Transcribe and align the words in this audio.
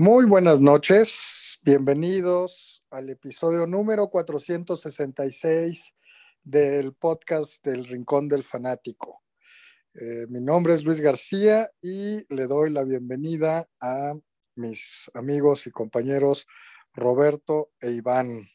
Muy 0.00 0.26
buenas 0.26 0.60
noches, 0.60 1.58
bienvenidos 1.64 2.84
al 2.88 3.10
episodio 3.10 3.66
número 3.66 4.06
466 4.08 5.96
del 6.44 6.94
podcast 6.94 7.64
del 7.64 7.84
Rincón 7.84 8.28
del 8.28 8.44
Fanático. 8.44 9.24
Eh, 9.94 10.28
mi 10.28 10.40
nombre 10.40 10.74
es 10.74 10.84
Luis 10.84 11.00
García 11.00 11.68
y 11.82 12.24
le 12.32 12.46
doy 12.46 12.70
la 12.70 12.84
bienvenida 12.84 13.66
a 13.80 14.14
mis 14.54 15.10
amigos 15.14 15.66
y 15.66 15.72
compañeros 15.72 16.46
Roberto 16.94 17.72
e 17.80 17.90
Iván. 17.90 18.46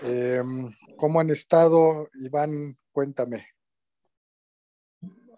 Em, 0.00 0.74
¿Cómo 0.96 1.20
han 1.20 1.28
estado, 1.28 2.08
Iván? 2.14 2.78
Cuéntame. 2.92 3.51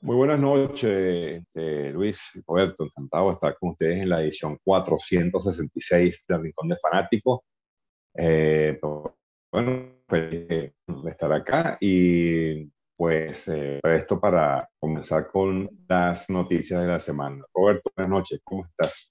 Muy 0.04 0.16
buenas 0.16 0.38
noches, 0.38 1.40
este, 1.40 1.90
Luis, 1.90 2.38
Roberto, 2.46 2.84
encantado 2.84 3.28
de 3.28 3.32
estar 3.36 3.56
con 3.58 3.70
ustedes 3.70 4.02
en 4.02 4.10
la 4.10 4.22
edición 4.22 4.58
466 4.62 6.26
del 6.28 6.42
Rincón 6.42 6.68
de 6.68 6.76
Fanáticos. 6.76 7.40
Eh, 8.12 8.78
bueno, 9.50 10.02
feliz 10.06 10.46
de 10.46 11.10
estar 11.10 11.32
acá 11.32 11.78
y 11.80 12.70
pues 12.94 13.48
eh, 13.48 13.80
esto 13.82 14.20
para 14.20 14.68
comenzar 14.78 15.30
con 15.32 15.70
las 15.88 16.28
noticias 16.28 16.82
de 16.82 16.86
la 16.86 17.00
semana. 17.00 17.42
Roberto, 17.54 17.90
buenas 17.96 18.10
noches, 18.10 18.40
¿cómo 18.44 18.66
estás? 18.66 19.10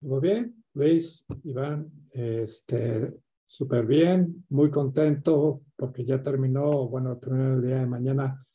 Muy 0.00 0.20
bien, 0.22 0.64
Luis, 0.72 1.26
Iván, 1.44 1.90
este, 2.10 3.12
súper 3.46 3.84
bien, 3.84 4.46
muy 4.48 4.70
contento 4.70 5.60
porque 5.76 6.06
ya 6.06 6.22
terminó, 6.22 6.88
bueno, 6.88 7.18
terminó 7.18 7.56
el 7.56 7.62
día 7.62 7.80
de 7.80 7.86
mañana 7.86 8.45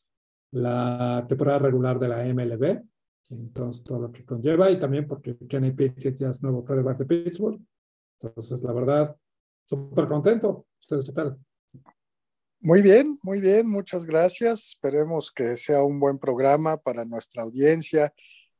la 0.52 1.24
temporada 1.28 1.58
regular 1.58 1.98
de 1.98 2.08
la 2.08 2.24
MLB, 2.24 2.82
entonces 3.30 3.82
todo 3.82 4.00
lo 4.00 4.12
que 4.12 4.24
conlleva, 4.24 4.70
y 4.70 4.78
también 4.78 5.06
porque 5.06 5.36
Kenny 5.48 5.72
Pickett 5.72 6.16
ya 6.16 6.30
es 6.30 6.42
nuevo 6.42 6.64
quarterback 6.64 6.98
de 6.98 7.06
Pittsburgh. 7.06 7.60
Entonces, 8.20 8.62
la 8.62 8.72
verdad, 8.72 9.16
súper 9.66 10.06
contento. 10.06 10.66
¿Ustedes 10.80 11.04
qué 11.04 11.12
tal? 11.12 11.38
Muy 12.60 12.82
bien, 12.82 13.18
muy 13.22 13.40
bien, 13.40 13.68
muchas 13.68 14.06
gracias. 14.06 14.68
Esperemos 14.68 15.32
que 15.32 15.56
sea 15.56 15.82
un 15.82 15.98
buen 15.98 16.18
programa 16.18 16.76
para 16.76 17.04
nuestra 17.04 17.42
audiencia 17.42 18.12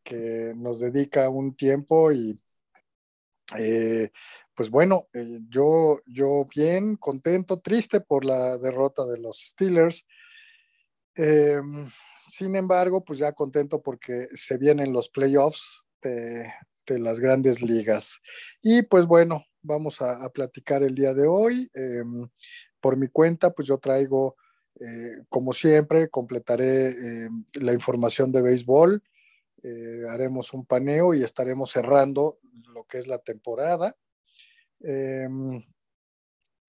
que 0.03 0.55
nos 0.57 0.81
dedica 0.81 1.29
un 1.29 1.55
tiempo 1.55 2.11
y 2.11 2.35
eh, 3.59 4.11
pues 4.55 4.71
bueno, 4.71 5.09
eh, 5.13 5.41
yo, 5.49 6.01
yo 6.07 6.47
bien, 6.55 6.97
contento, 6.97 7.61
triste 7.61 8.01
por 8.01 8.25
la 8.25 8.59
derrota 8.59 9.05
de 9.07 9.19
los 9.19 9.39
Steelers. 9.39 10.07
Em, 11.15 11.89
sin 12.29 12.57
embargo, 12.57 13.05
pues 13.05 13.19
ya 13.19 13.33
contento 13.33 13.83
porque 13.83 14.29
se 14.35 14.57
vienen 14.57 14.93
los 14.93 15.09
playoffs 15.09 15.85
de, 16.03 16.51
las 16.99 17.21
grandes 17.21 17.63
ligas. 17.63 18.21
Y 18.61 18.83
pues 18.83 19.07
bueno, 19.07 19.45
vamos 19.63 20.03
a, 20.03 20.29
platicar 20.31 20.83
el 20.83 20.95
día 20.95 21.15
de 21.15 21.27
hoy. 21.27 21.71
Em, 21.75 22.29
por 22.81 22.97
mi 22.97 23.09
cuenta, 23.09 23.51
pues 23.51 23.69
yo 23.69 23.79
traigo, 23.79 24.37
eh, 24.81 25.25
como 25.29 25.53
siempre, 25.53 26.11
completaré 26.11 26.89
em, 26.89 27.45
la 27.55 27.73
información 27.73 28.33
de 28.33 28.43
béisbol. 28.43 29.03
Eh, 29.63 30.03
haremos 30.11 30.53
un 30.53 30.67
paneo 30.67 31.15
y 31.15 31.23
estaremos 31.23 31.71
cerrando 31.71 32.39
lo 32.75 32.85
que 32.85 32.99
es 32.99 33.07
la 33.07 33.19
temporada. 33.19 33.97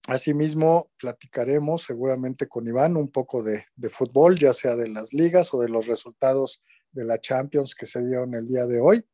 Asimismo, 0.06 0.90
platicaremos 0.98 1.82
seguramente 1.82 2.46
con 2.46 2.66
Iván 2.66 2.96
un 2.96 3.10
poco 3.10 3.42
de, 3.42 3.64
fútbol, 3.88 4.38
ya 4.38 4.52
sea 4.52 4.76
de 4.76 4.88
las 4.88 5.14
ligas 5.14 5.54
o 5.54 5.62
de 5.62 5.70
los 5.70 5.86
resultados 5.86 6.62
de 6.92 7.04
la 7.04 7.18
Champions 7.18 7.74
que 7.74 7.86
se 7.86 8.04
dieron 8.04 8.34
el 8.34 8.46
día 8.46 8.66
de 8.66 8.80
hoy. 8.80 9.06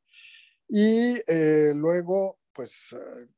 Y 0.66 1.20
eh, 1.28 1.72
luego, 1.76 2.40
pues 2.52 2.92
eh, 2.92 3.28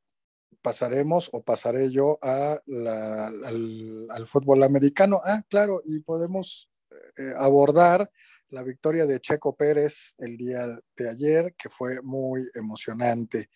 pasaremos 0.62 1.28
o 1.32 1.42
pasaré 1.42 1.90
yo 1.90 2.18
a 2.22 2.58
al, 2.64 4.26
fútbol 4.26 4.62
americano. 4.62 5.20
Ah, 5.22 5.42
claro, 5.46 5.82
y 5.84 6.00
podemos 6.00 6.70
eh, 7.18 7.34
abordar 7.36 8.10
la 8.48 8.62
victoria 8.62 9.04
de 9.04 9.20
Checo 9.20 9.54
Pérez 9.54 10.14
el 10.18 10.38
día 10.38 10.66
de 10.96 11.10
ayer, 11.10 11.54
que 11.58 11.68
fue 11.68 12.00
muy 12.02 12.48
emocionante. 12.54 13.50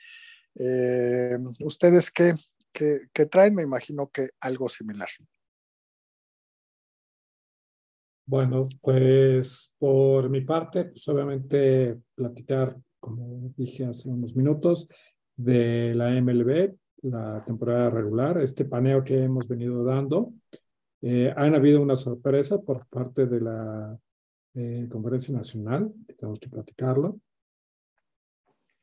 ¿Ustedes 1.60 2.10
qué, 2.10 2.32
que, 2.76 3.26
traen, 3.26 3.54
me 3.54 3.62
imagino 3.62 4.08
que 4.08 4.28
algo 4.40 4.68
similar. 4.68 5.08
Bueno, 8.26 8.68
pues 8.82 9.74
por 9.78 10.28
mi 10.28 10.40
parte, 10.42 10.86
pues 10.86 11.08
obviamente 11.08 11.96
platicar, 12.14 12.76
como 12.98 13.52
dije 13.56 13.86
hace 13.86 14.08
unos 14.08 14.34
minutos, 14.34 14.88
de 15.36 15.94
la 15.94 16.10
MLB, 16.20 16.74
la 17.02 17.44
temporada 17.44 17.90
regular, 17.90 18.40
este 18.40 18.64
paneo 18.64 19.04
que 19.04 19.22
hemos 19.22 19.46
venido 19.46 19.84
dando. 19.84 20.32
Eh, 21.02 21.32
han 21.36 21.54
habido 21.54 21.80
una 21.80 21.94
sorpresa 21.94 22.60
por 22.60 22.86
parte 22.88 23.26
de 23.26 23.40
la 23.40 23.98
eh, 24.54 24.88
Conferencia 24.90 25.34
Nacional, 25.34 25.92
tenemos 26.18 26.40
que 26.40 26.48
platicarlo. 26.48 27.20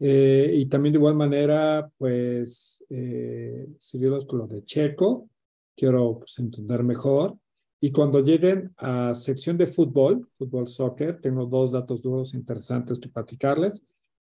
Eh, 0.05 0.51
y 0.55 0.65
también 0.65 0.91
de 0.91 0.97
igual 0.97 1.15
manera, 1.15 1.89
pues, 1.97 2.83
eh, 2.89 3.69
seguirlos 3.79 4.25
con 4.25 4.39
lo 4.39 4.47
de 4.47 4.65
Checo, 4.65 5.29
quiero 5.77 6.19
pues, 6.19 6.37
entender 6.39 6.83
mejor. 6.83 7.37
Y 7.79 7.89
cuando 7.93 8.19
lleguen 8.19 8.73
a 8.75 9.15
sección 9.15 9.57
de 9.57 9.65
fútbol, 9.65 10.27
fútbol 10.33 10.67
soccer, 10.67 11.21
tengo 11.21 11.45
dos 11.45 11.71
datos 11.71 12.01
duros 12.01 12.33
interesantes 12.33 12.99
que 12.99 13.07
platicarles. 13.07 13.81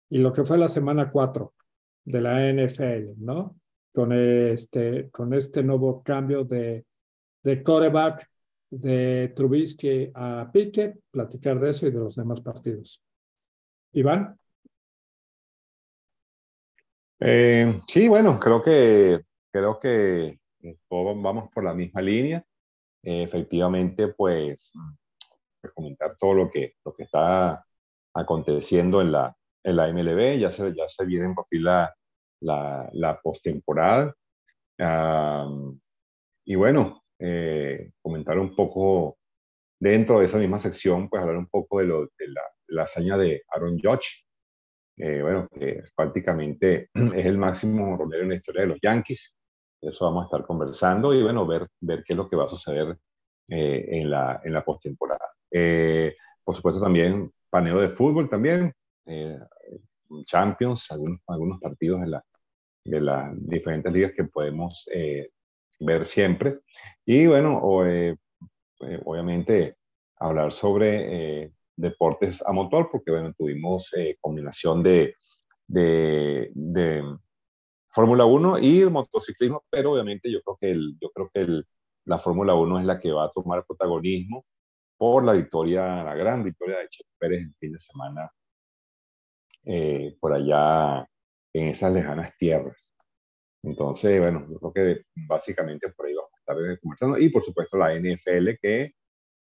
Y 0.09 0.17
lo 0.17 0.33
que 0.33 0.45
fue 0.45 0.57
la 0.57 0.69
semana 0.69 1.11
4 1.11 1.53
de 2.07 2.21
la 2.23 2.51
NFL, 2.51 3.13
¿no? 3.19 3.61
Con 3.93 4.13
este, 4.15 5.11
con 5.11 5.35
este 5.35 5.63
nuevo 5.63 6.03
cambio 6.03 6.43
de, 6.45 6.87
de 7.43 7.63
quarterback 7.63 8.27
de 8.71 9.31
Trubisky 9.37 10.11
a 10.15 10.49
Pickett, 10.51 10.99
platicar 11.11 11.61
de 11.61 11.69
eso 11.69 11.87
y 11.87 11.91
de 11.91 11.99
los 11.99 12.17
demás 12.17 12.41
partidos. 12.41 13.03
Iván. 13.93 14.39
Eh, 17.21 17.81
sí, 17.87 18.09
bueno, 18.09 18.39
creo 18.39 18.63
que, 18.63 19.23
creo 19.53 19.79
que 19.79 20.39
todos 20.89 21.21
vamos 21.23 21.51
por 21.53 21.65
la 21.65 21.75
misma 21.75 22.03
línea. 22.03 22.45
Eh, 23.03 23.23
efectivamente, 23.23 24.09
pues, 24.09 24.73
pues, 25.61 25.73
comentar 25.75 26.17
todo 26.19 26.35
lo 26.35 26.51
que, 26.51 26.75
lo 26.85 26.95
que 26.95 27.05
está 27.05 27.65
aconteciendo 28.15 29.01
en 29.01 29.13
la, 29.13 29.35
en 29.65 29.77
la 29.77 29.89
MLB, 29.89 30.39
ya 30.39 30.51
se, 30.51 30.75
ya 30.75 30.89
se 30.89 31.05
viene 31.07 31.35
por 31.35 31.47
fin 31.49 31.65
la, 31.65 31.95
la, 32.41 32.89
la 32.93 33.21
postemporada. 33.21 34.15
y 36.45 36.55
bueno, 36.55 37.03
eh, 37.19 37.93
comentar 38.03 38.39
un 38.39 38.55
poco 38.55 39.19
dentro 39.81 40.21
de 40.21 40.27
esa 40.27 40.39
misma 40.39 40.59
sección, 40.59 41.09
pues 41.09 41.23
hablar 41.23 41.39
un 41.39 41.49
poco 41.49 41.81
de, 41.81 41.87
lo, 41.87 42.03
de 42.03 42.29
la, 42.29 42.43
la 42.69 42.83
hazaña 42.83 43.17
de 43.17 43.43
Aaron 43.51 43.79
Judge, 43.79 44.26
eh, 44.97 45.21
bueno, 45.21 45.49
que 45.49 45.83
prácticamente 45.95 46.91
es 46.95 47.27
el 47.27 47.39
máximo 47.39 47.97
rolero 47.97 48.23
en 48.23 48.31
la 48.31 48.37
historia 48.37 48.63
de 48.63 48.69
los 48.69 48.81
Yankees. 48.81 49.37
Eso 49.81 50.07
vamos 50.07 50.23
a 50.23 50.27
estar 50.27 50.47
conversando 50.47 51.13
y 51.13 51.23
bueno, 51.23 51.47
ver, 51.47 51.69
ver 51.81 52.03
qué 52.05 52.15
es 52.15 52.17
lo 52.17 52.29
que 52.29 52.37
va 52.37 52.45
a 52.45 52.49
suceder 52.49 52.97
eh, 53.49 53.87
en 53.91 54.11
la, 54.11 54.41
en 54.43 54.53
la 54.53 54.65
postemporada. 54.65 55.29
Eh, 55.51 56.17
por 56.43 56.55
supuesto 56.55 56.81
también 56.81 57.31
paneo 57.51 57.81
de 57.81 57.91
fútbol 57.91 58.29
también, 58.29 58.73
Champions, 60.25 60.91
algunos, 60.91 61.21
algunos 61.29 61.61
partidos 61.61 62.01
de, 62.01 62.09
la, 62.09 62.25
de 62.85 63.01
las 63.01 63.49
diferentes 63.49 63.93
ligas 63.93 64.13
que 64.13 64.25
podemos 64.25 64.89
ver 65.79 66.05
siempre. 66.05 66.55
Y 67.05 67.27
bueno, 67.27 67.61
obviamente 67.63 69.77
hablar 70.17 70.53
sobre 70.53 71.53
deportes 71.77 72.45
a 72.47 72.53
motor, 72.53 72.89
porque 72.91 73.11
bueno, 73.11 73.33
tuvimos 73.37 73.93
eh, 73.97 74.17
combinación 74.21 74.83
de, 74.83 75.15
de, 75.67 76.51
de 76.55 77.05
Fórmula 77.91 78.25
1 78.25 78.59
y 78.59 78.81
el 78.83 78.91
motociclismo, 78.91 79.65
pero 79.71 79.93
obviamente 79.93 80.31
yo 80.31 80.41
creo 80.43 80.59
que, 80.61 80.71
el, 80.71 80.99
yo 81.01 81.11
creo 81.11 81.31
que 81.33 81.41
el, 81.41 81.67
la 82.05 82.19
Fórmula 82.19 82.55
1 82.55 82.81
es 82.81 82.87
la 82.87 82.99
que 82.99 83.13
va 83.13 83.25
a 83.25 83.33
tomar 83.33 83.65
protagonismo 83.67 84.45
por 84.97 85.25
la 85.25 85.33
victoria, 85.33 86.03
la 86.03 86.15
gran 86.15 86.43
victoria 86.43 86.79
de 86.79 86.89
Checo 86.89 87.11
Pérez 87.19 87.43
el 87.43 87.55
fin 87.55 87.73
de 87.73 87.79
semana 87.79 88.31
eh, 89.65 90.17
por 90.21 90.33
allá 90.33 91.07
en 91.53 91.69
esas 91.69 91.93
lejanas 91.93 92.37
tierras. 92.39 92.95
Entonces, 93.63 94.21
bueno, 94.21 94.47
yo 94.49 94.59
creo 94.61 94.73
que 94.73 95.03
básicamente 95.27 95.89
por 95.91 96.07
ahí 96.07 96.15
vamos 96.15 96.31
a 96.35 96.39
estar 96.39 96.81
conversando. 96.81 97.19
Y 97.19 97.31
por 97.31 97.43
supuesto 97.43 97.77
la 97.77 97.95
NFL 97.99 98.59
que 98.63 98.93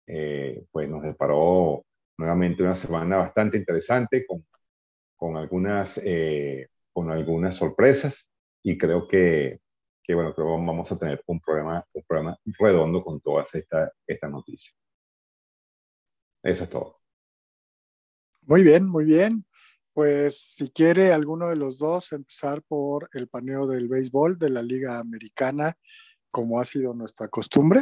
eh, 0.07 0.65
pues 0.71 0.89
nos 0.89 1.03
deparó 1.03 1.85
nuevamente 2.17 2.63
una 2.63 2.75
semana 2.75 3.17
bastante 3.17 3.57
interesante 3.57 4.25
con, 4.25 4.45
con, 5.15 5.37
algunas, 5.37 5.99
eh, 6.03 6.69
con 6.91 7.11
algunas 7.11 7.55
sorpresas 7.55 8.33
y 8.63 8.77
creo 8.77 9.07
que, 9.07 9.61
que, 10.03 10.15
bueno, 10.15 10.33
creo 10.33 10.47
que 10.47 10.65
vamos 10.65 10.91
a 10.91 10.97
tener 10.97 11.23
un 11.27 11.39
programa, 11.39 11.85
un 11.93 12.03
programa 12.03 12.37
redondo 12.59 13.03
con 13.03 13.21
todas 13.21 13.53
estas 13.55 13.91
esta 14.05 14.27
noticias. 14.27 14.75
Eso 16.43 16.63
es 16.63 16.69
todo. 16.69 16.99
Muy 18.41 18.63
bien, 18.63 18.87
muy 18.87 19.05
bien. 19.05 19.45
pues 19.93 20.39
si 20.39 20.69
quiere 20.69 21.11
alguno 21.11 21.49
de 21.49 21.55
los 21.55 21.79
dos 21.79 22.13
empezar 22.13 22.61
por 22.61 23.09
el 23.13 23.27
paneo 23.27 23.65
del 23.65 23.87
béisbol 23.87 24.37
de 24.37 24.51
la 24.51 24.61
Liga 24.61 24.99
Americana, 24.99 25.73
como 26.29 26.59
ha 26.59 26.65
sido 26.65 26.93
nuestra 26.93 27.27
costumbre. 27.29 27.81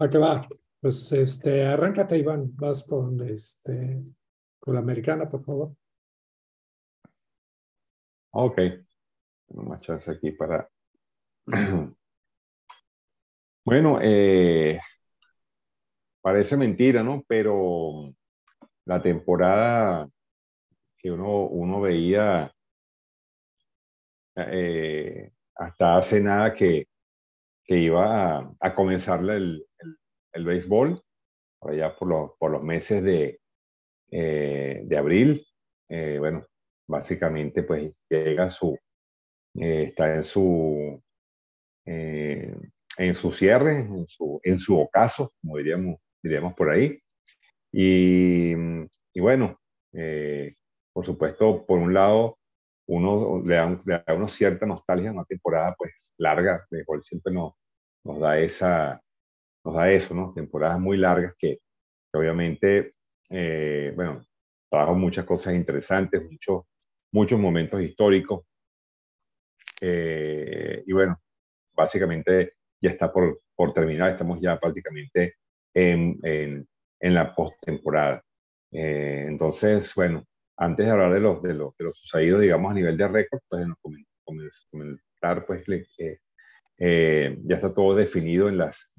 ¿A 0.00 0.10
qué 0.10 0.18
va? 0.18 0.42
Pues 0.80 1.10
este, 1.12 1.66
arráncate, 1.66 2.16
Iván, 2.16 2.54
vas 2.56 2.84
con 2.84 3.20
este 3.28 4.00
con 4.60 4.74
la 4.74 4.80
americana, 4.80 5.28
por 5.28 5.44
favor. 5.44 5.74
Ok. 8.30 8.60
Más 9.48 9.80
chance 9.80 10.10
aquí 10.10 10.30
para. 10.32 10.68
bueno, 13.64 13.98
eh, 14.00 14.80
parece 16.20 16.56
mentira, 16.56 17.02
¿no? 17.02 17.24
Pero 17.26 18.14
la 18.84 19.02
temporada 19.02 20.08
que 20.96 21.10
uno, 21.10 21.46
uno 21.46 21.80
veía 21.80 22.52
eh, 24.36 25.32
hasta 25.56 25.96
hace 25.96 26.20
nada 26.20 26.54
que, 26.54 26.86
que 27.64 27.78
iba 27.78 28.38
a, 28.38 28.54
a 28.60 28.74
comenzar 28.74 29.20
el, 29.28 29.66
béisbol, 30.44 31.02
por 31.60 31.72
allá 31.72 31.96
por, 31.96 32.36
por 32.38 32.50
los 32.50 32.62
meses 32.62 33.02
de, 33.02 33.40
eh, 34.10 34.82
de 34.84 34.96
abril. 34.96 35.46
Eh, 35.88 36.16
bueno, 36.18 36.46
básicamente 36.86 37.62
pues 37.62 37.92
llega 38.08 38.48
su, 38.48 38.78
está 39.54 40.14
en 40.14 40.24
su, 40.24 41.02
en 41.84 43.14
su 43.14 43.32
cierre, 43.32 43.80
en 43.80 44.06
su, 44.06 44.40
en 44.42 44.58
su 44.58 44.78
ocaso, 44.78 45.32
como 45.40 45.56
diríamos, 45.56 45.96
diríamos 46.22 46.54
por 46.54 46.70
ahí. 46.70 46.98
Y, 47.72 48.52
y 49.14 49.20
bueno, 49.20 49.58
por 50.92 51.04
supuesto, 51.04 51.64
por 51.66 51.78
un 51.78 51.94
lado, 51.94 52.38
uno 52.88 53.42
le 53.44 53.54
da, 53.54 53.78
le 53.84 54.02
da 54.06 54.14
uno 54.14 54.28
cierta 54.28 54.66
nostalgia 54.66 55.10
a 55.10 55.12
una 55.12 55.24
temporada 55.24 55.74
pues 55.76 56.12
larga, 56.16 56.66
mejor 56.70 57.04
siempre 57.04 57.32
nos, 57.32 57.52
nos 58.04 58.18
da 58.18 58.38
esa, 58.38 59.00
nos 59.68 59.76
da 59.76 59.92
eso, 59.92 60.14
¿no? 60.14 60.32
Temporadas 60.34 60.80
muy 60.80 60.96
largas 60.96 61.34
que, 61.38 61.58
obviamente, 62.12 62.94
eh, 63.28 63.92
bueno, 63.94 64.24
trajo 64.70 64.94
muchas 64.94 65.26
cosas 65.26 65.54
interesantes, 65.54 66.22
muchos, 66.22 66.62
muchos 67.12 67.38
momentos 67.38 67.82
históricos. 67.82 68.44
Eh, 69.80 70.82
y 70.86 70.92
bueno, 70.92 71.20
básicamente 71.74 72.54
ya 72.80 72.90
está 72.90 73.12
por, 73.12 73.42
por 73.54 73.72
terminar, 73.74 74.10
estamos 74.10 74.40
ya 74.40 74.58
prácticamente 74.58 75.36
en, 75.74 76.18
en, 76.22 76.66
en 77.00 77.14
la 77.14 77.34
postemporada. 77.34 78.22
Eh, 78.72 79.26
entonces, 79.28 79.92
bueno, 79.94 80.24
antes 80.56 80.86
de 80.86 80.92
hablar 80.92 81.12
de 81.12 81.20
los, 81.20 81.42
de 81.42 81.54
los, 81.54 81.76
de 81.76 81.92
sucedidos, 81.92 82.40
digamos, 82.40 82.70
a 82.70 82.74
nivel 82.74 82.96
de 82.96 83.08
récord, 83.08 83.40
pues 83.48 83.66
nos 83.66 83.76
comentar, 84.70 85.46
pues, 85.46 85.62
eh, 86.78 87.38
ya 87.44 87.56
está 87.56 87.74
todo 87.74 87.94
definido 87.94 88.48
en 88.48 88.56
las, 88.56 88.90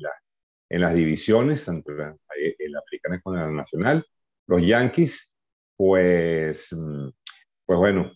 en 0.69 0.81
las 0.81 0.93
divisiones, 0.93 1.67
entre 1.67 1.95
la, 1.95 2.15
el 2.37 2.75
americana 2.75 3.21
con 3.21 3.35
la 3.35 3.49
nacional. 3.51 4.05
Los 4.47 4.65
Yankees, 4.65 5.35
pues, 5.75 6.73
mm, 6.73 7.09
pues 7.65 7.79
bueno, 7.79 8.11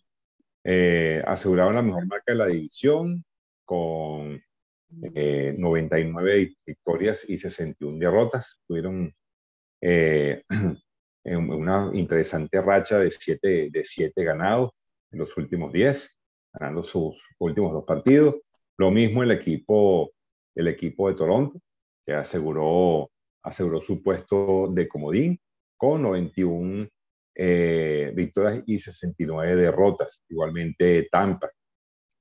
eh, 0.64 1.22
aseguraban 1.26 1.76
la 1.76 1.82
mejor 1.82 2.06
marca 2.08 2.32
de 2.32 2.36
la 2.38 2.48
división 2.48 3.26
con 3.66 4.42
99 4.90 6.42
eh, 6.42 6.56
victorias 6.66 7.28
y 7.30 7.38
61 7.38 8.00
derrotas. 8.00 8.62
Tuvieron 8.68 9.14
en 9.82 11.50
una 11.50 11.90
interesante 11.94 12.62
racha 12.62 13.00
de 13.00 13.12
siete, 13.12 13.70
de 13.72 13.86
siete 13.86 14.24
ganados 14.24 14.72
en 15.12 15.20
los 15.20 15.36
últimos 15.38 15.72
diez, 15.74 16.18
ganando 16.54 16.84
sus 16.84 17.16
últimos 17.40 17.74
dos 17.74 17.86
partidos. 17.86 18.36
Lo 18.78 18.92
mismo 18.92 19.24
el 19.24 19.32
equipo, 19.32 20.12
el 20.56 20.68
equipo 20.68 21.10
de 21.10 21.16
Toronto, 21.16 21.60
que 22.06 22.14
aseguró, 22.14 23.12
aseguró 23.44 23.82
su 23.82 24.02
puesto 24.02 24.68
de 24.72 24.88
comodín 24.88 25.40
con 25.78 26.02
91 26.02 26.88
eh, 27.36 28.12
victorias 28.16 28.64
y 28.66 28.80
69 28.80 29.56
derrotas. 29.56 30.24
Igualmente 30.30 31.08
Tampa. 31.12 31.52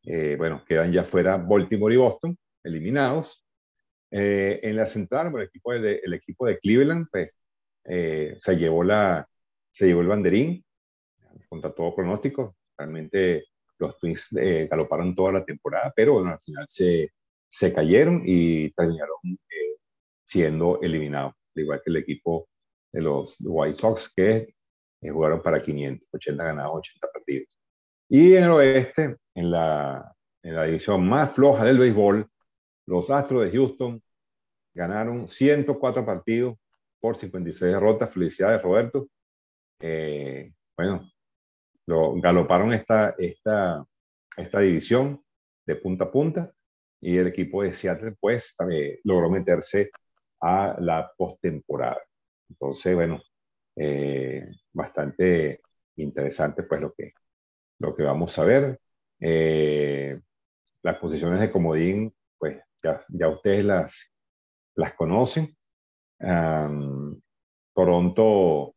Eh, 0.05 0.37
bueno, 0.37 0.64
quedan 0.67 0.93
ya 0.93 1.05
fuera 1.05 1.37
Baltimore 1.37 1.94
y 1.94 1.99
Boston, 1.99 2.37
eliminados. 2.64 3.44
Eh, 4.11 4.61
en 4.62 4.76
la 4.76 4.87
central, 4.87 5.32
el 5.34 5.43
equipo 5.43 5.73
de, 5.73 6.00
el 6.05 6.14
equipo 6.14 6.46
de 6.46 6.58
Cleveland, 6.58 7.06
pues, 7.11 7.31
eh, 7.85 8.37
se, 8.38 8.56
llevó 8.56 8.85
la, 8.85 9.26
se 9.70 9.87
llevó 9.87 10.02
el 10.02 10.08
banderín 10.08 10.64
contra 11.49 11.73
todo 11.73 11.94
pronóstico. 11.94 12.56
Realmente 12.76 13.44
los 13.78 13.99
Twins 13.99 14.32
eh, 14.37 14.69
galoparon 14.70 15.14
toda 15.14 15.32
la 15.32 15.44
temporada, 15.44 15.93
pero 15.94 16.14
bueno, 16.14 16.31
al 16.31 16.40
final 16.40 16.64
se, 16.69 17.11
se 17.49 17.73
cayeron 17.73 18.23
y 18.25 18.70
terminaron 18.73 19.17
eh, 19.25 19.72
siendo 20.32 20.81
eliminados, 20.81 21.34
al 21.55 21.62
igual 21.62 21.82
que 21.84 21.90
el 21.90 21.96
equipo 21.96 22.49
de 22.90 23.02
los 23.02 23.37
White 23.40 23.75
Sox, 23.75 24.12
que 24.14 24.55
jugaron 25.02 25.43
para 25.43 25.62
580 25.62 26.44
ganados, 26.44 26.76
80 26.76 27.08
partidos. 27.12 27.61
Y 28.08 28.34
en 28.34 28.44
el 28.44 28.50
oeste, 28.50 29.17
en 29.34 29.50
la, 29.50 30.14
en 30.43 30.55
la 30.55 30.64
división 30.64 31.06
más 31.06 31.34
floja 31.34 31.64
del 31.64 31.79
béisbol, 31.79 32.26
los 32.87 33.11
Astros 33.11 33.44
de 33.44 33.50
Houston 33.50 34.02
ganaron 34.75 35.29
104 35.29 36.05
partidos, 36.05 36.56
por 37.02 37.17
56 37.17 37.73
derrotas. 37.73 38.11
Felicidades, 38.11 38.62
Roberto. 38.62 39.08
Eh, 39.81 40.52
bueno, 40.76 41.11
lo, 41.87 42.14
galoparon 42.20 42.73
esta, 42.73 43.14
esta, 43.19 43.85
esta 44.37 44.61
división 44.61 45.20
de 45.67 45.76
punta 45.76 46.05
a 46.05 46.11
punta 46.11 46.52
y 47.00 47.17
el 47.17 47.26
equipo 47.26 47.62
de 47.62 47.75
Seattle 47.75 48.14
pues 48.20 48.55
también 48.56 48.99
logró 49.02 49.28
meterse 49.28 49.90
a 50.43 50.77
la 50.81 51.12
postemporada. 51.17 52.00
Entonces, 52.50 52.94
bueno, 52.94 53.23
eh, 53.77 54.47
bastante 54.73 55.62
interesante 55.97 56.65
pues 56.65 56.81
lo 56.81 56.93
que, 56.93 57.12
lo 57.79 57.94
que 57.94 58.03
vamos 58.03 58.39
a 58.39 58.44
ver. 58.44 58.81
Eh, 59.21 60.21
las 60.83 60.97
posiciones 60.99 61.41
de 61.41 61.50
comodín, 61.50 62.15
pues 62.39 62.59
ya, 62.83 63.05
ya 63.09 63.29
ustedes 63.29 63.65
las, 63.65 64.12
las 64.75 64.94
conocen. 64.94 65.56
Toronto, 67.75 68.75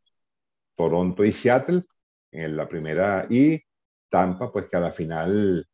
Toronto 0.76 1.24
y 1.24 1.32
Seattle 1.32 1.84
en 2.32 2.58
la 2.58 2.68
primera 2.68 3.28
y 3.30 3.62
Tampa, 4.10 4.52
pues 4.52 4.68
que 4.70 4.78
a 4.78 4.80
la 4.80 4.92
final, 4.92 5.68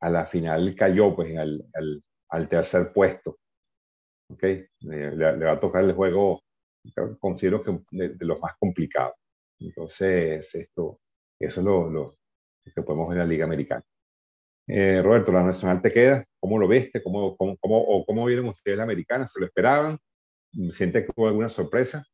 a 0.00 0.10
la 0.10 0.24
final 0.26 0.74
cayó 0.76 1.14
pues 1.14 1.34
al 1.36 2.48
tercer 2.48 2.92
puesto. 2.92 3.38
¿Ok? 4.28 4.42
Le, 4.80 5.16
va 5.16 5.52
a 5.52 5.60
tocar 5.60 5.84
el 5.84 5.92
juego, 5.92 6.42
considero 7.18 7.62
que 7.62 7.80
de, 7.90 8.16
los 8.20 8.40
más 8.40 8.56
complicados. 8.58 9.14
Entonces, 9.58 10.54
esto, 10.54 11.00
eso 11.38 11.60
es 11.60 11.64
lo, 11.64 11.90
lo, 11.90 12.18
que 12.64 12.82
podemos 12.82 13.08
ver 13.08 13.18
en 13.18 13.24
la 13.24 13.32
Liga 13.32 13.44
Americana. 13.44 13.84
Eh, 14.68 15.00
Roberto, 15.00 15.30
la 15.30 15.44
nacional 15.44 15.80
te 15.80 15.92
queda, 15.92 16.24
¿cómo 16.40 16.58
lo 16.58 16.66
viste? 16.66 17.02
¿Cómo, 17.02 17.36
cómo, 17.36 17.56
cómo, 17.58 17.80
o 17.80 18.04
cómo 18.04 18.24
vieron 18.24 18.48
ustedes 18.48 18.76
la 18.76 18.82
americana? 18.82 19.26
¿Se 19.26 19.38
lo 19.38 19.46
esperaban? 19.46 19.98
¿Siente 20.70 21.04
que 21.04 21.12
hubo 21.14 21.28
alguna 21.28 21.48
sorpresa? 21.48 22.04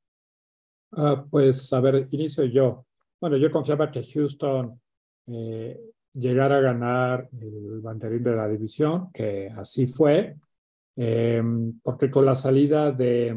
Ah, 0.92 1.24
pues, 1.30 1.72
a 1.72 1.80
ver, 1.80 2.08
inicio 2.10 2.44
yo. 2.44 2.84
Bueno, 3.20 3.36
yo 3.36 3.50
confiaba 3.50 3.90
que 3.90 4.04
Houston 4.04 4.78
eh, 5.28 5.80
llegara 6.12 6.58
a 6.58 6.60
ganar 6.60 7.28
el 7.40 7.80
banderín 7.80 8.22
de 8.22 8.36
la 8.36 8.48
división, 8.48 9.10
que 9.12 9.50
así 9.56 9.86
fue, 9.86 10.36
em, 10.96 11.78
porque 11.82 12.10
con 12.10 12.24
la 12.26 12.34
salida 12.34 12.92
de, 12.92 13.36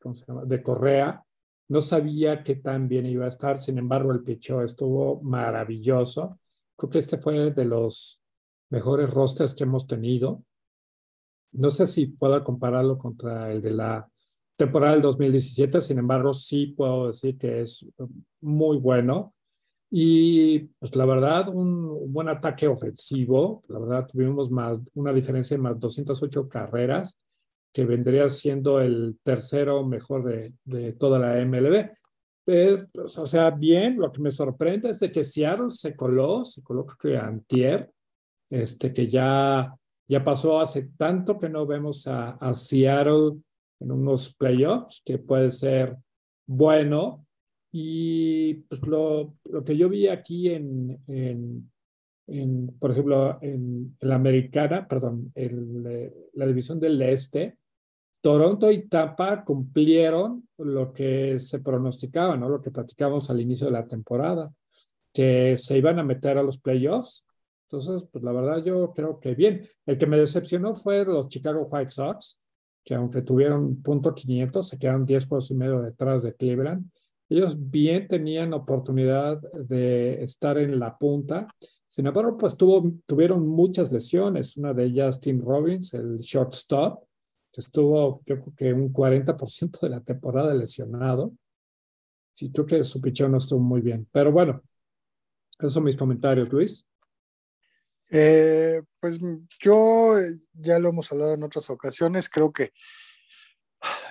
¿cómo 0.00 0.14
se 0.14 0.24
llama? 0.26 0.44
de 0.44 0.62
Correa, 0.62 1.22
no 1.68 1.80
sabía 1.80 2.44
qué 2.44 2.56
tan 2.56 2.88
bien 2.88 3.06
iba 3.06 3.24
a 3.24 3.28
estar, 3.28 3.58
sin 3.58 3.78
embargo, 3.78 4.12
el 4.12 4.22
picheo 4.22 4.62
estuvo 4.62 5.20
maravilloso. 5.22 6.38
Creo 6.76 6.90
que 6.90 6.98
este 6.98 7.18
fue 7.18 7.50
de 7.50 7.64
los 7.64 8.22
mejores 8.70 9.10
rosters 9.10 9.54
que 9.54 9.64
hemos 9.64 9.86
tenido. 9.86 10.44
No 11.52 11.70
sé 11.70 11.86
si 11.86 12.06
puedo 12.06 12.42
compararlo 12.44 12.98
contra 12.98 13.50
el 13.50 13.62
de 13.62 13.70
la 13.70 14.08
temporada 14.56 14.92
del 14.92 15.02
2017, 15.02 15.80
sin 15.80 15.98
embargo, 15.98 16.32
sí 16.32 16.68
puedo 16.68 17.08
decir 17.08 17.36
que 17.36 17.62
es 17.62 17.86
muy 18.40 18.78
bueno. 18.78 19.34
Y 19.90 20.58
pues 20.78 20.94
la 20.96 21.04
verdad, 21.06 21.48
un, 21.48 22.12
buen 22.12 22.28
ataque 22.28 22.66
ofensivo. 22.66 23.62
La 23.68 23.78
verdad, 23.78 24.06
tuvimos 24.06 24.50
más, 24.50 24.78
una 24.94 25.12
diferencia 25.12 25.56
de 25.56 25.62
más 25.62 25.78
208 25.78 26.48
carreras, 26.48 27.18
que 27.72 27.84
vendría 27.84 28.28
siendo 28.28 28.80
el 28.80 29.18
tercero 29.22 29.84
mejor 29.84 30.24
de, 30.24 30.54
de 30.64 30.92
toda 30.92 31.18
la 31.18 31.44
MLB. 31.44 31.90
Pues, 32.44 33.18
o 33.18 33.26
sea, 33.26 33.50
bien, 33.50 33.98
lo 33.98 34.10
que 34.12 34.20
me 34.20 34.30
sorprende 34.30 34.90
es 34.90 35.00
de 35.00 35.10
que 35.10 35.24
Seattle 35.24 35.70
se 35.70 35.94
coló, 35.94 36.44
se 36.44 36.62
coló 36.62 36.86
creo 36.86 37.14
que 37.14 37.18
antier, 37.18 37.90
este, 38.50 38.94
que 38.94 39.08
ya 39.08 39.76
ya 40.08 40.22
pasó 40.22 40.60
hace 40.60 40.90
tanto 40.96 41.38
que 41.38 41.48
no 41.48 41.66
vemos 41.66 42.06
a, 42.06 42.30
a 42.30 42.54
Seattle 42.54 43.40
en 43.80 43.92
unos 43.92 44.34
playoffs, 44.34 45.02
que 45.04 45.18
puede 45.18 45.50
ser 45.50 45.96
bueno. 46.46 47.25
Y 47.78 48.54
pues 48.70 48.80
lo, 48.86 49.34
lo 49.44 49.62
que 49.62 49.76
yo 49.76 49.90
vi 49.90 50.08
aquí 50.08 50.48
en, 50.48 50.98
en, 51.06 51.70
en 52.26 52.68
por 52.78 52.90
ejemplo, 52.90 53.36
en, 53.42 53.94
la 54.00 54.14
americana, 54.14 54.88
perdón, 54.88 55.30
en 55.34 55.84
la 56.32 56.46
división 56.46 56.80
del 56.80 57.02
este, 57.02 57.58
Toronto 58.22 58.70
y 58.70 58.88
Tampa 58.88 59.44
cumplieron 59.44 60.48
lo 60.56 60.94
que 60.94 61.38
se 61.38 61.58
pronosticaba, 61.58 62.34
¿no? 62.38 62.48
Lo 62.48 62.62
que 62.62 62.70
platicábamos 62.70 63.28
al 63.28 63.42
inicio 63.42 63.66
de 63.66 63.72
la 63.72 63.86
temporada, 63.86 64.50
que 65.12 65.58
se 65.58 65.76
iban 65.76 65.98
a 65.98 66.02
meter 66.02 66.38
a 66.38 66.42
los 66.42 66.56
playoffs. 66.56 67.26
Entonces, 67.68 68.08
pues 68.10 68.24
la 68.24 68.32
verdad 68.32 68.64
yo 68.64 68.94
creo 68.94 69.20
que 69.20 69.34
bien. 69.34 69.68
El 69.84 69.98
que 69.98 70.06
me 70.06 70.16
decepcionó 70.16 70.74
fue 70.74 71.04
los 71.04 71.28
Chicago 71.28 71.68
White 71.70 71.90
Sox, 71.90 72.40
que 72.82 72.94
aunque 72.94 73.20
tuvieron 73.20 73.82
punto 73.82 74.14
500, 74.14 74.66
se 74.66 74.78
quedaron 74.78 75.04
10 75.04 75.26
juegos 75.26 75.50
y 75.50 75.54
medio 75.56 75.82
detrás 75.82 76.22
de 76.22 76.32
Cleveland. 76.32 76.90
Ellos 77.28 77.56
bien 77.58 78.06
tenían 78.06 78.52
oportunidad 78.52 79.40
de 79.52 80.22
estar 80.22 80.58
en 80.58 80.78
la 80.78 80.96
punta. 80.96 81.48
Sin 81.88 82.06
embargo, 82.06 82.36
pues 82.36 82.56
tuvo, 82.56 82.92
tuvieron 83.06 83.46
muchas 83.46 83.90
lesiones. 83.90 84.56
Una 84.56 84.72
de 84.72 84.84
ellas, 84.84 85.20
Tim 85.20 85.40
Robbins, 85.40 85.92
el 85.94 86.18
shortstop, 86.18 87.02
que 87.52 87.60
estuvo, 87.60 88.22
yo 88.26 88.40
creo 88.40 88.54
que 88.56 88.72
un 88.72 88.92
40% 88.92 89.80
de 89.80 89.88
la 89.88 90.00
temporada 90.00 90.54
lesionado. 90.54 91.32
Sí, 92.34 92.50
creo 92.52 92.66
que 92.66 92.82
su 92.82 93.00
pichón 93.00 93.32
no 93.32 93.38
estuvo 93.38 93.60
muy 93.60 93.80
bien. 93.80 94.06
Pero 94.12 94.30
bueno, 94.30 94.62
esos 95.58 95.72
son 95.72 95.84
mis 95.84 95.96
comentarios, 95.96 96.52
Luis. 96.52 96.86
Eh, 98.10 98.82
pues 99.00 99.20
yo 99.58 100.18
eh, 100.18 100.38
ya 100.52 100.78
lo 100.78 100.90
hemos 100.90 101.10
hablado 101.10 101.34
en 101.34 101.42
otras 101.42 101.68
ocasiones, 101.70 102.28
creo 102.28 102.52
que, 102.52 102.72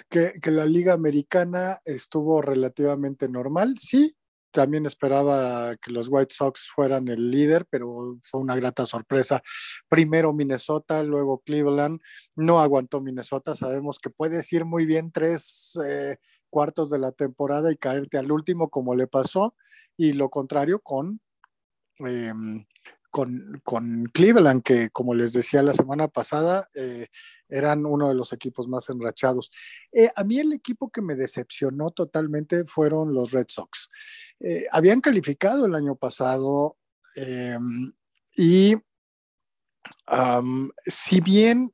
que, 0.10 0.34
la 0.51 0.65
liga 0.65 0.93
americana 0.93 1.79
estuvo 1.86 2.41
relativamente 2.41 3.27
normal, 3.27 3.77
sí, 3.77 4.15
también 4.51 4.86
esperaba 4.86 5.75
que 5.75 5.91
los 5.91 6.07
White 6.10 6.34
Sox 6.34 6.69
fueran 6.74 7.10
el 7.10 7.29
líder, 7.29 7.65
pero 7.69 8.17
fue 8.22 8.39
una 8.39 8.55
grata 8.55 8.86
sorpresa. 8.86 9.43
Primero 9.89 10.31
Minnesota, 10.31 11.03
luego 11.03 11.41
Cleveland. 11.45 12.00
No 12.38 12.62
aguantó 12.62 13.01
Minnesota. 13.01 13.53
Sabemos 13.53 14.00
que 14.00 14.10
puedes 14.10 14.51
ir 14.53 14.63
muy 14.63 14.86
bien 14.86 15.12
tres 15.12 15.77
eh, 15.86 16.19
cuartos 16.50 16.89
de 16.89 17.00
la 17.00 17.12
temporada 17.12 17.69
y 17.69 17.75
caerte 17.75 18.17
al 18.17 18.31
último 18.31 18.69
como 18.69 18.95
le 18.95 19.07
pasó. 19.07 19.55
Y 19.98 20.13
lo 20.13 20.29
contrario 20.29 20.79
con 20.79 21.19
em, 21.98 22.65
con, 23.63 24.10
Cleveland, 24.13 24.62
que 24.62 24.89
como 24.89 25.13
les 25.13 25.31
decía 25.31 25.63
la 25.63 25.72
semana 25.72 26.10
pasada, 26.10 26.67
eh, 26.75 27.07
eran 27.48 27.86
uno 27.86 28.10
de 28.10 28.13
los 28.13 28.34
equipos 28.34 28.67
más 28.67 28.89
enrachados. 28.89 29.51
Eh, 29.93 30.10
a 30.17 30.25
mí 30.25 30.39
el 30.39 30.51
equipo 30.51 30.89
que 30.89 31.01
me 31.01 31.15
decepcionó 31.15 31.91
totalmente 31.91 32.65
fueron 32.65 33.13
los 33.13 33.31
Red 33.31 33.45
Sox. 33.48 33.89
Eh, 34.41 34.65
habían 34.69 35.00
calificado 35.00 35.65
el 35.65 35.75
año 35.75 35.95
pasado 35.95 36.77
y 38.36 38.75
si 40.86 41.22
bien 41.22 41.72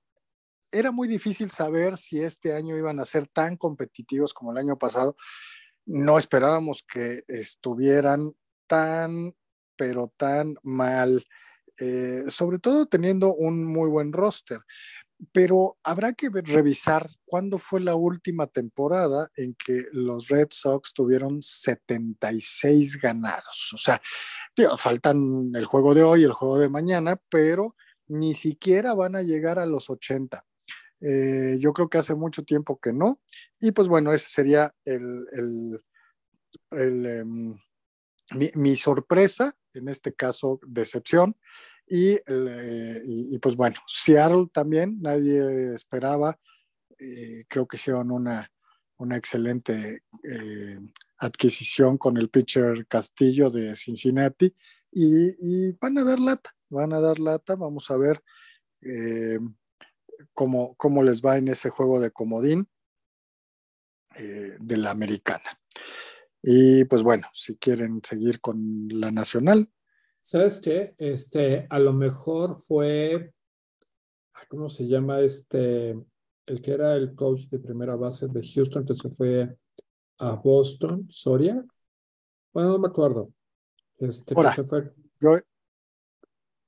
era 0.72 0.92
muy 0.92 1.08
difícil 1.08 1.50
saber 1.50 1.98
si 1.98 2.22
este 2.22 2.54
año 2.54 2.78
iban 2.78 3.00
a 3.00 3.06
ser 3.06 3.28
tan 3.28 3.58
competitivos 3.58 4.36
como 4.36 4.52
el 4.52 4.60
año 4.60 4.78
pasado, 4.78 5.16
no 5.88 6.20
esperábamos 6.20 6.86
que 6.88 7.24
estuvieran 7.28 8.36
tan 8.68 9.34
pero 9.82 10.14
tan 10.16 10.54
mal, 10.62 11.26
eh, 11.80 12.26
sobre 12.30 12.60
todo 12.60 12.86
teniendo 12.86 13.34
un 13.34 13.66
muy 13.66 13.90
buen 13.90 14.14
roster. 14.14 14.60
Pero 15.32 15.80
habrá 15.84 16.14
que 16.14 16.30
revisar 16.30 17.10
cuándo 17.26 17.58
fue 17.58 17.82
la 17.82 17.96
última 17.96 18.46
temporada 18.46 19.28
en 19.36 19.56
que 19.56 19.86
los 19.92 20.28
Red 20.28 20.50
Sox 20.52 20.94
tuvieron 20.94 21.42
76 21.42 23.00
ganados. 23.02 23.72
O 23.74 23.80
sea, 23.80 24.00
faltan 24.78 25.50
el 25.56 25.66
juego 25.66 25.96
de 25.96 26.04
hoy, 26.04 26.26
el 26.26 26.34
juego 26.34 26.60
de 26.60 26.70
mañana, 26.70 27.20
pero 27.28 27.76
ni 28.08 28.36
siquiera 28.36 28.94
van 28.94 29.16
a 29.16 29.24
llegar 29.24 29.58
a 29.58 29.66
los 29.66 29.90
80. 29.90 30.46
Eh, 31.00 31.58
yo 31.58 31.74
creo 31.74 31.90
que 31.90 31.98
hace 31.98 32.14
mucho 32.14 32.44
tiempo 32.44 32.80
que 32.80 32.94
no. 32.94 33.20
Y 33.60 33.72
pues 33.72 33.88
bueno, 33.88 34.14
ese 34.14 34.30
sería 34.30 34.76
el, 34.86 35.82
em, 36.70 37.58
mi, 38.56 38.76
sorpresa 38.76 39.56
en 39.74 39.88
este 39.88 40.14
caso 40.14 40.60
decepción. 40.66 41.36
Eh, 41.94 43.02
y, 43.06 43.38
pues 43.40 43.56
bueno, 43.56 43.76
Seattle 43.86 44.48
también, 44.54 45.02
nadie 45.02 45.74
esperaba, 45.74 46.40
eh, 46.98 47.44
creo 47.50 47.68
que 47.68 47.76
hicieron 47.76 48.12
una, 48.12 48.50
una 48.98 49.18
excelente 49.18 50.04
eh, 50.24 50.80
adquisición 51.18 51.98
con 51.98 52.16
el 52.16 52.30
pitcher 52.30 52.88
Castillo 52.88 53.50
de 53.50 53.76
Cincinnati 53.76 54.56
y, 54.92 55.72
van 55.74 55.98
a 55.98 56.04
dar 56.06 56.20
lata, 56.20 56.52
van 56.70 56.94
a 56.94 57.02
dar 57.02 57.20
lata, 57.20 57.56
vamos 57.56 57.92
a 57.92 57.98
ver 57.98 58.22
cómo, 60.34 60.76
cómo 60.76 61.04
les 61.04 61.22
va 61.22 61.38
en 61.38 61.50
ese 61.50 61.70
juego 61.70 62.00
de 62.00 62.12
comodín 62.12 62.68
de 64.16 64.78
la 64.78 64.92
americana. 64.92 65.50
Y 66.44 66.86
pues 66.86 67.04
bueno, 67.04 67.28
si 67.34 67.58
quieren 67.58 68.02
seguir 68.04 68.42
con 68.42 68.88
la 68.90 69.12
nacional. 69.12 69.70
¿Sabes 70.22 70.60
qué? 70.60 70.96
Este, 70.98 71.68
a 71.70 71.80
lo 71.80 71.94
mejor 71.94 72.60
fue, 72.62 73.34
¿cómo 74.50 74.70
se 74.70 74.88
llama 74.88 75.20
este? 75.20 75.96
El 76.46 76.62
que 76.62 76.72
era 76.72 76.96
el 76.96 77.16
coach 77.16 77.46
de 77.46 77.60
primera 77.60 77.96
base 77.96 78.28
de 78.28 78.42
Houston 78.42 78.86
que 78.86 78.96
se 78.96 79.10
fue 79.10 79.56
a 80.18 80.36
Boston, 80.36 81.08
Soria. 81.10 81.64
Bueno, 82.54 82.70
no 82.70 82.80
me 82.80 82.88
acuerdo. 82.88 83.32
Este, 83.98 84.34
Cora. 84.36 84.54
se 84.54 84.64
fue. 84.64 84.94
Yo... 85.20 85.40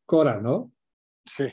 Cora, 0.06 0.40
¿no? 0.40 0.72
Sí. 1.26 1.46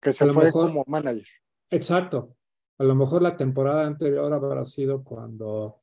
Que 0.00 0.12
se 0.12 0.32
fue 0.32 0.50
como 0.52 0.84
manager. 0.86 1.26
Exacto. 1.70 2.36
A 2.78 2.84
lo 2.84 2.94
mejor 2.94 3.22
la 3.22 3.36
temporada 3.36 3.86
anterior 3.86 4.32
habrá 4.32 4.64
sido 4.64 5.04
cuando 5.04 5.79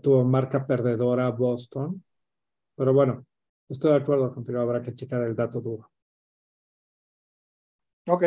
tuvo 0.00 0.24
marca 0.24 0.66
perdedora 0.66 1.30
Boston. 1.30 2.02
Pero 2.76 2.92
bueno, 2.92 3.26
estoy 3.68 3.92
de 3.92 3.96
acuerdo 3.98 4.34
contigo, 4.34 4.60
habrá 4.60 4.82
que 4.82 4.94
checar 4.94 5.22
el 5.22 5.34
dato 5.34 5.60
duro. 5.60 5.90
Ok. 8.06 8.24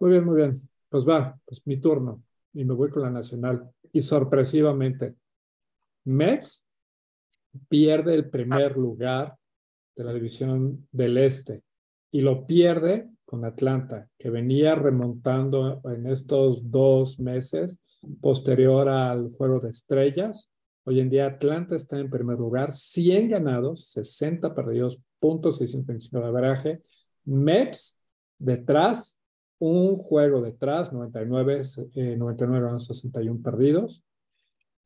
Muy 0.00 0.10
bien, 0.10 0.24
muy 0.24 0.36
bien. 0.36 0.68
Pues 0.88 1.06
va, 1.06 1.38
pues 1.44 1.66
mi 1.66 1.78
turno. 1.78 2.22
Y 2.52 2.64
me 2.64 2.74
voy 2.74 2.90
con 2.90 3.02
la 3.02 3.10
nacional. 3.10 3.70
Y 3.92 4.00
sorpresivamente, 4.00 5.16
Mets 6.04 6.66
pierde 7.68 8.14
el 8.14 8.30
primer 8.30 8.76
lugar 8.76 9.36
de 9.96 10.04
la 10.04 10.12
división 10.12 10.86
del 10.92 11.18
Este 11.18 11.62
y 12.10 12.20
lo 12.20 12.46
pierde 12.46 13.10
con 13.24 13.44
Atlanta, 13.44 14.08
que 14.18 14.30
venía 14.30 14.74
remontando 14.74 15.82
en 15.84 16.06
estos 16.06 16.70
dos 16.70 17.18
meses 17.18 17.78
posterior 18.20 18.88
al 18.88 19.30
juego 19.32 19.60
de 19.60 19.70
estrellas. 19.70 20.50
Hoy 20.84 21.00
en 21.00 21.10
día 21.10 21.26
Atlanta 21.26 21.76
está 21.76 21.98
en 21.98 22.10
primer 22.10 22.38
lugar, 22.38 22.72
100 22.72 23.28
ganados, 23.28 23.88
60 23.90 24.54
perdidos, 24.54 25.00
puntos 25.20 25.58
625 25.58 26.18
de 26.18 26.26
averaje. 26.26 26.82
Mets 27.24 27.98
detrás, 28.38 29.18
un 29.58 29.96
juego 29.98 30.40
detrás, 30.40 30.92
99, 30.92 31.62
eh, 31.94 32.16
99 32.16 32.80
61 32.80 33.42
perdidos. 33.42 34.02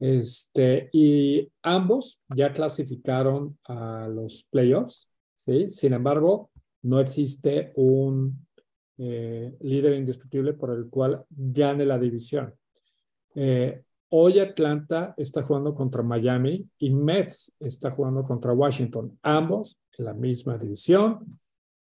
Este, 0.00 0.90
y 0.92 1.49
ambos 1.62 2.21
ya 2.35 2.52
clasificaron 2.52 3.57
a 3.64 4.09
los 4.09 4.45
playoffs, 4.50 5.09
¿sí? 5.37 5.71
Sin 5.71 5.92
embargo, 5.92 6.50
no 6.83 6.99
existe 6.99 7.73
un 7.76 8.45
eh, 8.99 9.54
líder 9.61 9.95
indiscutible 9.95 10.54
por 10.54 10.71
el 10.71 10.88
cual 10.90 11.25
gane 11.31 11.87
la 11.87 11.99
división. 11.99 12.52
Eh, 13.35 13.83
hoy 14.11 14.39
Atlanta 14.39 15.15
está 15.17 15.43
jugando 15.43 15.75
contra 15.75 16.03
Miami 16.03 16.69
y 16.79 16.91
Mets 16.91 17.53
está 17.61 17.91
jugando 17.91 18.25
contra 18.25 18.53
Washington, 18.53 19.19
ambos 19.23 19.79
en 19.97 20.05
la 20.05 20.15
misma 20.15 20.59
división, 20.59 21.41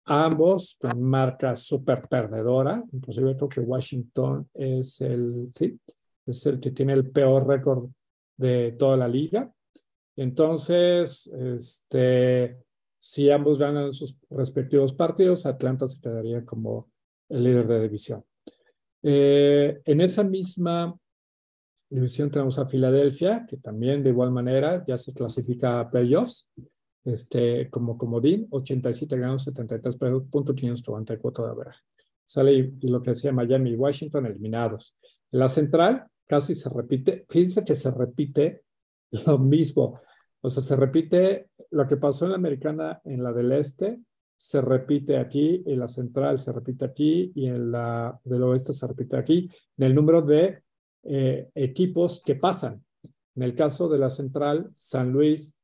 ambos 0.05 0.76
con 0.81 1.02
marca 1.02 1.55
súper 1.57 2.09
perdedora, 2.09 2.83
inclusive 2.93 3.37
creo 3.37 3.49
que 3.49 3.61
Washington 3.61 4.49
es 4.55 5.00
el, 5.00 5.50
sí, 5.52 5.78
es 6.25 6.47
el 6.47 6.61
que 6.61 6.71
tiene 6.71 6.93
el 6.93 7.11
peor 7.11 7.47
récord 7.47 7.88
de 8.37 8.73
toda 8.73 8.97
la 8.97 9.09
liga. 9.09 9.52
Entonces, 10.16 11.26
este, 11.26 12.57
si 12.99 13.31
ambos 13.31 13.59
ganan 13.59 13.93
sus 13.93 14.19
respectivos 14.31 14.95
partidos, 14.95 15.45
Atlanta 15.45 15.87
se 15.87 16.00
quedaría 16.00 16.45
como 16.45 16.88
el 17.28 17.45
líder 17.45 17.66
de 17.66 17.83
división. 17.83 18.25
Eh, 19.02 19.81
en 19.85 20.00
esa 20.00 20.25
misma 20.25 20.97
división 21.88 22.31
tenemos 22.31 22.59
a 22.59 22.66
Filadelfia, 22.66 23.47
que 23.49 23.57
también 23.57 24.02
de 24.02 24.11
igual 24.11 24.31
manera 24.31 24.85
ya 24.87 24.99
se 24.99 25.12
clasifica 25.12 25.81
a 25.81 25.90
playoffs, 25.90 26.49
este, 27.05 27.71
como 27.71 27.97
comodín, 27.97 28.47
87 28.50 29.16
ganados, 29.16 29.45
73 29.45 29.97
puntos, 29.97 30.55
594 30.55 31.45
de 31.45 31.50
average. 31.50 31.81
Sale 32.26 32.52
y, 32.52 32.88
lo 32.88 33.00
que 33.00 33.11
decía 33.11 33.33
Miami 33.33 33.71
y 33.71 33.76
Washington 33.76 34.26
eliminados. 34.26 34.97
La 35.31 35.49
central 35.49 36.07
casi 36.26 36.55
se 36.57 36.69
repite. 36.69 37.25
Fíjense 37.28 37.64
que 37.64 37.76
se 37.76 37.90
repite 37.93 38.62
lo 39.26 39.38
mismo. 39.38 40.00
O 40.40 40.50
sea, 40.50 40.62
se 40.62 40.75
repite 40.75 41.50
lo 41.71 41.87
que 41.87 41.97
pasó 41.97 42.25
en 42.25 42.33
la 42.33 42.37
americana, 42.37 43.00
en 43.05 43.23
la 43.23 43.33
del 43.33 43.52
este, 43.52 44.00
se 44.37 44.61
repite 44.61 45.16
aquí, 45.16 45.62
en 45.66 45.78
la 45.78 45.88
central 45.88 46.38
se 46.38 46.52
repite 46.52 46.85
aquí 46.85 47.33
y 47.35 47.47
en 47.47 47.71
la 47.71 48.19
del 48.25 48.43
oeste 48.43 48.73
se 48.73 48.87
repite 48.87 49.16
aquí, 49.16 49.49
en 49.78 49.85
el 49.87 49.95
número 49.95 50.23
de 50.23 50.62
eh, 51.08 51.48
equipos 51.54 52.22
que 52.25 52.34
pasan. 52.34 52.84
En 53.34 53.42
el 53.42 53.54
caso 53.54 53.88
de 53.88 53.98
la 53.98 54.10
central, 54.10 54.70
San 54.75 55.12
Luis, 55.12 55.54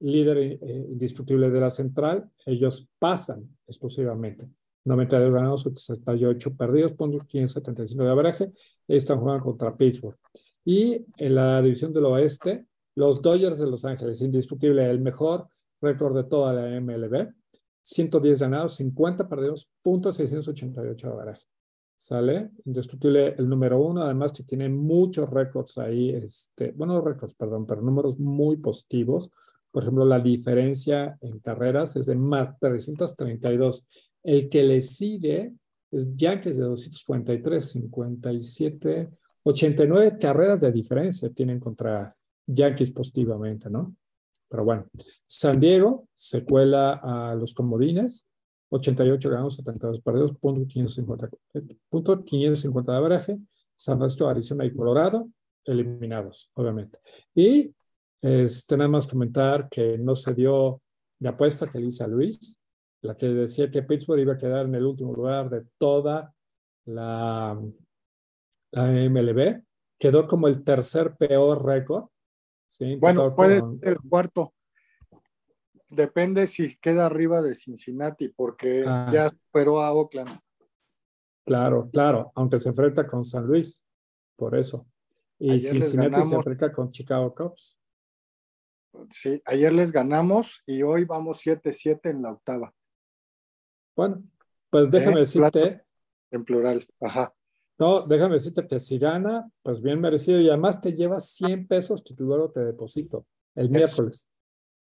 líder 0.00 0.38
eh, 0.38 0.58
indiscutible 0.90 1.50
de 1.50 1.60
la 1.60 1.70
central, 1.70 2.30
ellos 2.46 2.88
pasan 2.98 3.56
exclusivamente. 3.66 4.48
92 4.84 5.32
ganados, 5.32 5.62
68 5.62 6.56
perdidos, 6.56 6.92
punto 6.92 7.24
575 7.24 8.02
de 8.02 8.10
average. 8.10 8.52
Están 8.88 9.20
jugando 9.20 9.44
contra 9.44 9.76
Pittsburgh. 9.76 10.18
Y 10.64 11.04
en 11.16 11.34
la 11.34 11.62
división 11.62 11.92
del 11.92 12.06
oeste, 12.06 12.66
los 12.94 13.22
Dodgers 13.22 13.58
de 13.58 13.66
Los 13.66 13.84
Ángeles, 13.84 14.20
indiscutible, 14.22 14.88
el 14.90 15.00
mejor 15.00 15.46
récord 15.80 16.16
de 16.16 16.24
toda 16.24 16.52
la 16.52 16.80
MLB. 16.80 17.32
110 17.82 18.40
ganados, 18.40 18.76
50 18.76 19.28
perdidos, 19.28 19.68
punto 19.82 20.12
688 20.12 21.06
de 21.06 21.12
average. 21.12 21.42
¿Sale? 22.02 22.50
Indiscutible 22.64 23.36
el 23.38 23.48
número 23.48 23.80
uno, 23.80 24.02
además 24.02 24.32
que 24.32 24.42
tiene 24.42 24.68
muchos 24.68 25.30
récords 25.30 25.78
ahí, 25.78 26.10
este, 26.10 26.72
bueno, 26.72 27.00
récords, 27.00 27.32
perdón, 27.36 27.64
pero 27.64 27.80
números 27.80 28.18
muy 28.18 28.56
positivos. 28.56 29.30
Por 29.70 29.84
ejemplo, 29.84 30.04
la 30.04 30.18
diferencia 30.18 31.16
en 31.20 31.38
carreras 31.38 31.94
es 31.94 32.06
de 32.06 32.16
más 32.16 32.58
332. 32.58 33.86
El 34.24 34.48
que 34.48 34.64
le 34.64 34.82
sigue 34.82 35.52
es 35.92 36.12
Yankees 36.16 36.56
de 36.56 36.64
243, 36.64 37.70
57, 37.70 39.08
89 39.44 40.18
carreras 40.18 40.58
de 40.58 40.72
diferencia 40.72 41.30
tienen 41.30 41.60
contra 41.60 42.16
Yankees 42.48 42.90
positivamente, 42.90 43.70
¿no? 43.70 43.94
Pero 44.48 44.64
bueno, 44.64 44.86
San 45.24 45.60
Diego 45.60 46.08
se 46.16 46.44
cuela 46.44 46.94
a 46.94 47.36
los 47.36 47.54
comodines, 47.54 48.26
88 48.72 49.30
ganados, 49.30 49.56
72 49.56 50.00
perdidos, 50.00 50.32
punto 50.38 50.66
550, 50.66 51.28
punto 51.90 52.24
550 52.24 52.92
de 52.92 52.98
average. 52.98 53.38
San 53.76 53.98
Francisco, 53.98 54.28
Arizona 54.28 54.64
y 54.64 54.72
Colorado, 54.72 55.28
eliminados, 55.64 56.50
obviamente. 56.54 56.98
Y 57.34 57.74
este, 58.22 58.76
nada 58.76 58.88
más 58.88 59.06
comentar 59.06 59.68
que 59.68 59.98
no 59.98 60.14
se 60.14 60.32
dio 60.34 60.80
la 61.18 61.30
apuesta 61.30 61.66
que 61.66 61.78
le 61.78 61.86
hice 61.86 62.04
a 62.04 62.06
Luis, 62.06 62.56
la 63.02 63.16
que 63.16 63.26
decía 63.26 63.70
que 63.70 63.82
Pittsburgh 63.82 64.20
iba 64.20 64.34
a 64.34 64.38
quedar 64.38 64.66
en 64.66 64.74
el 64.76 64.86
último 64.86 65.12
lugar 65.12 65.50
de 65.50 65.64
toda 65.76 66.32
la, 66.86 67.60
la 68.70 68.86
MLB. 68.86 69.62
Quedó 69.98 70.26
como 70.26 70.48
el 70.48 70.64
tercer 70.64 71.16
peor 71.16 71.64
récord. 71.64 72.04
bueno, 72.98 73.34
puede 73.34 73.60
ser 73.60 73.68
el 73.82 73.98
cuarto. 74.08 74.54
Depende 75.92 76.46
si 76.46 76.76
queda 76.76 77.04
arriba 77.04 77.42
de 77.42 77.54
Cincinnati, 77.54 78.30
porque 78.30 78.82
ah. 78.86 79.10
ya 79.12 79.28
superó 79.28 79.82
a 79.82 79.92
Oakland. 79.92 80.40
Claro, 81.44 81.90
claro, 81.92 82.32
aunque 82.34 82.58
se 82.60 82.70
enfrenta 82.70 83.06
con 83.06 83.24
San 83.24 83.46
Luis, 83.46 83.84
por 84.36 84.56
eso. 84.56 84.86
Y 85.38 85.60
Cincinnati 85.60 86.24
se 86.24 86.34
enfrenta 86.34 86.72
con 86.72 86.88
Chicago 86.88 87.34
Cubs. 87.34 87.78
Sí, 89.10 89.42
ayer 89.44 89.72
les 89.72 89.92
ganamos 89.92 90.62
y 90.64 90.82
hoy 90.82 91.04
vamos 91.04 91.44
7-7 91.44 92.10
en 92.10 92.22
la 92.22 92.32
octava. 92.32 92.72
Bueno, 93.94 94.22
pues 94.70 94.90
déjame 94.90 95.20
decirte. 95.20 95.84
En 96.30 96.44
plural, 96.44 96.88
ajá. 97.00 97.34
No, 97.78 98.00
déjame 98.06 98.34
decirte 98.34 98.66
que 98.66 98.80
si 98.80 98.98
gana, 98.98 99.50
pues 99.62 99.82
bien 99.82 100.00
merecido 100.00 100.40
y 100.40 100.48
además 100.48 100.80
te 100.80 100.94
llevas 100.94 101.28
100 101.32 101.66
pesos 101.66 102.02
que 102.02 102.14
luego 102.16 102.50
te 102.50 102.60
deposito 102.60 103.26
el 103.54 103.68
miércoles. 103.68 104.31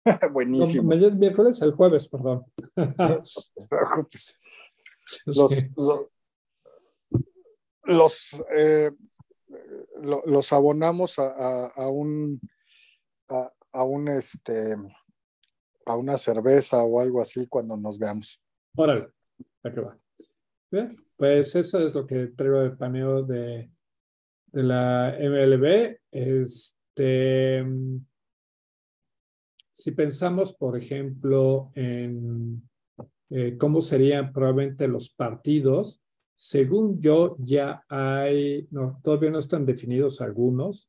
Buenísimo. 0.33 0.95
No, 0.95 1.07
es 1.07 1.17
miércoles, 1.17 1.61
el 1.63 1.73
jueves, 1.73 2.09
perdón. 2.09 2.45
los, 5.27 5.53
los, 7.85 8.45
eh, 8.55 8.91
los, 10.01 10.53
abonamos 10.53 11.19
a, 11.19 11.67
a, 11.67 11.89
un 11.89 12.41
a, 13.29 13.53
a, 13.73 13.85
un 13.85 14.09
este 14.09 14.77
a 15.85 15.97
una 15.97 16.17
cerveza 16.17 16.83
o 16.83 17.01
algo 17.01 17.21
así 17.21 17.47
cuando 17.47 17.77
nos 17.77 17.99
veamos. 17.99 18.41
Órale, 18.77 19.09
¿a 19.63 19.73
qué 19.73 19.81
va? 19.81 19.99
Bien, 20.71 20.97
pues 21.19 21.55
eso 21.55 21.85
es 21.85 21.95
lo 21.95 22.07
que 22.07 22.29
traigo 22.29 22.61
de 22.61 22.71
paneo 22.71 23.23
de, 23.23 23.71
de 24.47 24.63
la 24.63 25.15
MLB. 25.19 25.99
Este 26.11 27.65
si 29.83 29.91
pensamos, 29.91 30.53
por 30.53 30.79
ejemplo, 30.79 31.73
en 31.75 32.63
eh, 33.31 33.57
cómo 33.59 33.81
serían 33.81 34.33
probablemente 34.33 34.87
los 34.87 35.11
partidos, 35.11 36.01
según 36.37 37.01
yo 37.01 37.35
ya 37.41 37.83
hay, 37.89 38.69
no, 38.71 39.01
todavía 39.03 39.31
no 39.31 39.41
están 39.41 39.67
definidos 39.67 40.21
algunos. 40.21 40.89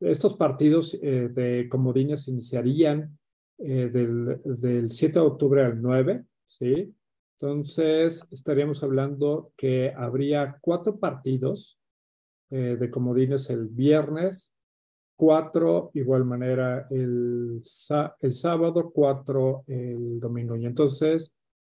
Estos 0.00 0.32
partidos 0.32 0.94
eh, 0.94 1.28
de 1.30 1.68
comodines 1.68 2.26
iniciarían 2.26 3.18
eh, 3.58 3.90
del, 3.92 4.40
del 4.44 4.88
7 4.88 5.12
de 5.12 5.26
octubre 5.26 5.62
al 5.62 5.82
9, 5.82 6.24
¿sí? 6.46 6.90
Entonces, 7.38 8.26
estaríamos 8.30 8.82
hablando 8.82 9.52
que 9.58 9.92
habría 9.94 10.56
cuatro 10.62 10.98
partidos 10.98 11.78
de 12.48 12.90
comodines 12.90 13.48
el 13.48 13.66
viernes, 13.66 14.52
cuatro, 15.22 15.92
igual 15.94 16.24
manera 16.24 16.88
el, 16.90 17.62
el 18.20 18.32
sábado, 18.32 18.90
cuatro 18.92 19.62
el 19.68 20.18
domingo. 20.18 20.56
Y 20.56 20.66
entonces, 20.66 21.32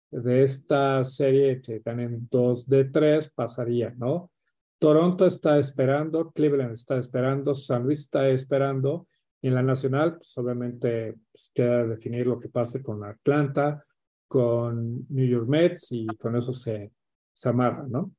de 0.10 0.43
esta 0.43 1.03
serie 1.03 1.62
que 1.62 1.79
ganen 1.79 2.25
dos 2.32 2.65
de 2.65 2.86
tres, 2.86 3.29
pasaría, 3.29 3.93
¿no? 3.97 4.32
Toronto 4.79 5.25
está 5.25 5.60
esperando, 5.60 6.32
Cleveland 6.32 6.71
está 6.71 6.97
esperando, 6.97 7.53
San 7.53 7.84
Luis 7.84 7.99
está 7.99 8.29
esperando. 8.29 9.08
Y 9.41 9.49
en 9.49 9.56
la 9.56 9.62
nacional, 9.62 10.15
pues 10.15 10.38
obviamente 10.38 11.17
pues, 11.29 11.51
queda 11.53 11.86
definir 11.86 12.25
lo 12.25 12.39
que 12.39 12.47
pase 12.47 12.82
con 12.82 13.03
Atlanta, 13.03 13.84
con 14.25 15.06
New 15.10 15.27
York 15.27 15.49
Mets 15.49 15.91
y 15.91 16.08
con 16.08 16.38
eso 16.38 16.53
se, 16.53 16.93
se 17.34 17.49
amarra, 17.49 17.86
¿no? 17.89 18.10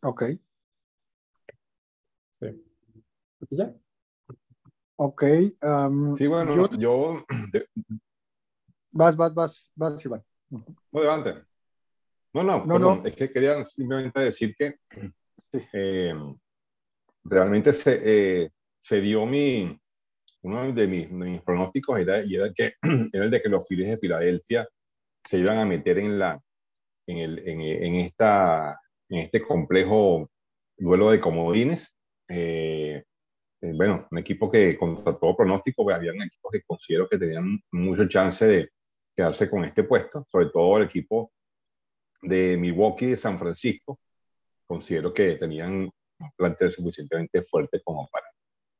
Ok. 0.00 0.22
Sí. 3.48 3.56
¿Ya? 3.56 3.74
Ok. 4.96 5.24
sí, 6.18 6.26
bueno, 6.26 6.68
yo... 6.76 7.24
Vas, 8.92 9.16
vas, 9.16 9.32
vas, 9.32 9.70
vas, 9.74 10.04
Iván. 10.04 10.22
No, 10.50 10.64
adelante. 10.92 11.44
No, 12.32 12.42
no, 12.42 12.64
no, 12.64 12.78
no, 12.78 13.06
es 13.06 13.14
que 13.14 13.30
quería 13.30 13.64
simplemente 13.64 14.20
decir 14.20 14.54
que 14.56 14.78
eh, 15.72 16.14
realmente 17.24 17.72
se, 17.72 18.00
eh, 18.04 18.50
se 18.78 19.00
dio 19.00 19.26
mi, 19.26 19.80
uno 20.42 20.72
de 20.72 20.86
mis, 20.86 21.10
mis 21.10 21.42
pronósticos 21.42 21.98
era, 21.98 22.22
y 22.24 22.36
era, 22.36 22.52
que, 22.52 22.74
era 23.12 23.24
el 23.24 23.30
de 23.30 23.42
que 23.42 23.48
los 23.48 23.66
Phillies 23.66 23.90
de 23.90 23.98
Filadelfia 23.98 24.68
se 25.24 25.38
iban 25.38 25.58
a 25.58 25.64
meter 25.64 25.98
en, 25.98 26.18
la, 26.18 26.40
en, 27.06 27.18
el, 27.18 27.38
en, 27.48 27.60
en, 27.60 27.94
esta, 27.96 28.80
en 29.08 29.18
este 29.18 29.42
complejo 29.42 30.30
duelo 30.76 31.10
de 31.10 31.20
comodines. 31.20 31.96
Eh, 32.28 33.04
eh, 33.62 33.72
bueno, 33.74 34.08
un 34.10 34.18
equipo 34.18 34.50
que 34.50 34.76
contra 34.76 35.16
todo 35.18 35.36
pronóstico, 35.36 35.84
pues, 35.84 35.96
había 35.96 36.12
equipos 36.12 36.50
que 36.52 36.62
considero 36.62 37.08
que 37.08 37.18
tenían 37.18 37.60
mucho 37.72 38.08
chance 38.08 38.46
de 38.46 38.70
quedarse 39.14 39.50
con 39.50 39.64
este 39.64 39.84
puesto, 39.84 40.24
sobre 40.28 40.46
todo 40.46 40.78
el 40.78 40.84
equipo 40.84 41.32
de 42.22 42.56
Milwaukee 42.56 43.06
de 43.06 43.16
San 43.16 43.38
Francisco, 43.38 43.98
considero 44.66 45.12
que 45.12 45.36
tenían 45.36 45.90
un 46.18 46.30
plantel 46.36 46.70
suficientemente 46.70 47.42
fuerte 47.42 47.80
como 47.82 48.08
para 48.08 48.26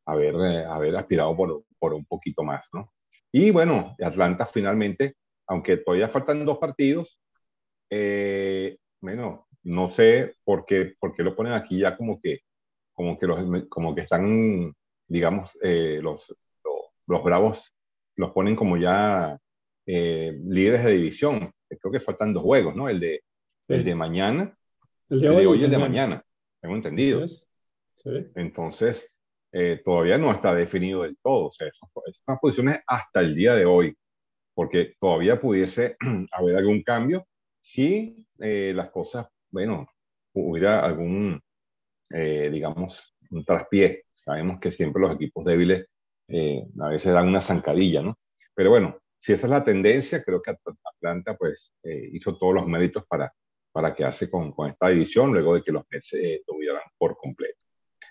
haber, 0.07 0.35
eh, 0.35 0.65
haber 0.65 0.97
aspirado 0.97 1.37
por, 1.37 1.65
por, 1.79 1.95
un 1.95 2.05
poquito 2.05 2.43
más, 2.43 2.69
¿no? 2.73 2.93
Y 3.33 3.51
bueno, 3.51 3.97
Atlanta 4.03 4.47
finalmente, 4.47 5.15
aunque 5.47 5.77
todavía 5.79 6.09
faltan 6.09 6.45
dos 6.45 6.59
partidos, 6.59 7.21
eh, 7.91 8.79
bueno, 9.01 9.47
no 9.63 9.91
sé 9.91 10.37
por 10.45 10.65
qué, 10.65 10.95
por 10.99 11.15
qué 11.15 11.23
lo 11.23 11.37
ponen 11.37 11.53
aquí 11.53 11.79
ya 11.79 11.97
como 11.97 12.21
que 12.21 12.41
como 13.01 13.19
que, 13.19 13.27
los, 13.27 13.65
como 13.71 13.95
que 13.95 14.03
están, 14.03 14.75
digamos, 15.09 15.59
eh, 15.63 16.01
los, 16.03 16.37
los, 17.07 17.25
Bravos 17.25 17.75
los 18.17 18.31
ponen 18.33 18.55
como 18.55 18.77
ya 18.77 19.39
eh, 19.87 20.39
líderes 20.45 20.85
de 20.85 20.93
división. 20.93 21.51
Creo 21.67 21.91
que 21.91 21.99
faltan 21.99 22.35
dos 22.35 22.43
juegos, 22.43 22.77
¿no? 22.77 22.91
El 22.91 23.01
de, 23.01 23.23
el 23.69 23.85
de 23.85 23.95
mañana, 23.95 24.55
el 25.09 25.19
de, 25.19 25.31
hoy, 25.31 25.63
y 25.63 25.65
el 25.65 25.71
de 25.71 25.79
mañana, 25.79 26.23
tengo 26.61 26.77
entendido. 26.77 27.25
Entonces, 28.35 29.17
eh, 29.51 29.81
todavía 29.83 30.19
no 30.19 30.31
está 30.31 30.55
definido 30.55 31.05
del 31.05 31.17
todo. 31.23 31.47
O 31.47 31.51
sea, 31.51 31.69
esas, 31.69 31.89
esas 32.07 32.39
posiciones 32.39 32.83
hasta 32.87 33.21
el 33.21 33.35
día 33.35 33.55
de 33.55 33.65
hoy, 33.65 33.97
porque 34.53 34.93
todavía 35.01 35.41
pudiese 35.41 35.97
haber 36.33 36.57
algún 36.57 36.83
cambio 36.83 37.27
si 37.61 38.27
las 38.37 38.91
cosas, 38.91 39.27
bueno, 39.51 39.87
hubiera 40.35 40.85
algún, 40.85 41.41
eh, 42.11 42.51
digamos, 42.53 43.17
un 43.31 43.45
traspié. 43.45 44.05
Sabemos 44.11 44.61
que 44.61 44.71
siempre 44.71 45.01
los 45.01 45.15
equipos 45.15 45.45
débiles 45.45 45.87
eh, 46.29 46.65
a 46.81 46.89
veces 46.89 47.13
dan 47.13 47.29
una 47.29 47.41
zancadilla, 47.41 48.03
¿no? 48.03 48.19
Pero 48.55 48.71
bueno, 48.71 48.99
si 49.19 49.33
esa 49.33 49.47
es 49.47 49.51
la 49.51 49.65
tendencia, 49.65 50.23
creo 50.23 50.41
que 50.41 50.55
Atlanta 50.85 51.37
pues 51.37 51.75
eh, 51.83 52.09
hizo 52.13 52.37
todos 52.39 52.55
los 52.55 52.67
méritos 52.67 53.05
para, 53.07 53.33
para 53.73 53.95
quedarse 53.95 54.31
con, 54.31 54.53
con 54.53 54.69
esta 54.69 54.89
división 54.89 55.33
luego 55.33 55.55
de 55.55 55.63
que 55.63 55.73
los 55.73 55.85
Mets 55.91 56.15
eh, 56.15 56.43
tuvieran 56.47 56.83
por 56.99 57.17
completo. 57.17 57.59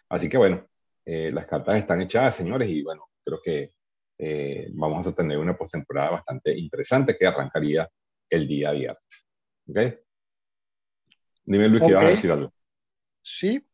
Así 0.09 0.29
que 0.29 0.37
bueno, 0.37 0.67
eh, 1.05 1.31
las 1.31 1.45
cartas 1.45 1.77
están 1.77 2.01
echadas, 2.01 2.35
señores, 2.35 2.69
y 2.69 2.83
bueno, 2.83 3.05
creo 3.23 3.39
que 3.43 3.73
vamos 4.73 5.07
a 5.07 5.15
tener 5.15 5.37
una 5.37 5.57
postemporada 5.57 6.09
bastante 6.11 6.51
interesante 6.51 7.17
que 7.17 7.25
arrancaría 7.25 7.87
el 8.29 8.47
día 8.49 8.71
viernes. 8.71 9.27
¿Ok? 9.69 9.77
Dime, 11.45 11.69
Luis, 11.69 11.81
que 11.81 11.89
ibas 11.89 12.03
a 12.03 12.09
decir 12.09 12.31
algo. 12.31 12.53
Sí. 13.21 13.65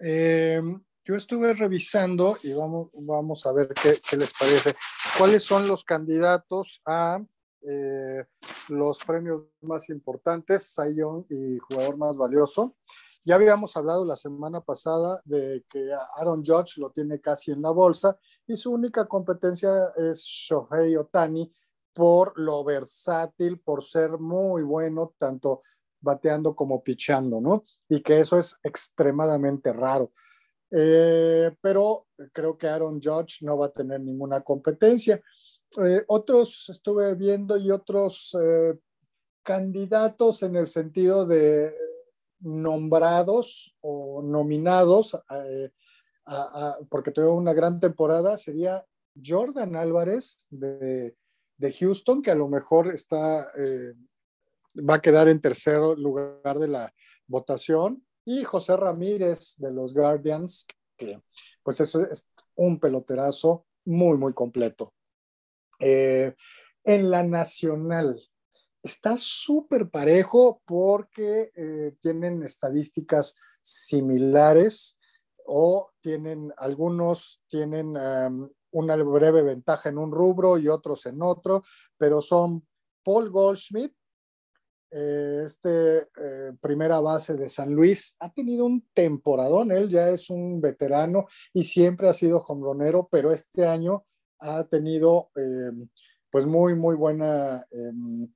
Yo 0.00 1.14
estuve 1.14 1.54
revisando 1.54 2.36
y 2.42 2.52
vamos, 2.52 2.88
vamos 3.02 3.46
a 3.46 3.52
ver 3.52 3.68
qué, 3.68 3.98
qué 4.08 4.16
les 4.16 4.32
parece. 4.32 4.76
¿Cuáles 5.18 5.42
son 5.42 5.66
los 5.66 5.84
candidatos 5.84 6.80
a 6.86 7.20
eh, 7.62 8.24
los 8.68 8.98
premios 9.00 9.42
más 9.62 9.88
importantes, 9.90 10.74
Cy 10.74 11.00
y 11.28 11.58
jugador 11.58 11.96
más 11.96 12.16
valioso. 12.16 12.76
Ya 13.24 13.34
habíamos 13.34 13.76
hablado 13.76 14.04
la 14.04 14.16
semana 14.16 14.60
pasada 14.60 15.20
de 15.24 15.64
que 15.68 15.90
Aaron 16.16 16.44
Judge 16.44 16.78
lo 16.78 16.90
tiene 16.90 17.20
casi 17.20 17.50
en 17.50 17.60
la 17.62 17.70
bolsa 17.70 18.16
y 18.46 18.54
su 18.56 18.72
única 18.72 19.06
competencia 19.06 19.92
es 19.96 20.22
Shohei 20.22 20.96
Otani 20.96 21.52
por 21.92 22.38
lo 22.38 22.62
versátil, 22.62 23.58
por 23.58 23.82
ser 23.82 24.18
muy 24.18 24.62
bueno, 24.62 25.14
tanto 25.18 25.62
bateando 26.00 26.54
como 26.54 26.82
pichando, 26.82 27.40
¿no? 27.40 27.62
Y 27.88 28.00
que 28.00 28.20
eso 28.20 28.38
es 28.38 28.58
extremadamente 28.62 29.72
raro. 29.72 30.12
Eh, 30.70 31.50
pero 31.60 32.06
creo 32.32 32.58
que 32.58 32.66
Aaron 32.66 33.00
Judge 33.02 33.38
no 33.42 33.56
va 33.56 33.66
a 33.66 33.72
tener 33.72 34.00
ninguna 34.00 34.42
competencia. 34.42 35.20
Eh, 35.84 36.04
otros 36.08 36.68
estuve 36.68 37.14
viendo 37.14 37.56
y 37.56 37.70
otros 37.70 38.36
eh, 38.40 38.78
candidatos 39.42 40.42
en 40.42 40.56
el 40.56 40.66
sentido 40.66 41.26
de 41.26 41.74
nombrados 42.40 43.74
o 43.80 44.22
nominados, 44.22 45.18
porque 46.88 47.10
tuvo 47.10 47.32
una 47.32 47.52
gran 47.52 47.80
temporada, 47.80 48.36
sería 48.36 48.84
Jordan 49.20 49.74
Álvarez 49.74 50.46
de, 50.48 51.16
Houston, 51.80 52.22
que 52.22 52.30
a 52.30 52.36
lo 52.36 52.46
mejor 52.46 52.94
está, 52.94 53.50
va 54.78 54.94
a 54.94 55.02
quedar 55.02 55.28
en 55.28 55.40
tercer 55.40 55.80
lugar 55.80 56.58
de 56.58 56.68
la 56.68 56.92
votación, 57.26 58.04
y 58.24 58.44
José 58.44 58.76
Ramírez 58.76 59.54
de 59.56 59.72
los 59.72 59.94
Guardians, 59.94 60.66
que 60.98 61.22
pues 61.62 61.80
eso 61.80 62.02
es 62.02 62.28
un 62.56 62.78
peloterazo 62.78 63.64
muy, 63.86 64.18
muy 64.18 64.34
completo. 64.34 64.92
Eh, 65.80 66.34
en 66.84 67.10
la 67.10 67.22
nacional 67.22 68.20
está 68.82 69.16
súper 69.16 69.88
parejo 69.88 70.60
porque 70.66 71.52
eh, 71.54 71.94
tienen 72.00 72.42
estadísticas 72.42 73.34
similares 73.62 74.98
o 75.46 75.90
tienen 76.02 76.52
algunos 76.58 77.40
tienen 77.48 77.96
una 78.70 78.96
breve 78.96 79.42
ventaja 79.42 79.88
en 79.88 79.96
un 79.96 80.12
rubro 80.12 80.58
y 80.58 80.68
otros 80.68 81.06
en 81.06 81.22
otro, 81.22 81.64
pero 81.96 82.20
son 82.20 82.66
Paul 83.02 83.30
Goldschmidt, 83.30 83.94
eh, 84.90 85.42
este 85.44 86.06
primera 86.60 87.00
base 87.00 87.34
de 87.34 87.48
San 87.48 87.74
Luis, 87.74 88.16
ha 88.20 88.32
tenido 88.32 88.64
un 88.64 88.86
temporadón, 88.94 89.72
él 89.72 89.88
ya 89.88 90.08
es 90.10 90.30
un 90.30 90.60
veterano 90.60 91.26
y 91.52 91.62
siempre 91.62 92.08
ha 92.08 92.12
sido 92.12 92.38
hombronero, 92.38 93.08
pero 93.10 93.32
este 93.32 93.66
año 93.66 94.04
ha 94.40 94.64
tenido 94.64 95.30
eh, 95.36 95.70
pues 96.30 96.46
muy, 96.46 96.74
muy 96.74 96.94
buena 96.94 97.66
em, 97.70 98.32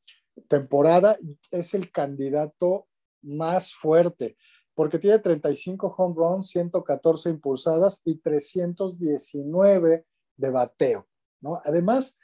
temporada. 0.49 1.17
Es 1.51 1.75
el 1.75 1.91
candidato 1.91 2.89
más 3.23 3.75
fuerte 3.75 4.37
porque 4.75 4.99
tiene 4.99 5.19
35 5.19 5.95
home 5.97 6.15
runs, 6.17 6.49
114 6.49 7.31
impulsadas 7.31 8.01
y 8.05 8.17
319 8.17 10.07
de 10.37 10.51
bateo. 10.51 11.09
¿no? 11.41 11.61
Además, 11.65 12.19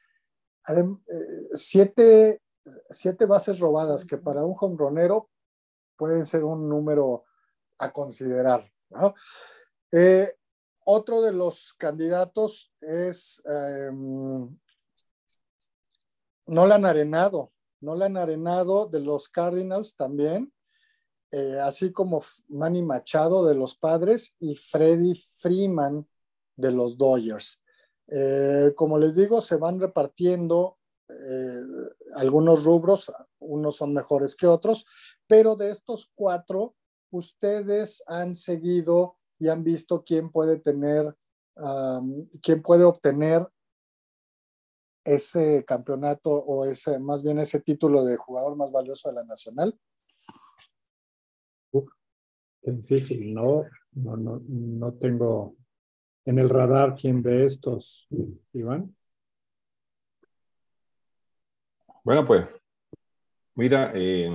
eh, 0.69 0.85
siete, 1.53 2.41
bases 3.27 3.59
robadas, 3.59 4.05
que 4.05 4.17
para 4.19 4.45
un 4.45 4.55
hombronero 4.61 5.31
pueden 5.97 6.27
ser 6.27 6.45
un 6.45 6.69
número 6.69 7.25
a 7.79 7.93
considerar. 7.93 8.71
¿no? 8.91 9.15
Eh, 9.93 10.35
otro 10.85 11.21
de 11.21 11.33
los 11.33 11.75
candidatos 11.75 12.73
es 12.81 13.43
em, 13.45 14.59
Nolan 16.47 16.85
Arenado. 16.87 17.53
Nolan 17.81 18.17
Arenado 18.17 18.87
de 18.87 19.01
los 19.01 19.29
Cardinals 19.29 19.97
también, 19.97 20.53
eh, 21.31 21.61
así 21.63 21.93
como 21.93 22.23
Manny 22.49 22.83
Machado 22.83 23.47
de 23.47 23.55
los 23.55 23.77
Padres 23.77 24.35
y 24.41 24.55
Freddy 24.55 25.15
Freeman 25.15 26.09
de 26.57 26.73
los 26.73 26.97
Dodgers. 26.97 27.63
Eh, 28.09 28.73
como 28.75 28.99
les 28.99 29.15
digo, 29.15 29.41
se 29.41 29.57
van 29.57 29.79
repartiendo 29.79 30.79
eh, 31.09 31.61
algunos 32.15 32.65
rubros, 32.65 33.13
unos 33.39 33.77
son 33.77 33.95
mejores 33.95 34.37
que 34.37 34.47
otros, 34.47 34.87
pero 35.27 35.57
de 35.57 35.71
estos 35.71 36.11
cuatro, 36.15 36.75
ustedes 37.11 38.03
han 38.07 38.35
seguido 38.35 39.17
y 39.39 39.49
han 39.49 39.65
visto 39.65 40.05
quién 40.05 40.31
puede 40.31 40.59
tener, 40.59 41.17
quién 42.43 42.63
puede 42.63 42.85
obtener 42.85 43.47
ese 45.05 45.65
campeonato 45.65 46.31
o 46.31 46.65
ese, 46.67 46.99
más 46.99 47.23
bien 47.23 47.39
ese 47.39 47.61
título 47.61 48.05
de 48.05 48.17
jugador 48.17 48.57
más 48.57 48.71
valioso 48.71 49.09
de 49.09 49.15
la 49.15 49.25
nacional? 49.25 49.79
difícil, 52.63 53.33
no, 53.33 53.65
no, 53.93 54.17
no, 54.17 54.43
no 54.47 54.93
tengo 54.95 55.57
en 56.25 56.39
el 56.39 56.49
radar 56.49 56.95
quién 56.95 57.23
de 57.23 57.47
estos, 57.47 58.07
Iván. 58.53 58.95
Bueno, 62.09 62.25
pues, 62.25 62.43
mira, 63.57 63.93
eh, 63.95 64.31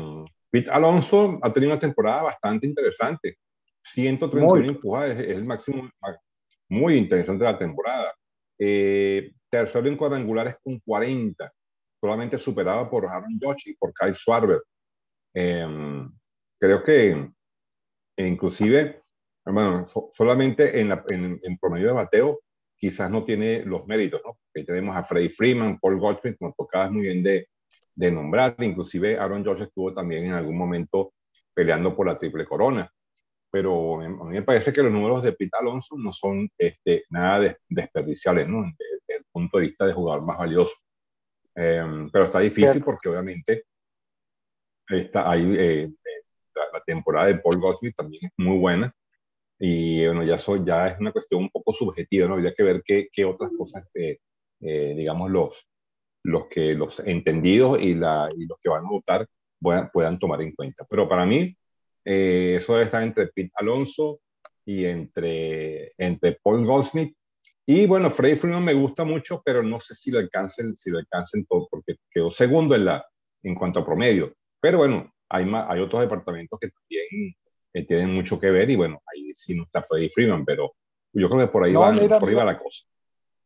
Pete 0.51 0.69
Alonso 0.69 1.39
ha 1.41 1.51
tenido 1.51 1.71
una 1.71 1.79
temporada 1.79 2.21
bastante 2.21 2.67
interesante. 2.67 3.39
131 3.81 4.67
empujadas 4.67 5.19
es, 5.19 5.29
el 5.29 5.43
máximo 5.43 5.89
muy 6.69 6.97
interesante 6.97 7.43
la 7.43 7.57
temporada. 7.57 8.13
Eh, 8.59 9.31
tercero 9.49 9.88
en 9.88 9.97
cuadrangulares 9.97 10.57
con 10.63 10.79
40, 10.81 11.51
solamente 11.99 12.38
superado 12.38 12.88
por 12.91 13.07
Aaron 13.07 13.39
Judge 13.41 13.71
y 13.71 13.73
por 13.73 13.91
Kyle 13.91 14.13
Schwarber. 14.13 14.62
Em, 15.33 16.12
creo 16.59 16.83
que 16.83 17.27
inclusive, 18.17 19.01
bueno, 19.45 19.88
solamente 20.12 20.79
en, 20.79 20.91
en, 21.41 21.57
promedio 21.57 21.88
de 21.88 21.93
bateo 21.93 22.39
quizás 22.77 23.09
no 23.09 23.25
tiene 23.25 23.65
los 23.65 23.88
méritos, 23.88 24.21
¿no? 24.23 24.38
Porque 24.45 24.63
tenemos 24.63 24.95
a 24.95 25.03
Freddie 25.03 25.31
Freeman, 25.31 25.79
Paul 25.79 25.99
Goldschmidt, 25.99 26.38
como 26.38 26.53
tocabas 26.55 26.91
muy 26.91 27.01
bien 27.01 27.23
de, 27.23 27.47
de 27.95 28.12
nombrar, 28.12 28.56
inclusive 28.60 29.17
Aaron 29.17 29.45
Judge 29.45 29.63
estuvo 29.63 29.93
también 29.93 30.25
en 30.25 30.34
algún 30.34 30.58
momento 30.58 31.13
peleando 31.53 31.95
por 31.95 32.08
la 32.08 32.17
triple 32.17 32.45
corona 32.45 32.91
pero 33.53 34.01
a 34.01 34.08
mí 34.08 34.34
me 34.34 34.41
parece 34.41 34.73
que 34.73 34.82
los 34.82 34.91
números 34.91 35.21
de 35.21 35.32
Pete 35.32 35.56
Alonso 35.60 35.95
no 35.95 36.12
son 36.12 36.49
este, 36.58 37.03
nada 37.12 37.56
desperdiciables, 37.69 38.47
¿no? 38.47 38.63
Desde, 38.63 39.19
el 39.19 39.25
punto 39.32 39.60
de 39.60 39.65
vista 39.65 39.86
de 39.86 39.93
jugador 39.93 40.25
más 40.25 40.39
valioso. 40.39 40.73
Em, 41.53 42.10
pero 42.10 42.25
está 42.25 42.39
difícil 42.39 42.84
porque 42.84 43.10
obviamente 43.10 43.65
está 44.89 45.29
ahí, 45.29 45.53
eh, 45.56 45.91
la, 46.56 46.82
temporada 46.84 47.27
de 47.27 47.36
Paul 47.36 47.60
Gottlieb 47.60 47.93
también 47.93 48.25
es 48.25 48.32
muy 48.38 48.58
buena 48.58 48.91
y 49.60 50.03
bueno, 50.08 50.23
ya, 50.23 50.34
eso 50.36 50.65
ya 50.65 50.88
es 50.88 50.99
una 50.99 51.12
cuestión 51.12 51.43
un 51.43 51.49
poco 51.51 51.73
subjetiva, 51.73 52.27
¿no? 52.27 52.34
Habría 52.34 52.56
que 52.56 52.63
ver 52.63 52.82
qué, 52.84 53.08
qué 53.13 53.23
otras 53.23 53.51
cosas, 53.56 53.88
eh, 53.93 54.17
eh, 54.62 54.95
digamos, 54.97 55.29
los, 55.29 55.67
los, 56.23 56.47
que, 56.47 56.73
los 56.73 56.99
entendidos 57.01 57.81
y, 57.81 57.93
la, 57.93 58.29
y 58.36 58.45
los 58.45 58.57
que 58.62 58.69
van 58.69 58.86
a 58.86 58.89
votar 58.89 59.27
puedan, 59.59 59.89
puedan 59.91 60.19
tomar 60.19 60.41
en 60.41 60.53
cuenta. 60.53 60.86
Pero 60.89 61.07
para 61.07 61.25
mí, 61.25 61.55
eh, 62.05 62.55
eso 62.57 62.73
debe 62.73 62.86
estar 62.86 63.03
entre 63.03 63.27
Pete 63.27 63.51
Alonso 63.55 64.19
y 64.65 64.86
entre, 64.86 65.91
entre 65.97 66.39
Paul 66.41 66.65
Goldsmith. 66.65 67.15
Y 67.65 67.86
bueno, 67.86 68.09
Freddy 68.09 68.36
Freeman 68.36 68.63
me 68.63 68.73
gusta 68.73 69.05
mucho, 69.05 69.41
pero 69.43 69.63
no 69.63 69.79
sé 69.79 69.95
si 69.95 70.12
lo 70.12 70.19
alcancen, 70.19 70.75
si 70.75 70.89
lo 70.89 70.99
alcancen 70.99 71.45
todo, 71.45 71.67
porque 71.69 71.95
quedó 72.12 72.29
segundo 72.29 72.75
en, 72.75 72.86
la, 72.86 73.05
en 73.41 73.55
cuanto 73.55 73.79
a 73.79 73.86
promedio. 73.86 74.33
Pero 74.59 74.79
bueno, 74.79 75.13
hay, 75.29 75.45
más, 75.45 75.69
hay 75.69 75.79
otros 75.79 76.01
departamentos 76.01 76.59
que 76.59 76.69
también 76.69 77.36
eh, 77.73 77.86
tienen 77.86 78.13
mucho 78.13 78.39
que 78.39 78.51
ver 78.51 78.69
y 78.69 78.75
bueno, 78.75 79.01
ahí 79.13 79.33
sí 79.33 79.55
no 79.55 79.63
está 79.63 79.81
Freddy 79.81 80.09
Freeman, 80.09 80.45
pero 80.45 80.73
yo 81.13 81.29
creo 81.29 81.41
que 81.41 81.51
por 81.51 81.63
ahí, 81.63 81.73
va, 81.73 82.19
por 82.19 82.29
ahí 82.29 82.36
va 82.36 82.43
la 82.43 82.59
cosa. 82.59 82.86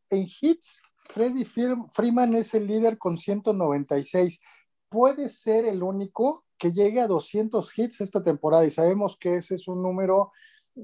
En 0.09 0.25
hits, 0.25 0.81
Freddy 1.09 1.45
Freeman 1.45 2.33
es 2.35 2.53
el 2.53 2.67
líder 2.67 2.97
con 2.97 3.17
196. 3.17 4.39
Puede 4.89 5.29
ser 5.29 5.65
el 5.65 5.83
único 5.83 6.45
que 6.57 6.71
llegue 6.71 7.01
a 7.01 7.07
200 7.07 7.77
hits 7.77 8.01
esta 8.01 8.23
temporada 8.23 8.65
y 8.65 8.71
sabemos 8.71 9.17
que 9.17 9.35
ese 9.35 9.55
es 9.55 9.67
un 9.67 9.81
número 9.81 10.31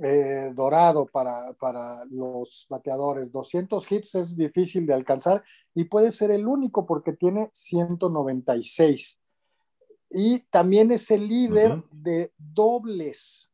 eh, 0.03 0.51
dorado 0.55 1.05
para, 1.05 1.53
para 1.53 2.03
los 2.05 2.65
bateadores. 2.69 3.31
200 3.31 3.91
hits 3.91 4.15
es 4.15 4.35
difícil 4.35 4.85
de 4.85 4.93
alcanzar 4.93 5.43
y 5.73 5.85
puede 5.85 6.11
ser 6.11 6.31
el 6.31 6.47
único 6.47 6.85
porque 6.85 7.13
tiene 7.13 7.49
196. 7.53 9.19
Y 10.09 10.39
también 10.51 10.91
es 10.91 11.09
el 11.09 11.27
líder 11.27 11.83
de 11.91 12.31
dobles 12.37 13.49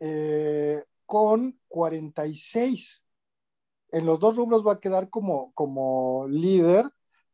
eh, 0.00 0.84
con 1.06 1.58
46. 1.68 3.05
En 3.96 4.04
los 4.04 4.20
dos 4.20 4.36
rubros 4.36 4.62
va 4.62 4.74
a 4.74 4.80
quedar 4.80 5.08
como, 5.08 5.54
como 5.54 6.26
líder 6.28 6.84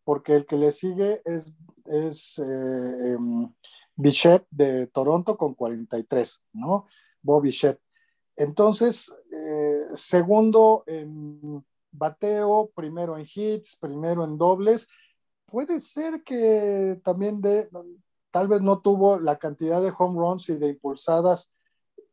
porque 0.05 0.37
el 0.37 0.47
que 0.47 0.57
le 0.57 0.71
sigue 0.71 1.21
es, 1.25 2.39
eh, 2.39 3.15
em, 3.15 3.53
Bichette 3.97 4.47
de 4.49 4.87
Toronto 4.87 5.37
con 5.37 5.55
43, 5.55 6.41
¿no? 6.53 6.87
Bob 7.21 7.43
Bichette. 7.43 7.81
Entonces, 8.37 9.13
eh, 9.33 9.89
segundo 9.95 10.85
en 10.87 11.65
bateo, 11.91 12.71
primero 12.77 13.19
en 13.19 13.27
hits, 13.27 13.75
primero 13.75 14.23
en 14.23 14.39
dobles. 14.39 14.87
Puede 15.47 15.81
ser 15.81 16.23
que 16.23 17.01
también 17.03 17.41
de, 17.41 17.69
tal 18.31 18.47
vez 18.47 18.63
no 18.63 18.81
tuvo 18.81 19.19
la 19.19 19.37
cantidad 19.37 19.83
de 19.83 19.93
home 19.99 20.17
runs 20.17 20.49
y 20.49 20.55
de 20.55 20.69
impulsadas 20.69 21.53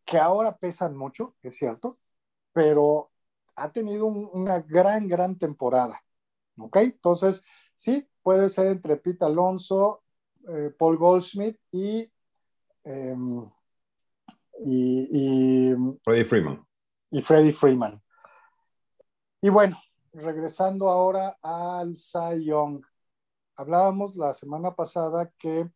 que 0.06 0.18
ahora 0.18 0.58
pesan 0.58 0.98
mucho, 0.98 1.36
es 1.44 1.56
cierto, 1.56 2.00
pero 2.52 3.12
ha 3.60 3.72
tenido 3.72 4.06
una 4.06 4.60
gran, 4.60 5.08
gran 5.08 5.38
temporada. 5.38 6.02
¿Ok? 6.58 6.78
Entonces, 6.78 7.44
sí, 7.76 8.08
puede 8.22 8.50
ser 8.50 8.68
entre 8.68 8.98
Pete 8.98 9.26
Alonso, 9.26 10.04
eh, 10.48 10.74
Paul 10.78 10.98
Goldsmith 10.98 11.58
y 11.72 12.12
em, 12.84 13.50
y, 14.60 15.74
Freddie 16.04 16.26
Freeman. 16.26 16.66
Y 17.12 17.22
Freddie 17.22 17.54
Freeman. 17.54 18.02
Y 19.42 19.50
bueno, 19.50 19.80
regresando 20.14 20.90
ahora 20.90 21.38
al 21.42 21.96
Cy 21.96 22.46
Young. 22.46 22.84
Hablábamos 23.56 24.16
la 24.16 24.34
semana 24.34 24.76
pasada 24.76 25.32
que 25.38 25.70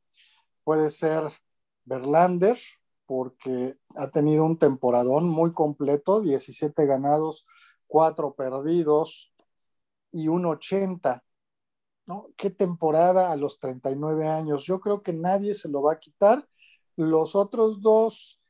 puede 0.63 0.89
ser 0.89 1.23
Verlander, 1.85 2.57
porque 3.05 3.77
ha 3.95 4.09
tenido 4.09 4.45
un 4.45 4.57
temporadón 4.57 5.29
muy 5.29 5.53
completo, 5.53 6.21
17 6.21 6.85
ganados, 6.85 7.45
4 7.93 8.33
perdidos 8.33 9.31
y 10.11 10.27
un 10.27 10.47
80. 10.47 11.23
¿no? 12.07 12.29
Qué 12.35 12.49
temporada 12.49 13.31
a 13.31 13.35
los 13.35 13.59
39 13.59 14.27
años. 14.27 14.65
Yo 14.65 14.79
creo 14.79 15.03
que 15.03 15.13
nadie 15.13 15.53
se 15.53 15.69
lo 15.69 15.83
va 15.83 15.93
a 15.93 15.99
quitar. 15.99 16.43
Los 16.95 17.35
otros 17.35 17.83
dos 17.83 18.41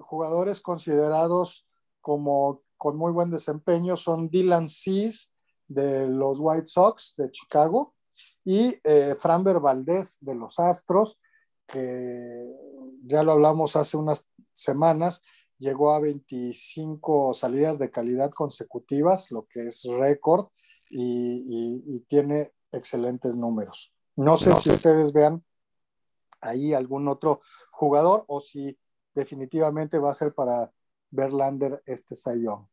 jugadores 0.00 0.60
considerados 0.60 1.66
como 2.00 2.62
con 2.76 2.96
muy 2.96 3.10
buen 3.10 3.32
desempeño 3.32 3.96
son 3.96 4.28
Dylan 4.28 4.68
Cease 4.68 5.26
de 5.66 6.08
los 6.08 6.38
White 6.38 6.66
Sox 6.66 7.14
de 7.16 7.32
Chicago 7.32 7.96
y 8.44 8.78
eh, 8.84 9.16
Framber 9.18 9.58
Valdez 9.58 10.18
de 10.20 10.36
los 10.36 10.60
Astros, 10.60 11.18
que 11.66 12.46
ya 13.02 13.24
lo 13.24 13.32
hablamos 13.32 13.74
hace 13.74 13.96
unas 13.96 14.28
semanas, 14.52 15.20
llegó 15.58 15.92
a 15.92 16.00
25 16.00 17.34
salidas 17.34 17.78
de 17.78 17.90
calidad 17.90 18.30
consecutivas, 18.30 19.30
lo 19.30 19.46
que 19.46 19.66
es 19.66 19.84
récord, 19.84 20.46
y, 20.90 22.00
tiene 22.08 22.52
excelentes 22.70 23.36
números. 23.36 23.92
No 24.16 24.36
sé 24.36 24.54
si 24.54 24.70
ustedes 24.70 25.12
vean 25.12 25.44
ahí 26.40 26.74
algún 26.74 27.08
otro 27.08 27.40
jugador 27.72 28.24
o 28.28 28.40
si 28.40 28.78
definitivamente 29.14 29.98
va 29.98 30.10
a 30.10 30.14
ser 30.14 30.34
para 30.34 30.70
Verlander 31.10 31.82
este 31.86 32.14
Sayón. 32.14 32.68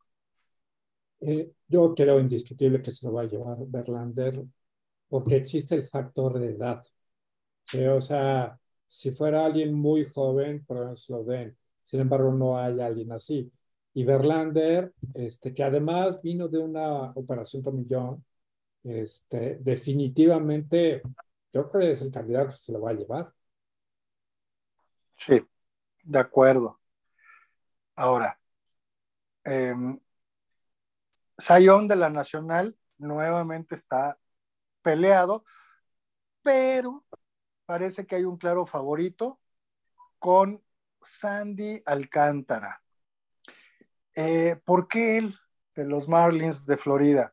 Eh, 1.20 1.52
yo 1.68 1.94
creo 1.94 2.18
indiscutible 2.18 2.82
que 2.82 2.90
se 2.90 3.06
lo 3.06 3.12
va 3.12 3.22
a 3.22 3.26
llevar 3.26 3.58
Verlander 3.66 4.44
porque 5.08 5.36
existe 5.36 5.74
el 5.74 5.84
factor 5.84 6.38
de 6.38 6.52
edad. 6.52 6.82
o 7.94 8.00
sea, 8.00 8.58
si 8.88 9.10
fuera 9.10 9.46
alguien 9.46 9.72
muy 9.74 10.04
joven, 10.04 10.64
probablemente 10.66 11.00
se 11.00 11.12
lo 11.12 11.24
den. 11.24 11.56
Sin 11.84 12.00
embargo, 12.00 12.32
no 12.32 12.58
hay 12.58 12.80
alguien 12.80 13.12
así. 13.12 13.50
Y 13.94 14.04
Verlander, 14.04 14.92
este, 15.14 15.52
que 15.52 15.62
además 15.62 16.20
vino 16.22 16.48
de 16.48 16.58
una 16.58 17.10
operación 17.12 17.62
millón, 17.76 18.24
este, 18.82 19.58
definitivamente 19.60 21.02
yo 21.52 21.70
creo 21.70 21.82
que 21.82 21.92
es 21.92 22.00
el 22.00 22.10
candidato 22.10 22.50
que 22.50 22.56
se 22.62 22.72
lo 22.72 22.80
va 22.80 22.90
a 22.90 22.94
llevar. 22.94 23.32
Sí, 25.16 25.40
de 26.02 26.18
acuerdo. 26.18 26.80
Ahora, 27.94 28.40
eh, 29.44 29.74
Sayón 31.36 31.88
de 31.88 31.96
la 31.96 32.08
Nacional 32.08 32.76
nuevamente 32.98 33.74
está 33.74 34.18
peleado, 34.80 35.44
pero 36.42 37.04
parece 37.66 38.06
que 38.06 38.16
hay 38.16 38.24
un 38.24 38.38
claro 38.38 38.64
favorito 38.64 39.40
con 40.18 40.62
Sandy 41.02 41.82
Alcántara. 41.84 42.82
Eh, 44.14 44.56
¿Por 44.64 44.88
qué 44.88 45.18
él 45.18 45.34
de 45.74 45.84
los 45.84 46.08
Marlins 46.08 46.66
de 46.66 46.76
Florida? 46.76 47.32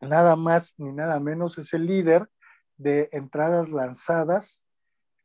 Nada 0.00 0.36
más 0.36 0.74
ni 0.78 0.92
nada 0.92 1.20
menos 1.20 1.58
es 1.58 1.74
el 1.74 1.86
líder 1.86 2.28
de 2.76 3.08
entradas 3.12 3.68
lanzadas, 3.68 4.64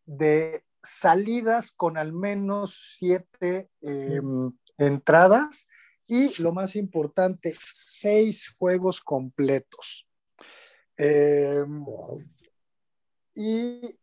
de 0.05 0.63
salidas 0.83 1.71
con 1.71 1.97
al 1.97 2.13
menos 2.13 2.95
siete 2.97 3.69
em, 3.81 4.51
entradas 4.77 5.69
y 6.07 6.41
lo 6.41 6.51
más 6.51 6.75
importante, 6.75 7.55
seis 7.71 8.53
juegos 8.59 9.01
completos. 9.01 10.07
Em, 10.97 11.85
y 13.33 13.99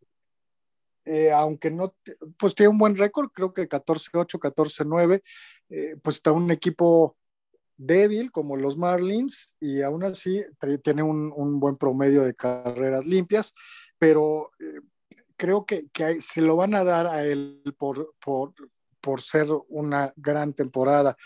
eh, 1.05 1.33
aunque 1.33 1.71
no, 1.71 1.95
pues 2.39 2.55
tiene 2.55 2.71
un 2.71 2.79
buen 2.79 2.97
récord, 2.97 3.31
creo 3.33 3.53
que 3.53 3.69
14-8, 3.69 4.39
14-9, 4.39 5.23
eh, 5.71 5.97
pues 6.03 6.17
está 6.17 6.33
un 6.33 6.51
equipo 6.51 7.17
débil 7.77 8.31
como 8.31 8.57
los 8.57 8.77
Marlins 8.77 9.57
y 9.59 9.83
aún 9.83 10.05
así 10.05 10.43
tiene 10.85 11.03
un, 11.03 11.59
buen 11.59 11.77
promedio 11.77 12.23
de 12.23 12.35
carreras 12.35 13.07
limpias, 13.07 13.55
pero 13.99 14.53
eh, 14.61 14.81
creo 15.37 15.67
que, 15.67 15.89
se 16.21 16.41
lo 16.41 16.57
van 16.57 16.75
a 16.75 16.85
dar 16.85 17.07
a 17.07 17.25
él 17.25 17.63
por, 17.77 18.15
por, 18.21 19.21
ser 19.21 19.49
una 19.69 20.13
gran 20.17 20.53
temporada. 20.53 21.17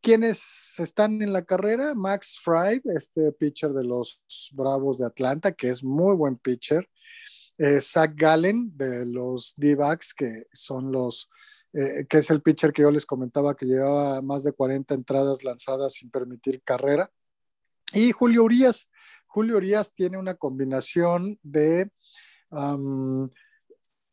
¿Quiénes 0.00 0.78
están 0.78 1.20
en 1.22 1.32
la 1.32 1.44
carrera? 1.44 1.94
Max 1.94 2.38
Fried, 2.44 2.82
este 2.94 3.32
pitcher 3.32 3.72
de 3.72 3.82
los 3.82 4.22
Bravos 4.52 4.98
de 4.98 5.06
Atlanta, 5.06 5.50
que 5.52 5.70
es 5.70 5.82
muy 5.82 6.14
buen 6.14 6.36
pitcher. 6.36 6.88
Eh, 7.58 7.80
Zach 7.80 8.12
Gallen 8.14 8.76
de 8.76 9.06
los 9.06 9.54
D-Backs, 9.56 10.14
que 10.14 10.46
son 10.52 10.90
los, 10.90 11.30
eh, 11.72 12.06
que 12.08 12.18
es 12.18 12.30
el 12.30 12.42
pitcher 12.42 12.72
que 12.72 12.82
yo 12.82 12.90
les 12.90 13.06
comentaba 13.06 13.56
que 13.56 13.66
llevaba 13.66 14.20
más 14.22 14.44
de 14.44 14.52
40 14.52 14.94
entradas 14.94 15.44
lanzadas 15.44 15.94
sin 15.94 16.10
permitir 16.10 16.62
carrera. 16.62 17.10
Y 17.92 18.12
Julio 18.12 18.44
Urias. 18.44 18.90
Julio 19.26 19.56
Urias 19.56 19.92
tiene 19.94 20.16
una 20.16 20.34
combinación 20.34 21.38
de 21.42 21.90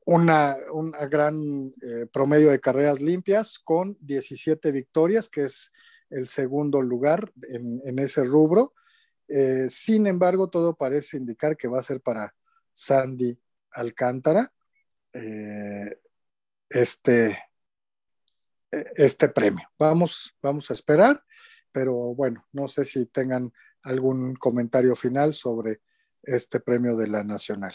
una, 0.06 0.56
un 0.74 0.92
gran 1.10 1.74
eh, 1.82 2.08
promedio 2.12 2.50
de 2.50 2.60
carreras 2.60 3.00
limpias 3.00 3.60
con 3.60 3.98
17 4.02 4.72
victorias, 4.72 5.30
que 5.30 5.42
es 5.42 5.72
el 6.10 6.28
segundo 6.28 6.82
lugar 6.82 7.32
en, 7.50 8.00
ese 8.00 8.24
rubro. 8.24 8.74
Eh, 9.28 9.68
sin 9.70 10.08
embargo, 10.08 10.50
todo 10.50 10.76
parece 10.76 11.18
indicar 11.18 11.56
que 11.56 11.68
va 11.68 11.80
a 11.80 11.84
ser 11.84 12.02
para 12.02 12.34
Sandy 12.72 13.38
Alcántara 13.72 14.52
eh, 15.14 16.00
este, 16.70 17.38
este 18.72 19.30
premio. 19.30 19.68
Vamos, 19.78 20.36
vamos 20.42 20.70
a 20.72 20.74
esperar, 20.74 21.24
pero 21.72 21.96
bueno, 22.16 22.46
no 22.52 22.68
sé 22.68 22.86
si 22.86 23.06
tengan 23.06 23.52
algún 23.84 24.36
comentario 24.36 24.96
final 24.96 25.34
sobre 25.34 25.82
este 26.24 26.60
premio 26.60 26.96
de 26.96 27.08
la 27.08 27.24
Nacional. 27.24 27.74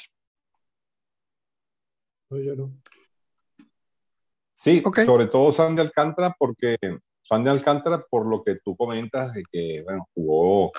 Sí, 4.55 4.83
sobre 5.05 5.27
todo 5.27 5.53
Sandy 5.53 5.83
Alcántara, 5.83 6.35
porque 6.39 6.77
Sandy 7.23 7.51
Alcántara, 7.51 8.05
por 8.09 8.27
lo 8.27 8.43
que 8.43 8.57
tú 8.57 8.77
comentas, 8.77 9.33
de 9.35 9.45
que 9.51 9.83
bueno, 9.85 10.09
jugó, 10.15 10.73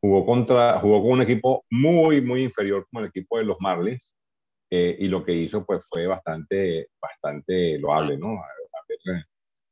jugó, 0.00 0.26
contra, 0.26 0.78
jugó 0.80 1.02
con 1.02 1.12
un 1.12 1.22
equipo 1.22 1.64
muy, 1.70 2.20
muy 2.20 2.44
inferior 2.44 2.86
como 2.90 3.00
el 3.00 3.08
equipo 3.08 3.38
de 3.38 3.44
los 3.44 3.56
Marlins, 3.60 4.14
eh, 4.70 4.96
y 4.98 5.08
lo 5.08 5.24
que 5.24 5.32
hizo 5.32 5.64
pues 5.64 5.86
fue 5.88 6.06
bastante, 6.06 6.88
bastante 7.00 7.78
loable, 7.78 8.18
¿no? 8.18 8.36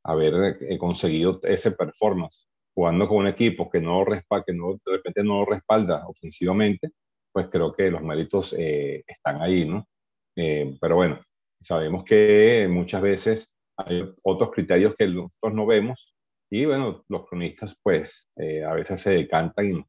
Haber, 0.03 0.33
haber 0.35 0.57
eh, 0.61 0.77
conseguido 0.77 1.39
ese 1.43 1.71
performance 1.71 2.47
jugando 2.77 3.07
con 3.07 3.17
un 3.17 3.27
equipo 3.27 3.69
que 3.71 3.81
no, 3.81 4.05
respa, 4.05 4.43
que 4.43 4.53
no 4.53 4.73
de 4.73 4.91
repente 4.91 5.23
no 5.23 5.39
lo 5.39 5.45
respalda 5.45 6.07
ofensivamente, 6.07 6.91
pues 7.31 7.47
creo 7.49 7.73
que 7.73 7.89
los 7.89 8.03
méritos 8.03 8.53
eh, 8.53 9.03
están 9.07 9.41
ahí, 9.41 9.67
¿no? 9.67 9.87
Eh, 10.35 10.77
pero 10.79 10.97
bueno, 10.97 11.19
sabemos 11.59 12.03
que 12.03 12.67
muchas 12.69 13.01
veces 13.01 13.51
hay 13.77 14.03
otros 14.21 14.51
criterios 14.51 14.93
que 14.95 15.07
nosotros 15.07 15.53
no 15.55 15.65
vemos 15.65 16.13
y 16.51 16.65
bueno, 16.65 17.03
los 17.09 17.27
cronistas 17.27 17.79
pues 17.81 18.29
eh, 18.35 18.63
a 18.63 18.73
veces 18.73 19.01
se 19.01 19.09
decantan 19.09 19.65
y 19.65 19.73
nos 19.73 19.85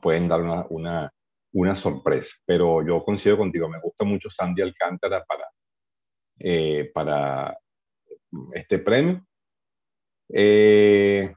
pueden 0.00 0.28
dar 0.28 0.40
una, 0.40 0.66
una, 0.70 1.12
una, 1.52 1.74
sorpresa, 1.74 2.36
pero 2.46 2.86
yo 2.86 3.02
coincido 3.02 3.36
contigo, 3.36 3.68
me 3.68 3.80
gusta 3.80 4.04
mucho 4.04 4.30
Sandy 4.30 4.62
Alcántara 4.62 5.24
para, 5.24 5.44
eh, 6.38 6.90
para 6.92 7.58
este 8.52 8.78
premio. 8.78 9.24
Eh, 10.28 11.34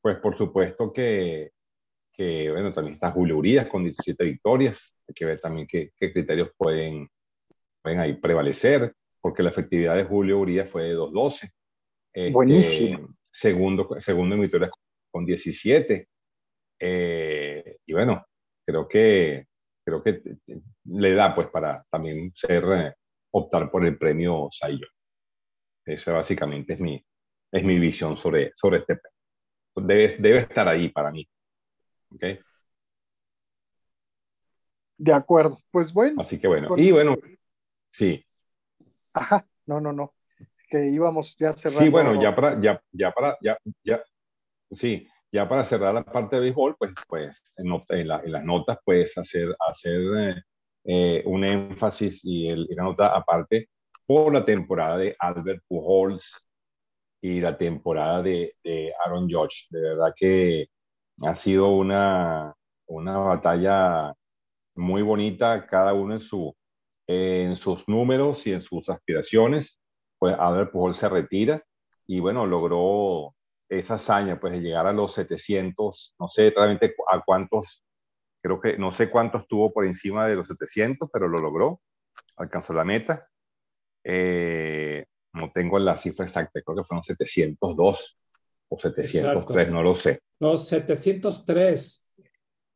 pues 0.00 0.16
por 0.18 0.34
supuesto 0.34 0.92
que, 0.92 1.52
que, 2.12 2.50
bueno, 2.50 2.72
también 2.72 2.94
está 2.94 3.10
Julio 3.10 3.36
Urias 3.36 3.66
con 3.66 3.84
17 3.84 4.24
victorias, 4.24 4.94
hay 5.06 5.14
que 5.14 5.26
ver 5.26 5.40
también 5.40 5.66
qué, 5.66 5.92
qué 5.96 6.12
criterios 6.12 6.50
pueden, 6.56 7.08
pueden 7.82 8.00
ahí 8.00 8.14
prevalecer, 8.14 8.94
porque 9.20 9.42
la 9.42 9.50
efectividad 9.50 9.96
de 9.96 10.04
Julio 10.04 10.38
Urias 10.38 10.70
fue 10.70 10.84
de 10.84 10.96
2.12. 10.96 11.50
Este, 12.12 12.32
Buenísimo 12.32 13.20
segundo, 13.30 13.88
segundo 14.00 14.34
en 14.34 14.42
victorias 14.42 14.70
con 15.10 15.24
17. 15.24 16.08
Eh, 16.80 17.69
y 17.90 17.92
bueno, 17.92 18.24
creo 18.64 18.86
que, 18.86 19.48
creo 19.84 20.00
que 20.00 20.22
le 20.84 21.14
da 21.14 21.34
pues 21.34 21.48
para 21.48 21.84
también 21.90 22.32
ser, 22.36 22.64
eh, 22.72 22.94
optar 23.32 23.68
por 23.68 23.84
el 23.84 23.98
premio 23.98 24.48
Sayo. 24.52 24.86
Esa 25.84 26.12
básicamente 26.12 26.74
es 26.74 26.80
mi, 26.80 27.04
es 27.50 27.64
mi 27.64 27.80
visión 27.80 28.16
sobre, 28.16 28.52
sobre 28.54 28.78
este 28.78 28.94
premio. 28.94 29.88
Debe, 29.88 30.16
debe 30.20 30.38
estar 30.38 30.68
ahí 30.68 30.88
para 30.88 31.10
mí. 31.10 31.28
¿Okay? 32.14 32.38
De 34.96 35.12
acuerdo, 35.12 35.58
pues 35.72 35.92
bueno. 35.92 36.20
Así 36.20 36.40
que 36.40 36.46
bueno, 36.46 36.68
y 36.76 36.92
bueno, 36.92 37.16
sí. 37.90 38.24
Ajá, 39.14 39.44
no, 39.66 39.80
no, 39.80 39.92
no 39.92 40.14
que 40.68 40.88
íbamos 40.90 41.36
ya 41.36 41.50
cerrando. 41.50 41.82
Sí, 41.82 41.88
bueno, 41.88 42.22
ya 42.22 42.32
para, 42.32 42.60
ya, 42.60 42.80
ya 42.92 43.10
para, 43.10 43.36
ya, 43.42 43.58
ya, 43.82 44.00
sí, 44.70 45.08
ya 45.32 45.48
para 45.48 45.64
cerrar 45.64 45.94
la 45.94 46.04
parte 46.04 46.36
de 46.36 46.42
béisbol, 46.42 46.76
pues, 46.78 46.92
pues 47.08 47.42
en, 47.56 47.66
en, 47.88 48.08
las 48.08 48.44
notas 48.44 48.78
puedes 48.84 49.16
hacer, 49.18 49.54
hacer 49.68 50.00
eh, 50.18 50.42
eh, 50.84 51.22
un 51.26 51.44
énfasis 51.44 52.24
y, 52.24 52.48
la 52.74 52.84
nota 52.84 53.08
aparte 53.08 53.68
por 54.06 54.32
la 54.32 54.44
temporada 54.44 54.98
de 54.98 55.16
Albert 55.18 55.62
Pujols 55.68 56.44
y 57.22 57.40
la 57.40 57.56
temporada 57.56 58.22
de, 58.22 58.54
Aaron 59.04 59.28
Judge. 59.30 59.66
De 59.70 59.80
verdad 59.80 60.12
que 60.16 60.68
ha 61.22 61.34
sido 61.34 61.68
una, 61.68 62.54
una 62.86 63.18
batalla 63.18 64.12
muy 64.74 65.02
bonita, 65.02 65.66
cada 65.66 65.92
uno 65.94 66.14
en, 66.14 66.20
su, 66.20 66.54
en 67.06 67.56
sus 67.56 67.88
números 67.88 68.46
y 68.46 68.52
en 68.52 68.60
sus 68.62 68.88
aspiraciones 68.88 69.80
pues 70.20 70.38
Albert 70.38 70.70
Pujol 70.70 70.94
se 70.94 71.08
retira 71.08 71.64
y 72.06 72.20
bueno, 72.20 72.46
logró 72.46 73.34
esa 73.70 73.94
hazaña, 73.94 74.38
pues 74.38 74.52
de 74.52 74.60
llegar 74.60 74.86
a 74.86 74.92
los 74.92 75.14
700, 75.14 76.16
no 76.18 76.28
sé 76.28 76.52
realmente 76.54 76.94
a 77.10 77.22
cuántos, 77.24 77.84
creo 78.42 78.60
que 78.60 78.76
no 78.76 78.90
sé 78.90 79.08
cuántos 79.08 79.46
tuvo 79.46 79.72
por 79.72 79.86
encima 79.86 80.26
de 80.26 80.34
los 80.34 80.48
700, 80.48 81.08
pero 81.12 81.28
lo 81.28 81.38
logró, 81.38 81.80
alcanzó 82.36 82.72
la 82.72 82.84
meta. 82.84 83.28
Eh, 84.02 85.04
no 85.32 85.52
tengo 85.52 85.78
la 85.78 85.96
cifra 85.96 86.26
exacta, 86.26 86.60
creo 86.60 86.76
que 86.76 86.84
fueron 86.84 87.04
702 87.04 88.18
o 88.68 88.78
703, 88.78 89.70
no 89.70 89.82
lo 89.82 89.94
sé. 89.94 90.20
Los 90.40 90.66
703. 90.68 92.06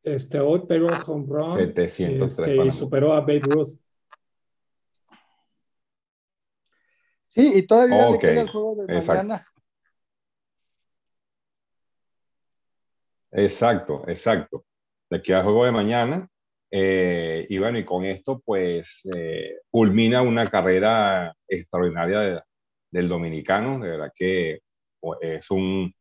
Este, 0.04 0.38
hoy 0.38 0.66
pegó 0.66 0.88
home 1.07 1.26
run 1.26 1.57
703 1.57 2.38
este, 2.38 2.57
y 2.66 2.70
superó 2.70 3.14
a 3.14 3.20
Babe 3.20 3.40
Ruth. 3.40 3.78
Sí, 7.28 7.52
y 7.57 7.66
todavía 7.66 8.11
le 8.11 8.18
queda 8.18 8.42
el 8.42 8.48
juego 8.48 8.76
de 8.76 9.00
mañana. 9.00 9.44
Exacto, 13.35 14.05
exacto. 14.09 14.64
Le 15.11 15.20
queda 15.23 15.38
el 15.38 15.44
juego 15.44 15.64
de 15.64 15.73
mañana. 15.73 16.29
Eh, 16.70 17.47
y 17.49 17.59
bueno, 17.59 17.79
y 17.79 17.85
con 17.85 18.05
esto, 18.05 18.40
pues, 18.44 19.09
eh, 19.14 19.59
culmina 19.70 20.23
una 20.23 20.47
carrera 20.49 21.35
extraordinaria 21.49 22.44
del 22.90 23.09
dominicano. 23.09 23.79
De 23.81 23.90
verdad 23.90 24.12
que 24.14 24.61
pues, 25.01 25.18
es 25.23 25.51
un, 25.51 25.92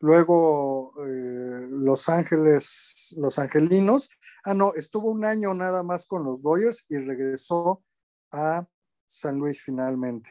luego 0.00 0.92
eh, 1.06 1.66
Los 1.70 2.08
Ángeles, 2.08 3.14
Los 3.18 3.38
Angelinos. 3.38 4.10
Ah, 4.44 4.54
no, 4.54 4.74
estuvo 4.74 5.10
un 5.10 5.24
año 5.24 5.54
nada 5.54 5.82
más 5.82 6.06
con 6.06 6.24
los 6.24 6.42
Dodgers 6.42 6.86
y 6.88 6.98
regresó 6.98 7.82
a 8.30 8.66
San 9.06 9.38
Luis 9.38 9.62
finalmente 9.62 10.30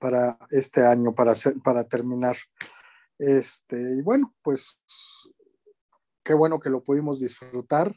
para 0.00 0.38
este 0.50 0.86
año, 0.86 1.14
para, 1.14 1.34
para 1.62 1.84
terminar. 1.84 2.36
Este, 3.18 3.76
y 3.98 4.02
bueno, 4.02 4.34
pues 4.42 4.80
qué 6.22 6.34
bueno 6.34 6.58
que 6.58 6.70
lo 6.70 6.82
pudimos 6.82 7.20
disfrutar 7.20 7.94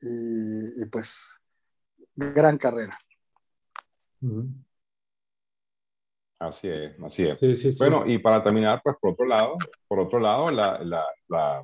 y 0.00 0.84
pues 0.86 1.40
gran 2.14 2.58
carrera. 2.58 2.98
Así 6.44 6.68
es, 6.68 6.92
así 7.02 7.26
es. 7.26 7.78
Bueno, 7.78 8.04
y 8.06 8.18
para 8.18 8.42
terminar, 8.42 8.80
pues 8.84 8.96
por 9.00 9.12
otro 9.12 9.24
lado, 9.24 9.56
por 9.88 9.98
otro 9.98 10.20
lado, 10.20 10.50
la, 10.50 10.78
la, 10.84 11.62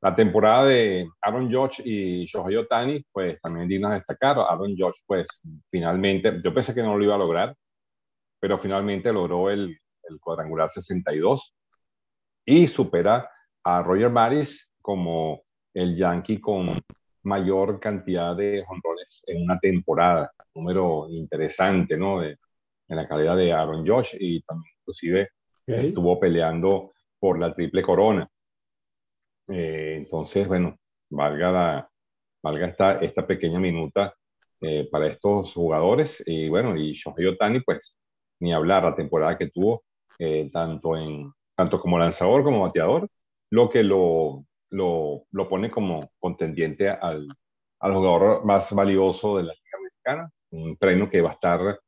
la, 0.00 0.14
temporada 0.14 0.66
de 0.66 1.08
Aaron 1.22 1.48
George 1.48 1.82
y 1.82 2.26
Shohei 2.26 2.56
Otani, 2.56 3.02
pues 3.10 3.40
también 3.40 3.68
digna 3.68 3.88
de 3.90 3.94
destacar. 3.96 4.38
Aaron 4.38 4.76
George, 4.76 5.00
pues 5.06 5.26
finalmente, 5.70 6.38
yo 6.44 6.52
pensé 6.52 6.74
que 6.74 6.82
no 6.82 6.98
lo 6.98 7.04
iba 7.04 7.14
a 7.14 7.18
lograr, 7.18 7.56
pero 8.38 8.58
finalmente 8.58 9.10
logró 9.10 9.48
el, 9.48 9.78
el 10.02 10.20
cuadrangular 10.20 10.68
62 10.68 11.54
y 12.44 12.66
supera 12.66 13.30
a 13.64 13.82
Roger 13.82 14.10
Maris 14.10 14.70
como 14.82 15.44
el 15.72 15.96
Yankee 15.96 16.40
con 16.40 16.78
mayor 17.22 17.80
cantidad 17.80 18.36
de 18.36 18.64
jonrones 18.66 19.22
en 19.26 19.44
una 19.44 19.58
temporada 19.58 20.30
número 20.54 21.06
interesante, 21.08 21.96
¿no? 21.96 22.20
De, 22.20 22.36
en 22.92 22.96
la 22.98 23.08
calidad 23.08 23.36
de 23.36 23.52
Aaron 23.52 23.86
Josh 23.86 24.16
y 24.20 24.42
también 24.42 24.74
inclusive 24.80 25.30
estuvo 25.66 26.20
peleando 26.20 26.92
por 27.18 27.38
la 27.38 27.52
triple 27.52 27.82
corona. 27.82 28.28
Eh, 29.48 29.94
entonces, 29.96 30.46
bueno, 30.46 30.76
valga, 31.10 31.50
la, 31.50 31.90
valga 32.42 32.66
esta, 32.66 32.98
esta 33.00 33.26
pequeña 33.26 33.58
minuta 33.58 34.14
eh, 34.60 34.88
para 34.90 35.06
estos 35.06 35.54
jugadores. 35.54 36.22
Y 36.26 36.50
bueno, 36.50 36.76
y 36.76 36.92
Shohei 36.92 37.26
Otani, 37.26 37.60
pues 37.60 37.98
ni 38.40 38.52
hablar 38.52 38.84
la 38.84 38.94
temporada 38.94 39.38
que 39.38 39.48
tuvo, 39.48 39.84
eh, 40.18 40.50
tanto, 40.52 40.96
en, 40.96 41.32
tanto 41.56 41.80
como 41.80 41.98
lanzador 41.98 42.42
como 42.44 42.62
bateador, 42.62 43.08
lo 43.50 43.70
que 43.70 43.82
lo, 43.82 44.44
lo, 44.70 45.24
lo 45.30 45.48
pone 45.48 45.70
como 45.70 46.10
contendiente 46.18 46.90
al, 46.90 47.26
al 47.80 47.94
jugador 47.94 48.44
más 48.44 48.70
valioso 48.74 49.38
de 49.38 49.44
la 49.44 49.54
Liga 49.54 49.78
Americana, 49.78 50.30
un 50.50 50.76
premio 50.76 51.08
que 51.08 51.22
va 51.22 51.30
a 51.30 51.34
estar, 51.34 51.80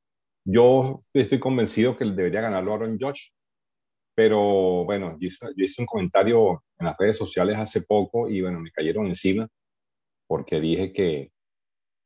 yo 0.44 1.02
estoy 1.12 1.40
convencido 1.40 1.96
que 1.96 2.04
debería 2.04 2.42
ganarlo 2.42 2.74
Aaron 2.74 2.98
Josh, 3.00 3.28
pero 4.14 4.84
bueno, 4.84 5.16
yo 5.18 5.28
hice, 5.56 5.82
un 5.82 5.86
comentario 5.86 6.62
en 6.78 6.86
las 6.86 6.96
redes 6.98 7.16
sociales 7.16 7.56
hace 7.58 7.82
poco 7.82 8.28
y 8.28 8.42
bueno, 8.42 8.60
me 8.60 8.70
cayeron 8.70 9.06
encima 9.06 9.48
porque 10.26 10.60
dije 10.60 10.92
que, 10.92 11.32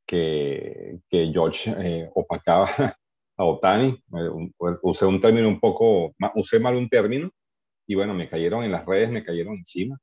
que, 0.07 1.01
que 1.09 1.30
George 1.32 1.74
eh, 1.78 2.11
opacaba 2.14 2.68
a 3.36 3.45
Otani. 3.45 3.89
Eh, 3.89 4.51
usé 4.82 5.07
un 5.07 5.20
término 5.20 5.49
un 5.49 5.61
poco, 5.61 6.14
usé 6.34 6.59
mal 6.59 6.76
un 6.76 6.89
término 6.89 7.30
y 7.86 7.95
bueno, 7.95 8.14
me 8.14 8.28
cayeron 8.28 8.64
en 8.64 8.72
las 8.72 8.86
redes, 8.86 9.11
me 9.11 9.24
cayeron 9.24 9.57
encima. 9.57 9.99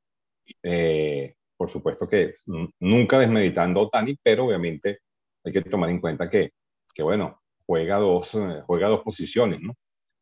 Eh, 0.62 1.36
por 1.58 1.70
supuesto 1.70 2.08
que 2.08 2.36
nunca 2.80 3.20
desmeditando 3.20 3.80
a 3.80 3.84
Otani, 3.84 4.18
pero 4.22 4.46
obviamente 4.46 5.00
hay 5.44 5.54
que 5.54 5.62
tomar 5.62 5.90
en 5.90 6.02
cuenta 6.02 6.30
que, 6.30 6.52
que 6.94 7.02
bueno, 7.02 7.42
juega 7.66 7.98
dos, 7.98 8.32
juega 8.66 8.88
dos 8.88 9.02
posiciones, 9.02 9.60
¿no? 9.62 9.74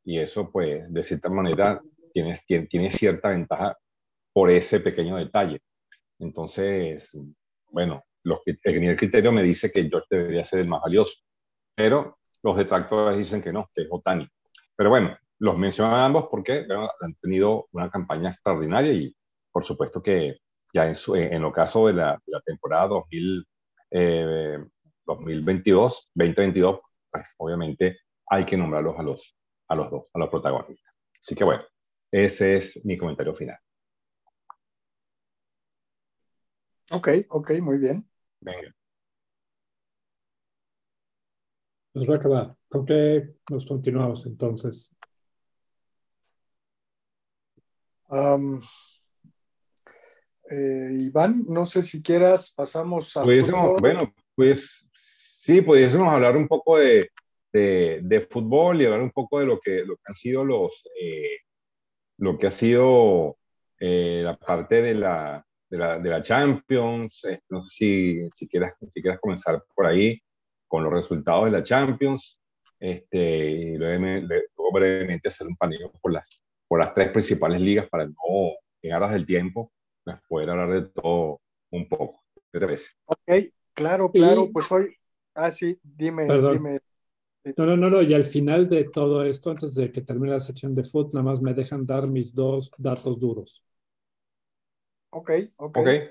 y 0.04 0.20
eso 0.20 0.50
pues 0.52 0.92
de 0.92 1.04
cierta 1.04 1.30
manera 1.30 1.82
tiene, 2.12 2.38
tiene, 2.70 2.92
cierta 2.92 3.30
ventaja 3.30 3.78
por 4.32 4.50
ese 4.52 4.80
pequeño 4.80 5.16
detalle. 5.16 5.62
Entonces, 6.20 7.18
bueno, 7.72 8.04
los, 8.24 8.40
el 8.46 8.96
criterio 8.96 9.32
me 9.32 9.44
dice 9.44 9.72
que 9.72 9.90
George 9.90 10.08
debería 10.10 10.44
ser 10.44 10.60
el 10.60 10.68
más 10.68 10.82
valioso, 10.82 11.16
pero 11.76 12.18
los 12.44 12.58
detractores 12.58 13.18
dicen 13.18 13.42
que 13.42 13.52
no, 13.52 13.70
que 13.74 13.84
es 13.84 13.88
Otani. 13.90 14.28
Pero 14.76 14.90
bueno, 14.90 15.18
los 15.40 15.58
mencionan 15.58 16.00
ambos 16.00 16.28
porque 16.30 16.66
han 17.02 17.16
tenido 17.16 17.68
una 17.72 17.90
campaña 17.90 18.30
extraordinaria 18.30 18.94
y 18.94 19.16
por 19.52 19.64
supuesto 19.64 20.02
que 20.02 20.38
ya 20.74 20.88
en, 20.88 20.96
su, 20.96 21.16
en 21.16 21.42
lo 21.42 21.52
caso 21.52 21.88
de 21.88 21.94
la, 21.94 22.20
la 22.26 22.42
temporada 22.42 22.88
2000, 22.88 23.48
2022, 25.06 26.10
2022, 26.14 26.80
pues 27.14 27.30
obviamente 27.38 28.00
hay 28.28 28.46
que 28.46 28.58
nombrarlos 28.58 28.98
a 28.98 29.04
los, 29.04 29.38
a 29.68 29.76
los 29.76 29.92
dos, 29.92 30.06
a 30.14 30.20
los 30.20 30.30
protagonistas. 30.30 30.96
Así 31.22 31.36
que 31.36 31.44
bueno, 31.44 31.64
ese 32.12 32.58
es 32.58 32.84
mi 32.86 32.98
comentario 32.98 33.36
final. 33.36 33.60
Ok, 36.92 37.10
ok, 37.30 37.52
muy 37.62 37.78
bien. 37.78 38.10
Venga. 38.42 38.76
Nos 41.94 42.10
va 42.10 42.16
a 42.16 42.18
acabar. 42.18 42.58
¿Con 42.68 42.86
qué 42.86 43.36
nos 43.50 43.66
continuamos 43.66 44.26
entonces? 44.26 44.96
Eh, 50.50 50.90
Iván, 51.06 51.46
no 51.48 51.66
sé 51.66 51.82
si 51.82 52.02
quieras, 52.02 52.52
pasamos 52.52 53.16
a... 53.18 53.24
bueno, 53.24 54.14
pues 54.36 54.88
sí, 55.44 55.62
pudiésemos 55.62 56.12
hablar 56.14 56.38
un 56.38 56.48
poco 56.48 56.78
de, 56.78 57.10
de, 57.52 58.28
fútbol 58.30 58.82
y 58.82 58.86
hablar 58.86 59.02
un 59.02 59.12
poco 59.12 59.40
de 59.40 59.46
lo 59.46 59.60
que, 59.60 59.84
lo 59.86 59.96
que 59.98 60.04
han 60.08 60.16
sido 60.16 60.44
los, 60.46 60.88
eh, 61.00 61.38
lo 62.18 62.38
que 62.38 62.48
ha 62.48 62.52
sido 62.52 63.38
eh, 63.80 64.22
la 64.24 64.38
parte 64.38 64.82
de 64.82 64.96
la, 64.96 65.46
de 65.70 65.78
la, 65.78 66.00
de 66.00 66.10
la 66.10 66.22
Champions. 66.22 67.26
Eh, 67.26 67.42
no 67.50 67.62
sé 67.62 67.70
si, 67.70 68.30
si, 68.34 68.48
quieras, 68.48 68.74
si 68.94 69.02
quieras 69.02 69.20
comenzar 69.20 69.62
por 69.76 69.86
ahí 69.86 70.20
con 70.68 70.84
los 70.84 70.94
resultados 70.94 71.46
de 71.46 71.52
la 71.52 71.64
Champions. 71.64 72.40
Este, 72.80 73.50
y 73.52 73.78
luego, 73.78 74.28
brevemente 74.74 75.30
hacer 75.30 75.48
un 75.48 75.56
paneo 75.56 75.92
por 76.02 76.12
las, 76.12 76.28
por 76.68 76.80
las 76.80 76.94
tres 76.94 77.12
principales 77.12 77.62
ligas 77.62 77.88
para 77.90 78.06
no, 78.06 78.14
en 78.82 78.94
aras 78.94 79.14
del 79.14 79.26
tiempo, 79.26 79.72
pues, 80.04 80.18
poder 80.28 80.50
hablar 80.50 80.70
de 80.72 80.90
todo 80.90 81.42
un 81.72 81.88
poco. 81.88 82.24
¿Qué 82.52 82.60
te 82.60 82.66
parece? 82.66 82.92
Ok, 83.06 83.54
claro, 83.74 84.12
claro. 84.12 84.50
Pues 84.52 84.72
hoy, 84.72 84.96
ah, 85.36 85.52
sí, 85.52 85.80
dime, 85.84 86.26
dime. 86.26 86.80
No, 87.58 87.66
no, 87.66 87.76
no, 87.76 87.90
no, 87.90 88.02
y 88.02 88.14
al 88.14 88.26
final 88.26 88.70
de 88.70 88.86
todo 88.86 89.26
esto, 89.26 89.52
antes 89.52 89.76
de 89.76 89.92
que 89.92 90.02
termine 90.02 90.32
la 90.32 90.40
sección 90.40 90.74
de 90.74 90.86
foot, 90.86 91.14
nada 91.14 91.26
más 91.26 91.42
me 91.42 91.54
dejan 91.54 91.86
dar 91.86 92.08
mis 92.08 92.34
dos 92.34 92.72
datos 92.78 93.20
duros. 93.20 93.62
Ok, 95.10 95.32
ok. 95.58 95.78
okay. 95.78 96.10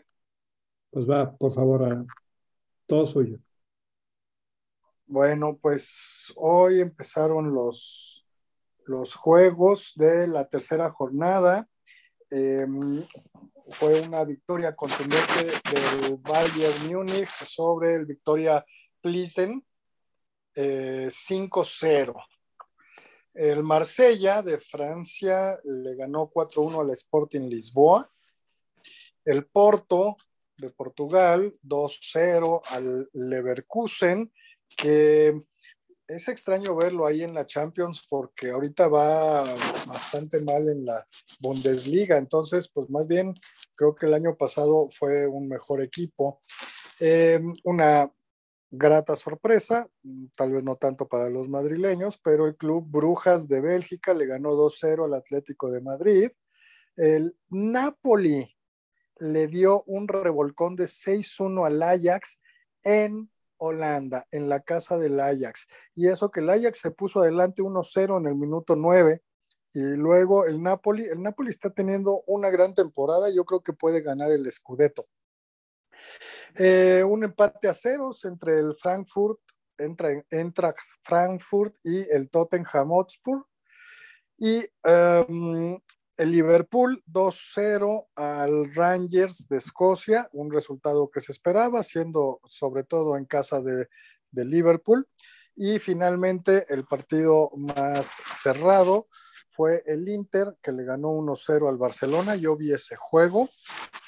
Pues 0.90 1.08
va, 1.08 1.34
por 1.34 1.54
favor, 1.54 2.06
todo 2.86 3.06
suyo. 3.06 3.38
Bueno, 5.06 5.58
pues 5.60 6.32
hoy 6.36 6.80
empezaron 6.80 7.52
los, 7.54 8.26
los 8.84 9.14
juegos 9.14 9.92
de 9.96 10.26
la 10.26 10.46
tercera 10.46 10.90
jornada. 10.90 11.66
Em, 12.30 13.02
fue 13.70 14.02
una 14.02 14.24
victoria 14.24 14.74
contundente 14.74 15.46
del 15.70 16.18
Bayern 16.18 16.92
Múnich 16.92 17.28
sobre 17.28 17.94
el 17.94 18.06
Victoria 18.06 18.64
Plissen 19.03 19.64
5-0. 20.55 22.14
Eh, 23.34 23.50
el 23.50 23.62
Marsella 23.62 24.42
de 24.42 24.61
Francia 24.61 25.59
le 25.64 25.94
ganó 25.96 26.30
4-1 26.30 26.80
al 26.80 26.90
Sporting 26.90 27.48
Lisboa. 27.48 28.11
El 29.24 29.46
Porto 29.46 30.16
de 30.57 30.70
Portugal 30.70 31.55
2-0 31.62 32.61
al 32.70 33.09
Leverkusen, 33.12 34.32
que 34.76 35.42
es 36.07 36.28
extraño 36.28 36.76
verlo 36.76 37.07
ahí 37.07 37.22
en 37.22 37.34
la 37.34 37.46
Champions 37.46 38.07
porque 38.09 38.50
ahorita 38.50 38.88
va 38.88 39.42
bastante 39.86 40.42
mal 40.42 40.68
en 40.68 40.84
la 40.84 41.07
Bundesliga. 41.40 42.18
Entonces, 42.18 42.68
pues 42.68 42.90
más 42.90 43.07
bien 43.07 43.32
creo 43.74 43.94
que 43.94 44.07
el 44.07 44.14
año 44.14 44.36
pasado 44.36 44.88
fue 44.90 45.26
un 45.26 45.48
mejor 45.48 45.82
equipo. 45.82 46.40
Eh, 47.00 47.40
una 47.64 48.11
grata 48.72 49.14
sorpresa, 49.16 49.86
mm, 50.02 50.26
tal 50.34 50.52
vez 50.52 50.64
no 50.64 50.76
tanto 50.76 51.06
para 51.06 51.28
los 51.28 51.48
madrileños, 51.48 52.18
pero 52.18 52.46
el 52.46 52.56
club 52.56 52.86
Brujas 52.88 53.46
de 53.46 53.60
Bélgica 53.60 54.14
le 54.14 54.26
ganó 54.26 54.54
2-0 54.54 55.04
al 55.04 55.14
Atlético 55.14 55.70
de 55.70 55.82
Madrid. 55.82 56.30
El 56.96 57.36
Napoli 57.50 58.56
le 59.18 59.46
dio 59.46 59.82
un 59.86 60.08
revolcón 60.08 60.74
de 60.74 60.86
6-1 60.86 61.66
al 61.66 61.82
Ajax 61.82 62.40
en 62.82 63.30
Holanda, 63.58 64.26
en 64.30 64.48
la 64.48 64.60
casa 64.60 64.96
del 64.96 65.20
Ajax. 65.20 65.68
Y 65.94 66.08
eso 66.08 66.30
que 66.30 66.40
el 66.40 66.50
Ajax 66.50 66.78
se 66.78 66.90
puso 66.90 67.20
adelante 67.20 67.62
1-0 67.62 68.18
en 68.18 68.26
el 68.26 68.34
minuto 68.34 68.74
9. 68.74 69.22
Y 69.74 69.80
luego 69.80 70.46
el 70.46 70.62
Napoli, 70.62 71.04
el 71.04 71.22
Napoli 71.22 71.50
está 71.50 71.70
teniendo 71.70 72.22
una 72.26 72.50
gran 72.50 72.74
temporada, 72.74 73.30
yo 73.30 73.44
creo 73.44 73.60
que 73.60 73.72
puede 73.72 74.00
ganar 74.00 74.32
el 74.32 74.50
Scudetto. 74.50 75.06
Eh, 76.55 77.03
un 77.07 77.24
empate 77.24 77.68
a 77.68 77.74
ceros 77.74 78.24
entre 78.24 78.59
el 78.59 78.74
Frankfurt, 78.74 79.40
entra, 79.78 80.11
entra 80.30 80.74
Frankfurt 81.03 81.74
y 81.82 82.00
el 82.11 82.30
Tottenham 82.30 82.90
Hotspur. 82.90 83.46
Y 84.38 84.64
em, 84.82 85.78
el 86.16 86.30
Liverpool 86.30 87.03
2-0 87.07 88.09
al 88.16 88.74
Rangers 88.74 89.48
de 89.48 89.57
Escocia, 89.57 90.28
un 90.32 90.53
resultado 90.53 91.11
que 91.11 91.20
se 91.20 91.32
esperaba, 91.32 91.82
siendo 91.82 92.40
sobre 92.44 92.84
todo 92.84 93.16
en 93.16 93.24
casa 93.24 93.61
de, 93.61 93.88
Liverpool. 94.32 95.07
Y 95.55 95.78
finalmente 95.78 96.64
el 96.70 96.84
partido 96.86 97.50
más 97.55 98.22
cerrado 98.26 99.09
fue 99.46 99.82
el 99.84 100.09
Inter, 100.09 100.57
que 100.62 100.72
le 100.72 100.84
ganó 100.84 101.11
1-0 101.11 101.68
al 101.68 101.76
Barcelona. 101.76 102.36
Yo 102.36 102.57
vi 102.57 102.72
ese 102.72 102.96
juego 102.96 103.50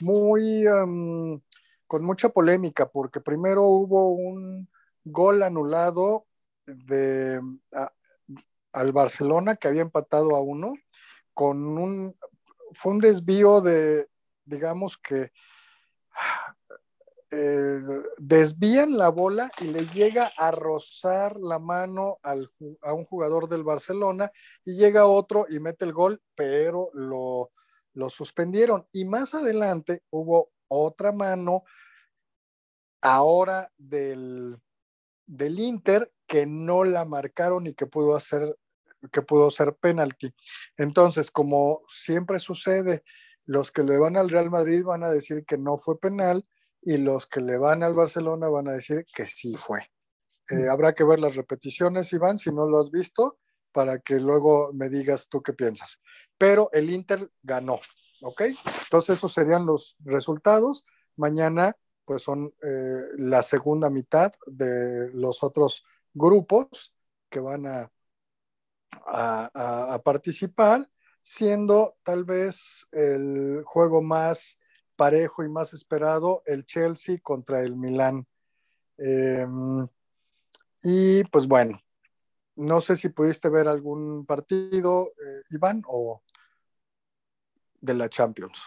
muy, 0.01 0.67
em, 0.67 1.41
con 1.95 2.05
mucha 2.05 2.29
polémica, 2.29 2.91
porque 2.91 3.21
primero 3.21 3.67
hubo 3.67 4.15
un 4.15 4.69
gol 5.05 5.45
anulado 5.45 6.27
de, 6.67 7.41
al 8.73 8.93
Barcelona 8.93 9.55
que 9.55 9.69
había 9.69 9.83
empatado 9.83 10.35
a 10.35 10.41
uno, 10.41 10.75
con 11.35 11.79
un, 11.79 12.19
fue 12.73 12.95
un 12.95 12.99
desvío 12.99 13.61
de, 13.61 14.09
digamos 14.45 14.99
que 14.99 15.31
eh, 17.31 17.81
desvían 18.19 18.99
la 18.99 19.11
bola 19.11 19.49
y 19.61 19.67
le 19.67 19.87
llega 19.87 20.33
a 20.37 20.51
rozar 20.51 21.37
la 21.39 21.61
mano 21.61 22.19
al, 22.25 22.51
a 22.83 22.93
un 22.93 23.05
jugador 23.05 23.49
del 23.49 23.63
Barcelona 23.63 24.33
y 24.65 24.75
llega 24.75 25.07
otro 25.07 25.47
y 25.49 25.61
mete 25.61 25.85
el 25.85 25.93
gol, 25.93 26.21
pero 26.35 26.91
lo, 26.93 27.53
lo 27.93 28.11
suspendieron. 28.11 28.85
Y 28.91 29.05
más 29.05 29.33
adelante 29.35 30.03
hubo 30.11 30.51
otra 30.69 31.13
mano 31.13 31.63
ahora 33.05 33.71
del, 33.77 34.57
del 35.27 35.61
Inter 35.61 36.11
que 36.27 36.47
no 36.47 36.85
la 36.85 37.05
marcaron 37.05 37.67
y 37.67 37.75
que 37.75 37.87
pudo 37.87 38.17
hacer 38.17 38.57
que 39.13 39.21
pudo 39.21 39.51
ser 39.51 39.75
penalti. 39.75 40.35
Entonces, 40.79 41.31
como 41.31 41.83
siempre 41.89 42.39
sucede, 42.39 43.05
los 43.45 43.71
que 43.71 43.83
le 43.83 43.99
van 43.99 44.17
al 44.17 44.31
Real 44.31 44.51
Madrid 44.51 44.83
van 44.83 45.05
a 45.05 45.11
decir 45.11 45.45
que 45.45 45.59
no 45.59 45.77
fue 45.77 46.01
penal 46.01 46.47
y 46.81 46.97
los 46.97 47.27
que 47.27 47.43
le 47.43 47.59
van 47.59 47.83
al 47.83 47.93
Barcelona 47.93 48.49
van 48.49 48.69
a 48.69 48.73
decir 48.73 49.05
que 49.15 49.27
sí 49.27 49.57
fue. 49.59 49.91
Eh, 50.51 50.69
habrá 50.71 50.95
que 50.95 51.05
ver 51.05 51.21
las 51.21 51.37
repeticiones, 51.37 52.13
Iván, 52.15 52.39
si 52.39 52.51
no 52.51 52.67
lo 52.67 52.81
has 52.81 52.91
visto, 52.91 53.39
para 53.73 53.99
que 53.99 54.21
luego 54.21 54.73
me 54.73 54.89
digas 54.89 55.29
tú 55.29 55.43
qué 55.43 55.53
piensas. 55.53 56.01
Pero 56.39 56.71
el 56.73 56.91
Inter 56.91 57.31
ganó, 57.43 57.81
¿ok? 58.23 58.43
Entonces 58.85 59.19
esos 59.19 59.33
serían 59.33 59.67
los 59.67 59.97
resultados. 60.01 60.87
Mañana 61.17 61.77
pues 62.05 62.23
son 62.23 62.53
eh, 62.63 63.03
la 63.17 63.43
segunda 63.43 63.91
mitad 63.91 64.33
de 64.47 65.11
los 65.13 65.43
otros 65.43 65.85
grupos 66.13 66.95
que 67.31 67.41
van 67.41 67.67
a, 67.67 67.91
a, 69.07 70.01
participar, 70.05 70.89
siendo 71.21 71.97
tal 72.03 72.25
vez 72.25 72.87
el 72.93 73.63
juego 73.65 74.03
más 74.03 74.59
parejo 74.97 75.43
y 75.43 75.49
más 75.49 75.73
esperado 75.75 76.43
el 76.47 76.65
Chelsea 76.65 77.19
contra 77.23 77.61
el 77.61 77.77
Milán. 77.77 78.27
Em, 78.99 79.87
y 80.83 81.25
pues 81.25 81.49
bueno, 81.49 81.81
no 82.57 82.81
sé 82.81 82.97
si 82.97 83.09
pudiste 83.09 83.49
ver 83.49 83.67
algún 83.69 84.27
partido, 84.27 85.09
eh, 85.09 85.43
Iván, 85.51 85.83
o 85.87 86.23
de 87.81 87.95
la 87.95 88.09
Champions. 88.09 88.63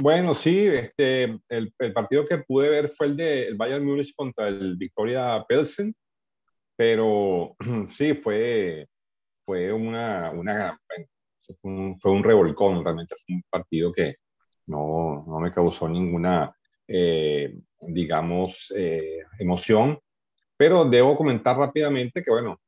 Bueno, 0.00 0.34
sí, 0.34 0.66
este, 0.66 1.38
el, 1.48 1.72
partido 1.94 2.26
que 2.26 2.38
pude 2.38 2.68
ver 2.68 2.88
fue 2.88 3.06
el 3.06 3.16
de 3.16 3.54
Bayern 3.56 3.84
Múnich 3.84 4.14
contra 4.14 4.48
el 4.48 4.76
Victoria 4.76 5.44
Pelsen, 5.48 5.94
pero 6.76 7.56
sí, 7.88 8.14
fue, 8.14 8.86
fue 9.44 9.72
una, 9.72 10.30
una 10.30 10.78
fue 12.00 12.12
un 12.12 12.24
revolcón, 12.24 12.84
realmente 12.84 13.14
fue 13.16 13.36
un 13.36 13.42
partido 13.50 13.92
que 13.92 14.16
no, 14.68 15.24
no 15.26 15.40
me 15.40 15.52
causó 15.52 15.88
ninguna, 15.88 16.54
eh, 16.86 17.58
digamos, 17.80 18.72
eh, 18.76 19.24
emoción, 19.38 19.98
pero 20.56 20.84
debo 20.84 21.16
comentar 21.16 21.56
rápidamente 21.56 22.22
que, 22.22 22.30
bueno, 22.30 22.60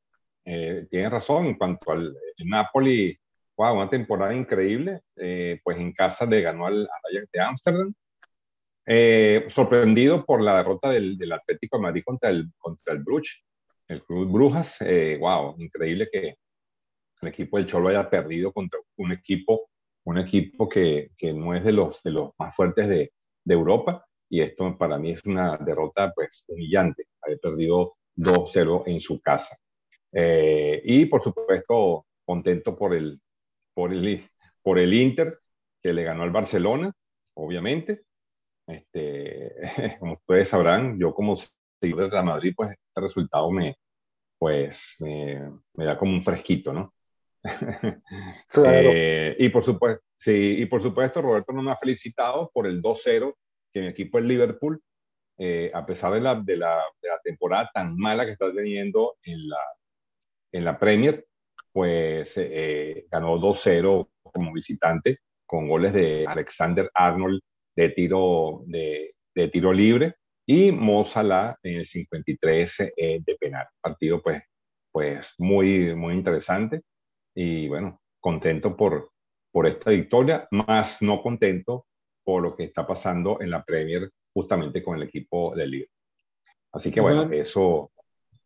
eh, 0.45 0.87
tiene 0.91 1.11
razón 1.11 1.47
en 1.47 1.55
cuanto 1.59 1.93
al 1.93 2.17
Napoli, 2.45 3.17
wow, 3.61 3.75
una 3.75 3.91
temporada 3.91 4.35
increíble, 4.35 5.01
eh, 5.17 5.61
pues 5.63 5.79
en 5.79 5.93
casa 5.93 6.27
le 6.27 6.41
ganó 6.41 6.67
al, 6.67 6.89
Ajax 7.05 7.31
de 7.33 7.41
Ámsterdam. 7.41 7.95
Eh, 8.87 9.47
sorprendido 9.49 10.25
por 10.25 10.41
la 10.41 10.57
derrota 10.57 10.91
del, 10.91 11.17
del, 11.17 11.33
Atlético 11.33 11.77
de 11.77 11.83
Madrid 11.83 12.03
contra 12.05 12.31
el, 12.31 12.51
contra 12.59 12.95
el 12.95 13.01
Bruch, 13.01 13.29
el 13.89 14.03
Club 14.03 14.33
Brujas, 14.33 14.79
wow, 15.21 15.55
increíble 15.59 16.09
que 16.11 16.37
el 17.23 17.29
equipo 17.29 17.59
del 17.59 17.67
Cholo 17.67 17.89
haya 17.89 18.09
perdido 18.09 18.53
contra 18.53 18.81
un 18.97 19.13
equipo, 19.13 19.69
un 20.05 20.19
equipo 20.19 20.69
que, 20.69 21.11
que 21.17 21.33
no 21.35 21.55
es 21.55 21.63
de 21.63 21.73
los, 21.73 22.03
de 22.03 22.13
los 22.13 22.31
más 22.39 22.55
fuertes 22.55 22.89
de, 22.89 23.13
de 23.45 23.55
Europa 23.55 24.07
y 24.31 24.41
esto 24.41 24.79
para 24.79 24.97
mí 24.99 25.11
es 25.11 25.25
una 25.25 25.57
derrota 25.59 26.13
pues 26.15 26.45
humillante, 26.49 27.05
haber 27.21 27.41
perdido 27.41 27.97
2-0 28.17 28.85
en 28.87 29.01
su 29.01 29.21
casa. 29.21 29.57
Eh, 30.13 30.81
y 30.85 31.07
por 31.07 31.21
supuesto, 31.21 32.07
contento 32.25 32.77
por 32.77 32.95
el, 32.95 33.21
por, 33.81 33.95
el, 33.95 34.29
por 34.63 34.79
el 34.79 34.93
Inter, 34.93 35.39
que 35.83 35.95
le 35.95 36.05
ganó 36.05 36.23
al 36.23 36.31
Barcelona, 36.31 36.93
obviamente. 37.35 38.03
Este, 38.67 39.55
como 39.99 40.15
ustedes 40.15 40.49
sabrán, 40.49 40.99
yo 40.99 41.15
como 41.15 41.35
seguidor 41.81 42.11
de 42.11 42.17
la 42.17 42.23
Madrid, 42.23 42.53
pues 42.55 42.73
este 42.73 43.01
resultado 43.01 43.51
me, 43.51 43.77
pues, 44.39 44.97
me, 45.01 45.51
me 45.73 45.85
da 45.87 45.97
como 45.97 46.13
un 46.13 46.23
fresquito, 46.23 46.75
¿no? 46.75 46.93
Claro. 48.49 48.91
Eh, 48.93 49.37
y, 49.39 49.49
por 49.49 49.65
supuesto, 49.65 50.05
sí, 50.15 50.57
y 50.59 50.67
por 50.67 50.83
supuesto, 50.83 51.23
Roberto 51.23 51.53
no 51.55 51.63
me 51.63 51.71
ha 51.71 51.77
felicitado 51.77 52.51
por 52.53 52.67
el 52.67 52.83
2-0 52.83 53.35
que 53.73 53.81
mi 53.81 53.87
equipo 53.87 54.19
es 54.19 54.25
Liverpool, 54.27 54.83
eh, 55.39 55.71
a 55.73 55.87
pesar 55.87 56.13
de 56.13 56.21
la, 56.21 56.35
de, 56.35 56.57
la, 56.59 56.85
de 57.01 57.09
la, 57.09 57.19
temporada 57.25 57.71
tan 57.73 57.97
mala 57.97 58.27
que 58.27 58.33
está 58.33 58.53
teniendo 58.53 59.17
en 59.23 59.49
la, 59.49 59.63
en 60.53 60.65
la 60.67 60.79
Premier, 60.79 61.25
pues 61.73 62.35
eh, 62.37 63.07
ganó 63.11 63.39
2-0 63.39 64.09
como 64.23 64.53
visitante 64.53 65.19
con 65.47 65.69
goles 65.69 65.93
de 65.93 66.27
Alexander 66.27 66.91
Arnold 66.95 67.41
de 67.77 67.89
tiro, 67.91 68.63
de, 68.67 69.15
de 69.35 69.49
tiro 69.49 69.73
libre 69.73 70.15
y 70.47 70.73
Mo 70.73 71.05
Salah 71.05 71.57
en 71.63 71.77
el 71.77 71.87
53 71.87 72.93
eh, 72.97 73.21
de 73.25 73.37
penal. 73.37 73.67
Partido 73.81 74.23
pues, 74.23 74.43
pues 74.91 75.35
muy, 75.39 75.95
muy 75.95 76.15
interesante 76.15 76.83
y 77.35 77.69
bueno, 77.69 78.01
contento 78.21 78.77
por, 78.77 79.13
por 79.53 79.67
esta 79.67 79.91
victoria, 79.91 80.49
más 80.51 81.03
no 81.03 81.23
contento 81.23 81.87
por 82.25 82.43
lo 82.43 82.57
que 82.57 82.65
está 82.65 82.87
pasando 82.87 83.41
en 83.41 83.51
la 83.51 83.65
Premier 83.65 84.11
justamente 84.33 84.83
con 84.83 84.97
el 84.97 85.05
equipo 85.05 85.55
del 85.55 85.71
Liga. 85.71 85.89
Así 86.73 86.91
que 86.91 87.01
bueno, 87.01 87.31
eso... 87.33 87.91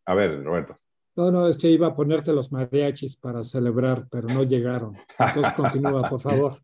A 0.07 0.13
ver, 0.13 0.43
Roberto. 0.43 0.75
No, 1.15 1.31
no, 1.31 1.47
es 1.47 1.57
que 1.57 1.69
iba 1.69 1.87
a 1.87 1.95
ponerte 1.95 2.33
los 2.33 2.51
mariachis 2.51 3.15
para 3.15 3.43
celebrar, 3.43 4.07
pero 4.11 4.27
no 4.27 4.43
llegaron. 4.43 4.93
Entonces 5.17 5.53
continúa, 5.53 6.09
por 6.09 6.19
favor. 6.19 6.61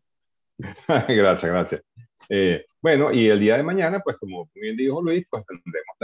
gracias, 1.08 1.50
gracias. 1.50 1.82
Eh, 2.28 2.66
bueno, 2.80 3.12
y 3.12 3.28
el 3.28 3.40
día 3.40 3.56
de 3.56 3.62
mañana, 3.62 4.00
pues 4.00 4.16
como 4.18 4.50
bien 4.54 4.76
dijo 4.76 5.02
Luis, 5.02 5.24
pues 5.28 5.44
tendremos 5.46 5.96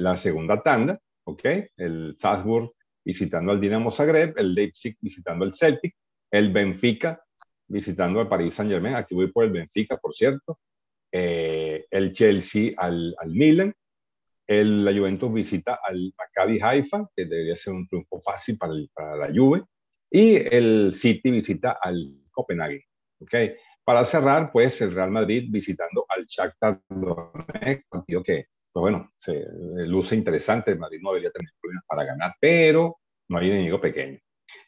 la, 0.00 0.12
eh, 0.12 0.16
segunda 0.16 0.62
tanda, 0.62 0.98
¿ok? 1.24 1.40
El 1.76 2.16
Salzburg 2.18 2.72
visitando 3.04 3.52
al 3.52 3.60
Dinamo 3.60 3.90
Zagreb, 3.90 4.34
el 4.38 4.54
Leipzig 4.54 4.96
visitando 5.00 5.44
al 5.44 5.54
Celtic, 5.54 5.94
el 6.30 6.52
Benfica 6.52 7.22
visitando 7.66 8.20
al 8.20 8.28
Paris 8.28 8.54
Saint 8.54 8.70
Germain. 8.70 8.94
Aquí 8.94 9.14
voy 9.14 9.30
por 9.30 9.44
el 9.44 9.50
Benfica, 9.50 9.96
por 9.96 10.14
cierto. 10.14 10.58
Eh, 11.10 11.86
el 11.90 12.12
Chelsea 12.12 12.72
al, 12.76 13.14
al 13.18 13.30
Milan. 13.30 13.74
El, 14.46 14.84
la 14.84 14.92
Juventus 14.92 15.32
visita 15.32 15.80
al 15.82 16.12
Maccabi 16.16 16.60
Haifa, 16.60 17.08
que 17.14 17.24
debería 17.24 17.56
ser 17.56 17.72
un 17.72 17.88
triunfo 17.88 18.20
fácil 18.20 18.58
para, 18.58 18.72
para 18.92 19.16
la 19.16 19.34
Juve. 19.34 19.64
Y 20.10 20.36
el 20.36 20.94
City 20.94 21.30
visita 21.30 21.78
al 21.80 22.22
Copenhague. 22.30 22.84
¿okay? 23.20 23.54
Para 23.84 24.04
cerrar, 24.04 24.52
pues 24.52 24.80
el 24.80 24.94
Real 24.94 25.10
Madrid 25.10 25.46
visitando 25.50 26.06
al 26.08 26.26
Shakhtar 26.26 26.80
Donetsk, 26.88 27.88
partido 27.88 28.22
que, 28.22 28.46
pues 28.72 28.80
bueno, 28.80 29.12
se 29.16 29.44
luce 29.86 30.14
interesante. 30.16 30.72
El 30.72 30.78
Madrid 30.78 31.00
no 31.02 31.10
debería 31.10 31.30
tener 31.30 31.50
problemas 31.60 31.84
para 31.86 32.04
ganar, 32.04 32.34
pero 32.40 32.98
no 33.28 33.38
hay 33.38 33.50
enemigo 33.50 33.80
pequeño. 33.80 34.18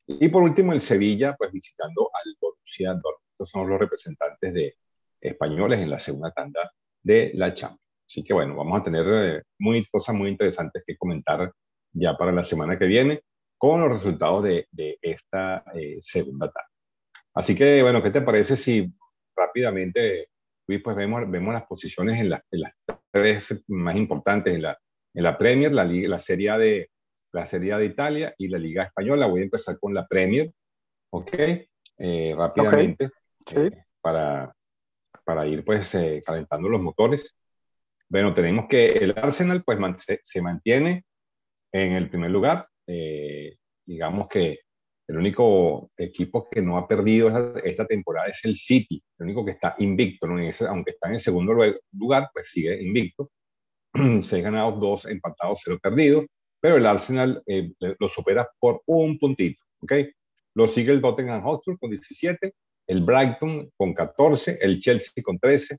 Y 0.06 0.28
por 0.28 0.42
último, 0.42 0.72
el 0.72 0.80
Sevilla, 0.80 1.34
pues 1.36 1.52
visitando 1.52 2.10
al 2.12 2.36
Borussia 2.40 2.90
Dortmund. 2.90 3.26
Estos 3.32 3.50
son 3.50 3.68
los 3.68 3.78
representantes 3.78 4.54
de 4.54 4.76
españoles 5.20 5.80
en 5.80 5.90
la 5.90 5.98
segunda 5.98 6.30
tanda 6.30 6.72
de 7.02 7.32
la 7.34 7.52
Champions. 7.52 7.85
Así 8.08 8.22
que 8.22 8.32
bueno, 8.32 8.54
vamos 8.56 8.80
a 8.80 8.84
tener 8.84 9.06
eh, 9.08 9.42
muy, 9.58 9.84
cosas 9.86 10.14
muy 10.14 10.30
interesantes 10.30 10.82
que 10.86 10.96
comentar 10.96 11.52
ya 11.92 12.16
para 12.16 12.32
la 12.32 12.44
semana 12.44 12.78
que 12.78 12.86
viene 12.86 13.22
con 13.58 13.80
los 13.80 13.90
resultados 13.90 14.42
de, 14.44 14.66
de 14.70 14.98
esta 15.00 15.64
eh, 15.74 15.96
segunda 16.00 16.46
tanda. 16.46 16.70
Así 17.34 17.54
que 17.54 17.82
bueno, 17.82 18.02
¿qué 18.02 18.10
te 18.10 18.20
parece 18.20 18.56
si 18.56 18.92
rápidamente, 19.36 20.28
Luis, 20.66 20.82
pues 20.82 20.96
vemos, 20.96 21.30
vemos 21.30 21.52
las 21.52 21.66
posiciones 21.66 22.20
en, 22.20 22.32
en 22.32 22.60
las 22.60 22.72
tres 23.10 23.64
más 23.68 23.96
importantes 23.96 24.54
en 24.54 24.62
la, 24.62 24.78
en 25.14 25.22
la 25.22 25.36
Premier, 25.36 25.72
la, 25.72 25.84
la 25.84 26.18
Serie 26.18 26.50
A 26.50 26.58
de, 26.58 26.90
la 27.32 27.44
Serie 27.44 27.76
de 27.76 27.84
Italia 27.84 28.34
y 28.38 28.48
la 28.48 28.58
Liga 28.58 28.84
Española. 28.84 29.26
Voy 29.26 29.40
a 29.40 29.44
empezar 29.44 29.78
con 29.78 29.92
la 29.94 30.06
Premier, 30.06 30.50
¿ok? 31.10 31.34
Eh, 31.98 32.34
rápidamente, 32.36 33.10
eh, 33.54 33.70
para, 34.00 34.54
para 35.24 35.46
ir 35.46 35.64
pues 35.64 35.94
eh, 35.94 36.22
calentando 36.24 36.68
los 36.68 36.80
motores. 36.80 37.36
Bueno, 38.08 38.32
tenemos 38.34 38.66
que 38.68 38.86
el 38.88 39.14
Arsenal 39.16 39.62
pues 39.64 39.78
se, 40.22 40.42
mantiene 40.42 41.04
en 41.72 41.92
el 41.92 42.08
primer 42.08 42.30
lugar. 42.30 42.68
digamos 43.84 44.28
que 44.28 44.60
el 45.08 45.16
único 45.16 45.90
equipo 45.96 46.44
que 46.50 46.60
no 46.62 46.76
ha 46.76 46.88
perdido 46.88 47.28
esta, 47.64 47.86
temporada 47.86 48.26
es 48.28 48.44
el 48.44 48.56
City, 48.56 49.02
el 49.18 49.24
único 49.26 49.44
que 49.44 49.52
está 49.52 49.76
invicto, 49.78 50.26
¿no? 50.26 50.34
aunque 50.68 50.90
está 50.90 51.08
en 51.08 51.14
el 51.14 51.20
segundo 51.20 51.54
lugar, 51.92 52.30
pues 52.32 52.50
sigue 52.50 52.82
invicto. 52.82 53.30
Seis 54.22 54.42
ganados, 54.42 54.80
dos 54.80 55.06
empatados, 55.06 55.60
cero 55.64 55.78
perdidos 55.80 56.26
pero 56.66 56.78
el 56.78 56.86
Arsenal 56.86 57.42
eh, 57.46 57.72
lo 57.78 58.08
supera 58.08 58.48
por 58.58 58.82
un 58.86 59.20
puntito, 59.20 59.62
¿ok? 59.80 59.92
Lo 60.54 60.66
sigue 60.66 60.92
el 60.92 61.00
Tottenham 61.00 61.42
Hotspur 61.42 61.78
con 61.78 61.90
17, 61.90 62.54
el 62.88 63.02
Brighton 63.02 63.70
con 63.76 63.94
14, 63.94 64.58
el 64.60 64.80
Chelsea 64.80 65.22
con 65.22 65.38
13. 65.38 65.78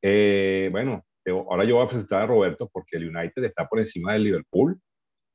Eh, 0.00 0.68
bueno, 0.70 1.04
ahora 1.30 1.64
yo 1.64 1.76
voy 1.76 1.84
a 1.84 1.88
presentar 1.88 2.22
a 2.22 2.26
Roberto 2.26 2.68
porque 2.72 2.96
el 2.96 3.14
United 3.14 3.44
está 3.44 3.66
por 3.68 3.78
encima 3.78 4.12
del 4.12 4.24
Liverpool, 4.24 4.80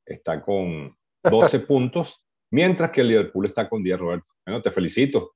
está 0.05 0.41
con 0.41 0.95
12 1.23 1.59
puntos, 1.67 2.23
mientras 2.51 2.91
que 2.91 3.01
el 3.01 3.09
Liverpool 3.09 3.45
está 3.45 3.69
con 3.69 3.83
10, 3.83 3.99
Roberto. 3.99 4.31
Bueno, 4.45 4.61
te 4.61 4.71
felicito. 4.71 5.35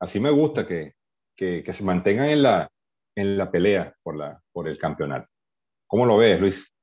Así 0.00 0.20
me 0.20 0.30
gusta 0.30 0.66
que, 0.66 0.92
que, 1.36 1.62
que 1.62 1.72
se 1.72 1.84
mantengan 1.84 2.28
en 2.28 2.42
la, 2.42 2.70
en 3.16 3.38
la 3.38 3.50
pelea 3.50 3.94
por, 4.02 4.16
la, 4.16 4.40
por 4.52 4.68
el 4.68 4.78
campeonato. 4.78 5.28
¿Cómo 5.86 6.04
lo 6.04 6.18
ves, 6.18 6.40
Luis? 6.40 6.75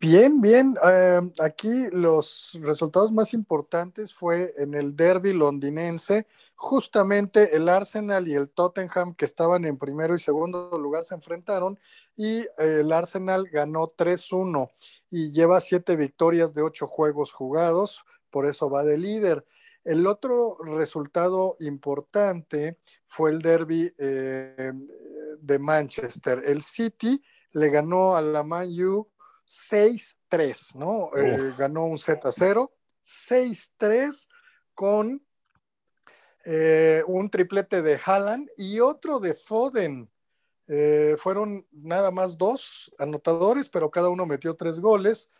Bien, 0.00 0.40
bien. 0.40 0.76
Eh, 0.84 1.20
aquí 1.38 1.86
los 1.92 2.58
resultados 2.60 3.12
más 3.12 3.34
importantes 3.34 4.12
fue 4.12 4.52
en 4.56 4.74
el 4.74 4.96
derby 4.96 5.32
londinense. 5.32 6.26
Justamente 6.56 7.54
el 7.54 7.68
Arsenal 7.68 8.26
y 8.26 8.34
el 8.34 8.48
Tottenham, 8.48 9.14
que 9.14 9.26
estaban 9.26 9.64
en 9.64 9.76
primero 9.76 10.14
y 10.14 10.18
segundo 10.18 10.76
lugar, 10.76 11.04
se 11.04 11.14
enfrentaron 11.14 11.78
y 12.16 12.46
el 12.58 12.90
Arsenal 12.90 13.48
ganó 13.52 13.92
3-1 13.96 14.70
y 15.08 15.30
lleva 15.30 15.60
siete 15.60 15.94
victorias 15.94 16.52
de 16.52 16.62
ocho 16.62 16.88
juegos 16.88 17.32
jugados, 17.32 18.04
por 18.30 18.46
eso 18.46 18.70
va 18.70 18.82
de 18.82 18.98
líder. 18.98 19.46
El 19.84 20.06
otro 20.06 20.56
resultado 20.64 21.56
importante 21.60 22.78
fue 23.06 23.30
el 23.30 23.40
derby 23.40 23.92
eh, 23.98 24.72
de 25.40 25.58
Manchester. 25.60 26.42
El 26.44 26.60
City 26.62 27.22
le 27.52 27.70
ganó 27.70 28.16
a 28.16 28.22
la 28.22 28.42
Man 28.42 28.68
U 28.82 29.08
6-3, 29.50 30.76
¿no? 30.76 31.10
Eh, 31.16 31.54
ganó 31.58 31.84
un 31.86 31.98
Z0, 31.98 32.70
6-3 33.04 34.28
con 34.74 35.22
eh, 36.44 37.02
un 37.06 37.28
triplete 37.28 37.82
de 37.82 37.98
Haaland 38.02 38.48
y 38.56 38.80
otro 38.80 39.18
de 39.18 39.34
Foden. 39.34 40.08
fueron 41.16 41.66
nada 41.72 42.12
más 42.12 42.38
dos 42.38 42.94
anotadores, 42.98 43.68
pero 43.68 43.90
cada 43.90 44.08
uno 44.08 44.24
metió 44.24 44.54
tres 44.54 44.78
goles 44.78 45.30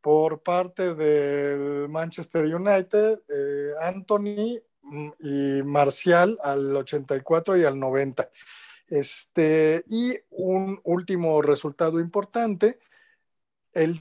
por 0.00 0.42
parte 0.42 0.94
del 0.94 1.88
Manchester 1.88 2.44
United, 2.44 3.20
eh, 3.28 3.72
Anthony 3.82 4.58
mm, 4.82 5.08
y 5.20 5.62
Marcial 5.62 6.38
al 6.42 6.76
84 6.76 7.56
y 7.56 7.64
al 7.64 7.78
90. 7.78 8.30
Este, 8.88 9.84
y 9.88 10.14
un 10.30 10.80
último 10.84 11.42
resultado 11.42 12.00
importante, 12.00 12.78
el 13.72 14.00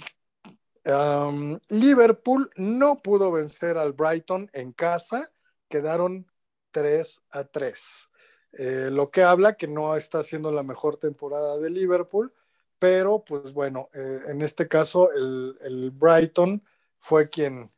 Liverpool 1.70 2.50
no 2.56 3.02
pudo 3.02 3.32
vencer 3.32 3.78
al 3.78 3.94
Brighton 3.94 4.50
en 4.54 4.72
casa, 4.72 5.30
quedaron 5.68 6.26
3 6.72 7.22
a 7.32 7.44
3. 7.44 8.10
Eh, 8.54 8.90
lo 8.92 9.12
que 9.12 9.24
habla 9.24 9.54
que 9.54 9.68
no 9.68 9.96
está 9.96 10.24
siendo 10.24 10.52
la 10.52 10.64
mejor 10.64 10.98
temporada 10.98 11.58
de 11.58 11.70
Liverpool, 11.70 12.34
pero 12.80 13.24
pues 13.24 13.54
bueno, 13.54 13.90
eh, 13.94 14.22
en 14.28 14.42
este 14.42 14.68
caso 14.68 15.12
el, 15.12 15.92
Brighton 15.94 16.64
fue 16.98 17.30
quien, 17.30 17.72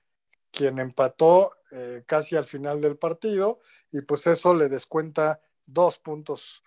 quien 0.51 0.79
empató 0.79 1.53
eh, 1.71 2.03
casi 2.05 2.35
al 2.35 2.47
final 2.47 2.79
del 2.79 2.97
partido 2.97 3.59
y 3.91 4.01
pues 4.01 4.27
eso 4.27 4.53
le 4.53 4.69
descuenta 4.69 5.41
dos 5.65 5.97
puntos 5.97 6.63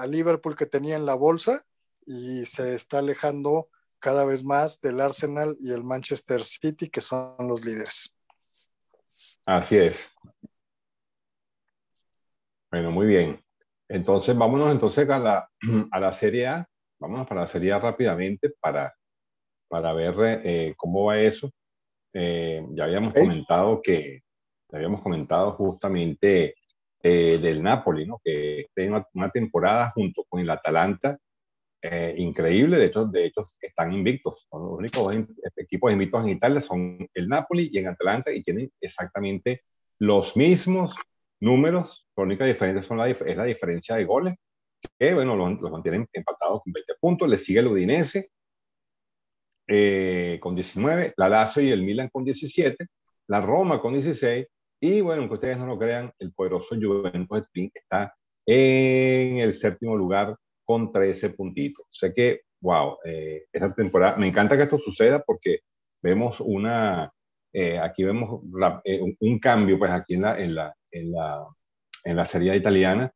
a 0.00 0.06
Liverpool 0.06 0.56
que 0.56 0.64
tenía 0.64 0.96
en 0.96 1.04
la 1.04 1.12
bolsa 1.12 1.66
y 2.06 2.46
se 2.46 2.74
está 2.74 3.00
alejando 3.00 3.68
cada 3.98 4.24
vez 4.24 4.44
más 4.44 4.80
del 4.80 5.00
Arsenal 5.00 5.56
y 5.60 5.72
el 5.72 5.84
Manchester 5.84 6.42
City 6.42 6.88
que 6.88 7.00
son 7.00 7.36
los 7.48 7.64
líderes. 7.64 8.14
Así 9.44 9.76
es. 9.76 10.10
Bueno, 12.70 12.90
muy 12.90 13.06
bien. 13.06 13.42
Entonces, 13.88 14.36
vámonos 14.36 14.70
entonces 14.70 15.08
a 15.08 15.18
la, 15.18 15.50
a 15.90 16.00
la 16.00 16.12
Serie 16.12 16.46
A 16.46 16.68
Vamos 17.00 17.28
para 17.28 17.42
la 17.42 17.46
serie 17.46 17.78
rápidamente 17.78 18.50
para, 18.60 18.92
para 19.68 19.92
ver 19.92 20.40
eh, 20.44 20.74
cómo 20.76 21.04
va 21.04 21.18
eso. 21.20 21.50
Eh, 22.12 22.66
ya 22.72 22.84
habíamos 22.84 23.14
comentado 23.14 23.80
que, 23.80 24.22
ya 24.68 24.78
habíamos 24.78 25.02
comentado 25.02 25.52
justamente 25.52 26.56
eh, 27.02 27.38
del 27.38 27.62
Napoli, 27.62 28.04
¿no? 28.04 28.20
que 28.24 28.66
tiene 28.74 29.04
una, 29.14 29.30
temporada 29.30 29.92
junto 29.94 30.24
con 30.28 30.40
el 30.40 30.50
Atalanta 30.50 31.16
increíble. 32.16 32.76
De 32.76 32.86
hecho, 32.86 33.06
de 33.06 33.26
hecho, 33.26 33.44
están 33.60 33.92
invictos. 33.92 34.46
Los 34.52 34.78
únicos 34.78 35.16
equipos 35.56 35.92
invictos 35.92 36.24
en 36.24 36.30
Italia 36.30 36.60
son 36.60 37.08
el 37.14 37.28
Napoli 37.28 37.68
y 37.72 37.78
en 37.78 37.88
Atalanta 37.88 38.32
y 38.32 38.42
tienen 38.42 38.70
exactamente 38.80 39.62
los 39.98 40.36
mismos 40.36 40.94
números. 41.40 42.06
La 42.16 42.24
única 42.24 42.44
diferencia 42.44 42.82
son 42.82 42.98
la, 42.98 43.08
es 43.08 43.36
la 43.36 43.44
diferencia 43.44 43.96
de 43.96 44.04
goles 44.04 44.34
que 44.98 45.14
bueno, 45.14 45.36
los, 45.36 45.70
mantienen 45.70 46.06
empatados 46.12 46.62
con 46.62 46.72
20 46.72 46.94
puntos, 47.00 47.28
le 47.28 47.36
sigue 47.36 47.60
el 47.60 47.68
Udinese 47.68 48.30
eh, 49.66 50.38
con 50.40 50.54
19, 50.54 51.14
la 51.16 51.28
Lazio 51.28 51.62
y 51.62 51.70
el 51.70 51.82
Milan 51.82 52.08
con 52.10 52.24
17, 52.24 52.86
la 53.28 53.40
Roma 53.40 53.80
con 53.80 53.94
16 53.94 54.46
y 54.80 55.00
bueno, 55.00 55.22
aunque 55.22 55.34
ustedes 55.34 55.58
no 55.58 55.66
lo 55.66 55.78
crean, 55.78 56.12
el 56.18 56.32
poderoso 56.32 56.76
Juventus 56.76 57.42
está 57.74 58.14
en 58.46 59.38
el 59.38 59.52
séptimo 59.54 59.96
lugar 59.96 60.36
con 60.68 60.92
13 60.92 61.30
puntitos. 61.30 61.86
O 61.86 61.94
sea 61.94 62.12
que, 62.12 62.42
wow, 62.60 62.98
eh, 63.02 63.46
esta 63.50 63.74
temporada, 63.74 64.16
me 64.16 64.28
encanta 64.28 64.54
que 64.54 64.64
esto 64.64 64.78
suceda 64.78 65.22
porque 65.26 65.60
vemos 66.02 66.40
una, 66.40 67.10
eh, 67.54 67.78
aquí 67.78 68.04
vemos 68.04 68.42
un, 69.20 69.38
cambio 69.38 69.78
pues 69.78 69.90
aquí 69.90 70.14
en 70.14 70.22
la, 70.22 70.38
en 70.38 70.54
la, 70.54 70.74
en 70.90 71.12
la, 71.12 71.46
en 72.04 72.16
la 72.16 72.26
serie 72.26 72.54
italiana 72.54 73.10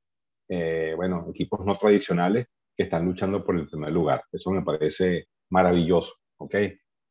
eh, 0.48 0.92
bueno, 0.96 1.26
equipos 1.30 1.64
no 1.64 1.78
tradicionales 1.78 2.46
que 2.76 2.84
están 2.84 3.04
luchando 3.06 3.44
por 3.44 3.56
el 3.56 3.68
primer 3.68 3.90
lugar. 3.92 4.22
Eso 4.30 4.50
me 4.50 4.62
parece 4.62 5.28
maravilloso, 5.50 6.14
¿ok? 6.38 6.54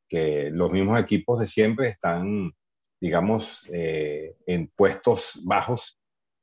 Que 0.07 0.49
los 0.51 0.71
mismos 0.71 0.99
equipos 0.99 1.39
de 1.39 1.47
siempre 1.47 1.87
están, 1.89 2.51
digamos, 2.99 3.67
eh, 3.73 4.35
en 4.45 4.71
puestos 4.75 5.41
bajos 5.43 5.99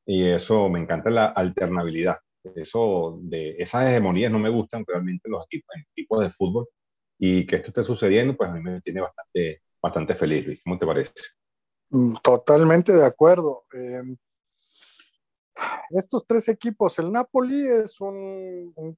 y 0.07 0.24
eso 0.24 0.68
me 0.68 0.80
encanta 0.80 1.11
la 1.11 1.26
alternabilidad. 1.26 2.18
Eso 2.57 3.18
de 3.22 3.57
esas 3.59 3.88
hegemonías 3.88 4.30
no 4.30 4.38
me 4.38 4.49
gustan 4.49 4.84
realmente 4.86 5.28
los 5.28 5.44
equipos, 5.46 5.74
equipos 5.92 6.20
de 6.22 6.30
fútbol 6.30 6.68
y 7.18 7.46
que 7.46 7.57
esto 7.57 7.68
esté 7.68 7.84
sucediendo, 7.84 8.36
pues 8.36 8.51
a 8.51 8.55
mí 8.55 8.61
me 8.61 8.80
tiene 8.80 9.01
bastante, 9.01 9.62
bastante 9.82 10.14
feliz, 10.14 10.46
Luis. 10.46 10.61
¿Cómo 10.62 10.78
te 10.78 10.86
parece? 10.86 11.12
Mm, 11.90 12.14
totalmente 12.22 12.92
de 12.92 13.05
acuerdo. 13.05 13.64
Eh, 13.72 14.03
estos 15.90 16.26
tres 16.26 16.49
equipos, 16.49 16.99
el 16.99 17.11
Napoli 17.11 17.66
es 17.66 18.01
un, 18.01 18.96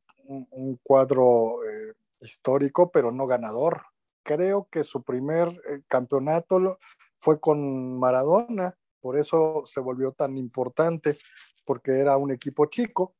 cuadro 0.82 1.64
eh, 1.64 1.94
histórico, 2.20 2.90
pero 2.90 3.10
no 3.10 3.26
ganador. 3.26 3.82
Creo 4.22 4.68
que 4.70 4.82
su 4.82 5.02
primer 5.02 5.48
eh, 5.48 5.80
campeonato 5.88 6.78
fue 7.16 7.40
con 7.40 7.98
Maradona, 7.98 8.76
por 9.00 9.18
eso 9.18 9.62
se 9.64 9.80
volvió 9.80 10.12
tan 10.12 10.36
importante, 10.36 11.16
porque 11.64 11.92
era 11.92 12.16
un 12.16 12.30
equipo 12.30 12.66
chico. 12.66 13.14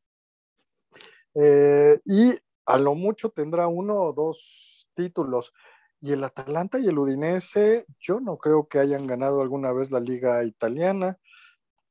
Eh, 1.35 2.01
y 2.05 2.35
a 2.67 2.79
lo 2.79 2.95
mucho 2.95 3.31
tendrá 3.31 3.69
uno 3.69 3.97
o 3.97 4.13
dos 4.13 4.89
títulos. 4.95 5.53
Y 6.01 6.13
el 6.13 6.25
Atalanta 6.25 6.79
y 6.79 6.89
el 6.89 6.99
Udinese, 6.99 7.87
yo 7.99 8.21
no 8.21 8.39
creo 8.39 8.69
que 8.69 8.79
hayan 8.79 9.07
ganado 9.07 9.43
alguna 9.43 9.73
vez 9.73 9.91
la 9.91 10.01
liga 10.01 10.45
italiana. 10.45 11.19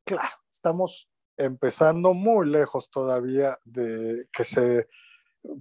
Claro, 0.03 0.35
estamos 0.49 1.09
empezando 1.37 2.13
muy 2.13 2.47
lejos 2.47 2.89
todavía 2.89 3.59
de 3.63 4.27
que 4.33 4.43
se 4.43 4.87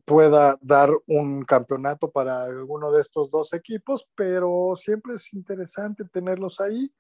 pueda 0.05 0.59
dar 0.61 0.91
un 1.07 1.45
campeonato 1.45 2.11
para 2.11 2.45
alguno 2.45 2.91
de 2.91 3.01
estos 3.01 3.31
dos 3.31 3.53
equipos, 3.53 4.09
pero 4.15 4.75
siempre 4.77 5.15
es 5.15 5.33
interesante 5.33 6.05
tenerlos 6.05 6.61
ahí. 6.61 6.93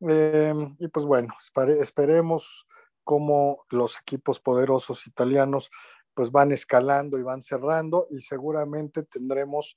Em, 0.00 0.76
y 0.78 0.88
pues 0.88 1.06
bueno, 1.06 1.34
esperemos 1.80 2.66
cómo 3.04 3.64
los 3.70 3.98
equipos 4.00 4.40
poderosos 4.40 5.06
italianos 5.06 5.70
pues 6.14 6.30
van 6.30 6.52
escalando 6.52 7.18
y 7.18 7.22
van 7.22 7.42
cerrando 7.42 8.06
y 8.10 8.20
seguramente 8.20 9.02
tendremos 9.04 9.76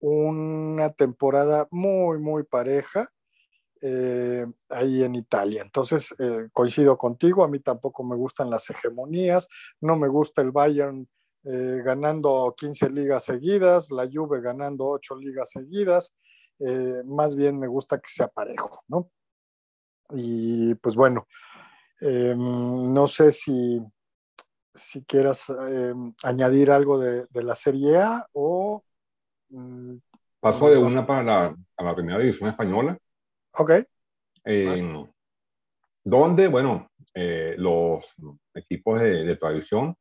una 0.00 0.90
temporada 0.90 1.66
muy, 1.70 2.18
muy 2.18 2.44
pareja 2.44 3.10
eh, 3.80 4.44
ahí 4.68 5.04
en 5.04 5.14
Italia. 5.14 5.62
Entonces, 5.62 6.14
eh, 6.18 6.48
coincido 6.52 6.98
contigo, 6.98 7.44
a 7.44 7.48
mí 7.48 7.60
tampoco 7.60 8.02
me 8.02 8.16
gustan 8.16 8.50
las 8.50 8.68
hegemonías, 8.70 9.48
no 9.80 9.96
me 9.96 10.08
gusta 10.08 10.42
el 10.42 10.50
Bayern 10.50 11.08
eh, 11.44 11.80
ganando 11.84 12.54
15 12.56 12.90
ligas 12.90 13.24
seguidas, 13.24 13.90
la 13.92 14.08
Juve 14.12 14.40
ganando 14.40 14.86
8 14.88 15.16
ligas 15.16 15.50
seguidas, 15.50 16.14
más 17.04 17.36
bien 17.36 17.56
me 17.56 17.68
gusta 17.68 18.00
que 18.00 18.08
sea 18.08 18.26
parejo, 18.26 18.82
¿no? 18.88 19.12
Y 20.10 20.74
pues 20.76 20.96
bueno, 20.96 21.28
em, 22.00 22.92
no 22.92 23.06
sé 23.06 23.30
si, 23.30 23.80
si 24.74 25.04
quieras 25.04 25.48
em, 25.48 26.14
añadir 26.22 26.70
algo 26.70 26.98
de, 26.98 27.26
la 27.32 27.54
Serie 27.54 27.98
A 27.98 28.26
o... 28.32 28.84
Mm, 29.50 29.96
Paso 30.40 30.70
de 30.70 30.78
una 30.78 31.04
para 31.04 31.22
la, 31.22 31.56
la 31.78 31.94
primera 31.94 32.18
división 32.18 32.48
española. 32.48 32.96
Ok. 33.52 33.72
Eh, 34.44 35.04
donde, 36.04 36.48
bueno, 36.48 36.90
eh, 37.12 37.54
los 37.58 38.04
equipos 38.54 39.00
de, 39.00 39.36
tradición, 39.36 39.94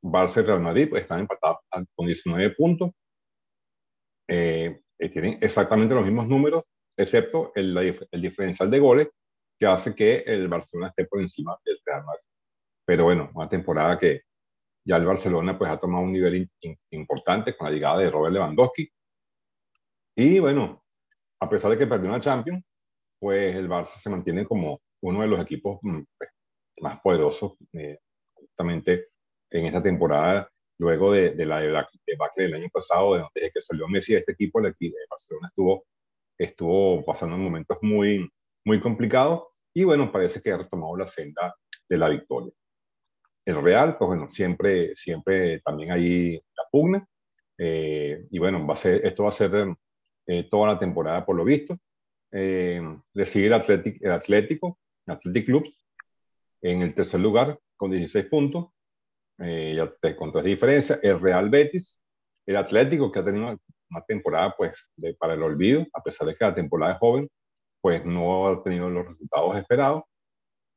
Barça 0.00 0.40
y 0.40 0.46
Real 0.46 0.60
Madrid, 0.60 0.88
pues, 0.88 1.02
están 1.02 1.20
empatados 1.20 1.58
con 1.94 2.06
19 2.06 2.50
puntos. 2.50 2.90
Eh, 4.28 4.80
tienen 5.12 5.38
exactamente 5.40 5.94
los 5.94 6.04
mismos 6.04 6.28
números, 6.28 6.62
excepto 6.96 7.52
el, 7.54 7.76
el, 8.10 8.22
diferencial 8.22 8.70
de 8.70 8.78
goles 8.78 9.08
que 9.58 9.66
hace 9.66 9.94
que 9.94 10.18
el 10.26 10.48
Barcelona 10.48 10.88
esté 10.88 11.04
por 11.06 11.20
encima 11.20 11.56
del 11.64 11.78
Real 11.84 12.04
Madrid. 12.04 12.31
Pero 12.84 13.04
bueno, 13.04 13.30
una 13.34 13.48
temporada 13.48 13.98
que, 13.98 14.22
ya 14.84 14.96
el 14.96 15.06
Barcelona 15.06 15.56
pues 15.56 15.70
ha 15.70 15.78
tomado 15.78 16.04
un 16.04 16.12
nivel 16.12 16.48
importante 16.90 17.56
con 17.56 17.66
la 17.66 17.72
llegada 17.72 17.98
de 17.98 18.10
Robert 18.10 18.34
Lewandowski. 18.34 18.90
Y 20.16 20.38
bueno, 20.40 20.84
a 21.40 21.48
pesar 21.48 21.70
de 21.70 21.78
que 21.78 21.86
perdió 21.86 22.08
una 22.08 22.20
Champions, 22.20 22.64
pues 23.18 23.54
el 23.54 23.68
Barça 23.68 23.96
se 23.98 24.10
mantiene 24.10 24.44
como 24.44 24.80
uno 25.02 25.20
de 25.22 25.28
los 25.28 25.40
equipos 25.40 25.78
mm, 25.82 26.02
pues, 26.18 26.30
más 26.80 27.00
poderosos 27.00 27.54
eh, 27.72 27.98
justamente 28.34 29.08
en 29.50 29.66
esta 29.66 29.82
temporada, 29.82 30.50
luego 30.78 31.12
de, 31.12 31.30
de 31.30 31.46
la 31.46 31.60
debacle 31.60 32.44
del 32.44 32.54
año 32.54 32.68
pasado, 32.72 33.30
desde 33.34 33.50
que 33.52 33.60
salió 33.60 33.86
Messi 33.88 34.14
de 34.14 34.20
este 34.20 34.32
equipo, 34.32 34.58
el 34.58 34.74
de 34.78 34.92
Barcelona 35.08 35.48
estuvo, 35.48 35.84
estuvo 36.38 37.04
pasando 37.04 37.36
momentos 37.36 37.78
muy, 37.82 38.28
muy 38.64 38.80
complicados 38.80 39.44
y 39.74 39.84
bueno, 39.84 40.10
parece 40.10 40.42
que 40.42 40.52
ha 40.52 40.58
retomado 40.58 40.96
la 40.96 41.06
senda 41.06 41.54
de 41.88 41.96
la 41.98 42.08
victoria. 42.08 42.52
El 43.44 43.62
Real, 43.62 43.96
pues 43.98 44.08
bueno, 44.08 44.28
siempre, 44.30 44.94
siempre 44.94 45.60
también 45.60 45.90
ahí 45.90 46.34
la 46.56 46.64
pugna. 46.70 47.06
Eh, 47.58 48.26
y 48.30 48.38
bueno, 48.38 48.66
va 48.66 48.74
a 48.74 48.76
ser, 48.76 49.04
esto 49.04 49.24
va 49.24 49.30
a 49.30 49.32
ser 49.32 49.74
eh, 50.26 50.48
toda 50.50 50.74
la 50.74 50.78
temporada 50.78 51.24
por 51.24 51.36
lo 51.36 51.44
visto. 51.44 51.78
Eh, 52.30 52.80
le 53.12 53.26
sigue 53.26 53.46
el, 53.46 53.52
Atlético, 53.52 53.98
el 54.00 54.12
Atlético, 54.12 54.78
Athletic 55.06 55.46
Club, 55.46 55.64
en 56.62 56.82
el 56.82 56.94
tercer 56.94 57.20
lugar 57.20 57.58
con 57.76 57.90
16 57.90 58.26
puntos, 58.26 58.68
eh, 59.38 59.74
ya 59.76 59.90
te, 60.00 60.16
con 60.16 60.32
tres 60.32 60.44
diferencias. 60.44 61.00
El 61.02 61.20
Real 61.20 61.50
Betis, 61.50 62.00
el 62.46 62.56
Atlético, 62.56 63.10
que 63.10 63.18
ha 63.18 63.24
tenido 63.24 63.58
una 63.90 64.00
temporada 64.06 64.54
pues 64.56 64.90
para 65.18 65.34
el 65.34 65.42
olvido, 65.42 65.86
a 65.92 66.02
pesar 66.02 66.28
de 66.28 66.36
que 66.36 66.44
la 66.44 66.54
temporada 66.54 66.94
es 66.94 66.98
joven, 67.00 67.28
pues 67.80 68.04
no 68.04 68.48
ha 68.48 68.62
tenido 68.62 68.88
los 68.88 69.06
resultados 69.08 69.56
esperados 69.56 70.04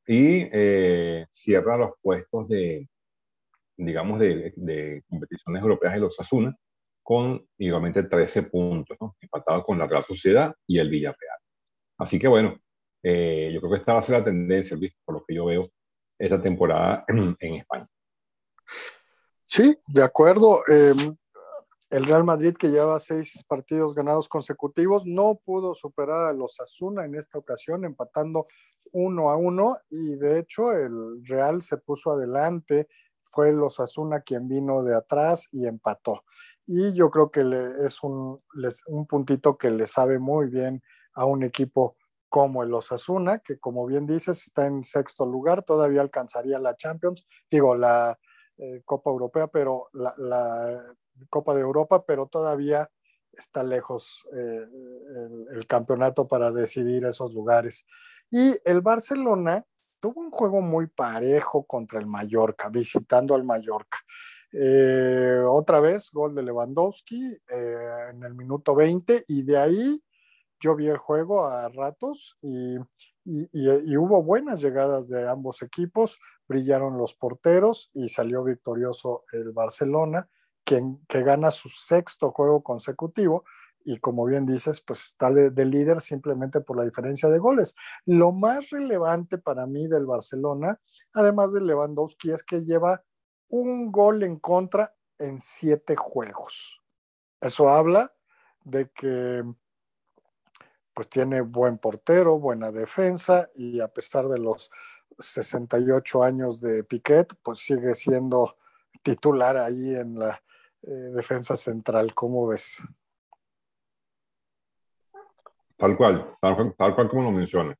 y 0.07 0.47
eh, 0.51 1.25
cierra 1.31 1.77
los 1.77 1.91
puestos 2.01 2.47
de, 2.47 2.87
digamos, 3.77 4.19
de, 4.19 4.53
de 4.55 5.03
competiciones 5.07 5.61
europeas 5.61 5.93
de 5.93 5.99
los 5.99 6.19
Asuna 6.19 6.55
con 7.05 7.47
igualmente 7.59 8.03
13 8.03 8.43
puntos, 8.43 8.97
¿no? 8.99 9.15
empatado 9.21 9.63
con 9.63 9.77
la 9.77 9.85
Real 9.85 10.03
Sociedad 10.07 10.55
y 10.65 10.79
el 10.79 10.89
Villarreal. 10.89 11.37
Así 11.99 12.17
que 12.17 12.27
bueno, 12.27 12.59
eh, 13.03 13.51
yo 13.53 13.59
creo 13.59 13.73
que 13.73 13.77
esta 13.77 13.93
va 13.93 13.99
a 13.99 14.01
ser 14.01 14.17
la 14.17 14.23
tendencia, 14.23 14.75
Luis, 14.75 14.91
por 15.05 15.15
lo 15.15 15.23
que 15.23 15.35
yo 15.35 15.45
veo 15.45 15.71
esta 16.17 16.41
temporada 16.41 17.05
en, 17.07 17.35
en 17.39 17.55
España. 17.55 17.87
Sí, 19.45 19.77
de 19.87 20.03
acuerdo. 20.03 20.61
Eh, 20.67 20.93
el 21.95 22.05
Real 22.05 22.25
Madrid, 22.25 22.55
que 22.57 22.69
lleva 22.69 22.99
seis 22.99 23.45
partidos 23.47 23.95
ganados 23.95 24.27
consecutivos, 24.27 25.05
no 25.05 25.39
pudo 25.45 25.73
superar 25.73 26.27
a 26.27 26.33
los 26.33 26.59
Asuna 26.59 27.05
en 27.05 27.15
esta 27.15 27.37
ocasión, 27.37 27.85
empatando 27.85 28.47
uno 28.91 29.29
a 29.29 29.37
uno, 29.37 29.77
y 29.89 30.17
de 30.17 30.39
hecho 30.39 30.73
el 30.73 31.25
Real 31.25 31.61
se 31.61 31.77
puso 31.77 32.11
adelante, 32.11 32.89
fue 33.21 33.53
los 33.53 33.79
Asuna 33.79 34.19
quien 34.21 34.49
vino 34.49 34.83
de 34.83 34.93
atrás 34.93 35.47
y 35.53 35.67
empató. 35.67 36.23
Y 36.65 36.93
yo 36.95 37.09
creo 37.09 37.31
que 37.31 37.45
le, 37.45 37.85
es 37.85 38.03
un, 38.03 38.41
un 38.87 39.07
puntito 39.07 39.57
que 39.57 39.71
le 39.71 39.85
sabe 39.85 40.19
muy 40.19 40.49
bien 40.49 40.83
a 41.13 41.23
un 41.23 41.43
equipo 41.43 41.95
como 42.27 42.63
el 42.63 42.73
Osasuna, 42.73 43.39
que 43.39 43.57
como 43.57 43.85
bien 43.85 44.05
dices 44.05 44.45
está 44.45 44.65
en 44.65 44.83
sexto 44.83 45.25
lugar, 45.25 45.63
todavía 45.63 46.01
alcanzaría 46.01 46.59
la 46.59 46.75
Champions, 46.75 47.25
digo, 47.49 47.75
la 47.75 48.19
eh, 48.57 48.81
Copa 48.83 49.09
Europea, 49.09 49.47
pero 49.47 49.87
la, 49.93 50.83
Copa 51.29 51.53
de 51.53 51.61
Europa, 51.61 52.05
pero 52.05 52.27
todavía 52.27 52.89
está 53.37 53.63
lejos 53.63 54.25
eh, 54.33 54.65
el, 55.51 55.67
campeonato 55.67 56.27
para 56.27 56.51
decidir 56.51 57.05
esos 57.05 57.33
lugares. 57.33 57.85
Y 58.29 58.55
el 58.63 58.81
Barcelona 58.81 59.65
tuvo 59.99 60.21
un 60.21 60.31
juego 60.31 60.61
muy 60.61 60.87
parejo 60.87 61.65
contra 61.65 61.99
el 61.99 62.07
Mallorca, 62.07 62.69
visitando 62.69 63.35
al 63.35 63.43
Mallorca. 63.43 63.99
Eh, 64.51 65.41
otra 65.47 65.79
vez, 65.79 66.09
gol 66.11 66.33
de 66.33 66.43
Lewandowski 66.43 67.37
eh, 67.49 68.09
en 68.11 68.23
el 68.23 68.33
minuto 68.35 68.73
20 68.73 69.25
y 69.27 69.43
de 69.43 69.57
ahí 69.57 70.01
yo 70.59 70.75
vi 70.75 70.87
el 70.87 70.97
juego 70.97 71.45
a 71.45 71.67
ratos 71.67 72.37
y, 72.41 72.75
y, 73.25 73.97
hubo 73.97 74.23
buenas 74.23 74.61
llegadas 74.61 75.09
de 75.09 75.27
ambos 75.27 75.61
equipos, 75.61 76.19
brillaron 76.47 76.97
los 76.97 77.13
porteros 77.13 77.91
y 77.93 78.07
salió 78.07 78.43
victorioso 78.43 79.25
el 79.33 79.51
Barcelona, 79.51 80.29
quien, 80.65 80.99
que 81.07 81.23
gana 81.23 81.51
su 81.51 81.69
sexto 81.69 82.31
juego 82.31 82.63
consecutivo 82.63 83.45
y 83.85 83.99
como 83.99 84.25
bien 84.25 84.47
dices, 84.47 84.81
pues 84.81 85.05
está 85.05 85.29
de, 85.29 85.51
de, 85.51 85.63
líder 85.63 86.01
simplemente 86.01 86.59
por 86.59 86.75
la 86.75 86.83
diferencia 86.83 87.29
de 87.29 87.37
goles. 87.37 87.75
Lo 88.05 88.31
más 88.31 88.71
relevante 88.71 89.37
para 89.37 89.67
mí 89.67 89.87
del 89.87 90.07
Barcelona, 90.07 90.79
además 91.13 91.53
de 91.53 91.61
Lewandowski, 91.61 92.31
es 92.31 92.43
que 92.43 92.65
lleva 92.65 93.03
un 93.47 93.91
gol 93.91 94.23
en 94.23 94.39
contra 94.39 94.95
en 95.19 95.39
siete 95.39 95.95
juegos. 95.95 96.81
Eso 97.39 97.69
habla 97.69 98.11
de 98.63 98.89
que 98.89 99.43
pues 100.95 101.09
tiene 101.09 101.41
buen 101.41 101.77
portero, 101.77 102.39
buena 102.39 102.71
defensa 102.71 103.49
y 103.53 103.81
a 103.81 103.89
pesar 103.89 104.27
de 104.29 104.39
los 104.39 104.71
68 105.19 106.23
años 106.23 106.61
de 106.61 106.83
Piquet, 106.83 107.35
pues 107.43 107.59
sigue 107.59 107.93
siendo 107.93 108.57
titular 109.03 109.57
ahí 109.57 109.93
en 109.93 110.17
la 110.17 110.41
eh, 110.87 111.11
defensa 111.13 111.57
central. 111.57 112.13
¿Cómo 112.13 112.47
ves? 112.47 112.81
Tal 115.77 115.97
cual, 115.97 116.37
tal, 116.39 116.75
tal 116.77 116.95
cual 116.95 117.09
como 117.09 117.23
lo 117.23 117.31
mencionas. 117.31 117.77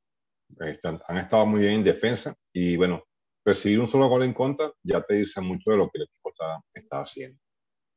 Están, 0.58 1.00
han 1.08 1.18
estado 1.18 1.46
muy 1.46 1.60
bien 1.60 1.74
en 1.74 1.84
defensa 1.84 2.34
y 2.52 2.76
bueno, 2.76 3.02
recibir 3.44 3.80
un 3.80 3.88
solo 3.88 4.08
gol 4.08 4.22
en 4.22 4.32
contra 4.32 4.72
ya 4.82 5.00
te 5.02 5.14
dice 5.14 5.40
mucho 5.40 5.70
de 5.70 5.76
lo 5.76 5.88
que 5.88 5.98
el 5.98 6.04
equipo 6.04 6.30
está, 6.30 6.60
está 6.74 7.00
haciendo. 7.00 7.38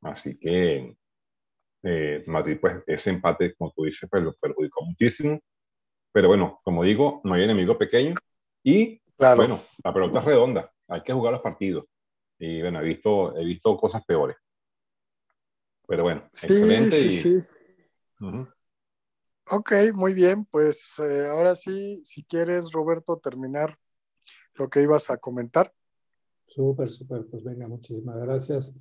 Así 0.02 0.38
que 0.38 0.96
eh, 1.84 2.24
Madrid, 2.28 2.58
pues 2.60 2.84
ese 2.88 3.10
empate, 3.10 3.56
como 3.56 3.72
tú 3.76 3.84
dices, 3.84 4.08
pues 4.10 4.24
lo 4.24 4.34
perjudicó 4.34 4.86
muchísimo. 4.86 5.40
Pero 6.12 6.28
bueno, 6.28 6.60
como 6.64 6.84
digo, 6.84 7.22
no 7.24 7.34
hay 7.34 7.44
enemigo 7.44 7.78
pequeño 7.78 8.16
y 8.64 9.00
claro. 9.18 9.38
bueno, 9.38 9.62
la 9.84 9.94
pelota 9.94 10.20
es 10.20 10.26
redonda, 10.26 10.72
hay 10.88 11.02
que 11.02 11.14
jugar 11.14 11.34
los 11.34 11.42
partidos. 11.42 11.86
Y 12.40 12.62
bueno, 12.62 12.82
he 12.82 12.84
visto, 12.84 13.38
he 13.38 13.44
visto 13.46 13.78
cosas 13.78 14.04
peores. 14.06 14.38
Pero 15.90 16.04
bueno, 16.04 16.30
sí, 16.32 16.54
excelente. 16.54 16.92
Sí, 16.92 17.06
y... 17.08 17.12
sí. 17.12 17.36
Uh 18.22 18.26
-huh. 18.26 18.54
Ok, 19.50 19.72
muy 19.96 20.14
bien, 20.14 20.46
pues 20.46 20.94
eh, 21.00 21.26
ahora 21.28 21.56
sí, 21.56 22.00
si 22.04 22.24
quieres, 22.24 22.72
Roberto, 22.72 23.18
terminar 23.18 23.76
lo 24.54 24.70
que 24.70 24.84
ibas 24.84 25.10
a 25.10 25.18
comentar. 25.18 25.74
Súper, 26.48 26.92
súper, 26.92 27.26
pues 27.26 27.44
venga, 27.44 27.68
muchísimas 27.68 28.18
gracias. 28.18 28.76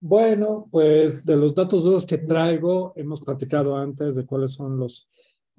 Bueno, 0.00 0.66
pues 0.70 1.22
de 1.26 1.36
los 1.36 1.54
datos 1.54 1.84
duros 1.84 2.06
que 2.06 2.16
traigo, 2.16 2.94
hemos 2.96 3.20
platicado 3.20 3.76
antes 3.76 4.14
de 4.14 4.24
cuáles 4.24 4.54
son 4.54 4.78
los 4.78 5.10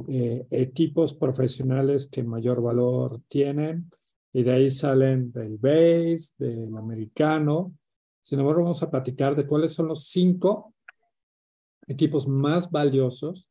eh, 0.07 0.47
equipos 0.49 1.13
profesionales 1.13 2.07
que 2.11 2.23
mayor 2.23 2.59
valor 2.59 3.21
tienen, 3.27 3.91
y 4.33 4.41
de 4.41 4.51
ahí 4.51 4.71
salen 4.71 5.31
del 5.31 5.57
base, 5.57 6.33
del 6.39 6.75
americano. 6.75 7.75
Sin 8.23 8.39
embargo, 8.39 8.63
vamos 8.63 8.81
a 8.81 8.89
platicar 8.89 9.35
de 9.35 9.45
cuáles 9.45 9.73
son 9.73 9.87
los 9.87 10.07
cinco 10.07 10.73
equipos 11.87 12.27
más 12.27 12.69
valiosos 12.69 13.47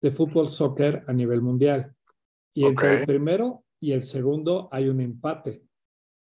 de 0.00 0.10
fútbol 0.10 0.48
soccer 0.48 1.04
a 1.06 1.12
nivel 1.12 1.42
mundial. 1.42 1.94
Y 2.54 2.64
entre 2.64 2.88
okay. 2.88 3.00
el 3.00 3.06
primero 3.06 3.64
y 3.80 3.92
el 3.92 4.02
segundo 4.02 4.68
hay 4.72 4.88
un 4.88 5.00
empate 5.00 5.62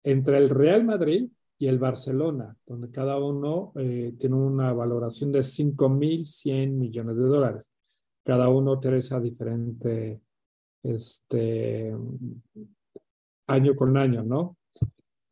entre 0.03 0.37
el 0.37 0.49
Real 0.49 0.83
Madrid 0.83 1.29
y 1.59 1.67
el 1.67 1.79
Barcelona, 1.79 2.55
donde 2.65 2.91
cada 2.91 3.19
uno 3.19 3.73
eh, 3.75 4.13
tiene 4.19 4.35
una 4.35 4.71
valoración 4.73 5.31
de 5.31 5.39
5.100 5.39 6.69
millones 6.69 7.17
de 7.17 7.23
dólares. 7.23 7.71
Cada 8.23 8.49
uno 8.49 8.79
tiene 8.79 8.97
esa 8.97 9.19
diferente 9.19 10.21
este, 10.83 11.93
año 13.47 13.75
con 13.75 13.97
año, 13.97 14.23
¿no? 14.23 14.57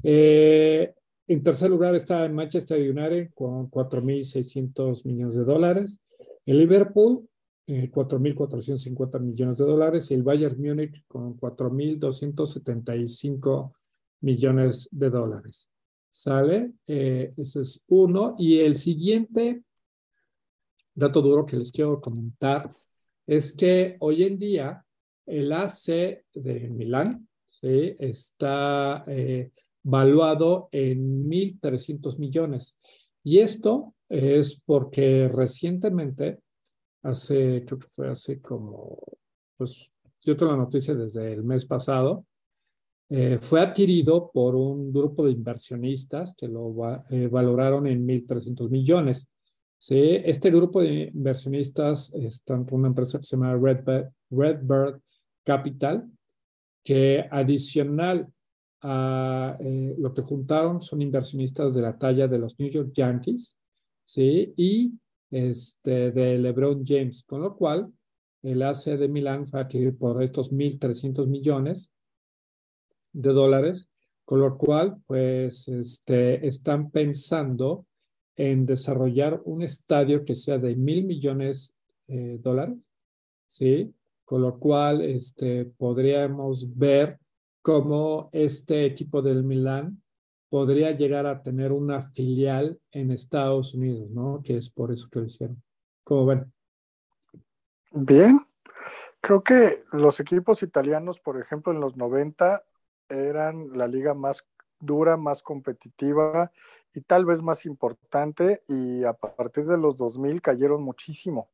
Eh, 0.03 0.93
en 1.27 1.43
tercer 1.43 1.69
lugar 1.69 1.95
está 1.95 2.27
Manchester 2.29 2.79
United 2.79 3.31
con 3.33 3.69
4.600 3.69 5.05
millones 5.05 5.35
de 5.35 5.43
dólares. 5.43 5.99
El 6.45 6.59
Liverpool, 6.59 7.27
eh, 7.67 7.91
4.450 7.91 9.19
millones 9.19 9.57
de 9.57 9.65
dólares. 9.65 10.09
Y 10.11 10.13
el 10.13 10.23
Bayern 10.23 10.61
Múnich 10.61 11.03
con 11.07 11.35
4.275 11.37 13.73
millones 14.21 14.87
de 14.91 15.09
dólares. 15.09 15.69
¿Sale? 16.11 16.73
Eh, 16.87 17.33
ese 17.35 17.61
es 17.61 17.83
uno. 17.87 18.35
Y 18.37 18.59
el 18.59 18.75
siguiente 18.75 19.63
dato 20.93 21.21
duro 21.21 21.43
que 21.45 21.57
les 21.57 21.71
quiero 21.71 21.99
comentar 21.99 22.71
es 23.25 23.55
que 23.55 23.97
hoy 23.99 24.23
en 24.23 24.37
día 24.37 24.85
el 25.25 25.51
AC 25.51 26.23
de 26.33 26.69
Milán 26.69 27.27
¿sí? 27.47 27.95
está 27.99 29.03
eh, 29.07 29.49
valuado 29.81 30.69
en 30.71 31.27
1.300 31.27 32.19
millones. 32.19 32.77
Y 33.23 33.39
esto 33.39 33.94
es 34.09 34.61
porque 34.65 35.27
recientemente, 35.27 36.39
hace, 37.03 37.63
creo 37.65 37.79
que 37.79 37.87
fue 37.91 38.09
hace 38.09 38.41
como, 38.41 38.97
pues 39.57 39.89
yo 40.21 40.35
tengo 40.35 40.51
la 40.51 40.57
noticia 40.57 40.93
desde 40.95 41.33
el 41.33 41.43
mes 41.43 41.65
pasado, 41.65 42.25
eh, 43.09 43.37
fue 43.39 43.61
adquirido 43.61 44.31
por 44.33 44.55
un 44.55 44.91
grupo 44.91 45.25
de 45.25 45.31
inversionistas 45.31 46.33
que 46.35 46.47
lo 46.47 46.73
eh, 47.11 47.27
valoraron 47.27 47.85
en 47.85 48.05
1.300 48.05 48.69
millones. 48.69 49.29
¿sí? 49.77 49.99
Este 50.23 50.49
grupo 50.49 50.81
de 50.81 51.11
inversionistas 51.13 52.11
están 52.15 52.65
con 52.65 52.79
una 52.79 52.87
empresa 52.87 53.19
que 53.19 53.25
se 53.25 53.35
llama 53.35 53.55
Redbird, 53.55 54.09
Redbird 54.31 55.01
Capital, 55.43 56.09
que 56.83 57.25
adicional 57.29 58.27
a 58.81 59.57
eh, 59.59 59.95
lo 59.97 60.13
que 60.13 60.21
juntaron 60.21 60.81
son 60.81 61.01
inversionistas 61.01 61.73
de 61.73 61.81
la 61.81 61.97
talla 61.97 62.27
de 62.27 62.39
los 62.39 62.59
New 62.59 62.69
York 62.69 62.91
Yankees, 62.93 63.55
¿sí? 64.05 64.53
Y 64.55 64.93
este, 65.31 66.11
de 66.11 66.37
LeBron 66.37 66.85
James, 66.85 67.23
con 67.23 67.41
lo 67.41 67.55
cual 67.55 67.91
el 68.43 68.61
AC 68.61 68.97
de 68.97 69.07
Milán 69.07 69.47
fue 69.47 69.59
adquirido 69.59 69.95
por 69.97 70.21
estos 70.23 70.51
1.300 70.51 71.27
millones 71.27 71.91
de 73.11 73.33
dólares, 73.33 73.89
con 74.23 74.39
lo 74.39 74.57
cual, 74.57 74.97
pues, 75.07 75.67
este, 75.67 76.47
están 76.47 76.91
pensando 76.91 77.85
en 78.35 78.65
desarrollar 78.65 79.41
un 79.45 79.63
estadio 79.63 80.25
que 80.25 80.35
sea 80.35 80.57
de 80.57 80.75
mil 80.75 81.05
millones 81.05 81.73
de 82.07 82.35
eh, 82.35 82.37
dólares, 82.39 82.91
¿sí? 83.47 83.93
Con 84.23 84.41
lo 84.41 84.59
cual, 84.59 85.01
este, 85.01 85.65
podríamos 85.65 86.77
ver 86.77 87.19
cómo 87.61 88.29
este 88.31 88.85
equipo 88.85 89.21
del 89.21 89.43
Milán 89.43 90.03
podría 90.55 90.91
llegar 90.91 91.25
a 91.25 91.43
tener 91.43 91.73
una 91.73 92.01
filial 92.01 92.79
en 92.93 93.11
Estados 93.11 93.73
Unidos, 93.73 94.09
¿no? 94.11 94.41
Que 94.41 94.55
es 94.55 94.69
por 94.69 94.89
eso 94.89 95.09
que 95.11 95.19
lo 95.19 95.25
hicieron. 95.25 95.61
¿Cómo 96.05 96.27
ven? 96.27 96.53
Bien. 97.91 98.39
Creo 99.19 99.43
que 99.43 99.83
los 99.91 100.21
equipos 100.21 100.63
italianos, 100.63 101.19
por 101.19 101.37
ejemplo, 101.41 101.73
en 101.73 101.81
los 101.81 101.97
90 101.97 102.63
eran 103.09 103.67
la 103.73 103.89
liga 103.89 104.13
más 104.13 104.47
dura, 104.79 105.17
más 105.17 105.43
competitiva 105.43 106.53
y 106.93 107.01
tal 107.01 107.25
vez 107.25 107.41
más 107.41 107.65
importante 107.65 108.63
y 108.69 109.03
a 109.03 109.11
partir 109.11 109.65
de 109.65 109.77
los 109.77 109.97
2000 109.97 110.41
cayeron 110.41 110.81
muchísimo. 110.81 111.49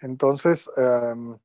Entonces, 0.00 0.68
em, 0.76 1.38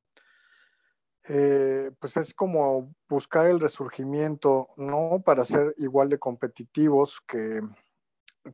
eh, 1.30 1.90
pues 2.00 2.16
es 2.16 2.32
como 2.32 2.94
buscar 3.06 3.46
el 3.46 3.60
resurgimiento, 3.60 4.70
¿no? 4.78 5.22
Para 5.22 5.44
ser 5.44 5.74
igual 5.76 6.08
de 6.08 6.18
competitivos 6.18 7.20
que, 7.20 7.60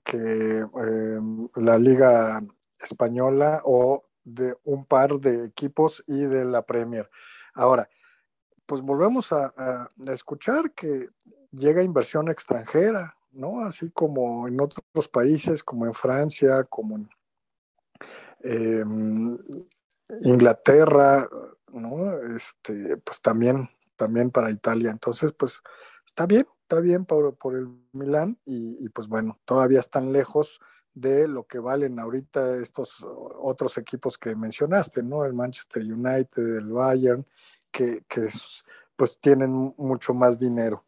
que 0.02 0.58
em, 0.58 1.48
la 1.54 1.78
liga 1.78 2.42
española 2.80 3.62
o 3.64 4.02
de 4.24 4.56
un 4.64 4.86
par 4.86 5.20
de 5.20 5.44
equipos 5.44 6.02
y 6.08 6.24
de 6.24 6.44
la 6.44 6.62
Premier. 6.62 7.08
Ahora, 7.54 7.88
pues 8.66 8.82
volvemos 8.82 9.32
a, 9.32 9.52
escuchar 10.06 10.72
que 10.72 11.10
llega 11.52 11.82
inversión 11.84 12.28
extranjera, 12.28 13.16
¿no? 13.30 13.60
Así 13.60 13.90
como 13.90 14.48
en 14.48 14.60
otros 14.60 15.06
países, 15.08 15.62
como 15.62 15.86
en 15.86 15.94
Francia, 15.94 16.64
como 16.64 16.96
en 16.96 17.08
em, 18.42 19.38
Inglaterra, 20.22 21.28
¿no? 21.74 22.18
Este, 22.34 22.96
pues 22.98 23.20
también, 23.20 23.68
también 23.96 24.30
para 24.30 24.50
Italia. 24.50 24.90
Entonces, 24.90 25.32
pues 25.32 25.62
está 26.06 26.26
bien, 26.26 26.46
está 26.62 26.80
bien 26.80 27.04
por, 27.04 27.36
por 27.36 27.54
el 27.54 27.68
Milán 27.92 28.38
y, 28.44 28.84
y, 28.84 28.88
pues 28.88 29.08
bueno, 29.08 29.38
todavía 29.44 29.80
están 29.80 30.12
lejos 30.12 30.60
de 30.94 31.26
lo 31.26 31.44
que 31.44 31.58
valen 31.58 31.98
ahorita 31.98 32.56
estos 32.56 33.04
otros 33.04 33.76
equipos 33.78 34.16
que 34.16 34.34
mencionaste, 34.36 35.02
¿no? 35.02 35.24
El 35.24 35.34
Manchester 35.34 35.82
United, 35.82 36.58
el 36.58 36.68
Bayern, 36.68 37.26
que, 37.70 38.04
pues 38.96 39.18
tienen 39.20 39.74
mucho 39.76 40.14
más 40.14 40.38
dinero. 40.38 40.84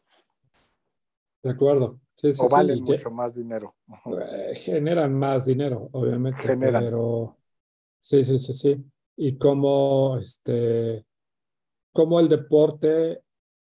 De 1.43 1.51
acuerdo. 1.51 2.01
o 2.39 2.49
valen 2.49 2.83
mucho 2.83 3.11
más 3.11 3.35
dinero. 3.35 3.75
Eh, 4.07 4.55
generan 4.55 5.13
más 5.13 5.47
dinero, 5.47 5.89
obviamente. 5.93 6.41
Generan. 6.41 6.85
Pero 6.85 7.37
sí, 8.01 8.23
sí, 8.23 8.39
sí, 8.39 8.53
sí. 8.53 8.85
Y 9.17 9.39
como 9.39 10.19
este, 10.19 11.07
como 11.93 12.21
el 12.21 12.29
deporte 12.29 13.23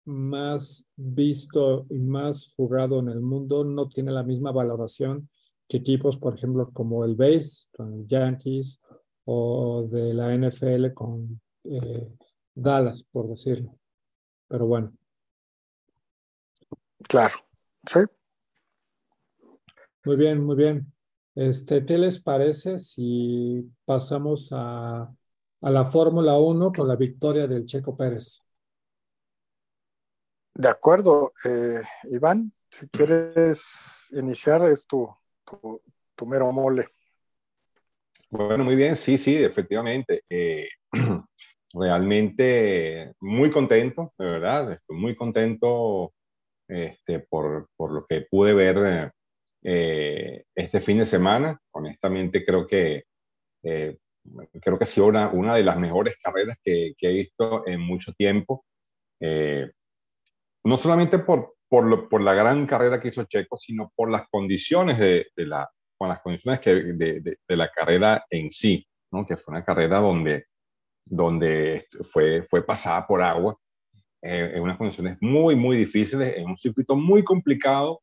más 0.06 0.86
visto 0.96 1.86
y 1.90 2.00
más 2.00 2.54
jugado 2.56 3.00
en 3.00 3.10
el 3.10 3.22
mundo 3.22 3.64
no 3.64 3.88
tiene 3.90 4.12
la 4.12 4.24
misma 4.24 4.52
valoración 4.52 5.30
que 5.68 5.78
equipos, 5.78 6.18
por 6.18 6.36
ejemplo, 6.36 6.72
como 6.74 7.06
el 7.06 7.16
base, 7.16 7.68
con 7.72 8.08
Yankees, 8.08 8.82
o 9.26 9.88
de 9.88 10.14
la 10.16 10.34
NFL 10.34 10.94
con 10.94 11.40
eh, 11.66 12.12
Dallas, 12.56 13.04
por 13.04 13.30
decirlo. 13.30 13.78
Pero 14.48 14.66
bueno. 14.66 14.92
Claro, 17.08 17.36
sí. 17.86 18.00
Muy 20.04 20.16
bien, 20.16 20.44
muy 20.44 20.56
bien. 20.56 20.92
Este, 21.36 21.86
¿Qué 21.86 22.00
les 22.00 22.20
parece 22.20 22.80
si 22.80 23.72
pasamos 23.86 24.50
a, 24.52 25.14
a 25.62 25.70
la 25.70 25.86
Fórmula 25.86 26.38
1 26.38 26.72
con 26.72 26.88
la 26.88 26.96
victoria 26.96 27.48
del 27.48 27.66
Checo 27.66 27.96
Pérez? 27.96 28.42
De 30.54 30.68
acuerdo, 30.68 31.34
eh, 31.46 31.82
Iván, 32.06 32.52
si 32.70 32.88
quieres 32.90 34.10
iniciar, 34.12 34.62
es 34.64 34.86
tu, 34.86 35.10
tu, 35.46 36.26
mero 36.26 36.52
mole. 36.52 36.90
Bueno, 38.30 38.64
muy 38.64 38.76
bien, 38.76 38.96
sí, 38.96 39.18
sí, 39.18 39.36
efectivamente. 39.36 40.24
Eh, 40.30 40.68
realmente 41.74 43.14
muy 43.20 43.52
contento, 43.52 44.14
de 44.18 44.26
verdad, 44.26 44.74
estoy 44.74 44.98
muy 44.98 45.16
contento 45.16 46.14
este, 46.68 47.20
por, 47.20 47.70
por, 47.76 47.92
lo 47.92 48.06
que 48.06 48.28
pude 48.30 48.54
ver 48.54 49.12
eh, 49.64 50.44
este 50.56 50.82
fin 50.82 51.00
de 51.00 51.06
semana. 51.06 51.60
Honestamente, 51.72 52.46
creo 52.46 52.68
que, 52.68 53.04
eh, 53.64 53.98
creo 54.62 54.78
que 54.78 54.84
ha 54.84 54.88
sido 54.88 55.08
una, 55.08 55.30
una 55.30 55.56
de 55.56 55.64
las 55.64 55.78
mejores 55.78 56.16
carreras 56.22 56.58
que, 56.64 56.94
que 56.98 57.10
he 57.10 57.14
visto 57.14 57.68
en 57.68 57.82
mucho 57.82 58.14
tiempo. 58.14 58.66
no 60.64 60.78
solamente 60.78 61.20
por, 61.20 61.56
por, 61.70 62.10
por, 62.10 62.22
la 62.22 62.34
gran 62.34 62.66
carrera 62.66 63.00
que 63.00 63.10
hizo 63.10 63.24
Checo, 63.26 63.58
sino 63.58 63.92
por 63.96 64.12
las 64.12 64.28
condiciones 64.30 64.98
de, 64.98 65.28
de 65.36 65.46
la, 65.46 65.70
con 65.98 66.10
las 66.10 66.22
condiciones 66.22 66.60
que, 66.60 66.74
de, 66.74 67.22
de, 67.22 67.56
la 67.56 67.70
carrera 67.70 68.26
en 68.30 68.50
sí, 68.50 68.88
¿no? 69.12 69.26
que 69.26 69.38
fue 69.38 69.54
una 69.54 69.66
carrera 69.66 70.00
donde, 70.00 70.46
donde 71.06 71.86
fue, 72.12 72.44
fue 72.44 72.66
pasada 72.66 73.06
por 73.06 73.22
agua, 73.22 73.58
eh, 74.22 74.54
en 74.56 74.62
unas 74.62 74.78
condiciones 74.78 75.18
muy, 75.22 75.56
muy 75.56 75.78
difíciles, 75.78 76.38
en 76.38 76.48
un 76.48 76.58
circuito 76.58 76.96
muy 76.96 77.24
complicado 77.24 78.02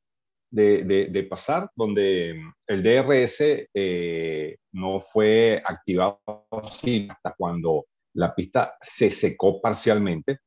de, 0.56 1.26
pasar, 1.28 1.70
donde 1.74 2.40
el 2.66 2.82
DRS 2.82 3.68
eh, 3.74 4.56
no 4.72 5.00
fue 5.00 5.62
activado 5.64 6.20
hasta 6.50 7.34
cuando 7.36 7.86
la 8.14 8.34
pista 8.34 8.76
se 8.80 9.10
secó 9.10 9.60
parcialmente 9.60 10.38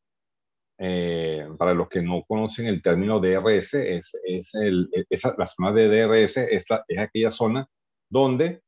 eh, 0.79 1.47
para 1.57 1.73
los 1.73 1.89
que 1.89 2.01
no 2.01 2.23
conocen 2.27 2.67
el 2.67 2.81
término 2.81 3.19
DRS, 3.19 3.73
es, 3.75 4.11
es 4.23 4.55
el, 4.55 4.89
esa, 5.09 5.35
la 5.37 5.45
zona 5.45 5.73
de 5.73 5.87
DRS 5.89 6.37
es, 6.37 6.65
es 6.87 6.99
aquella 6.99 7.29
zona 7.29 7.67
donde 8.09 8.61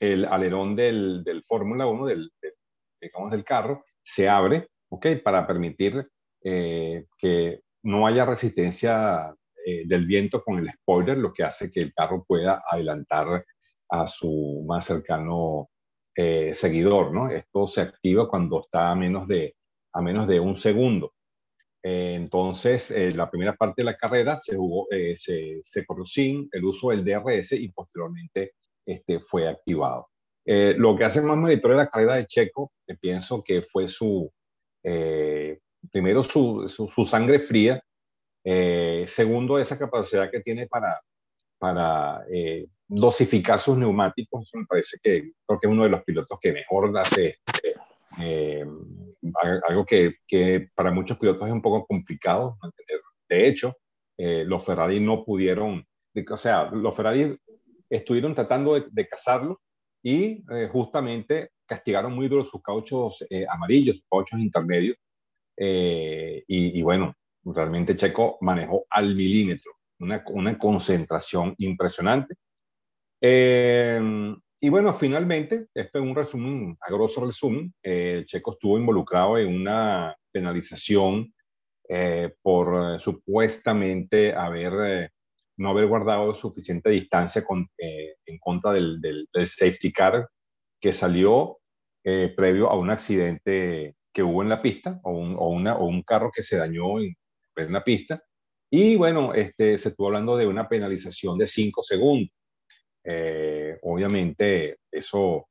el 0.00 0.24
alerón 0.24 0.74
del, 0.74 1.22
del 1.22 1.44
Fórmula 1.44 1.86
1, 1.86 2.06
del, 2.06 2.30
digamos, 3.00 3.30
del 3.30 3.44
carro, 3.44 3.84
se 4.02 4.28
abre 4.28 4.68
¿okay? 4.90 5.16
para 5.16 5.46
permitir 5.46 6.06
eh, 6.42 7.06
que 7.16 7.60
no 7.84 8.06
haya 8.06 8.26
resistencia 8.26 9.32
eh, 9.66 9.84
del 9.86 10.06
viento 10.06 10.42
con 10.42 10.58
el 10.58 10.70
spoiler, 10.70 11.18
lo 11.18 11.32
que 11.32 11.44
hace 11.44 11.70
que 11.70 11.80
el 11.80 11.92
carro 11.92 12.24
pueda 12.26 12.62
adelantar 12.68 13.44
a 13.90 14.06
su 14.06 14.64
más 14.66 14.84
cercano 14.86 15.68
seguidor. 16.14 17.12
¿no? 17.12 17.30
Esto 17.30 17.66
se 17.66 17.80
activa 17.80 18.28
cuando 18.28 18.60
está 18.60 18.90
a 18.90 18.94
menos 18.94 19.26
de 19.26 19.56
a 19.92 20.00
menos 20.00 20.26
de 20.26 20.40
un 20.40 20.56
segundo. 20.56 21.14
Eh, 21.82 22.14
entonces, 22.14 22.90
eh, 22.90 23.12
la 23.12 23.30
primera 23.30 23.56
parte 23.56 23.82
de 23.82 23.86
la 23.86 23.96
carrera 23.96 24.38
se, 24.38 24.56
jugó, 24.56 24.86
eh, 24.90 25.16
se, 25.16 25.60
se, 25.62 25.84
corrió 25.84 26.06
sin 26.06 26.48
el 26.52 26.64
uso 26.64 26.90
del 26.90 27.04
DRS 27.04 27.52
y 27.52 27.68
posteriormente 27.68 28.52
este, 28.86 29.18
fue 29.20 29.48
activado. 29.48 30.08
lo 30.44 30.96
que 30.96 31.04
hace 31.04 31.20
más 31.22 31.36
meritoria 31.36 31.76
la 31.76 31.86
carrera 31.88 32.16
de 32.16 32.26
Checo, 32.26 32.72
pienso 33.00 33.42
que 33.44 33.62
fue 33.62 33.88
su, 33.88 34.30
primero 35.90 36.22
su, 36.22 36.68
su, 36.68 37.04
sangre 37.04 37.38
fría, 37.38 37.80
segundo 38.44 39.58
esa 39.58 39.78
capacidad 39.78 40.30
que 40.30 40.40
tiene 40.40 40.66
para, 40.66 41.00
para 41.58 42.24
dosificar 42.88 43.58
sus 43.58 43.76
neumáticos, 43.78 44.42
eso 44.42 44.58
me 44.58 44.66
parece 44.66 44.98
que 45.02 45.32
creo 45.46 45.60
que 45.60 45.66
es 45.66 45.72
uno 45.72 45.84
de 45.84 45.88
los 45.88 46.02
pilotos 46.04 46.38
que 46.40 46.52
mejor 46.52 46.96
hace 46.98 47.38
eh, 48.20 48.64
algo 49.68 49.86
que, 49.86 50.16
que, 50.26 50.68
para 50.74 50.90
muchos 50.90 51.18
pilotos 51.18 51.46
es 51.46 51.52
un 51.52 51.62
poco 51.62 51.86
complicado 51.86 52.58
De 53.28 53.46
hecho, 53.46 53.76
eh, 54.18 54.44
los 54.44 54.64
Ferrari 54.64 55.00
no 55.00 55.24
pudieron, 55.24 55.86
o 56.30 56.36
sea, 56.36 56.64
los 56.70 56.94
Ferrari 56.94 57.38
estuvieron 57.88 58.34
tratando 58.34 58.78
de, 58.78 59.08
cazarlo 59.08 59.60
y 60.02 60.44
eh, 60.52 60.68
justamente 60.70 61.50
castigaron 61.66 62.12
muy 62.12 62.28
duro 62.28 62.44
sus 62.44 62.60
cauchos 62.62 63.24
amarillos, 63.48 63.96
sus 63.96 64.06
cauchos 64.10 64.40
intermedios. 64.40 64.96
Y, 65.56 66.44
y, 66.46 66.82
bueno, 66.82 67.14
realmente 67.44 67.96
Checo 67.96 68.38
manejó 68.40 68.86
al 68.90 69.14
milímetro, 69.14 69.72
una, 69.98 70.22
una 70.28 70.58
concentración 70.58 71.54
impresionante. 71.58 72.36
Eh, 73.20 74.00
y 74.60 74.68
bueno, 74.68 74.92
finalmente, 74.92 75.66
esto 75.74 75.98
es 75.98 76.04
un 76.04 76.14
resumen, 76.14 76.76
a 76.80 76.92
grosso 76.92 77.24
resumen, 77.24 77.74
eh, 77.82 78.24
Checo 78.26 78.52
estuvo 78.52 78.78
involucrado 78.78 79.38
en 79.38 79.54
una 79.54 80.16
penalización 80.30 81.32
eh, 81.88 82.32
por 82.42 82.98
supuestamente 83.00 84.32
haber, 84.34 85.10
no 85.56 85.70
haber 85.70 85.86
guardado 85.86 86.34
suficiente 86.34 86.90
distancia 86.90 87.44
con, 87.44 87.68
en 87.76 88.38
contra 88.38 88.72
del, 88.72 89.00
del, 89.00 89.28
del, 89.32 89.46
safety 89.46 89.92
car 89.92 90.28
que 90.80 90.92
salió 90.92 91.58
previo 92.02 92.70
a 92.70 92.76
un 92.76 92.90
accidente 92.90 93.96
que 94.12 94.22
hubo 94.22 94.42
en 94.42 94.48
la 94.48 94.62
pista 94.62 95.00
o 95.02 95.12
un, 95.12 95.34
o 95.38 95.48
una, 95.48 95.76
o 95.76 95.86
un 95.86 96.02
carro 96.02 96.30
que 96.34 96.42
se 96.42 96.56
dañó 96.56 97.00
en 97.00 97.14
plena 97.54 97.82
pista. 97.84 98.22
Y 98.70 98.96
bueno, 98.96 99.34
este, 99.34 99.76
se 99.78 99.90
estuvo 99.90 100.06
hablando 100.08 100.36
de 100.36 100.46
una 100.46 100.68
penalización 100.68 101.38
de 101.38 101.46
5 101.46 101.82
segundos. 101.82 102.30
Eh, 103.04 103.78
obviamente, 103.82 104.78
eso 104.90 105.48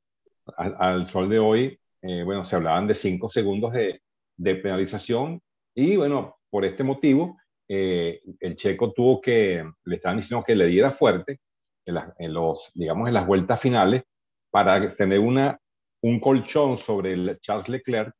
al, 0.56 0.76
al, 0.78 1.06
sol 1.06 1.28
de 1.28 1.38
hoy, 1.38 1.78
eh, 2.02 2.22
bueno, 2.24 2.44
se 2.44 2.56
hablaban 2.56 2.86
de 2.86 2.94
5 2.94 3.30
segundos 3.30 3.72
de, 3.72 4.02
de, 4.36 4.54
penalización 4.56 5.40
y 5.74 5.96
bueno, 5.96 6.38
por 6.50 6.64
este 6.64 6.82
motivo, 6.82 7.38
eh, 7.68 8.20
el 8.40 8.56
checo 8.56 8.92
tuvo 8.92 9.20
que, 9.20 9.64
le 9.84 9.96
estaban 9.96 10.18
diciendo 10.18 10.44
que 10.44 10.56
le 10.56 10.66
diera 10.66 10.90
fuerte 10.90 11.40
en, 11.86 11.94
la, 11.94 12.14
en, 12.18 12.32
los, 12.34 12.72
digamos, 12.74 13.08
en 13.08 13.14
las 13.14 13.26
vueltas 13.26 13.60
finales 13.60 14.02
para 14.50 14.86
tener 14.88 15.20
una, 15.20 15.58
un 16.02 16.20
colchón 16.20 16.76
sobre 16.76 17.12
el 17.12 17.38
Charles 17.40 17.68
Leclerc 17.68 18.12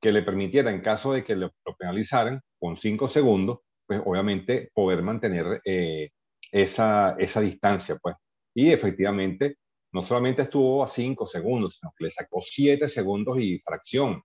que 0.00 0.12
le 0.12 0.22
permitiera, 0.22 0.70
en 0.70 0.80
caso 0.80 1.12
de 1.12 1.24
que 1.24 1.36
lo, 1.36 1.52
lo 1.64 1.76
penalizaran 1.76 2.40
con 2.58 2.76
cinco 2.76 3.08
segundos, 3.08 3.60
pues 3.86 4.00
obviamente 4.04 4.70
poder 4.74 5.02
mantener 5.02 5.60
eh, 5.64 6.10
esa, 6.52 7.16
esa 7.18 7.40
distancia, 7.40 7.96
pues. 8.00 8.16
Y 8.54 8.72
efectivamente, 8.72 9.56
no 9.92 10.02
solamente 10.02 10.42
estuvo 10.42 10.82
a 10.82 10.86
cinco 10.86 11.26
segundos, 11.26 11.78
sino 11.78 11.92
que 11.96 12.04
le 12.04 12.10
sacó 12.10 12.40
siete 12.42 12.88
segundos 12.88 13.38
y 13.38 13.58
fracción 13.58 14.22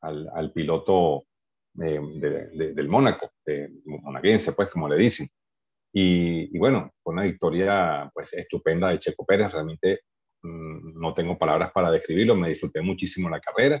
al, 0.00 0.28
al 0.34 0.52
piloto 0.52 1.24
eh, 1.82 2.00
de, 2.16 2.30
de, 2.48 2.74
del 2.74 2.88
Mónaco, 2.88 3.30
monaguense, 3.84 4.52
pues, 4.52 4.68
como 4.70 4.88
le 4.88 4.96
dicen. 4.96 5.28
Y, 5.96 6.58
bueno, 6.58 6.90
fue 7.02 7.12
una 7.12 7.22
victoria, 7.22 8.10
pues, 8.12 8.32
estupenda 8.32 8.88
de 8.88 8.98
Checo 8.98 9.24
Pérez. 9.24 9.52
Realmente 9.52 10.00
mmm, 10.42 11.00
no 11.00 11.14
tengo 11.14 11.38
palabras 11.38 11.70
para 11.72 11.90
describirlo. 11.90 12.34
Me 12.34 12.48
disfruté 12.48 12.80
muchísimo 12.80 13.30
la 13.30 13.40
carrera. 13.40 13.80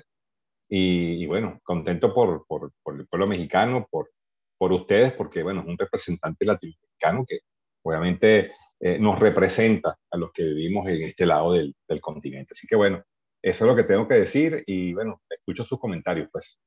Y, 0.68 1.22
y 1.22 1.26
bueno, 1.26 1.60
contento 1.62 2.12
por, 2.14 2.46
por, 2.46 2.72
por, 2.82 2.98
el 2.98 3.06
pueblo 3.06 3.26
mexicano, 3.26 3.86
por, 3.90 4.10
por 4.58 4.72
ustedes, 4.72 5.12
porque 5.12 5.42
bueno, 5.42 5.60
es 5.60 5.66
un 5.66 5.78
representante 5.78 6.44
latinoamericano 6.44 7.24
que 7.26 7.40
obviamente 7.82 8.52
eh, 8.80 8.98
nos 8.98 9.18
representa 9.18 9.96
a 10.10 10.16
los 10.16 10.32
que 10.32 10.42
vivimos 10.42 10.88
en 10.88 11.02
este 11.02 11.26
lado 11.26 11.52
del, 11.52 11.74
del, 11.86 12.00
continente. 12.00 12.52
Así 12.52 12.66
que 12.66 12.76
bueno, 12.76 13.02
eso 13.42 13.64
es 13.64 13.68
lo 13.68 13.76
que 13.76 13.84
tengo 13.84 14.08
que 14.08 14.14
decir 14.14 14.62
y 14.66 14.94
bueno, 14.94 15.20
escucho 15.28 15.64
sus 15.64 15.78
comentarios 15.78 16.28
pues. 16.32 16.58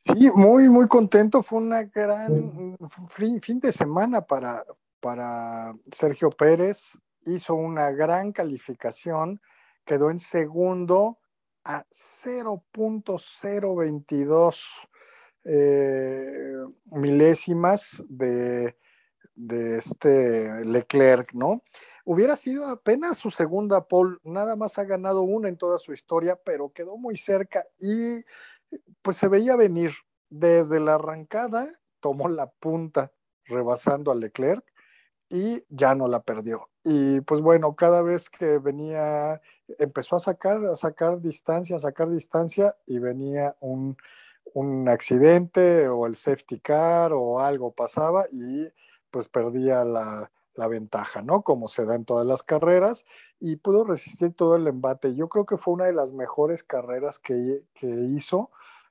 Sí, 0.00 0.30
muy, 0.34 0.68
muy 0.68 0.86
contento. 0.86 1.42
Fue 1.42 1.58
una 1.58 1.82
gran 1.82 2.76
fin, 3.08 3.40
fin 3.40 3.58
de 3.58 3.72
semana 3.72 4.20
para, 4.20 4.64
para 5.00 5.74
Sergio 5.90 6.30
Pérez. 6.30 6.98
Hizo 7.26 7.54
una 7.54 7.90
gran 7.90 8.32
calificación, 8.32 9.40
quedó 9.84 10.10
en 10.10 10.18
segundo 10.18 11.18
a 11.64 11.84
0.022 11.90 14.88
eh, 15.44 16.64
milésimas 16.86 18.02
de, 18.08 18.76
de, 19.34 19.76
este 19.78 20.64
Leclerc, 20.64 21.34
¿no? 21.34 21.62
Hubiera 22.04 22.36
sido 22.36 22.66
apenas 22.66 23.18
su 23.18 23.30
segunda 23.30 23.88
pole, 23.88 24.18
nada 24.24 24.56
más 24.56 24.78
ha 24.78 24.84
ganado 24.84 25.22
una 25.22 25.48
en 25.48 25.56
toda 25.56 25.78
su 25.78 25.92
historia, 25.92 26.38
pero 26.44 26.72
quedó 26.72 26.96
muy 26.98 27.16
cerca 27.16 27.64
y 27.78 28.24
pues 29.02 29.16
se 29.16 29.28
veía 29.28 29.56
venir 29.56 29.92
desde 30.28 30.80
la 30.80 30.96
arrancada, 30.96 31.68
tomó 32.00 32.28
la 32.28 32.50
punta 32.50 33.12
rebasando 33.46 34.12
a 34.12 34.14
Leclerc 34.14 34.73
y 35.28 35.64
ya 35.68 35.94
no 35.94 36.08
la 36.08 36.22
perdió. 36.22 36.68
Y 36.84 37.20
pues 37.22 37.40
bueno, 37.40 37.74
cada 37.76 38.02
vez 38.02 38.30
que 38.30 38.58
venía, 38.58 39.40
empezó 39.78 40.16
a 40.16 40.20
sacar, 40.20 40.64
a 40.66 40.76
sacar 40.76 41.20
distancia, 41.20 41.76
a 41.76 41.80
sacar 41.80 42.10
distancia 42.10 42.76
y 42.86 42.98
venía 42.98 43.56
un, 43.60 43.96
un 44.52 44.88
accidente 44.88 45.88
o 45.88 46.06
el 46.06 46.14
safety 46.14 46.60
car 46.60 47.12
o 47.12 47.40
algo 47.40 47.72
pasaba 47.72 48.26
y 48.30 48.68
pues 49.10 49.28
perdía 49.28 49.84
la, 49.84 50.30
la, 50.54 50.68
ventaja, 50.68 51.22
¿no? 51.22 51.42
Como 51.42 51.68
se 51.68 51.84
da 51.84 51.94
en 51.94 52.04
todas 52.04 52.26
las 52.26 52.42
carreras 52.42 53.06
y 53.40 53.56
pudo 53.56 53.84
resistir 53.84 54.34
todo 54.34 54.56
el 54.56 54.66
embate. 54.66 55.14
Yo 55.14 55.28
creo 55.28 55.46
que 55.46 55.56
fue 55.56 55.74
una 55.74 55.86
de 55.86 55.92
las 55.92 56.12
mejores 56.12 56.64
carreras 56.64 57.18
que, 57.18 57.64
que 57.74 57.86
hizo. 57.86 58.50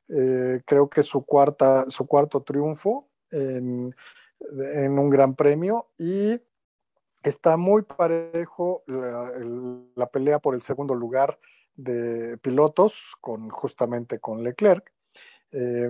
Eh, 0.10 0.62
creo 0.66 0.90
que 0.90 1.02
su, 1.02 1.26
cuarta, 1.26 1.86
su 1.90 2.08
cuarto 2.08 2.42
triunfo 2.42 3.08
en, 3.32 3.96
en 4.76 5.00
un 5.00 5.10
gran 5.10 5.36
premio 5.36 5.90
y 5.98 6.42
está 7.24 7.58
muy 7.58 7.84
parejo 7.84 8.84
la, 8.88 10.08
pelea 10.08 10.40
por 10.40 10.56
el 10.56 10.62
segundo 10.62 10.96
lugar 10.96 11.40
de 11.76 12.38
pilotos 12.38 13.16
con 13.22 13.50
justamente 13.50 14.20
con 14.20 14.44
Leclerc 14.44 14.92
eh, 15.52 15.90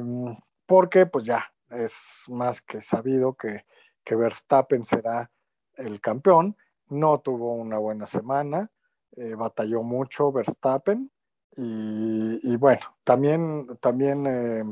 porque 0.66 1.06
pues 1.06 1.26
ya 1.26 1.54
es 1.70 2.26
más 2.30 2.62
que 2.62 2.80
sabido 2.82 3.34
que, 3.34 3.66
que, 4.04 4.16
Verstappen 4.16 4.84
será 4.84 5.32
el 5.76 6.00
campeón. 6.00 6.56
No 6.88 7.20
tuvo 7.20 7.54
una 7.54 7.80
buena 7.80 8.06
semana 8.06 8.72
eh, 9.16 9.36
batalló 9.36 9.84
mucho 9.84 10.32
Verstappen 10.32 11.12
y, 11.56 12.56
bueno 12.56 12.82
también 13.04 13.68
también 13.80 14.26
eh, 14.26 14.64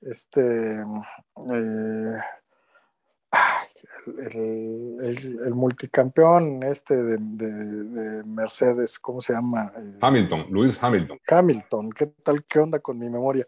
este 0.00 0.80
eh, 0.80 2.20
el, 4.06 4.98
el, 5.00 5.40
el, 5.44 5.54
multicampeón 5.54 6.62
este 6.62 6.96
de, 6.96 7.18
de, 7.18 7.84
de, 7.84 8.24
Mercedes, 8.24 8.98
¿cómo 8.98 9.20
se 9.20 9.32
llama? 9.32 9.72
Hamilton, 10.00 10.46
Luis 10.50 10.82
Hamilton. 10.82 11.18
Hamilton, 11.26 11.90
¿qué 11.90 12.06
tal? 12.06 12.44
¿Qué 12.44 12.58
onda 12.58 12.78
con 12.80 12.98
mi 12.98 13.08
memoria? 13.08 13.46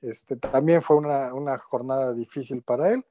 Este, 0.00 0.36
también 0.36 0.82
fue 0.82 0.96
una, 0.96 1.34
una 1.34 1.58
jornada 1.58 2.12
difícil 2.14 2.62
para 2.62 2.90
él. 2.90 3.04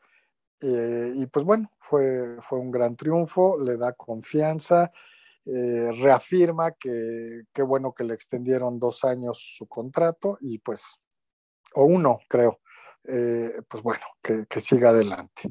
Eh, 0.62 1.14
y 1.16 1.26
pues 1.28 1.46
bueno, 1.46 1.72
fue, 1.80 2.38
fue 2.42 2.60
un 2.60 2.72
gran 2.72 2.96
triunfo, 2.96 3.58
le 3.60 3.78
da 3.78 3.94
confianza, 3.94 4.92
eh, 5.46 5.92
reafirma 6.02 6.72
que 6.72 7.44
qué 7.54 7.62
bueno 7.62 7.94
que 7.94 8.04
le 8.04 8.14
extendieron 8.14 8.78
dos 8.78 9.06
años 9.06 9.40
su 9.58 9.68
contrato 9.68 10.38
y 10.42 10.60
pues, 10.60 11.00
o 11.76 11.86
uno 11.86 12.20
creo, 12.28 12.60
eh, 13.06 13.62
pues 13.70 13.82
bueno, 13.82 14.04
que, 14.22 14.46
que 14.50 14.60
siga 14.60 14.90
adelante. 14.90 15.50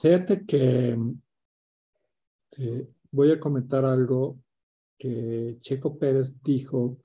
Fíjate 0.00 0.44
que 0.46 0.98
eh, 2.56 2.88
voy 3.10 3.30
a 3.30 3.40
comentar 3.40 3.84
algo 3.84 4.38
que 4.98 5.56
Checo 5.60 5.98
Pérez 5.98 6.34
dijo 6.42 6.98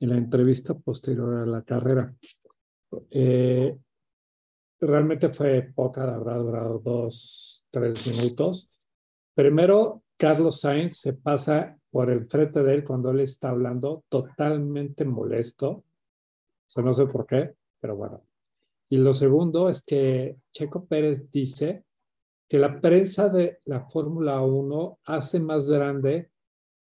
en 0.00 0.10
la 0.10 0.16
entrevista 0.16 0.74
posterior 0.74 1.34
a 1.34 1.46
la 1.46 1.62
carrera. 1.62 2.14
Eh, 3.10 3.76
realmente 4.80 5.28
fue 5.30 5.70
poca, 5.74 6.02
habrá 6.14 6.36
durado 6.36 6.78
dos, 6.78 7.64
tres 7.70 8.06
minutos. 8.06 8.70
Primero, 9.34 10.02
Carlos 10.16 10.60
Sainz 10.60 10.98
se 10.98 11.12
pasa 11.12 11.78
por 11.90 12.10
el 12.10 12.26
frente 12.26 12.62
de 12.62 12.74
él 12.74 12.84
cuando 12.84 13.10
él 13.10 13.20
está 13.20 13.50
hablando, 13.50 14.04
totalmente 14.08 15.04
molesto. 15.04 15.70
O 15.70 15.84
sea, 16.68 16.82
no 16.82 16.92
sé 16.92 17.06
por 17.06 17.26
qué, 17.26 17.54
pero 17.80 17.96
bueno. 17.96 18.22
Y 18.88 18.98
lo 18.98 19.12
segundo 19.12 19.68
es 19.68 19.82
que 19.82 20.36
Checo 20.52 20.86
Pérez 20.86 21.30
dice 21.30 21.85
que 22.48 22.58
la 22.58 22.80
prensa 22.80 23.28
de 23.28 23.58
la 23.64 23.88
Fórmula 23.88 24.40
1 24.40 25.00
hace 25.04 25.40
más 25.40 25.68
grande 25.68 26.30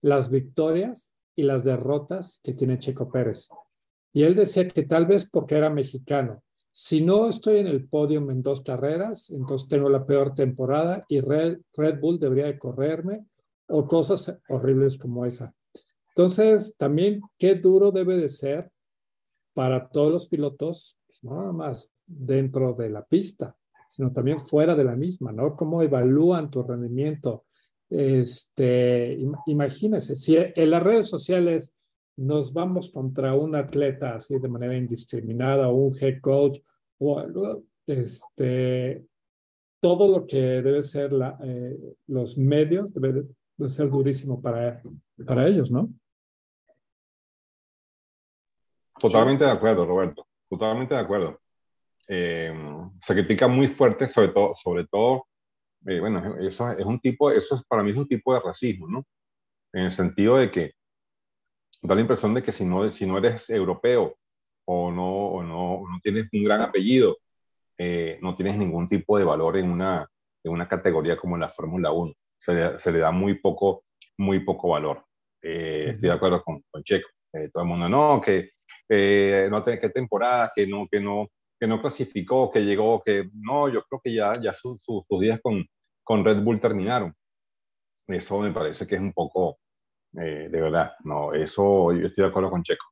las 0.01 0.29
victorias 0.29 1.11
y 1.35 1.43
las 1.43 1.63
derrotas 1.63 2.39
que 2.43 2.53
tiene 2.53 2.79
Checo 2.79 3.11
Pérez. 3.11 3.49
Y 4.11 4.23
él 4.23 4.35
decía 4.35 4.67
que 4.67 4.83
tal 4.83 5.05
vez 5.05 5.27
porque 5.29 5.55
era 5.55 5.69
mexicano. 5.69 6.43
Si 6.71 7.01
no 7.01 7.29
estoy 7.29 7.59
en 7.59 7.67
el 7.67 7.87
podio 7.87 8.19
en 8.31 8.41
dos 8.41 8.61
carreras, 8.61 9.29
entonces 9.29 9.67
tengo 9.67 9.89
la 9.89 10.05
peor 10.05 10.35
temporada 10.35 11.05
y 11.07 11.21
Red, 11.21 11.59
Bull 11.99 12.19
debería 12.19 12.45
de 12.45 12.59
correrme 12.59 13.25
o 13.67 13.87
cosas 13.87 14.37
horribles 14.49 14.97
como 14.97 15.25
esa. 15.25 15.53
Entonces, 16.09 16.75
también 16.77 17.21
qué 17.37 17.55
duro 17.55 17.91
debe 17.91 18.17
de 18.17 18.29
ser 18.29 18.71
para 19.53 19.87
todos 19.87 20.11
los 20.11 20.27
pilotos, 20.27 20.97
pues 21.07 21.23
nada 21.23 21.51
más 21.51 21.91
dentro 22.05 22.73
de 22.73 22.89
la 22.89 23.03
pista, 23.05 23.55
sino 23.93 24.11
también 24.11 24.39
fuera 24.39 24.73
de 24.75 24.83
la 24.83 24.95
misma, 24.95 25.31
¿no? 25.31 25.55
¿Cómo 25.55 25.83
evalúan 25.83 26.49
tu 26.49 26.63
rendimiento? 26.63 27.45
Este, 27.87 29.15
imagínense, 29.45 30.15
si 30.15 30.35
en 30.35 30.71
las 30.71 30.81
redes 30.81 31.07
sociales 31.07 31.75
nos 32.17 32.53
vamos 32.53 32.89
contra 32.91 33.35
un 33.35 33.55
atleta 33.55 34.15
así 34.15 34.39
de 34.39 34.47
manera 34.47 34.75
indiscriminada 34.75 35.69
o 35.69 35.75
un 35.75 35.95
head 36.01 36.21
coach, 36.21 36.57
o 36.97 37.23
este, 37.85 39.05
todo 39.79 40.07
lo 40.07 40.25
que 40.25 40.39
debe 40.39 40.81
ser 40.81 41.11
eh, 41.43 41.77
los 42.07 42.35
medios 42.35 42.91
debe 42.95 43.25
de 43.57 43.69
ser 43.69 43.91
durísimo 43.91 44.41
para, 44.41 44.81
para 45.23 45.47
ellos, 45.47 45.69
¿no? 45.69 45.87
Totalmente 48.99 49.43
de 49.43 49.51
acuerdo, 49.51 49.85
Roberto. 49.85 50.25
Totalmente 50.49 50.95
de 50.95 51.01
acuerdo. 51.01 51.42
Eh, 52.07 52.53
se 53.01 53.13
critica 53.13 53.47
muy 53.47 53.67
fuerte, 53.67 54.07
sobre 54.07 54.29
todo, 54.29 54.53
sobre 54.55 54.85
todo 54.87 55.25
eh, 55.85 55.99
bueno, 55.99 56.37
eso 56.39 56.69
es 56.71 56.85
un 56.85 56.99
tipo, 56.99 57.29
eso 57.31 57.55
es, 57.55 57.63
para 57.63 57.83
mí 57.83 57.91
es 57.91 57.97
un 57.97 58.07
tipo 58.07 58.33
de 58.33 58.39
racismo, 58.39 58.87
¿no? 58.87 59.05
En 59.73 59.85
el 59.85 59.91
sentido 59.91 60.37
de 60.37 60.49
que 60.49 60.73
da 61.81 61.95
la 61.95 62.01
impresión 62.01 62.33
de 62.33 62.41
que 62.41 62.51
si 62.51 62.65
no, 62.65 62.89
si 62.91 63.05
no 63.05 63.17
eres 63.17 63.49
europeo 63.49 64.17
o 64.65 64.91
no, 64.91 65.27
o 65.27 65.43
no, 65.43 65.83
no 65.89 65.99
tienes 66.01 66.27
un 66.31 66.43
gran 66.45 66.61
apellido, 66.61 67.17
eh, 67.77 68.17
no 68.21 68.35
tienes 68.35 68.55
ningún 68.55 68.87
tipo 68.87 69.17
de 69.17 69.25
valor 69.25 69.57
en 69.57 69.69
una, 69.69 70.07
en 70.43 70.51
una 70.53 70.67
categoría 70.67 71.17
como 71.17 71.37
la 71.37 71.49
Fórmula 71.49 71.91
1. 71.91 72.13
Se, 72.37 72.79
se, 72.79 72.91
le 72.91 72.99
da 72.99 73.11
muy 73.11 73.35
poco, 73.35 73.83
muy 74.17 74.39
poco 74.39 74.69
valor. 74.69 75.03
Eh, 75.41 75.85
estoy 75.89 76.09
de 76.09 76.15
acuerdo 76.15 76.41
con, 76.43 76.63
con 76.71 76.83
Checo. 76.83 77.09
Eh, 77.33 77.49
todo 77.51 77.63
el 77.63 77.69
mundo, 77.69 77.89
no, 77.89 78.21
que 78.21 78.51
no 79.49 79.61
tiene 79.61 79.79
qué 79.79 79.89
temporada, 79.89 80.51
que 80.55 80.67
no, 80.67 80.87
que 80.89 81.01
no, 81.01 81.27
que 81.63 81.67
no 81.67 81.79
clasificó, 81.79 82.51
que 82.51 82.59
llegó, 82.65 83.01
que 83.01 83.29
no, 83.35 83.69
yo 83.69 83.85
creo 83.85 84.01
que 84.03 84.13
ya, 84.13 84.33
ya 84.33 84.51
sus 84.51 84.83
días 85.21 85.39
con, 85.41 85.65
con 86.03 86.25
Red 86.25 86.43
Bull 86.43 86.59
terminaron. 86.59 87.15
Eso 88.05 88.39
me 88.39 88.51
parece 88.51 88.85
que 88.85 88.95
es 88.95 89.01
un 89.01 89.13
poco, 89.13 89.59
de 90.11 90.49
verdad, 90.49 90.91
no, 91.05 91.31
eso 91.31 91.93
yo 91.93 92.07
estoy 92.07 92.25
de 92.25 92.29
acuerdo 92.29 92.49
con 92.49 92.63
Checo. 92.63 92.85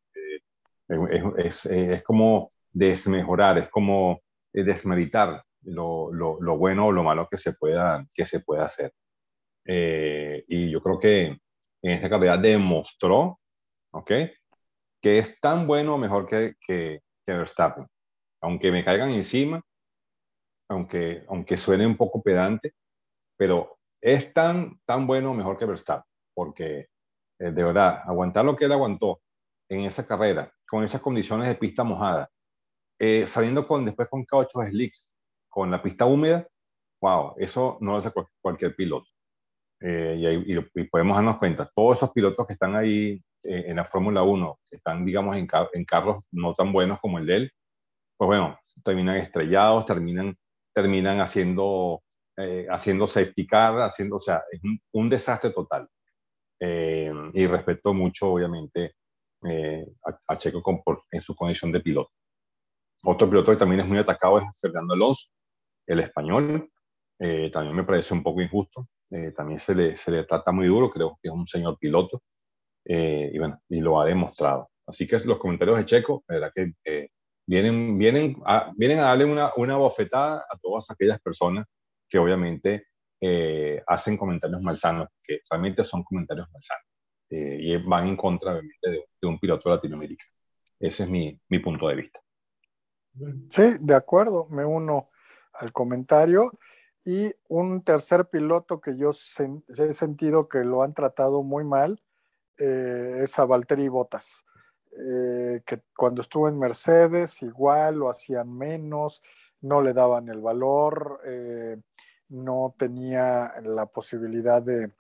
es, 0.88 1.24
es, 1.38 1.66
es, 1.66 2.04
como 2.04 2.50
desmejorar, 2.72 3.58
es 3.58 3.70
como 3.70 4.22
eh, 4.54 4.64
desmeritar 4.64 5.44
lo, 5.64 6.14
lo, 6.14 6.38
lo, 6.40 6.58
bueno 6.58 6.86
o 6.86 6.92
lo 6.94 7.04
malo 7.04 7.28
que 7.30 7.38
se 7.38 7.52
pueda, 7.52 8.06
que 8.16 8.26
se 8.26 8.40
pueda 8.40 8.64
hacer. 8.64 8.94
Eh, 9.66 10.46
y 10.48 10.72
yo 10.72 10.82
creo 10.82 10.98
que 10.98 11.26
en 11.26 11.92
esta 11.92 12.10
carrera 12.10 12.38
demostró, 12.38 13.38
¿ok? 13.92 14.12
Que 15.02 15.20
es 15.20 15.42
tan 15.42 15.68
bueno 15.68 15.96
o 15.96 15.98
mejor 15.98 16.26
que, 16.26 16.56
que, 16.66 17.02
que, 17.26 17.34
Verstappen. 17.34 17.86
Aunque 18.42 18.72
me 18.72 18.84
caigan 18.84 19.12
encima, 19.12 19.62
aunque, 20.70 21.26
aunque 21.28 21.58
suene 21.58 21.86
un 21.86 21.98
poco 21.98 22.22
pedante, 22.22 22.74
pero 23.38 23.78
es 24.02 24.34
tan, 24.34 24.80
tan 24.86 25.06
bueno 25.06 25.34
mejor 25.34 25.58
que 25.58 25.66
Verstappen, 25.66 26.10
porque 26.34 26.88
eh, 27.40 27.52
de 27.52 27.64
verdad, 27.64 28.02
aguantar 28.06 28.46
lo 28.46 28.56
que 28.56 28.66
él 28.66 28.72
aguantó 28.72 29.22
en 29.70 29.86
esa 29.86 30.06
carrera, 30.06 30.52
con 30.68 30.84
esas 30.84 31.02
condiciones 31.02 31.48
de 31.48 31.56
pista 31.56 31.84
mojada, 31.84 32.30
eh, 33.00 33.26
saliendo 33.26 33.68
con, 33.68 33.86
después 33.86 34.08
con 34.10 34.24
cauchos 34.26 34.66
slicks, 34.66 35.16
con 35.50 35.72
la 35.72 35.82
pista 35.82 36.06
húmeda, 36.06 36.48
wow, 37.02 37.34
eso 37.38 37.78
no 37.82 37.94
lo 37.94 37.98
hace 37.98 38.12
cualquier 38.42 38.76
piloto. 38.76 39.10
Eh, 39.80 40.44
y, 40.46 40.84
podemos 40.84 41.18
darnos 41.18 41.38
cuenta, 41.38 41.70
todos 41.74 41.98
esos 41.98 42.12
pilotos 42.12 42.46
que 42.46 42.54
están 42.54 42.76
ahí 42.76 43.20
eh, 43.44 43.64
en 43.68 43.76
la 43.78 43.86
Fórmula 43.86 44.22
1, 44.22 44.60
que 44.70 44.76
están, 44.76 45.04
digamos, 45.04 45.36
en, 45.36 45.48
en, 45.74 45.86
carros 45.86 46.24
no 46.32 46.54
tan 46.54 46.72
buenos 46.72 47.00
como 47.00 47.18
el 47.18 47.26
de 47.26 47.36
él, 47.36 47.52
pues 48.22 48.28
bueno, 48.28 48.60
terminan 48.84 49.16
estrellados, 49.16 49.84
terminan, 49.84 50.38
terminan 50.76 51.22
haciendo, 51.22 52.04
haciendo 52.70 53.08
safety 53.08 53.48
car, 53.48 53.82
haciendo, 53.82 54.18
o 54.18 54.20
sea, 54.20 54.44
es 54.52 54.62
un, 54.94 55.10
desastre 55.10 55.50
total. 55.50 55.90
y 56.60 57.48
respeto 57.48 57.96
mucho, 57.96 58.34
obviamente, 58.34 58.94
a, 59.44 60.20
a, 60.28 60.38
Checo 60.38 60.62
con, 60.62 60.84
por, 60.84 61.02
en 61.10 61.20
su 61.20 61.36
condición 61.36 61.72
de 61.72 61.80
piloto. 61.80 62.12
Otro 63.06 63.28
piloto 63.28 63.54
que 63.54 63.58
también 63.58 63.82
es 63.82 63.88
muy 63.88 63.98
atacado 63.98 64.38
es 64.38 64.46
Fernando 64.62 64.94
Alonso, 64.94 65.30
el 65.88 66.02
español. 66.02 66.70
Eh, 67.18 67.50
también 67.50 67.76
me 67.76 67.84
parece 67.84 68.14
un 68.14 68.22
poco 68.22 68.40
injusto. 68.40 68.88
Eh, 69.10 69.32
también 69.36 69.58
se 69.58 69.74
le, 69.74 69.98
se 69.98 70.12
le 70.12 70.26
trata 70.26 70.52
muy 70.52 70.68
duro, 70.68 70.92
creo 70.92 71.18
que 71.24 71.30
es 71.30 71.34
un 71.34 71.48
señor 71.48 71.76
piloto. 71.80 72.22
Eh, 72.86 73.32
y 73.34 73.40
bueno, 73.40 73.60
y 73.68 73.80
lo 73.80 74.00
ha 74.00 74.06
demostrado. 74.06 74.70
Así 74.86 75.08
que 75.08 75.18
los 75.22 75.40
comentarios 75.40 75.80
de 75.80 75.86
Checo, 75.86 76.24
la 76.28 76.36
verdad 76.36 76.52
que 76.54 77.10
vienen, 77.46 77.98
vienen, 77.98 78.38
a, 78.46 78.72
vienen 78.76 79.00
a 79.00 79.04
darle 79.04 79.26
una, 79.26 79.52
una 79.56 79.78
bofetada 79.78 80.46
a 80.50 80.58
todas 80.62 80.90
aquellas 80.92 81.20
personas 81.22 81.68
que 82.10 82.20
obviamente 82.20 82.88
hacen 83.86 84.18
comentarios 84.18 84.62
malsanos, 84.64 85.08
que 85.24 85.42
realmente 85.48 85.84
son 85.84 86.04
comentarios 86.04 86.48
malsanos. 86.52 86.86
y 87.30 87.78
van 87.78 88.08
en 88.08 88.18
contra 88.18 88.56
de, 88.56 88.62
de, 88.82 89.28
un 89.28 89.40
piloto 89.40 89.70
latinoamericano. 89.70 90.32
Ese 90.80 91.04
es 91.04 91.10
mi, 91.10 91.40
mi 91.48 91.60
punto 91.60 91.88
de 91.88 91.96
vista. 91.96 92.20
Sí, 93.52 93.78
de 93.80 93.96
acuerdo, 93.96 94.48
me 94.50 94.66
uno 94.66 95.10
al 95.54 95.72
comentario. 95.72 96.52
Y 97.04 97.34
un 97.48 97.84
tercer 97.84 98.30
piloto 98.30 98.80
que 98.80 98.96
yo 98.96 99.10
he 99.10 99.94
sentido 99.94 100.48
que 100.48 100.60
lo 100.60 100.84
han 100.84 100.94
tratado 100.94 101.42
muy 101.42 101.64
mal 101.64 102.02
eh, 102.60 103.22
es 103.24 103.40
a 103.40 103.46
Valtteri 103.46 103.88
Bottas, 103.88 104.46
eh, 104.92 105.62
que 105.66 105.82
cuando 105.96 106.22
estuvo 106.22 106.48
en 106.50 106.60
Mercedes 106.60 107.42
igual 107.44 107.96
lo 107.96 108.10
hacían 108.10 108.52
menos, 108.56 109.24
no 109.62 109.82
le 109.82 109.94
daban 109.94 110.28
el 110.30 110.42
valor, 110.42 111.22
eh, 111.26 111.78
no 112.30 112.74
tenía 112.78 113.54
la 113.62 113.86
posibilidad 113.86 114.62
de, 114.62 114.92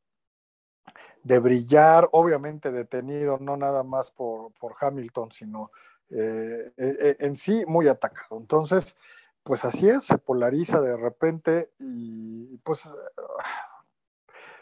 de 1.23 1.39
brillar, 1.39 2.07
obviamente 2.11 2.71
detenido 2.71 3.37
no 3.39 3.57
nada 3.57 3.83
más 3.83 4.11
por, 4.11 4.51
por 4.53 4.75
Hamilton, 4.79 5.31
sino 5.31 5.71
eh, 6.09 6.73
eh, 6.77 6.97
eh, 6.99 7.15
en 7.19 7.35
sí 7.35 7.63
muy 7.67 7.87
atacado. 7.87 8.37
Entonces, 8.37 8.97
pues 9.43 9.63
así 9.65 9.89
es, 9.89 10.03
se 10.03 10.17
polariza 10.17 10.81
de 10.81 10.97
repente 10.97 11.71
y 11.79 12.57
pues 12.59 12.93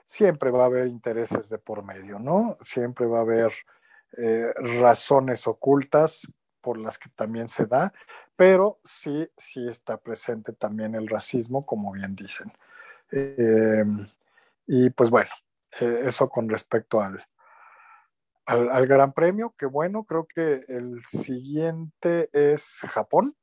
siempre 0.05 0.51
va 0.51 0.63
a 0.63 0.67
haber 0.67 0.87
intereses 0.87 1.49
de 1.49 1.57
por 1.57 1.83
medio, 1.83 2.19
¿no? 2.19 2.57
Siempre 2.61 3.05
va 3.05 3.19
a 3.19 3.21
haber 3.21 3.51
razones 4.55 5.47
ocultas 5.47 6.27
por 6.61 6.77
las 6.77 6.97
que 6.97 7.09
también 7.09 7.47
se 7.47 7.65
da, 7.65 7.93
pero 8.35 8.79
sí, 8.83 9.29
sí 9.37 9.67
está 9.67 9.97
presente 9.97 10.53
también 10.53 10.95
el 10.95 11.07
racismo, 11.07 11.65
como 11.65 11.91
bien 11.91 12.15
dicen. 12.15 12.51
y 14.67 14.89
pues 14.91 15.09
bueno, 15.09 15.29
eso 15.79 16.29
con 16.29 16.49
respecto 16.49 17.01
al, 17.01 17.23
al, 18.45 18.87
Gran 18.87 19.13
Premio, 19.13 19.53
que 19.57 19.65
bueno, 19.65 20.03
creo 20.03 20.27
que 20.27 20.65
el 20.67 21.03
siguiente 21.05 22.29
es 22.33 22.79
Japón. 22.89 23.35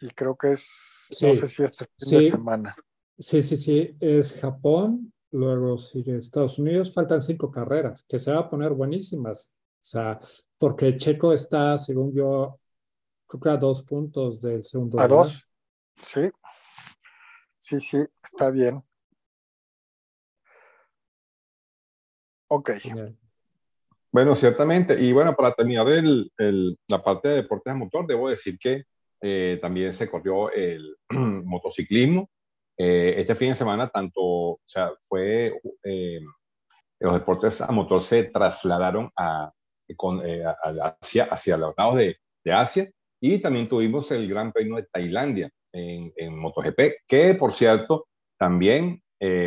Y 0.00 0.08
creo 0.10 0.36
que 0.36 0.52
es, 0.52 1.16
no 1.22 1.34
sé 1.34 1.46
si 1.46 1.62
este 1.62 1.86
fin 1.98 2.18
de 2.18 2.28
semana. 2.28 2.76
Sí, 3.18 3.40
sí, 3.40 3.56
sí, 3.56 3.96
es 4.00 4.40
Japón, 4.40 5.11
luego 5.32 5.78
sigue 5.78 6.16
Estados 6.16 6.58
Unidos, 6.58 6.92
faltan 6.92 7.20
cinco 7.20 7.50
carreras, 7.50 8.04
que 8.08 8.18
se 8.18 8.30
van 8.30 8.40
a 8.40 8.50
poner 8.50 8.72
buenísimas. 8.72 9.50
O 9.50 9.84
sea, 9.84 10.20
porque 10.58 10.96
Checo 10.96 11.32
está, 11.32 11.76
según 11.76 12.14
yo, 12.14 12.60
creo 13.26 13.40
que 13.40 13.48
a 13.48 13.56
dos 13.56 13.82
puntos 13.82 14.40
del 14.40 14.64
segundo. 14.64 15.00
A 15.00 15.08
dos, 15.08 15.44
sí. 16.02 16.30
Sí, 17.58 17.80
sí, 17.80 17.98
está 18.22 18.50
bien. 18.50 18.82
Ok. 22.48 22.70
Bueno, 24.10 24.34
ciertamente. 24.34 25.00
Y 25.00 25.12
bueno, 25.12 25.34
para 25.34 25.54
terminar 25.54 25.88
el, 25.88 26.30
el, 26.36 26.78
la 26.86 27.02
parte 27.02 27.28
de 27.28 27.36
deportes 27.36 27.72
de 27.72 27.78
motor, 27.78 28.06
debo 28.06 28.28
decir 28.28 28.58
que 28.58 28.84
eh, 29.22 29.58
también 29.62 29.92
se 29.92 30.10
corrió 30.10 30.52
el 30.52 30.96
motociclismo. 31.08 32.28
Eh, 32.78 33.14
este 33.18 33.34
fin 33.34 33.50
de 33.50 33.54
semana, 33.54 33.88
tanto, 33.88 34.20
o 34.20 34.60
sea, 34.66 34.92
fue, 35.02 35.60
eh, 35.84 36.20
los 37.00 37.14
deportes 37.14 37.60
a 37.60 37.70
motor 37.70 38.02
se 38.02 38.24
trasladaron 38.24 39.10
a, 39.16 39.52
con, 39.96 40.22
hacia, 40.22 41.24
hacia 41.24 41.56
los 41.56 41.74
lados 41.76 41.96
de, 41.96 42.16
de, 42.44 42.52
Asia 42.52 42.90
y 43.20 43.38
también 43.38 43.68
tuvimos 43.68 44.10
el 44.10 44.28
Gran 44.28 44.52
Premio 44.52 44.76
de 44.76 44.86
Tailandia 44.90 45.50
en, 45.72 46.12
en 46.16 46.38
MotoGP, 46.38 47.04
que 47.06 47.34
por 47.34 47.52
cierto 47.52 48.06
también 48.38 49.02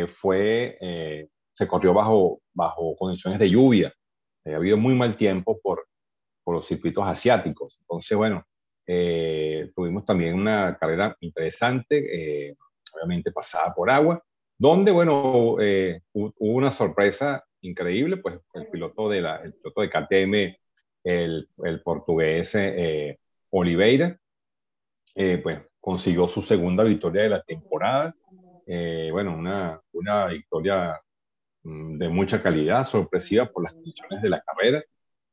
fue, 0.08 0.78
se 1.52 1.66
corrió 1.66 1.92
bajo, 1.92 2.40
bajo 2.54 2.96
condiciones 2.96 3.38
de 3.38 3.50
lluvia. 3.50 3.92
Eh, 4.46 4.54
ha 4.54 4.56
habido 4.56 4.76
muy 4.76 4.94
mal 4.94 5.16
tiempo 5.16 5.58
por, 5.60 5.86
por 6.44 6.54
los 6.54 6.66
circuitos 6.66 7.04
asiáticos. 7.06 7.76
Entonces, 7.80 8.16
bueno, 8.16 8.44
eh, 8.86 9.70
tuvimos 9.74 10.04
también 10.04 10.34
una 10.34 10.76
carrera 10.78 11.16
interesante, 11.20 12.48
eh, 12.48 12.54
obviamente 12.96 13.32
pasada 13.32 13.74
por 13.74 13.90
agua, 13.90 14.22
donde, 14.58 14.90
bueno, 14.92 15.56
hubo 16.12 16.32
una 16.38 16.70
sorpresa 16.70 17.44
increíble, 17.60 18.16
pues 18.18 18.38
el 18.54 18.66
piloto 18.68 19.08
de, 19.08 19.20
la, 19.20 19.36
el 19.36 19.52
piloto 19.54 19.82
de 19.82 19.90
KTM, 19.90 20.58
el, 21.04 21.48
el 21.64 21.82
portugués 21.82 22.56
Oliveira, 23.50 24.18
pues 25.14 25.60
consiguió 25.80 26.28
su 26.28 26.42
segunda 26.42 26.84
victoria 26.84 27.22
de 27.22 27.28
la 27.28 27.42
temporada. 27.42 28.14
bueno, 28.66 29.36
una, 29.36 29.80
una 29.92 30.26
victoria 30.28 31.00
Mm, 31.66 31.98
de 31.98 32.08
mucha 32.08 32.40
calidad, 32.42 32.84
sorpresiva 32.84 33.46
por 33.46 33.64
las 33.64 33.72
condiciones 33.74 34.22
de 34.22 34.28
la 34.30 34.40
carrera, 34.40 34.82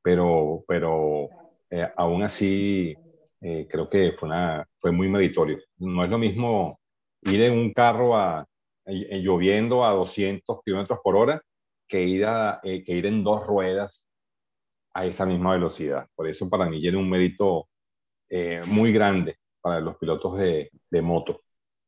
pero, 0.02 0.64
pero 0.68 1.30
eh, 1.70 1.88
aún 1.96 2.24
así 2.24 2.96
eh, 3.42 3.68
creo 3.70 3.88
que 3.90 4.14
fue, 4.14 4.30
una, 4.30 4.68
fue 4.80 4.92
muy 4.92 5.10
meritorio. 5.10 5.60
No 5.78 6.04
es 6.04 6.10
lo 6.10 6.18
mismo 6.18 6.80
ir 7.26 7.42
en 7.44 7.58
un 7.58 7.74
carro 7.74 8.16
a, 8.16 8.46
lloviendo 8.86 9.86
a 9.86 9.92
200 9.92 10.62
kilómetros 10.64 11.00
por 11.04 11.16
hora 11.16 11.42
que 11.88 12.04
ir, 12.04 12.26
a, 12.26 12.60
que 12.64 12.84
ir 12.88 13.06
en 13.06 13.24
dos 13.24 13.46
ruedas 13.48 14.08
a 14.94 15.06
esa 15.06 15.26
misma 15.26 15.54
velocidad. 15.54 16.08
Por 16.16 16.28
eso 16.28 16.50
para 16.50 16.66
mí 16.66 16.82
tiene 16.82 16.98
un 16.98 17.10
mérito 17.10 17.68
muy 18.68 18.92
grande 18.92 19.38
para 19.62 19.80
los 19.80 19.98
pilotos 19.98 20.38
de, 20.38 20.72
de 20.90 21.02
moto 21.02 21.42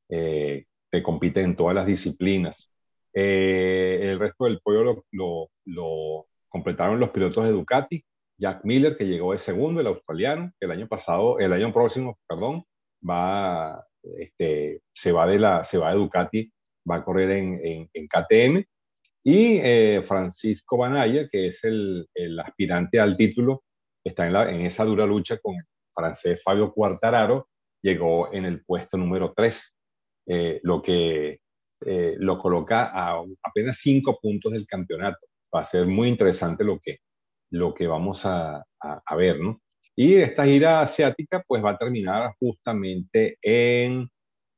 que 0.08 1.04
compiten 1.04 1.46
en 1.46 1.56
todas 1.56 1.76
las 1.76 1.86
disciplinas. 1.88 2.72
el 3.14 4.20
resto 4.20 4.46
del 4.46 4.60
pollo 4.62 5.04
lo, 5.12 5.50
lo 5.66 6.28
completaron 6.50 7.00
los 7.00 7.10
pilotos 7.10 7.44
de 7.44 7.52
Ducati, 7.52 8.06
Jack 8.38 8.64
Miller, 8.64 8.98
que 8.98 9.06
llegó 9.06 9.34
de 9.34 9.40
segundo, 9.40 9.82
el 9.82 9.88
australiano, 9.88 10.52
que 10.60 10.66
el 10.66 10.72
año 10.72 10.88
pasado, 10.88 11.40
el 11.40 11.54
año 11.54 11.74
próximo, 11.74 12.18
perdón, 12.28 12.64
va, 13.08 13.86
este, 14.20 14.82
se 14.94 15.12
va 15.12 15.28
de 15.28 15.40
la, 15.40 15.64
se 15.64 15.78
va 15.78 15.92
de 15.92 15.98
Ducati, 15.98 16.52
va 16.90 16.98
a 16.98 17.04
correr 17.04 17.32
en, 17.32 17.90
en, 17.94 18.08
KTM, 18.08 18.64
y 19.24 19.58
eh, 19.58 20.02
Francisco 20.04 20.78
Banaya, 20.78 21.28
que 21.30 21.48
es 21.48 21.64
el, 21.64 22.08
aspirante 22.44 23.00
al 23.00 23.18
título, 23.18 23.64
está 24.04 24.28
en, 24.28 24.34
la, 24.34 24.52
en 24.52 24.62
esa 24.62 24.86
dura 24.86 25.06
lucha 25.06 25.38
con 25.38 25.56
el 25.56 25.64
francés 25.94 26.42
Fabio 26.44 26.72
Quartararo, 26.72 27.50
llegó 27.82 28.32
en 28.34 28.46
el 28.46 28.64
puesto 28.64 28.98
número 28.98 29.34
3, 29.36 29.78
eh, 30.28 30.60
lo 30.64 30.82
que 30.82 31.40
eh, 31.86 32.16
lo 32.18 32.38
coloca 32.40 32.92
a 32.94 33.24
apenas 33.44 33.78
5 33.80 34.20
puntos 34.22 34.54
del 34.54 34.66
campeonato 34.66 35.20
va 35.56 35.62
a 35.62 35.66
ser 35.66 35.86
muy 35.88 36.10
interesante 36.10 36.64
lo 36.64 36.80
que, 36.80 37.00
lo 37.52 37.74
que 37.74 37.88
vamos 37.88 38.26
a, 38.26 38.64
a, 38.80 39.16
ver, 39.16 39.40
¿no? 39.40 39.62
Y 39.96 40.16
esta 40.16 40.46
gira 40.46 40.82
asiática 40.82 41.44
pues 41.48 41.64
va 41.64 41.72
a 41.72 41.78
terminar 41.78 42.34
justamente 42.40 43.38
en, 43.42 44.10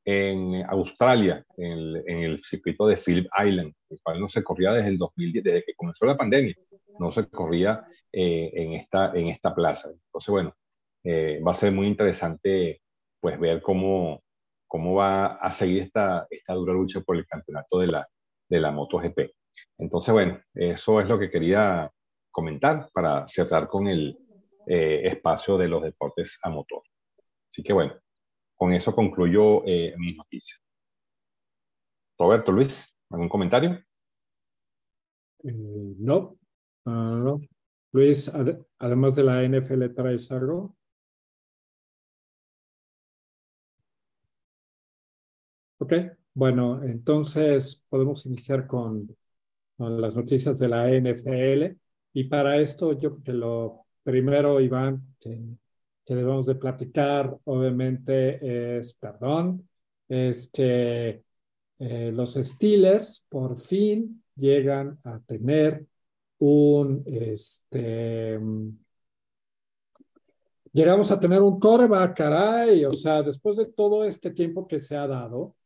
en 0.04 0.66
Australia, 0.68 1.44
en, 1.58 1.96
en, 2.08 2.24
el 2.24 2.44
circuito 2.44 2.88
de 2.88 2.98
Phillip 2.98 3.28
Island, 3.46 3.74
el 3.90 4.00
cual 4.02 4.20
no 4.20 4.30
se 4.30 4.44
corría 4.44 4.72
desde 4.72 4.90
el 4.90 4.98
2010, 4.98 5.44
desde 5.44 5.64
que 5.64 5.76
comenzó 5.76 6.06
la 6.06 6.18
pandemia, 6.18 6.56
no 7.00 7.12
se 7.12 7.28
corría 7.28 7.86
eh, 8.12 8.52
en, 8.54 8.74
esta, 8.74 9.12
en 9.14 9.28
esta 9.28 9.54
plaza. 9.54 9.90
Entonces, 9.92 10.32
bueno, 10.32 10.56
eh, 11.04 11.40
va 11.46 11.52
a 11.52 11.56
ser 11.56 11.72
muy 11.72 11.88
interesante 11.88 12.82
pues 13.20 13.40
ver 13.40 13.62
cómo, 13.62 14.24
cómo 14.68 14.96
va 14.96 15.36
a 15.36 15.52
seguir 15.52 15.84
esta, 15.84 16.26
esta 16.30 16.54
dura 16.54 16.74
lucha 16.74 17.02
por 17.02 17.16
el 17.16 17.28
campeonato 17.28 17.80
de 17.80 17.88
la, 17.88 18.08
de 18.50 18.60
la 18.60 18.72
MotoGP. 18.72 19.20
Entonces, 19.78 20.14
bueno, 20.14 20.42
eso 20.54 21.00
es 21.02 21.08
lo 21.08 21.20
que 21.20 21.30
quería 21.30 21.92
comentar 22.32 22.90
para 22.94 23.28
cerrar 23.28 23.68
con 23.68 23.88
el 23.88 24.18
eh, 24.68 25.08
espacio 25.08 25.58
de 25.58 25.68
los 25.68 25.82
deportes 25.84 26.38
a 26.44 26.50
motor. 26.50 26.82
Así 27.52 27.64
que 27.64 27.74
bueno, 27.74 27.94
con 28.56 28.74
eso 28.74 28.94
concluyo 28.94 29.64
eh, 29.66 29.94
mis 29.98 30.18
noticias. 30.18 30.62
Roberto, 32.20 32.52
Luis, 32.52 32.96
¿algún 33.10 33.30
comentario? 33.30 33.84
Eh, 35.44 35.52
no, 36.00 36.38
no. 36.86 37.40
Luis, 37.94 38.32
además 38.80 39.16
de 39.16 39.24
la 39.24 39.44
NFL, 39.44 39.90
¿traes 39.94 40.32
algo? 40.32 40.76
Ok, 45.80 45.94
bueno, 46.34 46.84
entonces 46.84 47.86
podemos 47.90 48.26
iniciar 48.26 48.68
con 48.68 49.16
las 49.78 50.16
noticias 50.16 50.58
de 50.60 50.68
la 50.68 50.92
NFL. 50.92 51.78
Y 52.14 52.26
para 52.26 52.58
esto 52.58 52.94
yo 52.94 53.12
creo 53.12 53.24
que 53.24 53.34
lo 53.34 53.87
primero, 54.08 54.62
Iván, 54.62 55.16
que, 55.20 55.38
debemos 56.08 56.46
de 56.46 56.56
platicar, 56.56 57.38
obviamente, 57.44 58.78
es, 58.78 58.94
perdón, 58.94 59.68
es 60.08 60.50
que 60.50 61.24
eh, 61.78 62.12
los 62.14 62.36
Steelers 62.36 63.26
por 63.28 63.60
fin 63.60 64.24
llegan 64.34 64.98
a 65.04 65.20
tener 65.20 65.86
un, 66.40 67.04
este, 67.06 68.40
llegamos 70.72 71.12
a 71.12 71.20
tener 71.20 71.42
un 71.42 71.60
coreback, 71.60 72.16
caray, 72.16 72.86
o 72.86 72.94
sea, 72.94 73.22
después 73.22 73.58
de 73.58 73.66
todo 73.66 74.06
este 74.06 74.32
tiempo 74.32 74.66
que 74.70 74.80
se 74.80 74.96
ha 74.96 75.06
dado, 75.06 75.58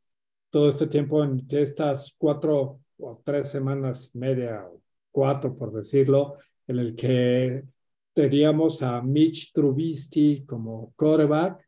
todo 0.49 0.67
este 0.69 0.87
tiempo 0.87 1.23
en 1.23 1.45
que 1.47 1.61
estas 1.61 2.15
cuatro 2.17 2.79
o 2.97 3.21
tres 3.23 3.49
semanas 3.49 4.09
y 4.11 4.17
media 4.17 4.65
o 4.67 4.81
cuatro, 5.11 5.55
por 5.55 5.71
decirlo, 5.71 6.37
en 6.65 6.79
el 6.79 6.95
que 6.95 7.63
teníamos 8.13 8.81
a 8.81 9.01
Mitch 9.01 9.51
Trubisky 9.53 10.45
como 10.45 10.93
quarterback. 10.95 11.67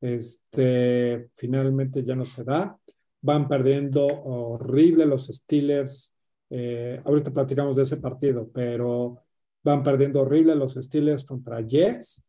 Este, 0.00 1.30
finalmente 1.34 2.04
ya 2.04 2.14
no 2.14 2.24
se 2.24 2.44
da. 2.44 2.76
Van 3.20 3.48
perdiendo 3.48 4.06
horrible 4.06 5.06
los 5.06 5.26
Steelers. 5.26 6.14
Eh, 6.50 7.00
ahorita 7.04 7.30
platicamos 7.30 7.76
de 7.76 7.84
ese 7.84 7.96
partido, 7.96 8.50
pero 8.52 9.18
van 9.62 9.82
perdiendo 9.82 10.22
horrible 10.22 10.54
los 10.54 10.74
Steelers 10.74 11.24
contra 11.24 11.60
Jets. 11.60 12.22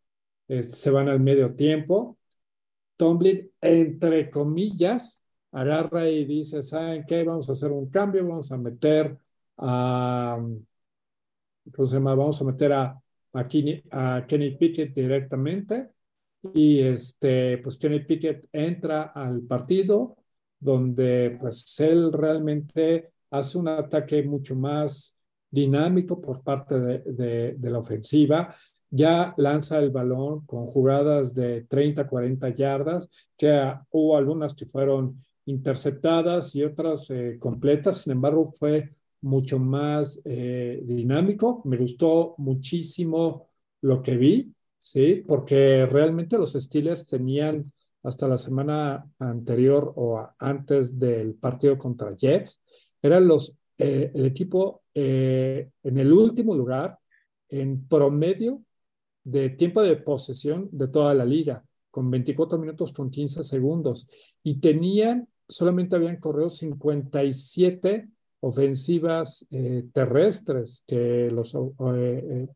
se 0.47 0.91
van 0.91 1.09
al 1.09 1.19
medio 1.19 1.53
tiempo. 1.55 2.17
Tomlin, 2.97 3.51
entre 3.61 4.29
comillas, 4.29 5.23
agarra 5.51 6.07
y 6.09 6.25
dice, 6.25 6.63
¿saben 6.63 7.05
qué? 7.05 7.23
Vamos 7.23 7.49
a 7.49 7.53
hacer 7.53 7.71
un 7.71 7.89
cambio, 7.89 8.27
vamos 8.27 8.51
a 8.51 8.57
meter 8.57 9.17
a, 9.57 10.37
¿cómo 11.73 11.87
se 11.87 11.95
llama? 11.95 12.15
Vamos 12.15 12.41
a 12.41 12.45
meter 12.45 12.73
a, 12.73 13.01
a, 13.35 13.47
Kenny, 13.47 13.83
a 13.91 14.25
Kenny 14.27 14.51
Pickett 14.51 14.93
directamente 14.93 15.89
y 16.53 16.79
este, 16.79 17.57
pues 17.59 17.77
Kenny 17.77 18.01
Pickett 18.01 18.47
entra 18.51 19.03
al 19.15 19.41
partido 19.41 20.17
donde 20.59 21.37
pues 21.39 21.79
él 21.79 22.11
realmente 22.11 23.11
hace 23.31 23.57
un 23.57 23.67
ataque 23.67 24.23
mucho 24.23 24.55
más 24.55 25.15
dinámico 25.49 26.21
por 26.21 26.41
parte 26.43 26.79
de, 26.79 26.99
de, 26.99 27.55
de 27.57 27.69
la 27.69 27.79
ofensiva 27.79 28.55
ya 28.95 29.33
lanza 29.37 29.77
el 29.79 29.89
balón 29.89 30.45
con 30.45 30.67
jugadas 30.67 31.33
de 31.33 31.63
30, 31.63 32.07
40 32.07 32.49
yardas, 32.49 33.09
que 33.37 33.73
hubo 33.91 34.15
algunas 34.15 34.55
que 34.55 34.65
fueron 34.65 35.21
interceptadas 35.45 36.55
y 36.55 36.63
otras 36.63 37.09
eh, 37.09 37.37
completas. 37.39 37.99
Sin 37.99 38.13
embargo, 38.13 38.53
fue 38.57 38.91
mucho 39.25 39.59
más 39.59 40.21
eh, 40.23 40.81
dinámico. 40.83 41.61
Me 41.65 41.77
gustó 41.77 42.35
muchísimo 42.37 43.49
lo 43.81 44.01
que 44.01 44.15
vi, 44.15 44.53
¿sí? 44.79 45.23
Porque 45.27 45.85
realmente 45.85 46.37
los 46.37 46.53
Steelers 46.53 47.05
tenían 47.05 47.71
hasta 48.03 48.27
la 48.27 48.37
semana 48.37 49.05
anterior 49.19 49.93
o 49.95 50.27
antes 50.37 50.97
del 50.97 51.33
partido 51.33 51.77
contra 51.77 52.15
Jets, 52.15 52.61
eran 53.01 53.27
los, 53.27 53.57
eh, 53.77 54.11
el 54.13 54.25
equipo 54.25 54.83
en 54.93 55.97
el 55.97 56.13
último 56.13 56.55
lugar 56.55 56.97
en 57.49 57.85
promedio 57.87 58.61
de 59.23 59.49
tiempo 59.49 59.81
de 59.81 59.97
posesión 59.97 60.69
de 60.71 60.87
toda 60.87 61.13
la 61.13 61.25
liga, 61.25 61.65
con 61.91 62.09
24 62.09 62.57
minutos 62.57 62.93
con 62.93 63.09
15 63.09 63.43
segundos, 63.43 64.07
y 64.43 64.59
tenían 64.59 65.27
solamente 65.47 65.95
habían 65.95 66.17
corrido 66.17 66.49
57 66.49 68.07
ofensivas 68.45 69.45
eh, 69.49 69.85
terrestres 69.91 70.83
que 70.87 71.31
los, 71.31 71.55
eh, 71.55 71.59
eh, 71.79 72.47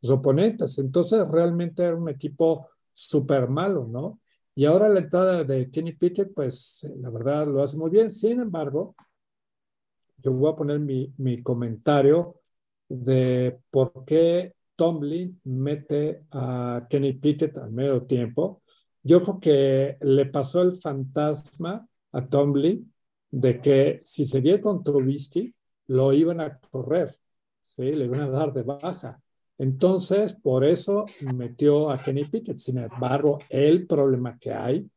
los 0.00 0.10
oponentes. 0.12 0.78
Entonces 0.78 1.26
realmente 1.28 1.82
era 1.82 1.96
un 1.96 2.08
equipo 2.08 2.68
súper 2.92 3.48
malo, 3.48 3.88
¿no? 3.90 4.20
Y 4.54 4.64
ahora 4.64 4.88
la 4.88 5.00
entrada 5.00 5.42
de 5.42 5.70
Kenny 5.72 5.94
Pickett, 5.94 6.32
pues 6.32 6.88
la 7.00 7.10
verdad 7.10 7.48
lo 7.48 7.64
hace 7.64 7.76
muy 7.76 7.90
bien. 7.90 8.12
Sin 8.12 8.40
embargo, 8.40 8.94
yo 10.18 10.32
voy 10.32 10.52
a 10.52 10.56
poner 10.56 10.78
mi, 10.78 11.12
mi 11.18 11.42
comentario 11.42 12.36
de 12.88 13.58
por 13.70 14.04
qué 14.06 14.54
Tomlin 14.76 15.40
mete 15.42 16.26
a 16.30 16.86
Kenny 16.88 17.14
Pickett 17.14 17.58
al 17.58 17.72
medio 17.72 18.04
tiempo. 18.04 18.62
Yo 19.02 19.20
creo 19.22 19.40
que 19.40 19.96
le 20.00 20.26
pasó 20.26 20.62
el 20.62 20.72
fantasma 20.80 21.88
a 22.12 22.24
Tomlin 22.24 22.93
de 23.34 23.60
que 23.60 24.00
si 24.04 24.24
seguía 24.24 24.60
con 24.60 24.84
Trubisky, 24.84 25.52
lo 25.88 26.12
iban 26.12 26.40
a 26.40 26.58
correr, 26.58 27.16
¿sí? 27.62 27.92
le 27.92 28.04
iban 28.04 28.20
a 28.20 28.30
dar 28.30 28.52
de 28.52 28.62
baja. 28.62 29.20
Entonces, 29.58 30.32
por 30.32 30.64
eso 30.64 31.04
metió 31.34 31.90
a 31.90 31.98
Kenny 31.98 32.24
Pickett. 32.24 32.58
Sin 32.58 32.78
embargo, 32.78 33.38
el 33.48 33.86
problema 33.86 34.38
que 34.38 34.52
hay 34.52 34.88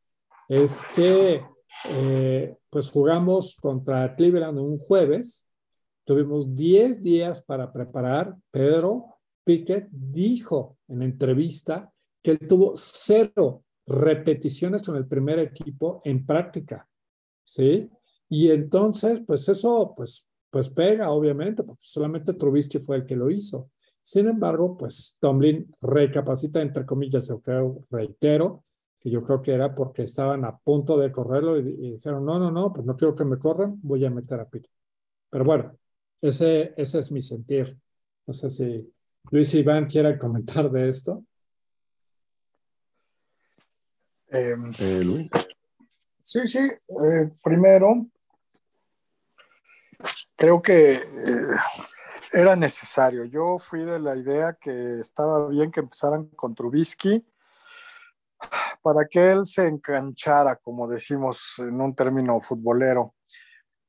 es 0.48 0.84
que 0.96 1.42
eh, 1.90 2.56
pues 2.70 2.90
jugamos 2.90 3.56
contra 3.60 4.16
Cleveland 4.16 4.60
un 4.60 4.78
jueves, 4.78 5.46
tuvimos 6.06 6.56
10 6.56 7.02
días 7.04 7.42
para 7.42 7.74
preparar, 7.74 8.36
pero 8.52 9.18
Pickett 9.44 9.88
dijo 9.90 10.78
en 10.88 11.02
entrevista 11.02 11.92
que 12.22 12.32
él 12.32 12.40
tuvo 12.48 12.74
cero 12.76 13.64
repeticiones 13.88 14.84
con 14.84 14.96
el 14.96 15.08
primer 15.08 15.40
equipo 15.40 16.02
en 16.06 16.26
práctica. 16.26 16.88
¿sí? 17.44 17.90
Y 18.30 18.52
entonces, 18.52 19.22
pues 19.26 19.48
eso, 19.50 19.94
pues, 19.96 20.28
pues 20.50 20.70
pega, 20.70 21.12
obviamente, 21.12 21.64
porque 21.64 21.84
solamente 21.84 22.34
Trubisky 22.34 22.80
fue 22.80 22.98
el 22.98 23.06
que 23.06 23.16
lo 23.16 23.30
hizo. 23.30 23.70
Sin 24.02 24.28
embargo, 24.28 24.78
pues 24.78 25.18
Tomlin 25.20 25.74
recapacita, 25.82 26.62
entre 26.62 26.86
comillas, 26.86 27.28
yo 27.28 27.42
creo, 27.42 27.84
reitero, 27.90 28.64
que 29.00 29.10
yo 29.10 29.24
creo 29.24 29.42
que 29.42 29.54
era 29.54 29.76
porque 29.76 30.04
estaban 30.04 30.46
a 30.46 30.58
punto 30.58 30.98
de 30.98 31.12
correrlo 31.12 31.58
y, 31.58 31.92
dijeron, 31.92 32.26
no, 32.26 32.40
no, 32.40 32.52
no, 32.52 32.74
pues 32.74 32.86
no 32.86 32.96
quiero 32.96 33.16
que 33.16 33.26
me 33.26 33.38
corran, 33.38 33.80
voy 33.82 34.06
a 34.06 34.10
meter 34.10 34.40
a 34.40 34.50
Pickett. 34.50 34.72
Pero 35.30 35.44
bueno, 35.44 35.78
ese, 36.22 36.74
ese 36.78 37.00
es 37.00 37.12
mi 37.12 37.22
sentir. 37.22 37.78
No 38.26 38.34
sé 38.34 38.50
si 38.50 38.94
Luis 39.32 39.54
Iván 39.54 39.88
quiere 39.88 40.18
comentar 40.18 40.72
de 40.72 40.90
esto. 40.90 41.24
Em, 44.30 44.74
eh, 44.80 45.04
Luis. 45.04 45.30
Sí, 46.22 46.48
sí. 46.48 46.60
Eh, 46.60 47.32
primero, 47.44 48.08
creo 50.38 50.62
que 50.62 50.94
eh, 50.94 51.02
era 52.32 52.56
necesario. 52.56 53.26
Yo 53.26 53.60
fui 53.60 53.84
de 53.84 54.00
la 54.00 54.16
idea 54.16 54.54
que 54.54 55.02
estaba 55.02 55.50
bien 55.50 55.72
que 55.72 55.82
empezaran 55.82 56.28
con 56.30 56.56
Trubisky 56.56 57.26
para 58.82 59.06
que 59.06 59.32
él 59.32 59.46
se 59.46 59.68
enganchara, 59.68 60.56
como 60.56 60.88
decimos 60.88 61.56
en 61.58 61.82
un 61.82 61.94
término 61.94 62.40
futbolero, 62.40 63.16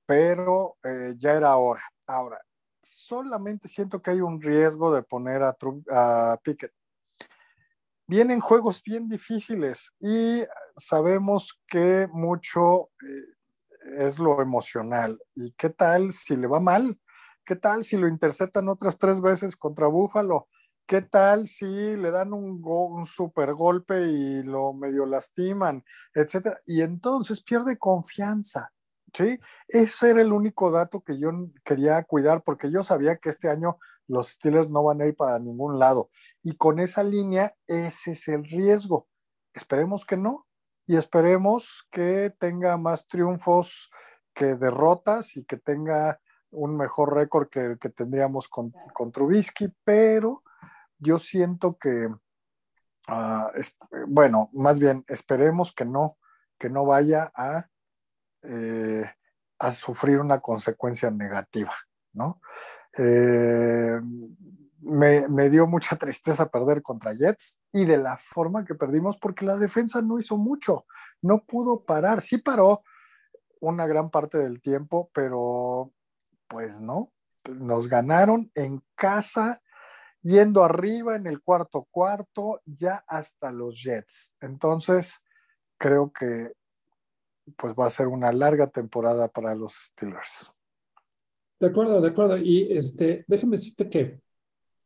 pero 0.06 0.78
ya 1.18 1.34
era 1.34 1.54
hora. 1.56 1.82
Ahora, 2.06 2.40
solamente 2.82 3.68
siento 3.68 4.00
que 4.00 4.10
hay 4.10 4.20
un 4.20 4.40
riesgo 4.40 4.92
de 4.92 5.02
poner 5.02 5.42
a, 5.42 5.56
a 5.90 6.40
Pickett. 6.42 6.72
Vienen 8.06 8.40
juegos 8.40 8.82
bien 8.82 9.06
difíciles 9.08 9.92
y 10.00 10.42
sabemos 10.76 11.60
que 11.66 12.08
mucho 12.10 12.90
eh, 13.02 13.37
es 13.98 14.18
lo 14.18 14.40
emocional. 14.40 15.18
¿Y 15.34 15.52
qué 15.52 15.70
tal 15.70 16.12
si 16.12 16.36
le 16.36 16.46
va 16.46 16.60
mal? 16.60 16.98
¿Qué 17.44 17.56
tal 17.56 17.84
si 17.84 17.96
lo 17.96 18.08
interceptan 18.08 18.68
otras 18.68 18.98
tres 18.98 19.20
veces 19.20 19.56
contra 19.56 19.86
Búfalo? 19.86 20.48
¿Qué 20.86 21.02
tal 21.02 21.46
si 21.46 21.66
le 21.66 22.10
dan 22.10 22.32
un, 22.32 22.62
un 22.64 23.06
super 23.06 23.52
golpe 23.54 24.06
y 24.06 24.42
lo 24.42 24.72
medio 24.72 25.06
lastiman, 25.06 25.84
etcétera? 26.14 26.60
Y 26.66 26.82
entonces 26.82 27.42
pierde 27.42 27.78
confianza. 27.78 28.72
¿sí? 29.12 29.38
Ese 29.68 30.10
era 30.10 30.22
el 30.22 30.32
único 30.32 30.70
dato 30.70 31.00
que 31.00 31.18
yo 31.18 31.30
quería 31.64 32.02
cuidar 32.04 32.42
porque 32.42 32.70
yo 32.70 32.84
sabía 32.84 33.16
que 33.16 33.28
este 33.28 33.48
año 33.48 33.78
los 34.06 34.28
Steelers 34.28 34.70
no 34.70 34.82
van 34.82 35.02
a 35.02 35.06
ir 35.06 35.14
para 35.14 35.38
ningún 35.38 35.78
lado. 35.78 36.10
Y 36.42 36.56
con 36.56 36.80
esa 36.80 37.02
línea, 37.02 37.54
ese 37.66 38.12
es 38.12 38.28
el 38.28 38.44
riesgo. 38.44 39.08
Esperemos 39.52 40.04
que 40.04 40.16
no 40.16 40.47
y 40.88 40.96
esperemos 40.96 41.86
que 41.92 42.34
tenga 42.40 42.76
más 42.76 43.06
triunfos 43.06 43.90
que 44.34 44.56
derrotas 44.56 45.36
y 45.36 45.44
que 45.44 45.58
tenga 45.58 46.20
un 46.50 46.76
mejor 46.76 47.14
récord 47.14 47.48
que, 47.48 47.76
que 47.80 47.90
tendríamos 47.90 48.48
con, 48.48 48.72
con, 48.92 49.12
Trubisky, 49.12 49.72
pero 49.84 50.42
yo 50.98 51.20
siento 51.20 51.76
que, 51.78 52.06
uh, 52.06 53.48
es, 53.54 53.76
bueno, 54.08 54.50
más 54.52 54.80
bien 54.80 55.04
esperemos 55.06 55.72
que 55.72 55.84
no, 55.84 56.16
que 56.58 56.70
no 56.70 56.84
vaya 56.84 57.30
a 57.34 57.68
eh, 58.42 59.04
a 59.58 59.72
sufrir 59.72 60.20
una 60.20 60.40
consecuencia 60.40 61.10
negativa, 61.10 61.74
¿no? 62.12 62.40
Eh, 62.96 64.00
me, 64.80 65.50
dio 65.50 65.66
mucha 65.66 65.96
tristeza 65.96 66.48
perder 66.48 66.82
contra 66.82 67.12
Jets 67.12 67.58
y 67.72 67.84
de 67.84 67.98
la 67.98 68.16
forma 68.16 68.64
que 68.64 68.74
perdimos 68.74 69.16
porque 69.16 69.44
la 69.44 69.56
defensa 69.56 70.02
no 70.02 70.18
hizo 70.18 70.36
mucho, 70.36 70.86
no 71.22 71.44
pudo 71.44 71.84
parar, 71.84 72.20
sí 72.20 72.38
paró 72.38 72.82
una 73.60 73.86
gran 73.86 74.10
parte 74.10 74.38
del 74.38 74.60
tiempo, 74.60 75.10
pero 75.12 75.92
pues 76.46 76.80
no, 76.80 77.12
nos 77.48 77.88
ganaron 77.88 78.50
en 78.54 78.82
casa, 78.94 79.60
yendo 80.22 80.64
arriba 80.64 81.16
en 81.16 81.26
el 81.26 81.42
cuarto 81.42 81.86
cuarto, 81.90 82.60
ya 82.64 83.04
hasta 83.06 83.50
los 83.50 83.82
Jets. 83.82 84.34
Entonces, 84.40 85.18
creo 85.76 86.12
que 86.12 86.52
pues 87.56 87.74
va 87.74 87.86
a 87.86 87.90
ser 87.90 88.06
una 88.06 88.30
larga 88.30 88.68
temporada 88.68 89.28
para 89.28 89.54
los 89.54 89.74
Steelers. 89.74 90.52
De 91.58 91.68
acuerdo, 91.68 92.00
de 92.00 92.08
acuerdo. 92.08 92.36
Y 92.36 92.76
este, 92.76 93.24
déjeme 93.26 93.56
decirte 93.56 93.88
que 93.88 94.20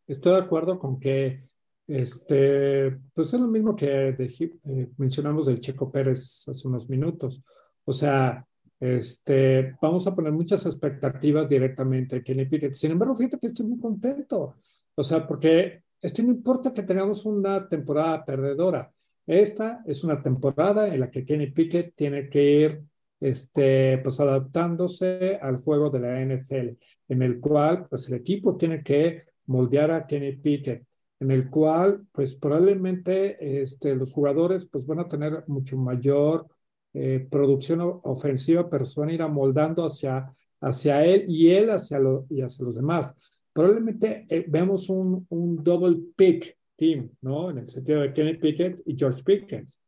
estoy 0.07 0.33
de 0.33 0.39
acuerdo 0.39 0.79
con 0.79 0.99
que 0.99 1.45
este, 1.87 2.91
pues 3.13 3.35
es 3.35 3.41
lo 3.41 3.49
mismo 3.49 3.75
que 3.77 4.09
eh, 4.09 4.89
mencionamos 4.97 5.47
del 5.47 5.61
Checo 5.61 5.91
Pérez 5.91 6.49
hace 6.49 6.69
unos 6.69 6.89
minutos. 6.89 7.43
O 7.85 7.93
sea, 7.93 8.47
este, 8.81 9.77
vamos 9.81 10.07
a 10.07 10.15
poner 10.15 10.33
muchas 10.33 10.65
expectativas 10.67 11.49
directamente 11.49 12.17
a 12.17 12.23
Kenny 12.23 12.47
Pickett. 12.47 12.75
Sin 12.75 12.93
embargo, 12.93 13.15
fíjate 13.15 13.39
que 13.39 13.49
estoy 13.49 13.67
muy 13.67 13.79
contento. 13.79 14.57
O 14.95 15.03
sea, 15.03 15.27
porque 15.27 15.83
esto 16.01 16.23
no 16.23 16.31
importa 16.31 16.73
que 16.73 16.83
tengamos 16.83 17.25
una 17.25 17.69
temporada 17.69 18.25
perdedora. 18.25 18.93
Esta 19.27 19.83
es 19.87 20.03
una 20.03 20.21
temporada 20.23 20.89
en 20.93 21.01
la 21.01 21.11
que 21.11 21.25
Kenny 21.25 21.49
Pickett 21.53 21.95
tiene 21.95 22.29
que 22.29 22.43
ir 22.43 22.83
este, 23.21 23.99
pues 23.99 24.19
adaptándose 24.19 25.39
al 25.41 25.59
juego 25.59 25.91
de 25.91 26.01
la 26.01 26.21
NFL, 26.21 26.77
en 27.09 27.23
el 27.23 27.39
cual 27.39 27.87
pues 27.89 28.09
el 28.09 28.15
equipo 28.15 28.57
tiene 28.57 28.83
que 28.83 29.32
moldear 29.47 29.91
a 29.91 30.07
Kenny 30.07 30.37
Pickett, 30.37 30.87
en 31.21 31.31
el 31.31 31.51
cual 31.51 32.07
pues 32.13 32.35
probablemente 32.35 33.63
este, 33.63 33.95
los 33.95 34.13
jugadores 34.13 34.67
pues 34.67 34.87
van 34.87 35.01
a 35.01 35.09
tener 35.09 35.45
mucho 35.47 35.77
mayor 35.77 36.47
eh, 36.95 37.27
producción 37.31 37.81
ofensiva, 38.03 38.69
pero 38.69 38.85
se 38.85 39.01
van 39.01 39.11
a 39.11 39.15
ir 39.15 39.23
amoldando 39.23 39.85
hacia, 39.85 40.33
hacia 40.61 41.05
él 41.05 41.25
y 41.29 41.51
él 41.51 41.71
hacia, 41.71 41.99
lo, 41.99 42.27
y 42.29 42.43
hacia 42.43 42.65
los 42.65 42.77
demás. 42.77 43.15
Probablemente 43.53 44.27
eh, 44.29 44.45
vemos 44.49 44.89
un, 44.89 45.27
un 45.31 45.63
double 45.63 45.99
pick 46.17 46.57
team, 46.77 47.11
¿no? 47.21 47.51
En 47.51 47.59
el 47.59 47.69
sentido 47.69 48.01
de 48.01 48.13
Kenny 48.13 48.35
Pickett 48.35 48.83
y 48.87 48.97
George 48.97 49.23
Pickens, 49.23 49.81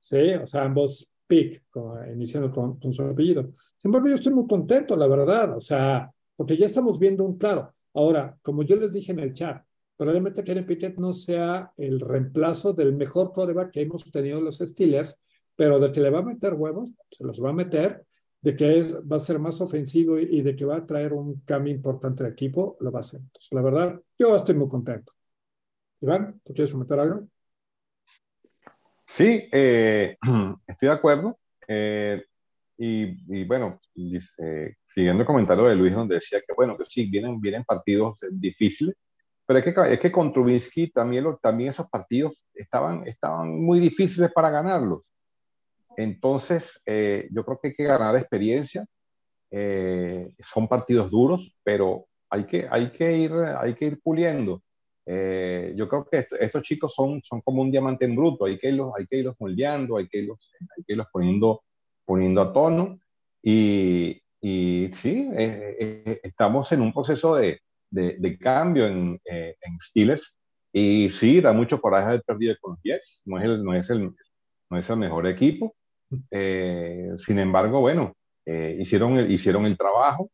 ¿sí? 0.00 0.34
O 0.34 0.46
sea, 0.46 0.64
ambos 0.64 1.08
Pick, 1.32 1.62
iniciando 2.12 2.52
con, 2.52 2.92
su 2.92 3.02
apellido. 3.02 3.44
Sin 3.78 3.88
embargo, 3.88 4.08
yo 4.08 4.16
estoy 4.16 4.34
muy 4.34 4.46
contento, 4.46 4.94
la 4.94 5.06
verdad, 5.06 5.56
o 5.56 5.60
sea, 5.60 6.12
porque 6.36 6.58
ya 6.58 6.66
estamos 6.66 6.98
viendo 6.98 7.24
un 7.24 7.38
claro. 7.38 7.72
Ahora, 7.94 8.38
como 8.42 8.62
yo 8.62 8.76
les 8.76 8.92
dije 8.92 9.12
en 9.12 9.18
el 9.18 9.34
chat, 9.34 9.64
probablemente 9.96 10.44
Kenny 10.44 10.62
Pickett 10.62 10.98
no 10.98 11.12
sea 11.12 11.72
el 11.76 12.00
reemplazo 12.00 12.72
del 12.72 12.94
mejor 12.94 13.32
quarterback 13.32 13.72
que 13.72 13.82
hemos 13.82 14.10
tenido 14.10 14.40
los 14.40 14.58
Steelers, 14.58 15.18
pero 15.56 15.78
de 15.78 15.92
que 15.92 16.00
le 16.00 16.10
va 16.10 16.20
a 16.20 16.22
meter 16.22 16.54
huevos, 16.54 16.90
se 17.10 17.24
los 17.24 17.42
va 17.42 17.50
a 17.50 17.54
meter, 17.54 18.04
de 18.40 18.56
que 18.56 18.80
es, 18.80 18.96
va 19.00 19.16
a 19.16 19.20
ser 19.20 19.38
más 19.38 19.60
ofensivo 19.60 20.18
y, 20.18 20.24
y, 20.38 20.42
de 20.42 20.56
que 20.56 20.64
va 20.64 20.78
a 20.78 20.86
traer 20.86 21.12
un 21.12 21.42
cambio 21.42 21.72
importante 21.72 22.24
al 22.24 22.32
equipo, 22.32 22.76
lo 22.80 22.90
va 22.90 22.98
a 22.98 23.00
hacer. 23.00 23.20
Entonces, 23.20 23.52
la 23.52 23.62
verdad, 23.62 24.00
yo 24.18 24.34
estoy 24.34 24.56
muy 24.56 24.68
contento. 24.68 25.12
Iván, 26.00 26.40
¿tú 26.42 26.52
quieres 26.52 26.72
comentar 26.72 26.98
algo? 26.98 27.28
Sí, 29.06 29.48
eh, 29.52 30.16
estoy 30.66 30.88
de 30.88 30.94
acuerdo. 30.94 31.38
Eh, 31.68 32.24
y, 32.76 33.44
bueno, 33.44 33.80
eh, 33.94 34.74
siguiendo 34.86 35.22
el 35.22 35.26
comentario 35.26 35.64
de 35.64 35.76
Luis, 35.76 35.94
donde 35.94 36.16
decía 36.16 36.40
que, 36.40 36.54
bueno, 36.54 36.76
que 36.76 36.84
sí, 36.84 37.08
vienen, 37.08 37.40
vienen 37.40 37.64
partidos 37.64 38.18
difíciles, 38.32 38.94
pero 39.46 39.58
es 39.58 39.64
que, 39.64 39.92
es 39.92 40.00
que 40.00 40.12
con 40.12 40.32
Trubinsky 40.32 40.90
también, 40.90 41.26
también 41.40 41.70
esos 41.70 41.88
partidos 41.88 42.44
estaban, 42.54 43.06
estaban 43.06 43.60
muy 43.60 43.80
difíciles 43.80 44.32
para 44.32 44.50
ganarlos. 44.50 45.08
Entonces, 45.96 46.82
yo 46.86 47.44
creo 47.44 47.58
que 47.60 47.68
hay 47.68 47.74
que 47.74 47.84
ganar 47.84 48.16
experiencia. 48.16 48.86
son 49.50 50.68
partidos 50.68 51.10
duros, 51.10 51.54
pero 51.62 52.06
hay 52.30 52.44
que, 52.44 52.66
hay 52.70 52.90
que, 52.90 53.16
ir, 53.16 53.32
hay 53.32 53.74
que 53.74 53.84
ir 53.86 54.00
puliendo. 54.00 54.62
Eh, 55.04 55.74
yo 55.76 55.88
creo 55.88 56.06
que 56.10 56.26
estos 56.40 56.62
chicos 56.62 56.94
son, 56.94 57.20
son 57.22 57.40
como 57.40 57.60
un 57.60 57.70
diamante 57.70 58.04
en 58.04 58.14
bruto, 58.14 58.44
hay 58.44 58.58
que 58.58 58.68
irlos, 58.68 58.92
hay 58.96 59.06
que 59.06 59.16
irlos 59.16 59.36
moldeando, 59.38 59.96
hay 59.96 60.08
que 60.08 60.18
irlos, 60.18 60.50
hay 60.60 60.84
que 60.84 60.92
irlos 60.92 61.08
poniendo, 61.12 61.62
poniendo 62.04 62.40
a 62.40 62.52
tono. 62.52 62.98
Y, 63.42 64.20
y 64.40 64.88
sí, 64.92 65.28
eh, 65.34 65.76
eh, 65.80 66.20
estamos 66.22 66.70
en 66.72 66.82
un 66.82 66.92
proceso 66.92 67.36
de, 67.36 67.60
de, 67.90 68.38
cambio 68.38 68.86
en, 68.86 69.20
en, 69.24 69.80
Steelers. 69.80 70.38
Y 70.72 71.10
sí, 71.10 71.40
da 71.40 71.52
mucho 71.52 71.80
coraje 71.80 72.08
haber 72.08 72.22
perdido 72.22 72.54
con 72.60 72.72
los 72.72 72.80
Jets, 72.82 73.22
no 73.26 73.38
es 73.38 73.44
el, 73.44 73.62
no 73.62 73.74
es 73.74 73.90
el, 73.90 74.10
no 74.70 74.78
es 74.78 74.88
el 74.88 74.96
mejor 74.96 75.26
equipo. 75.26 75.74
sin 76.30 77.38
embargo, 77.38 77.80
bueno, 77.80 78.14
hicieron, 78.46 79.18
el, 79.18 79.30
hicieron 79.30 79.66
el 79.66 79.76
trabajo. 79.76 80.30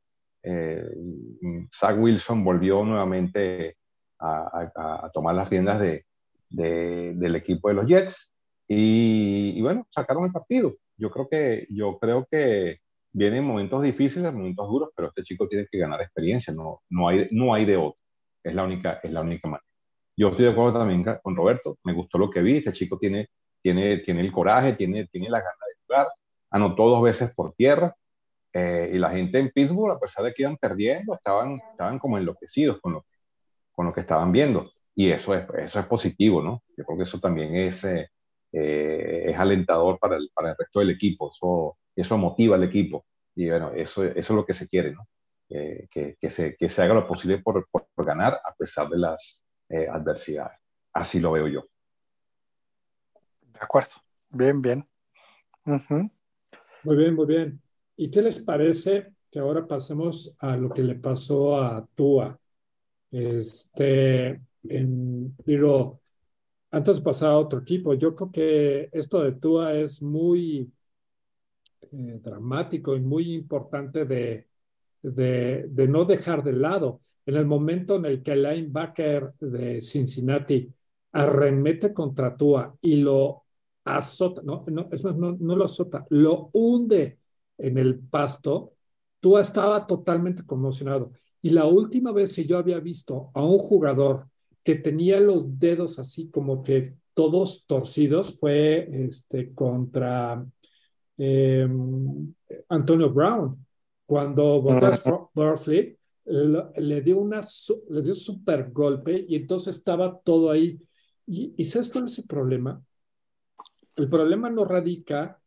Zach 1.75 1.99
Wilson 1.99 2.45
volvió 2.45 2.85
nuevamente 2.85 3.77
a, 4.21 5.11
tomar 5.13 5.35
las 5.35 5.51
riendas 5.51 5.81
de, 5.81 6.05
del 6.51 7.37
equipo 7.37 7.69
de 7.69 7.75
los 7.75 7.87
Jets 7.87 8.33
y, 8.69 9.61
bueno, 9.63 9.87
sacaron 9.91 10.25
el 10.25 10.33
partido. 10.33 10.77
Yo 10.99 11.11
creo 11.11 11.29
que, 11.29 11.67
yo 11.71 11.99
creo 11.99 12.27
que 12.31 12.81
vienen 13.13 13.45
momentos 13.45 13.83
difíciles, 13.83 14.33
momentos 14.33 14.69
duros, 14.69 14.91
pero 14.95 15.09
este 15.09 15.23
chico 15.23 15.49
tiene 15.49 15.67
que 15.71 15.79
ganar 15.79 16.01
experiencia, 16.03 16.53
no, 16.53 16.83
no, 16.91 17.09
hay, 17.09 17.29
no 17.31 17.55
hay 17.55 17.65
de 17.65 17.77
otro. 17.77 17.99
Es 18.43 18.55
la 18.55 18.65
única, 18.65 19.01
es 19.03 19.11
la 19.13 19.23
única 19.23 19.49
manera. 19.49 19.65
Yo 20.17 20.29
estoy 20.29 20.47
de 20.47 20.51
acuerdo 20.51 20.79
también 20.79 21.05
con 21.23 21.37
Roberto, 21.37 21.79
me 21.85 21.93
gustó 21.93 22.19
lo 22.19 22.31
que 22.31 22.43
vi, 22.43 22.59
este 22.59 22.73
chico 22.73 22.99
tiene, 22.99 23.29
tiene, 23.63 23.99
tiene 23.99 24.21
el 24.21 24.33
coraje, 24.33 24.73
tiene, 24.75 25.07
tiene 25.07 25.31
la 25.31 25.39
ganas 25.39 25.59
de 25.69 25.75
jugar, 25.87 26.07
anotó 26.51 26.89
dos 26.89 27.03
veces 27.03 27.33
por 27.35 27.55
tierra, 27.55 27.95
eh, 28.53 28.91
y 28.95 28.99
la 28.99 29.11
gente 29.11 29.39
en 29.39 29.51
Pittsburgh, 29.51 29.93
a 29.93 30.01
pesar 30.01 30.25
de 30.25 30.33
que 30.33 30.43
iban 30.43 30.57
perdiendo, 30.57 31.15
estaban, 31.15 31.61
estaban 31.71 31.99
como 31.99 32.19
enloquecidos 32.19 32.81
con 32.81 32.95
lo, 32.95 33.07
con 33.73 33.87
lo 33.87 33.93
que 33.93 34.01
estaban 34.01 34.33
viendo. 34.33 34.73
Y 34.95 35.11
eso 35.11 35.35
es, 35.35 35.47
eso 35.59 35.79
es 35.79 35.87
positivo, 35.87 36.43
¿no? 36.43 36.63
Yo 36.77 36.85
creo 36.85 36.99
que 36.99 37.05
eso 37.05 37.21
también 37.21 37.55
es, 37.55 37.85
eh, 37.85 38.09
eh, 38.53 39.27
es 39.29 39.39
alentador 39.39 39.99
para 39.99 40.17
el, 40.17 40.31
para 40.35 40.51
el 40.51 40.57
resto 40.59 40.81
del 40.81 40.91
equipo, 40.91 41.31
eso, 41.31 41.79
eso 41.95 42.19
motiva 42.19 42.57
al 42.57 42.65
equipo. 42.65 43.05
Y 43.35 43.49
bueno, 43.49 43.73
eso, 43.73 44.05
eso 44.05 44.19
es 44.19 44.31
lo 44.31 44.45
que 44.45 44.55
se 44.55 44.69
quiere, 44.69 44.93
¿no? 44.93 45.07
que, 45.49 46.17
que, 46.21 46.29
se, 46.29 46.57
que 46.57 46.69
se 46.69 46.83
haga 46.83 46.93
lo 46.93 47.07
posible 47.07 47.39
por, 47.39 47.67
por, 47.71 48.05
ganar 48.05 48.35
a 48.35 48.55
pesar 48.55 48.89
de 48.89 48.99
las 48.99 49.45
adversidades. 49.91 50.59
Así 50.93 51.21
lo 51.21 51.33
veo 51.33 51.49
yo. 51.49 51.65
De 53.41 53.61
acuerdo. 53.61 53.93
Bien, 54.31 54.61
bien. 54.61 54.87
Muy 55.65 56.97
bien, 56.97 57.15
muy 57.15 57.27
bien. 57.27 57.63
¿Y 57.97 58.11
qué 58.11 58.23
les 58.23 58.41
parece 58.41 59.13
que 59.31 59.39
ahora 59.39 59.67
pasemos 59.67 60.37
a 60.39 60.57
lo 60.57 60.71
que 60.71 60.83
le 60.83 60.95
pasó 60.95 61.61
a 61.61 61.87
Tua? 61.95 62.39
Este, 63.11 64.41
en, 64.63 65.37
digo, 65.45 66.01
antes 66.71 66.97
de 66.97 67.03
pasar 67.03 67.31
a 67.31 67.39
otro 67.39 67.61
equipo, 67.61 67.95
yo 67.95 68.15
creo 68.15 68.31
que 68.33 68.89
esto 68.93 69.23
de 69.23 69.33
Tua 69.33 69.75
es 69.75 70.03
muy 70.03 70.73
eh, 71.93 72.21
dramático 72.23 72.97
y 72.97 73.01
muy 73.01 73.35
importante 73.35 74.05
de, 74.05 74.49
de, 75.03 75.67
de, 75.69 75.89
no 75.89 76.05
dejar 76.05 76.43
de 76.45 76.53
lado. 76.53 77.01
En 77.27 77.37
el 77.37 77.47
momento 77.47 77.97
en 77.97 78.07
el 78.07 78.23
que 78.23 78.33
el 78.33 78.43
linebacker 78.43 79.35
de 79.41 79.81
Cincinnati 79.81 80.73
arremete 81.13 81.93
contra 81.93 82.37
Tua 82.37 82.77
y 82.81 82.97
lo 82.97 83.45
azota, 83.85 84.43
no, 84.45 84.65
no, 84.69 84.89
es 84.93 85.05
más, 85.05 85.17
no, 85.17 85.37
no 85.39 85.57
lo 85.57 85.65
azota, 85.65 86.07
lo 86.11 86.51
hunde 86.53 87.19
en 87.59 87.79
el 87.79 87.99
pasto, 87.99 88.75
Tua 89.21 89.41
estaba 89.43 89.87
totalmente 89.87 90.45
conmocionado. 90.45 91.13
Y 91.43 91.51
la 91.51 91.67
última 91.67 92.13
vez 92.13 92.33
que 92.33 92.45
yo 92.45 92.59
había 92.59 92.81
visto 92.81 93.31
a 93.35 93.43
un 93.45 93.59
jugador 93.59 94.29
que 94.69 94.75
tenía 94.75 95.19
los 95.19 95.59
dedos 95.59 95.99
así 95.99 96.29
como 96.29 96.63
que 96.63 96.93
todos 97.15 97.65
torcidos 97.65 98.39
fue 98.39 99.07
este, 99.07 99.55
contra 99.55 100.45
eh, 101.17 101.67
Antonio 102.69 103.09
Brown, 103.09 103.65
cuando 104.05 104.61
Burfleet 105.33 105.97
le 106.27 107.01
dio 107.01 107.19
una 107.19 107.41
le 107.89 108.03
dio 108.03 108.15
super 108.15 108.71
golpe 108.71 109.25
y 109.27 109.37
entonces 109.37 109.75
estaba 109.75 110.21
todo 110.21 110.51
ahí. 110.51 110.79
¿Y, 111.27 111.55
¿Y 111.57 111.65
sabes 111.65 111.89
cuál 111.89 112.05
es 112.09 112.19
el 112.19 112.27
problema? 112.27 112.79
El 113.97 114.11
problema 114.11 114.51
no 114.51 114.67
radica 114.67 115.41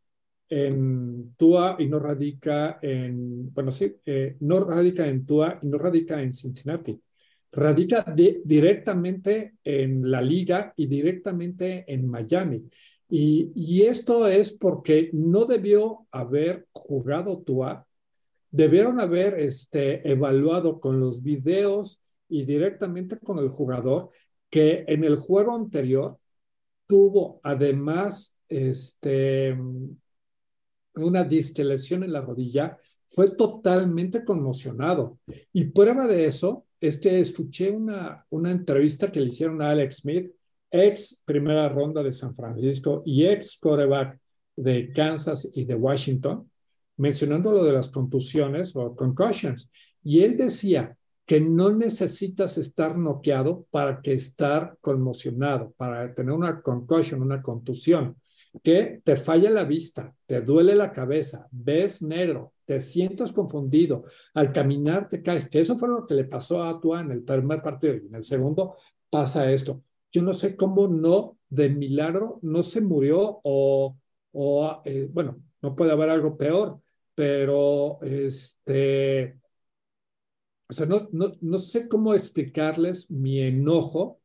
en 0.49 1.35
Tua 1.38 1.76
y 1.77 1.85
no 1.85 1.99
radica 1.99 2.80
en, 2.81 3.53
bueno, 3.53 3.72
sí, 3.72 3.98
eh, 4.03 4.35
no 4.39 4.61
radica 4.61 5.06
en 5.06 5.27
Tua 5.27 5.60
y 5.61 5.68
no 5.68 5.77
radica 5.77 6.19
en 6.23 6.34
Cincinnati. 6.34 6.99
Radica 7.52 8.06
directamente 8.45 9.56
en 9.64 10.10
la 10.10 10.22
liga 10.22 10.73
y 10.76 10.88
directamente 10.88 11.84
en 11.88 12.07
Miami. 12.07 12.64
Y, 13.10 13.52
y, 13.56 13.82
esto 13.84 14.26
es 14.28 14.53
porque 14.53 15.10
no 15.11 15.44
debió 15.44 16.07
haber 16.11 16.68
jugado 16.72 17.40
Tua, 17.40 17.86
debieron 18.49 19.02
haber 19.02 19.38
este, 19.40 20.10
evaluado 20.10 20.80
con 20.80 20.99
los 21.02 21.22
videos 21.22 22.02
y 22.30 22.45
directamente 22.45 23.19
con 23.19 23.40
el 23.40 23.49
jugador 23.49 24.11
que 24.49 24.86
en 24.88 25.03
el 25.03 25.18
juego 25.18 25.53
anterior 25.56 26.18
tuvo 26.88 27.41
además 27.44 28.36
este, 28.48 29.57
una 30.95 31.23
lesión 31.23 32.03
en 32.03 32.14
la 32.14 32.22
rodilla, 32.22 32.78
fue 33.07 33.30
totalmente 33.30 34.23
conmocionado. 34.23 35.18
Y 35.53 35.65
prueba 35.65 36.07
de 36.07 36.26
eso 36.26 36.65
es 36.82 36.99
que 36.99 37.20
escuché 37.20 37.70
una, 37.70 38.26
una 38.32 38.52
entrevista 38.52 39.12
que 39.12 39.20
le 39.20 39.28
hicieron 39.28 39.62
a 39.62 39.70
Alex 39.70 39.98
Smith, 39.98 40.32
ex 40.72 41.22
primera 41.24 41.70
ronda 41.70 42.02
de 42.02 42.12
San 42.12 42.36
Francisco 42.36 43.03
y 43.06 43.26
ex 43.26 43.58
quarterback 43.60 44.20
de 44.56 44.91
Kansas 44.91 45.48
y 45.53 45.66
de 45.66 45.76
Washington, 45.76 46.49
mencionando 46.98 47.52
lo 47.52 47.64
de 47.64 47.74
las 47.74 47.90
contusiones 47.90 48.76
o 48.76 48.95
concussions. 48.95 49.70
Y 50.03 50.24
él 50.24 50.36
decía 50.38 50.98
que 51.26 51.40
no 51.40 51.72
necesitas 51.72 52.58
estar 52.58 52.98
noqueado 52.98 53.66
para 53.70 54.02
que 54.02 54.14
estar 54.14 54.76
conmocionado, 54.82 55.74
para 55.78 56.14
tener 56.16 56.34
una 56.34 56.62
concussion, 56.62 57.22
una 57.22 57.41
contusión 57.41 58.18
que 58.64 59.02
te 59.03 59.15
falla 59.15 59.49
la 59.49 59.64
vista, 59.64 60.14
te 60.26 60.41
duele 60.41 60.76
la 60.76 60.91
cabeza, 60.91 61.48
ves 61.52 62.02
negro, 62.02 62.53
te 62.65 62.82
sientes 62.82 63.32
confundido, 63.34 64.06
al 64.34 64.52
caminar 64.53 65.10
te 65.10 65.22
caes, 65.22 65.49
que 65.49 65.61
eso 65.61 65.78
fue 65.78 65.90
lo 65.90 66.06
que 66.06 66.15
le 66.15 66.26
pasó 66.26 66.64
a 66.64 66.80
Tua 66.80 67.02
en 67.02 67.11
el 67.11 67.23
primer 67.23 67.61
partido 67.61 67.95
y 67.95 68.07
en 68.07 68.15
el 68.15 68.23
segundo 68.23 68.76
pasa 69.10 69.52
esto. 69.52 69.84
Yo 70.11 70.22
no 70.22 70.34
sé 70.34 70.56
cómo 70.56 70.88
no, 70.88 71.38
de 71.49 71.69
milagro, 71.69 72.40
no 72.41 72.64
se 72.64 72.82
murió 72.82 73.40
o, 73.44 73.98
eh, 74.86 75.10
bueno, 75.11 75.41
no 75.61 75.76
puede 75.76 75.91
haber 75.91 76.10
algo 76.10 76.38
peor, 76.38 76.82
pero 77.15 78.02
este, 78.02 79.38
o 80.69 80.73
sea, 80.73 80.86
no, 80.86 81.10
no, 81.11 81.34
no 81.41 81.57
sé 81.57 81.88
cómo 81.90 82.14
explicarles 82.14 83.10
mi 83.11 83.41
enojo 83.41 84.20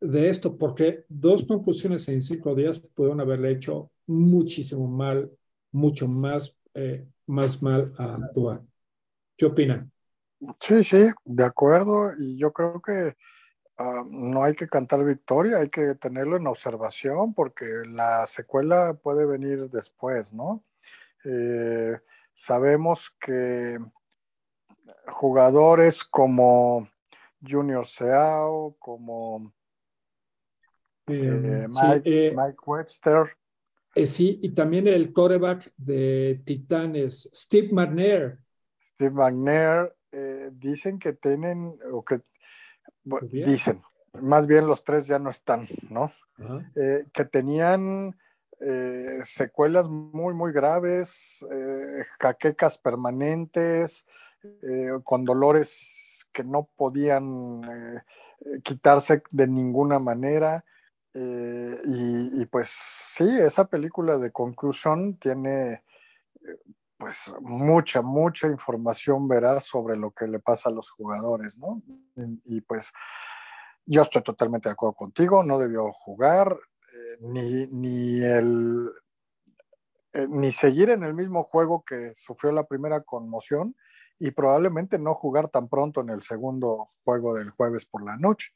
de 0.00 0.28
esto, 0.28 0.56
porque 0.56 1.04
dos 1.08 1.44
conclusiones 1.44 2.08
en 2.08 2.22
cinco 2.22 2.54
días 2.54 2.80
pueden 2.94 3.20
haberle 3.20 3.52
hecho 3.52 3.90
muchísimo 4.06 4.86
mal, 4.86 5.30
mucho 5.72 6.08
más, 6.08 6.56
eh, 6.74 7.06
más 7.26 7.62
mal 7.62 7.92
a 7.98 8.18
Tua. 8.32 8.64
¿Qué 9.36 9.46
opinan? 9.46 9.90
Sí, 10.60 10.84
sí, 10.84 11.08
de 11.24 11.44
acuerdo. 11.44 12.12
Y 12.18 12.38
yo 12.38 12.52
creo 12.52 12.80
que 12.80 13.16
uh, 13.78 14.04
no 14.10 14.44
hay 14.44 14.54
que 14.54 14.68
cantar 14.68 15.04
victoria, 15.04 15.58
hay 15.58 15.68
que 15.68 15.94
tenerlo 15.94 16.36
en 16.36 16.46
observación 16.46 17.34
porque 17.34 17.66
la 17.86 18.26
secuela 18.26 18.94
puede 18.94 19.26
venir 19.26 19.68
después, 19.70 20.32
¿no? 20.34 20.64
Eh, 21.24 21.98
sabemos 22.34 23.10
que 23.18 23.78
jugadores 25.08 26.04
como 26.04 26.88
Junior 27.42 27.84
Seao, 27.84 28.76
como 28.78 29.52
eh, 31.08 31.66
eh, 32.04 32.34
Mike, 32.36 32.58
Webster. 32.66 33.26
Eh, 33.94 34.06
sí, 34.06 34.40
y 34.42 34.50
también 34.50 34.88
el 34.88 35.12
coreback 35.12 35.72
de 35.76 36.42
Titanes, 36.44 37.30
Steve 37.32 37.68
McNair. 37.72 38.38
Steve 38.94 39.12
McNair, 39.12 39.94
dicen 40.52 40.98
que 40.98 41.12
tienen, 41.12 41.74
o 41.92 42.04
que 42.04 42.22
dicen, 43.30 43.82
más 44.20 44.46
bien 44.46 44.66
los 44.66 44.82
tres 44.82 45.06
ya 45.06 45.18
no 45.18 45.30
están, 45.30 45.68
¿no? 45.90 46.10
que 46.74 47.24
tenían 47.24 48.16
secuelas 49.22 49.88
muy, 49.88 50.34
muy 50.34 50.52
graves, 50.52 51.46
jaquecas 52.18 52.78
permanentes, 52.78 54.06
con 55.04 55.24
dolores 55.24 56.26
que 56.32 56.44
no 56.44 56.68
podían 56.76 58.02
quitarse 58.62 59.22
de 59.30 59.46
ninguna 59.46 59.98
manera. 59.98 60.64
Eh, 61.18 61.80
y, 61.86 62.44
pues 62.46 62.68
sí, 62.68 63.26
esa 63.38 63.64
película 63.64 64.18
de 64.18 64.32
Conclusion 64.32 65.16
tiene 65.16 65.82
eh, 66.42 66.58
pues 66.98 67.32
mucha, 67.40 68.02
mucha 68.02 68.48
información 68.48 69.26
veraz 69.26 69.64
sobre 69.64 69.96
lo 69.96 70.10
que 70.10 70.26
le 70.26 70.40
pasa 70.40 70.68
a 70.68 70.72
los 70.72 70.90
jugadores, 70.90 71.56
¿no? 71.56 71.80
Y, 72.44 72.60
pues 72.60 72.92
yo 73.86 74.02
estoy 74.02 74.22
totalmente 74.22 74.68
de 74.68 74.74
acuerdo 74.74 74.92
contigo, 74.92 75.42
no 75.42 75.58
debió 75.58 75.90
jugar, 75.90 76.54
eh, 76.92 77.16
ni, 77.20 77.66
ni, 77.68 78.22
el, 78.22 78.90
ni 80.28 80.50
seguir 80.50 80.90
en 80.90 81.02
el 81.02 81.14
mismo 81.14 81.44
juego 81.44 81.82
que 81.82 82.12
sufrió 82.14 82.52
la 82.52 82.64
primera 82.64 83.00
conmoción 83.00 83.74
y 84.18 84.32
probablemente 84.32 84.98
no 84.98 85.14
jugar 85.14 85.48
tan 85.48 85.68
pronto 85.68 86.02
en 86.02 86.10
el 86.10 86.20
segundo 86.20 86.84
juego 87.04 87.34
del 87.34 87.48
jueves 87.48 87.86
por 87.86 88.04
la 88.04 88.18
noche. 88.18 88.52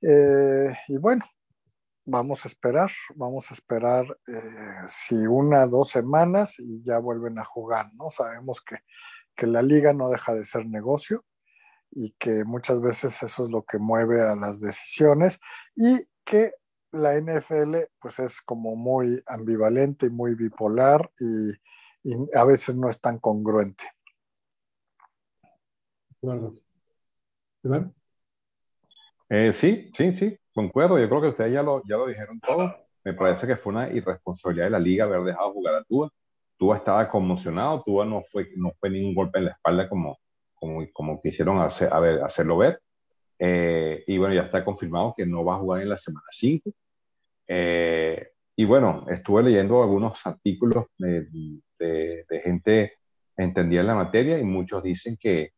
y 0.00 0.96
bueno, 0.98 1.24
vamos 2.08 2.44
a 2.44 2.48
esperar, 2.48 2.90
vamos 3.16 3.50
a 3.50 3.54
esperar 3.54 4.06
eh, 4.26 4.86
si 4.86 5.14
una, 5.14 5.66
dos 5.66 5.90
semanas 5.90 6.58
y 6.58 6.82
ya 6.82 6.98
vuelven 6.98 7.38
a 7.38 7.44
jugar, 7.44 7.90
¿no? 7.94 8.10
Sabemos 8.10 8.62
que, 8.62 8.78
que, 9.36 9.46
la 9.46 9.60
liga 9.60 9.92
no 9.92 10.08
deja 10.08 10.34
de 10.34 10.44
ser 10.44 10.66
negocio 10.66 11.24
y 11.90 12.12
que 12.12 12.44
muchas 12.44 12.80
veces 12.80 13.22
eso 13.22 13.44
es 13.44 13.50
lo 13.50 13.62
que 13.62 13.78
mueve 13.78 14.22
a 14.22 14.34
las 14.36 14.60
decisiones 14.60 15.38
y 15.76 16.06
que 16.24 16.52
la 16.92 17.14
NFL 17.20 17.76
pues 18.00 18.18
es 18.20 18.40
como 18.40 18.74
muy 18.74 19.22
ambivalente 19.26 20.06
y 20.06 20.10
muy 20.10 20.34
bipolar 20.34 21.10
y, 21.20 21.50
y 22.10 22.16
a 22.34 22.44
veces 22.44 22.74
no 22.74 22.88
es 22.88 23.00
tan 23.02 23.18
congruente. 23.18 23.84
Bueno. 26.22 26.58
Eh, 29.28 29.52
sí, 29.52 29.90
sí, 29.94 30.16
sí 30.16 30.38
concuerdo, 30.58 30.98
yo 30.98 31.08
creo 31.08 31.20
que 31.20 31.28
ustedes 31.28 31.52
ya 31.52 31.62
lo, 31.62 31.82
ya 31.88 31.96
lo 31.96 32.06
dijeron 32.06 32.40
todo. 32.40 32.74
Me 33.04 33.14
parece 33.14 33.46
que 33.46 33.54
fue 33.54 33.72
una 33.72 33.88
irresponsabilidad 33.90 34.66
de 34.66 34.70
la 34.70 34.80
liga 34.80 35.04
haber 35.04 35.22
dejado 35.22 35.52
jugar 35.52 35.76
a 35.76 35.84
Tua. 35.84 36.10
Tua 36.56 36.76
estaba 36.78 37.08
conmocionado, 37.08 37.84
Tua 37.84 38.04
no 38.04 38.22
fue, 38.22 38.48
no 38.56 38.72
fue 38.80 38.90
ningún 38.90 39.14
golpe 39.14 39.38
en 39.38 39.44
la 39.44 39.52
espalda 39.52 39.88
como, 39.88 40.18
como, 40.54 40.84
como 40.92 41.22
quisieron 41.22 41.60
hacer, 41.60 41.92
a 41.92 42.00
ver, 42.00 42.22
hacerlo 42.24 42.56
ver. 42.56 42.80
Eh, 43.38 44.02
y 44.08 44.18
bueno, 44.18 44.34
ya 44.34 44.42
está 44.42 44.64
confirmado 44.64 45.14
que 45.16 45.24
no 45.24 45.44
va 45.44 45.54
a 45.54 45.58
jugar 45.58 45.82
en 45.82 45.90
la 45.90 45.96
semana 45.96 46.26
5. 46.28 46.70
Eh, 47.46 48.30
y 48.56 48.64
bueno, 48.64 49.06
estuve 49.08 49.44
leyendo 49.44 49.80
algunos 49.80 50.26
artículos 50.26 50.86
de, 50.98 51.28
de, 51.78 52.26
de 52.28 52.40
gente 52.40 52.94
entendida 53.36 53.82
en 53.82 53.86
la 53.86 53.94
materia 53.94 54.40
y 54.40 54.44
muchos 54.44 54.82
dicen 54.82 55.16
que, 55.16 55.52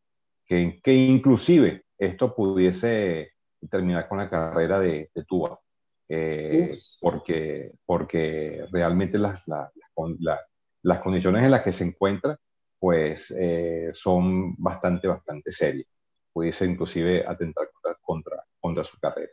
que, 0.45 0.79
que, 0.83 0.93
inclusive 0.93 1.85
esto 1.97 2.35
pudiese 2.35 3.33
terminar 3.69 4.09
con 4.09 4.19
la 4.19 4.31
carrera 4.31 4.79
de, 4.81 5.11
de 5.15 5.25
Tua. 5.25 5.61
Eh, 6.09 6.77
porque, 7.01 7.73
porque 7.87 8.65
realmente 8.73 9.17
las, 9.17 9.47
las, 9.47 9.71
las, 10.19 10.41
las, 10.83 11.01
condiciones 11.01 11.45
en 11.45 11.53
las 11.53 11.63
que 11.63 11.73
se 11.73 11.85
encuentra 11.85 12.37
pues 12.81 13.31
eh, 13.39 13.91
son 13.93 14.57
bastante, 14.57 15.07
bastante 15.07 15.53
serias. 15.53 15.87
Pudiese 16.33 16.67
inclusive 16.67 17.25
atentar 17.27 17.71
contra, 17.73 17.99
contra, 18.01 18.45
contra, 18.59 18.85
su 18.85 18.99
carrera. 18.99 19.31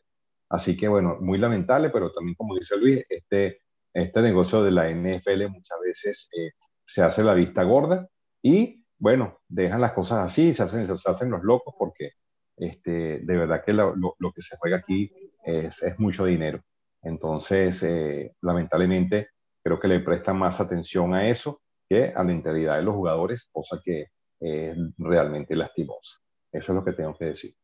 Así 0.49 0.77
que 0.77 0.87
bueno, 0.87 1.17
muy 1.19 1.39
lamentable, 1.39 1.89
pero 1.89 2.11
también 2.11 2.35
como 2.35 2.55
dice 2.55 2.77
Luis, 2.77 3.03
este, 3.09 3.61
este 3.93 4.21
negocio 4.21 4.61
de 4.61 4.71
la 4.71 4.89
NFL 4.89 5.47
muchas 5.49 5.79
veces 5.83 6.29
eh, 6.37 6.51
se 6.85 7.01
hace 7.01 7.23
la 7.23 7.33
vista 7.33 7.63
gorda 7.63 8.07
y 8.41 8.83
bueno, 8.99 9.39
dejan 9.47 9.81
las 9.81 9.93
cosas 9.93 10.19
así, 10.19 10.53
se 10.53 10.63
hacen, 10.63 10.97
se 10.97 11.09
hacen 11.09 11.31
los 11.31 11.43
locos 11.43 11.73
porque 11.77 12.11
este, 12.57 13.19
de 13.19 13.38
verdad 13.38 13.63
que 13.65 13.73
lo, 13.73 13.95
lo, 13.95 14.15
lo 14.19 14.31
que 14.31 14.41
se 14.41 14.57
juega 14.57 14.77
aquí 14.77 15.11
es, 15.43 15.81
es 15.84 15.99
mucho 15.99 16.25
dinero. 16.25 16.61
Entonces, 17.01 17.81
eh, 17.84 18.35
lamentablemente, 18.41 19.29
creo 19.63 19.79
que 19.79 19.88
le 19.88 19.99
prestan 19.99 20.38
más 20.38 20.59
atención 20.59 21.13
a 21.13 21.27
eso 21.27 21.61
que 21.88 22.13
a 22.13 22.23
la 22.23 22.34
integridad 22.34 22.77
de 22.77 22.84
los 22.84 22.95
jugadores, 22.95 23.49
cosa 23.51 23.79
que 23.84 24.07
es 24.39 24.77
realmente 24.97 25.55
lastimosa. 25.55 26.19
Eso 26.51 26.71
es 26.71 26.75
lo 26.75 26.84
que 26.84 26.93
tengo 26.93 27.17
que 27.17 27.25
decir. 27.25 27.55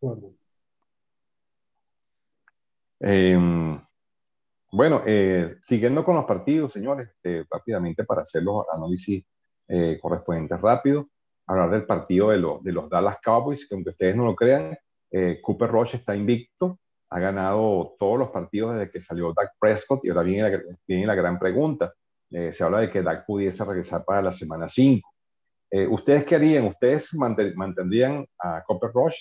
Bueno, 0.00 0.34
eh, 3.00 3.38
bueno 4.72 5.02
eh, 5.06 5.56
siguiendo 5.62 6.04
con 6.04 6.16
los 6.16 6.24
partidos, 6.24 6.72
señores, 6.72 7.10
eh, 7.22 7.44
rápidamente 7.50 8.04
para 8.04 8.22
hacer 8.22 8.42
los 8.42 8.64
análisis 8.72 9.24
correspondientes 10.00 10.60
rápidos, 10.60 11.06
hablar 11.46 11.70
del 11.70 11.86
partido 11.86 12.30
de, 12.30 12.38
lo, 12.38 12.60
de, 12.62 12.72
los 12.72 12.88
Dallas 12.88 13.18
Cowboys, 13.22 13.68
que 13.68 13.74
aunque 13.74 13.90
ustedes 13.90 14.16
no 14.16 14.24
lo 14.24 14.34
crean, 14.34 14.76
Cooper 15.42 15.70
Rush 15.70 15.94
está 15.94 16.14
invicto, 16.14 16.78
ha 17.10 17.20
ganado 17.20 17.94
todos 17.98 18.18
los 18.18 18.28
partidos 18.28 18.74
desde 18.74 18.90
que 18.90 19.00
salió 19.00 19.32
Dak 19.32 19.52
Prescott 19.58 20.04
y 20.04 20.08
ahora 20.08 20.22
viene 20.22 20.50
la, 20.50 20.60
viene 20.86 21.06
la 21.06 21.14
gran 21.14 21.38
pregunta. 21.38 21.92
Eh, 22.30 22.52
se 22.52 22.64
habla 22.64 22.80
de 22.80 22.90
que 22.90 23.02
Dak 23.02 23.24
pudiese 23.24 23.64
regresar 23.64 24.04
para 24.04 24.22
la 24.22 24.32
semana 24.32 24.68
5. 24.68 25.08
Eh, 25.70 25.86
¿Ustedes 25.86 26.24
qué 26.24 26.34
harían? 26.34 26.66
¿Ustedes 26.66 27.14
mantendrían 27.14 28.26
a 28.38 28.62
Cooper 28.64 28.90
Rush, 28.92 29.16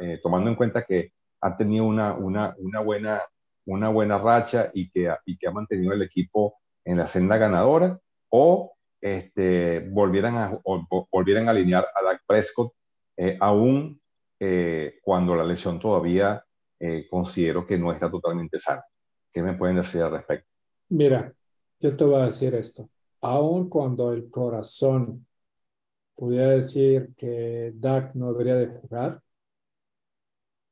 eh, 0.00 0.20
tomando 0.22 0.50
en 0.50 0.56
cuenta 0.56 0.82
que 0.82 1.12
ha 1.40 1.56
tenido 1.56 1.84
una, 1.84 2.14
una, 2.14 2.54
una, 2.58 2.80
buena, 2.80 3.22
una 3.66 3.88
buena 3.88 4.18
racha 4.18 4.70
y 4.74 4.90
que, 4.90 5.12
y 5.26 5.36
que 5.36 5.48
ha 5.48 5.52
mantenido 5.52 5.92
el 5.92 6.02
equipo 6.02 6.58
en 6.84 6.98
la 6.98 7.06
senda 7.06 7.36
ganadora? 7.38 7.98
¿O 8.28 8.74
este, 9.02 9.80
volvieran, 9.90 10.36
a, 10.36 10.60
volvieran 11.10 11.48
a 11.48 11.50
alinear 11.50 11.86
a 11.94 12.04
Dak 12.04 12.22
Prescott 12.24 12.72
eh, 13.16 13.36
aún 13.40 14.00
eh, 14.38 15.00
cuando 15.02 15.34
la 15.34 15.44
lesión 15.44 15.80
todavía 15.80 16.42
eh, 16.78 17.06
considero 17.10 17.66
que 17.66 17.76
no 17.76 17.92
está 17.92 18.10
totalmente 18.10 18.58
sano. 18.58 18.82
¿Qué 19.32 19.42
me 19.42 19.54
pueden 19.54 19.76
decir 19.76 20.02
al 20.02 20.12
respecto? 20.12 20.48
Mira, 20.88 21.32
yo 21.80 21.96
te 21.96 22.04
voy 22.04 22.20
a 22.20 22.26
decir 22.26 22.54
esto. 22.54 22.88
Aun 23.20 23.68
cuando 23.68 24.12
el 24.12 24.30
corazón 24.30 25.26
pudiera 26.14 26.50
decir 26.50 27.10
que 27.16 27.72
Dak 27.74 28.14
no 28.14 28.32
debería 28.32 28.54
de 28.54 28.66
jugar, 28.68 29.20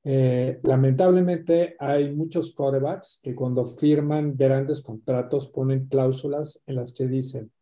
eh, 0.02 0.60
lamentablemente 0.62 1.76
hay 1.78 2.14
muchos 2.14 2.54
quarterbacks 2.54 3.20
que 3.22 3.34
cuando 3.34 3.66
firman 3.66 4.36
grandes 4.36 4.80
contratos 4.82 5.48
ponen 5.48 5.88
cláusulas 5.88 6.62
en 6.66 6.76
las 6.76 6.92
que 6.92 7.06
dicen, 7.06 7.52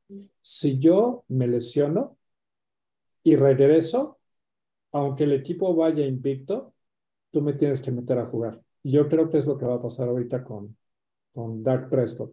si 0.40 0.78
yo 0.78 1.24
me 1.28 1.46
lesiono 1.46 2.16
y 3.22 3.36
regreso, 3.36 4.18
aunque 4.92 5.24
el 5.24 5.32
equipo 5.32 5.74
vaya 5.74 6.06
invicto, 6.06 6.74
tú 7.30 7.42
me 7.42 7.54
tienes 7.54 7.82
que 7.82 7.92
meter 7.92 8.18
a 8.18 8.26
jugar. 8.26 8.60
Yo 8.82 9.08
creo 9.08 9.28
que 9.30 9.38
es 9.38 9.46
lo 9.46 9.58
que 9.58 9.66
va 9.66 9.76
a 9.76 9.82
pasar 9.82 10.08
ahorita 10.08 10.44
con, 10.44 10.76
con 11.34 11.62
Dak 11.62 11.88
Prescott, 11.90 12.32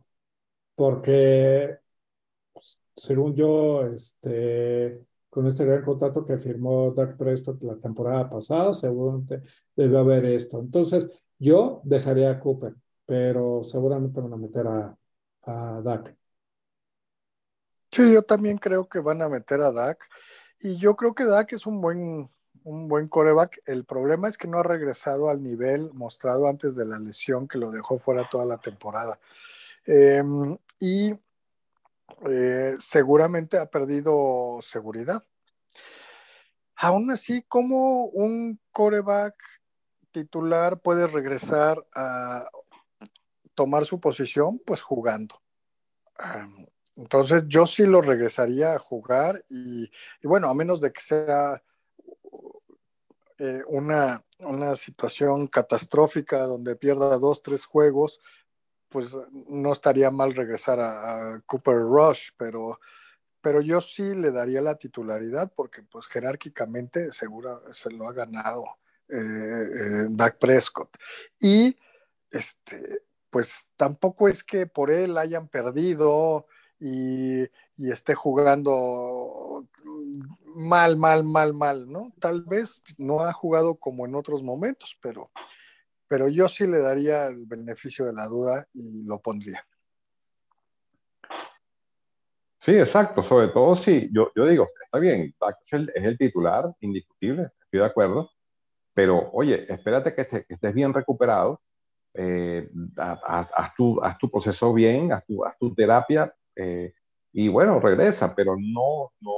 porque 0.76 1.78
pues, 2.54 2.80
según 2.96 3.36
yo, 3.36 3.86
este, 3.88 5.02
con 5.30 5.48
este 5.48 5.66
gran 5.66 5.84
contrato 5.84 6.26
que 6.26 6.38
firmó 6.38 6.92
Dak 6.92 7.18
Prescott 7.18 7.62
la 7.64 7.78
temporada 7.78 8.30
pasada, 8.30 8.74
seguramente 8.74 9.42
debe 9.76 9.98
haber 10.00 10.26
esto. 10.26 10.60
Entonces, 10.60 11.08
yo 11.38 11.82
dejaría 11.84 12.32
a 12.32 12.40
Cooper, 12.40 12.76
pero 13.06 13.64
seguramente 13.64 14.22
van 14.22 14.34
a 14.34 14.38
meter 14.38 14.68
a, 14.68 14.98
a 15.44 15.82
Dak. 15.84 16.16
Sí, 17.96 18.12
yo 18.12 18.24
también 18.24 18.58
creo 18.58 18.90
que 18.90 19.00
van 19.00 19.22
a 19.22 19.30
meter 19.30 19.62
a 19.62 19.72
Dak. 19.72 19.98
Y 20.60 20.76
yo 20.76 20.98
creo 20.98 21.16
que 21.16 21.24
Dak 21.24 21.54
es 21.54 21.66
un 21.66 21.80
buen 21.80 22.30
un 22.66 22.90
buen 22.90 23.08
coreback. 23.08 23.62
El 23.66 23.86
problema 23.86 24.28
es 24.28 24.38
que 24.38 24.50
no 24.50 24.60
ha 24.60 24.64
regresado 24.64 25.30
al 25.30 25.42
nivel 25.42 25.94
mostrado 25.94 26.50
antes 26.50 26.76
de 26.76 26.84
la 26.84 27.00
lesión 27.00 27.48
que 27.48 27.58
lo 27.58 27.72
dejó 27.72 27.98
fuera 27.98 28.28
toda 28.30 28.44
la 28.44 28.58
temporada. 28.58 29.18
Eh, 29.86 30.22
y 30.78 31.14
eh, 32.30 32.76
seguramente 32.80 33.60
ha 33.60 33.68
perdido 33.68 34.60
seguridad. 34.62 35.24
Aún 36.76 37.10
así, 37.12 37.44
¿cómo 37.48 38.08
un 38.08 38.60
coreback 38.72 39.36
titular 40.12 40.82
puede 40.82 41.08
regresar 41.08 41.86
a 41.96 42.50
tomar 43.54 43.86
su 43.86 44.02
posición? 44.02 44.60
Pues 44.66 44.82
jugando. 44.82 45.42
Entonces 46.96 47.44
yo 47.48 47.66
sí 47.66 47.86
lo 47.86 48.02
regresaría 48.02 48.74
a 48.74 48.80
jugar 48.80 49.44
y, 49.50 49.90
bueno, 50.24 50.50
a 50.50 50.54
menos 50.54 50.80
de 50.80 50.94
que 50.94 51.02
sea 51.02 51.62
eh, 53.38 53.64
una, 53.68 54.24
una 54.40 54.76
situación 54.76 55.48
catastrófica 55.48 56.46
donde 56.46 56.78
pierda 56.78 57.18
dos, 57.18 57.44
tres 57.44 57.66
juegos, 57.66 58.22
pues 58.90 59.18
no 59.32 59.74
estaría 59.74 60.10
mal 60.10 60.34
regresar 60.34 60.80
a, 60.80 61.42
Cooper 61.46 61.80
Rush, 61.80 62.30
pero, 62.38 62.80
pero 63.42 63.60
yo 63.60 63.82
sí 63.82 64.16
le 64.16 64.32
daría 64.32 64.62
la 64.62 64.76
titularidad 64.76 65.52
porque 65.54 65.84
pues 65.84 66.08
jerárquicamente 66.08 67.12
seguro 67.12 67.62
se 67.74 67.92
lo 67.92 68.08
ha 68.08 68.14
ganado 68.14 68.64
eh, 69.10 69.18
eh, 69.18 70.08
Dak 70.12 70.38
Prescott. 70.38 70.96
Y 71.42 71.78
este, 72.32 73.04
pues 73.30 73.72
tampoco 73.76 74.30
es 74.30 74.46
que 74.46 74.66
por 74.66 74.90
él 74.90 75.18
hayan 75.18 75.50
perdido 75.50 76.48
y, 76.80 77.44
esté 77.78 78.16
jugando 78.16 79.66
mal, 80.56 80.98
mal, 80.98 81.24
mal, 81.24 81.54
mal, 81.54 81.92
¿no? 81.92 82.14
Tal 82.20 82.42
vez 82.42 82.84
no 82.98 83.22
ha 83.22 83.34
jugado 83.34 83.76
como 83.76 84.06
en 84.06 84.16
otros 84.16 84.44
momentos, 84.44 84.98
pero, 85.02 85.32
pero 86.08 86.28
yo 86.28 86.48
sí 86.48 86.66
le 86.68 86.80
daría 86.80 87.28
el 87.28 87.46
beneficio 87.46 88.06
de 88.06 88.14
la 88.14 88.28
duda 88.28 88.66
y 88.74 89.04
lo 89.04 89.20
pondría. 89.20 89.66
Sí, 92.60 92.72
exacto, 92.74 93.22
sobre 93.22 93.50
todo 93.50 93.76
sí, 93.76 94.10
yo, 94.12 94.32
yo 94.36 94.46
digo, 94.48 94.68
está 94.84 94.98
bien, 94.98 95.36
es 95.62 95.74
el, 95.74 95.92
es 95.94 96.04
el 96.04 96.18
titular, 96.18 96.74
indiscutible, 96.80 97.50
estoy 97.62 97.80
de 97.80 97.86
acuerdo, 97.86 98.32
pero 98.94 99.30
oye, 99.34 99.72
espérate 99.72 100.16
que, 100.16 100.22
estés, 100.22 100.48
que 100.48 100.56
estés 100.56 100.74
bien 100.74 100.92
recuperado, 100.92 101.62
eh, 102.16 102.68
haz, 102.98 103.50
haz, 103.56 103.76
tu, 103.76 104.02
haz, 104.02 104.18
tu, 104.18 104.32
proceso 104.32 104.74
bien, 104.74 105.12
haz 105.12 105.24
tu, 105.26 105.46
haz 105.46 105.56
tu 105.60 105.76
terapia 105.76 106.34
eh, 106.56 106.94
y 107.34 107.48
bueno, 107.48 107.80
regresa, 107.80 108.34
pero 108.36 108.56
no, 108.58 109.12
no, 109.20 109.34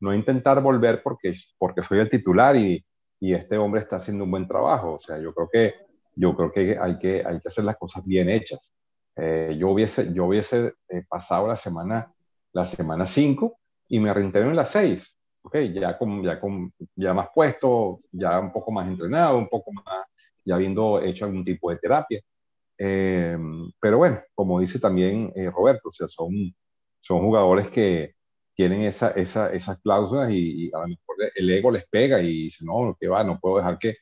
no 0.00 0.14
intentar 0.14 0.62
volver 0.62 1.02
porque, 1.02 1.34
porque 1.58 1.82
soy 1.82 2.00
el 2.00 2.10
titular 2.10 2.56
y, 2.56 2.84
y, 3.20 3.34
este 3.34 3.58
hombre 3.58 3.80
está 3.80 3.96
haciendo 3.96 4.24
un 4.24 4.30
buen 4.30 4.48
trabajo. 4.48 4.94
O 4.94 4.98
sea, 4.98 5.18
yo 5.18 5.34
creo 5.34 5.48
que, 5.52 5.74
yo 6.14 6.34
creo 6.34 6.52
que, 6.52 6.78
hay, 6.80 6.98
que 6.98 7.22
hay 7.26 7.40
que 7.40 7.48
hacer 7.48 7.64
las 7.64 7.76
cosas 7.76 8.04
bien 8.04 8.30
hechas. 8.30 8.72
Eh, 9.16 9.56
yo 9.58 9.70
hubiese, 9.70 10.12
yo 10.14 10.26
hubiese 10.26 10.74
eh, 10.88 11.04
pasado 11.08 11.48
la 11.48 11.56
semana 11.56 12.12
la 12.52 12.64
semana 12.64 13.06
5 13.06 13.58
y 13.88 14.00
me 14.00 14.12
reintegro 14.12 14.50
en 14.50 14.56
la 14.56 14.64
6. 14.64 15.16
Okay, 15.42 15.72
ya, 15.72 15.96
con, 15.96 16.22
ya, 16.22 16.40
con, 16.40 16.72
ya 16.94 17.14
más 17.14 17.28
puesto, 17.34 17.96
ya 18.12 18.38
un 18.38 18.52
poco 18.52 18.70
más 18.72 18.86
entrenado, 18.86 19.38
un 19.38 19.48
poco 19.48 19.72
más, 19.72 20.06
ya 20.44 20.56
habiendo 20.56 21.00
hecho 21.00 21.24
algún 21.24 21.44
tipo 21.44 21.70
de 21.70 21.78
terapia. 21.78 22.20
Eh, 22.78 23.36
pero 23.80 23.98
bueno, 23.98 24.20
como 24.34 24.60
dice 24.60 24.78
también 24.78 25.32
eh, 25.34 25.50
Roberto, 25.50 25.88
o 25.88 25.92
sea, 25.92 26.06
son, 26.08 26.54
son 27.00 27.20
jugadores 27.20 27.68
que, 27.68 28.14
tienen 28.58 28.82
esa, 28.82 29.10
esa, 29.12 29.52
esas 29.52 29.78
cláusulas 29.80 30.32
y, 30.32 30.66
y, 30.66 30.70
a 30.74 30.80
lo 30.80 30.88
mejor 30.88 31.16
el 31.36 31.48
ego 31.48 31.70
les 31.70 31.86
pega 31.88 32.20
y 32.20 32.44
dice, 32.44 32.64
no, 32.64 32.96
que 32.98 33.06
va, 33.06 33.22
no 33.22 33.38
puedo 33.38 33.58
dejar 33.58 33.78
que, 33.78 33.94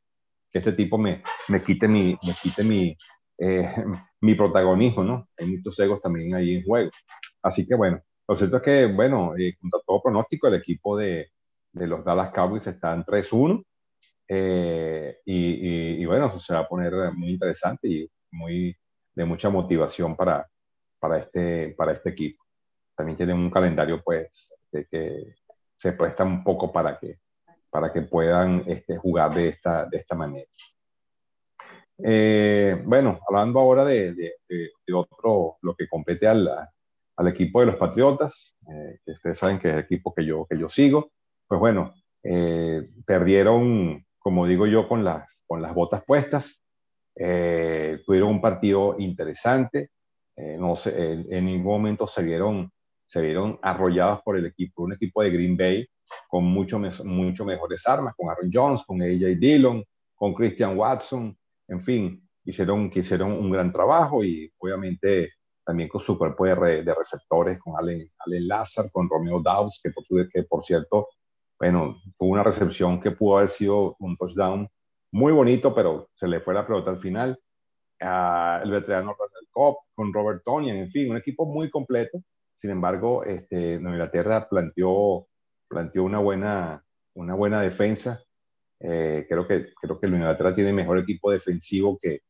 que 0.51 0.59
este 0.61 0.73
tipo 0.73 0.97
me, 0.97 1.23
me 1.49 1.63
quite, 1.63 1.87
mi, 1.87 2.17
me 2.27 2.33
quite 2.43 2.65
mi, 2.65 2.97
eh, 3.37 3.71
mi 4.23 4.35
protagonismo, 4.35 5.05
¿no? 5.05 5.29
Hay 5.37 5.47
muchos 5.49 5.79
egos 5.81 6.01
también 6.01 6.35
ahí 6.35 6.55
en 6.55 6.65
juego. 6.65 6.91
Así 7.43 7.67
que 7.67 7.75
bueno, 7.75 8.01
lo 8.27 8.35
cierto 8.35 8.57
es 8.57 8.63
que, 8.63 8.87
bueno, 8.87 9.35
eh, 9.39 9.55
contra 9.61 9.81
todo 9.87 10.01
pronóstico, 10.03 10.49
el 10.49 10.55
equipo 10.55 10.97
de, 10.97 11.29
de 11.73 11.87
los 11.87 12.03
Dallas 12.03 12.33
Cowboys 12.33 12.67
está 12.67 12.95
en 12.95 13.05
3-1. 13.05 13.63
Eh, 14.29 15.19
y, 15.27 16.05
bueno, 16.07 16.41
se 16.41 16.55
va 16.55 16.61
a 16.61 16.69
poner 16.69 16.95
muy 17.13 17.33
interesante 17.33 17.89
y 17.89 18.11
muy 18.37 18.77
de 19.15 19.25
mucha 19.25 19.49
motivación 19.49 20.15
para, 20.15 20.47
para, 20.99 21.19
este, 21.19 21.75
para 21.77 21.93
este 21.93 22.11
equipo. 22.11 22.45
También 22.95 23.17
tienen 23.17 23.37
un 23.37 23.51
calendario 23.51 24.03
pues 24.03 24.49
de 24.71 24.87
que 24.87 25.35
se 25.77 25.93
presta 25.93 26.25
un 26.25 26.45
poco 26.45 26.73
para 26.73 26.99
que, 26.99 27.19
para 27.71 27.93
que 27.93 28.03
puedan 28.03 28.63
este, 28.67 28.97
jugar 28.97 29.35
de 29.35 29.49
esta, 29.49 29.87
de 29.87 29.99
esta 29.99 30.15
manera. 30.15 30.49
Eh, 31.99 32.83
bueno, 32.85 33.19
hablando 33.27 33.59
ahora 33.59 33.85
de, 33.85 34.13
de, 34.13 34.33
otro, 34.93 35.57
lo 35.63 35.75
que 35.75 35.89
compete 35.89 36.29
al, 36.29 36.49
al 37.17 37.29
equipo 37.29 37.61
de 37.61 37.67
los 37.67 37.77
Patriotas, 37.77 38.55
eh, 38.71 38.99
que 39.05 39.13
ustedes 39.13 39.39
saben 39.39 39.59
que 39.59 39.69
es 39.69 39.75
el 39.75 39.81
equipo 39.81 40.15
que 40.15 40.25
yo, 40.25 40.47
que 40.49 40.59
yo 40.59 40.69
sigo, 40.69 41.13
pues 41.49 41.59
bueno, 41.59 41.95
eh, 42.23 42.83
perdieron, 43.07 44.05
como 44.19 44.47
digo 44.47 44.67
yo, 44.67 44.89
con 44.89 45.05
las, 45.05 45.43
con 45.47 45.63
las 45.63 45.75
botas 45.75 46.05
puestas, 46.05 46.63
tuvieron 47.17 48.29
un 48.29 48.41
partido 48.41 48.97
interesante, 48.99 49.91
no 50.59 50.77
sé, 50.77 51.13
en, 51.13 51.47
ningún 51.47 51.73
momento 51.73 52.07
se 52.07 52.23
vieron, 52.23 52.71
se 53.07 53.23
vieron 53.23 53.59
arrollados 53.63 54.21
por 54.23 54.37
el 54.37 54.47
equipo, 54.47 54.83
un 54.83 54.93
equipo 54.93 55.23
de 55.23 55.31
Green 55.31 55.57
Bay 55.57 55.87
con 56.29 56.45
mucho, 56.45 56.79
mucho 57.05 57.45
mejores 57.45 57.87
armas, 57.87 58.15
con 58.17 58.29
Aaron 58.31 58.51
Jones, 58.53 58.83
con 58.87 59.01
AJ 59.01 59.39
Dillon, 59.39 59.85
con 60.15 60.35
Christian 60.35 60.77
Watson, 60.77 61.37
en 61.69 61.81
fin, 61.81 62.29
hicieron, 62.45 62.91
hicieron 62.95 63.33
un 63.33 63.51
gran 63.51 63.73
trabajo 63.73 64.25
y 64.25 64.51
obviamente 64.59 65.33
también 65.65 65.89
con 65.89 66.01
su 66.01 66.17
cuerpo 66.17 66.45
de, 66.45 66.85
de 66.85 66.95
receptores, 66.95 67.59
con 67.59 67.77
Allen, 67.77 68.09
Allen 68.19 68.47
Lazar, 68.47 68.87
con 68.93 69.09
Romeo 69.09 69.43
Dawes, 69.43 69.81
que 69.83 69.91
por, 69.91 70.05
que 70.29 70.43
por 70.45 70.65
cierto, 70.65 71.09
bueno, 71.59 72.01
tuvo 72.19 72.31
una 72.31 72.45
recepción 72.45 73.01
que 73.01 73.11
pudo 73.11 73.39
haber 73.39 73.49
sido 73.49 73.97
un 73.99 74.17
touchdown 74.17 74.69
muy 75.17 75.33
bonito, 75.33 75.75
pero 75.75 76.11
se 76.15 76.29
le 76.29 76.41
fue 76.41 76.55
la 76.55 76.67
pelota 76.67 76.91
al 76.91 76.99
final. 76.99 77.39
Uh, 78.01 78.63
el 78.63 78.71
veterano 78.71 79.15
Ronald 79.19 79.49
Cobb, 79.51 79.77
con 79.95 80.13
Robert 80.13 80.43
Tony, 80.45 80.71
en 80.71 80.91
fin, 80.91 81.11
un 81.11 81.17
equipo 81.17 81.47
muy 81.47 81.71
completo. 81.71 82.23
Sin 82.57 82.71
embargo, 82.71 83.25
este, 83.25 83.75
Inglaterra 83.75 84.47
planteó, 84.49 85.27
planteó 85.69 86.05
una, 86.05 86.19
buena, 86.19 86.85
una 87.15 87.35
buena 87.35 87.63
defensa 87.63 88.21
eh, 88.81 89.25
creo, 89.29 89.47
que, 89.47 89.73
creo 89.75 89.99
que 89.99 90.07
el 90.07 90.15
Inglaterra 90.15 90.53
tiene 90.53 90.73
mejor 90.73 90.99
equipo 90.99 91.31
defensivo 91.31 91.99
que, 91.99 92.21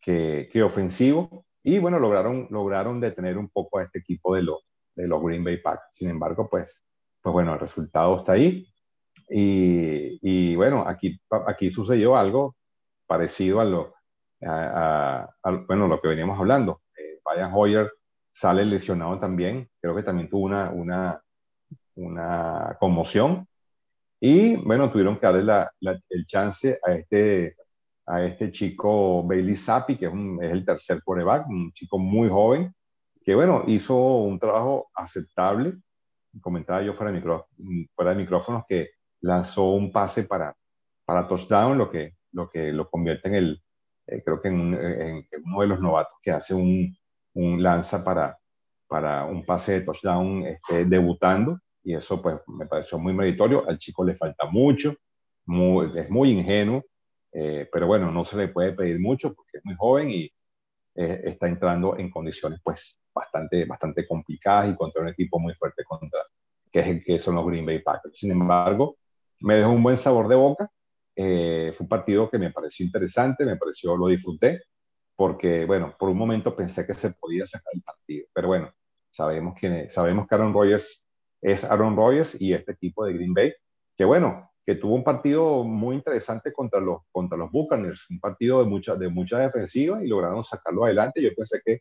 que, 0.00 0.62
ofensivo. 0.62 1.46
Y 1.62 1.78
bueno, 1.78 1.98
lograron, 1.98 2.46
lograron 2.50 3.00
detener 3.00 3.38
un 3.38 3.48
poco 3.48 3.78
a 3.78 3.84
este 3.84 4.00
equipo 4.00 4.34
de, 4.34 4.42
los 4.42 4.58
de 4.94 5.06
los 5.06 5.22
Green 5.22 5.44
Bay 5.44 5.58
Packers. 5.58 5.88
Sin 5.92 6.10
embargo, 6.10 6.48
pues, 6.50 6.84
pues 7.22 7.32
bueno, 7.32 7.54
el 7.54 7.60
resultado 7.60 8.18
está 8.18 8.32
ahí. 8.32 8.66
Y, 9.30 10.18
y 10.22 10.56
bueno, 10.56 10.84
aquí, 10.86 11.20
aquí 11.46 11.70
sucedió 11.70 12.16
algo 12.16 12.56
parecido 13.06 13.60
a 13.60 13.64
lo, 13.64 13.94
a, 14.46 15.28
bueno, 15.66 15.88
lo 15.88 16.00
que 16.00 16.08
veníamos 16.08 16.38
hablando. 16.38 16.82
Eh, 16.96 17.20
Brian 17.24 17.52
Hoyer 17.54 17.90
sale 18.32 18.64
lesionado 18.64 19.18
también. 19.18 19.68
Creo 19.80 19.94
que 19.94 20.02
también 20.02 20.28
tuvo 20.28 20.46
una, 20.46 20.70
una, 20.70 21.22
una 21.96 22.76
conmoción. 22.78 23.46
Y 24.20 24.56
bueno, 24.56 24.90
tuvieron 24.90 25.18
que 25.18 25.26
darle 25.26 25.68
el 26.10 26.26
chance 26.26 26.78
a 26.84 26.92
este, 26.92 27.56
a 28.06 28.22
este 28.22 28.50
chico 28.50 29.22
Bailey 29.24 29.54
Zappi, 29.54 29.96
que 29.96 30.06
es, 30.06 30.12
el 30.40 30.64
tercer 30.64 31.02
quarterback, 31.02 31.48
un 31.48 31.72
chico 31.72 31.98
muy 31.98 32.28
joven, 32.28 32.74
que 33.24 33.34
bueno, 33.34 33.64
hizo 33.66 33.96
un 33.96 34.38
trabajo 34.38 34.90
aceptable. 34.94 35.74
Comentaba 36.40 36.82
yo 36.82 36.94
fuera 36.94 37.10
de, 37.12 37.18
micro, 37.18 37.48
fuera 37.94 38.12
de 38.12 38.16
micrófonos 38.16 38.64
que 38.68 38.90
lanzó 39.20 39.70
un 39.70 39.92
pase 39.92 40.24
para, 40.24 40.54
para 41.04 41.26
touchdown, 41.26 41.78
lo 41.78 41.90
que, 41.90 42.16
lo 42.32 42.48
que 42.48 42.72
lo 42.72 42.88
convierte 42.90 43.28
en 43.28 43.34
el, 43.34 43.62
eh, 44.06 44.22
creo 44.24 44.40
que 44.40 44.48
en, 44.48 45.26
uno 45.44 45.60
de 45.60 45.66
los 45.66 45.80
novatos 45.80 46.18
que 46.22 46.30
hace 46.30 46.54
un, 46.54 46.96
un 47.34 47.62
lanza 47.62 48.04
para, 48.04 48.38
para 48.86 49.24
un 49.24 49.44
pase 49.44 49.72
de 49.72 49.80
touchdown 49.82 50.44
este, 50.46 50.84
debutando 50.84 51.58
y 51.88 51.94
eso 51.94 52.20
pues 52.20 52.36
me 52.48 52.66
pareció 52.66 52.98
muy 52.98 53.14
meritorio. 53.14 53.66
Al 53.68 53.78
chico 53.78 54.04
le 54.04 54.14
falta 54.14 54.46
mucho, 54.46 54.90
es 54.90 56.10
muy 56.10 56.30
ingenuo, 56.30 56.84
eh, 57.32 57.68
pero 57.72 57.86
bueno, 57.86 58.10
no 58.10 58.24
se 58.24 58.36
le 58.36 58.48
puede 58.48 58.72
pedir 58.72 59.00
mucho 59.00 59.34
porque 59.34 59.58
es 59.58 59.64
muy 59.64 59.74
joven 59.74 60.10
y 60.10 60.30
eh, 60.94 61.22
está 61.24 61.48
entrando 61.48 61.96
en 61.96 62.10
condiciones 62.10 62.60
pues 62.62 63.00
bastante, 63.14 63.64
bastante 63.64 64.06
complicadas 64.06 64.70
y 64.70 64.76
contra 64.76 65.00
un 65.02 65.08
equipo 65.08 65.38
muy 65.38 65.54
fuerte 65.54 65.82
contra, 65.84 66.20
que, 66.70 66.80
es, 66.80 67.04
que 67.04 67.18
son 67.18 67.36
los 67.36 67.46
Green 67.46 67.64
Bay 67.64 67.78
Packers. 67.78 68.18
Sin 68.18 68.32
embargo, 68.32 68.96
me 69.40 69.56
dejó 69.56 69.70
un 69.70 69.82
buen 69.82 69.96
sabor 69.96 70.28
de 70.28 70.36
boca. 70.36 70.70
Eh, 71.16 71.72
fue 71.74 71.84
un 71.84 71.88
partido 71.88 72.30
que 72.30 72.38
me 72.38 72.52
pareció 72.52 72.86
interesante, 72.86 73.44
me 73.44 73.56
pareció, 73.56 73.96
lo 73.96 74.06
disfruté, 74.06 74.62
porque, 75.16 75.64
bueno, 75.64 75.94
por 75.98 76.08
un 76.10 76.18
momento 76.18 76.54
pensé 76.54 76.86
que 76.86 76.94
se 76.94 77.10
podía 77.10 77.44
sacar 77.46 77.72
el 77.74 77.82
partido, 77.82 78.26
pero 78.32 78.48
bueno, 78.48 78.72
sabemos 79.10 79.58
que, 79.58 79.88
sabemos 79.88 80.28
que 80.28 80.34
Aaron 80.34 80.52
Rodgers 80.52 81.08
es 81.40 81.64
Aaron 81.64 81.96
Rodgers 81.96 82.40
y 82.40 82.52
este 82.52 82.72
equipo 82.72 83.04
de 83.04 83.14
Green 83.14 83.34
Bay, 83.34 83.52
que 83.96 84.04
bueno, 84.04 84.48
que 84.68 84.74
tuvo 84.74 84.96
un 84.96 85.02
partido 85.02 85.64
muy 85.64 85.96
interesante 85.96 86.52
contra 86.52 86.78
los, 86.78 86.98
contra 87.10 87.38
los 87.38 87.50
Buccaneers, 87.50 88.10
un 88.10 88.20
partido 88.20 88.62
de 88.62 88.68
mucha, 88.68 88.96
de 88.96 89.08
mucha 89.08 89.38
defensiva 89.38 90.04
y 90.04 90.08
lograron 90.08 90.44
sacarlo 90.44 90.84
adelante. 90.84 91.22
Yo 91.22 91.30
pensé 91.34 91.62
que, 91.64 91.80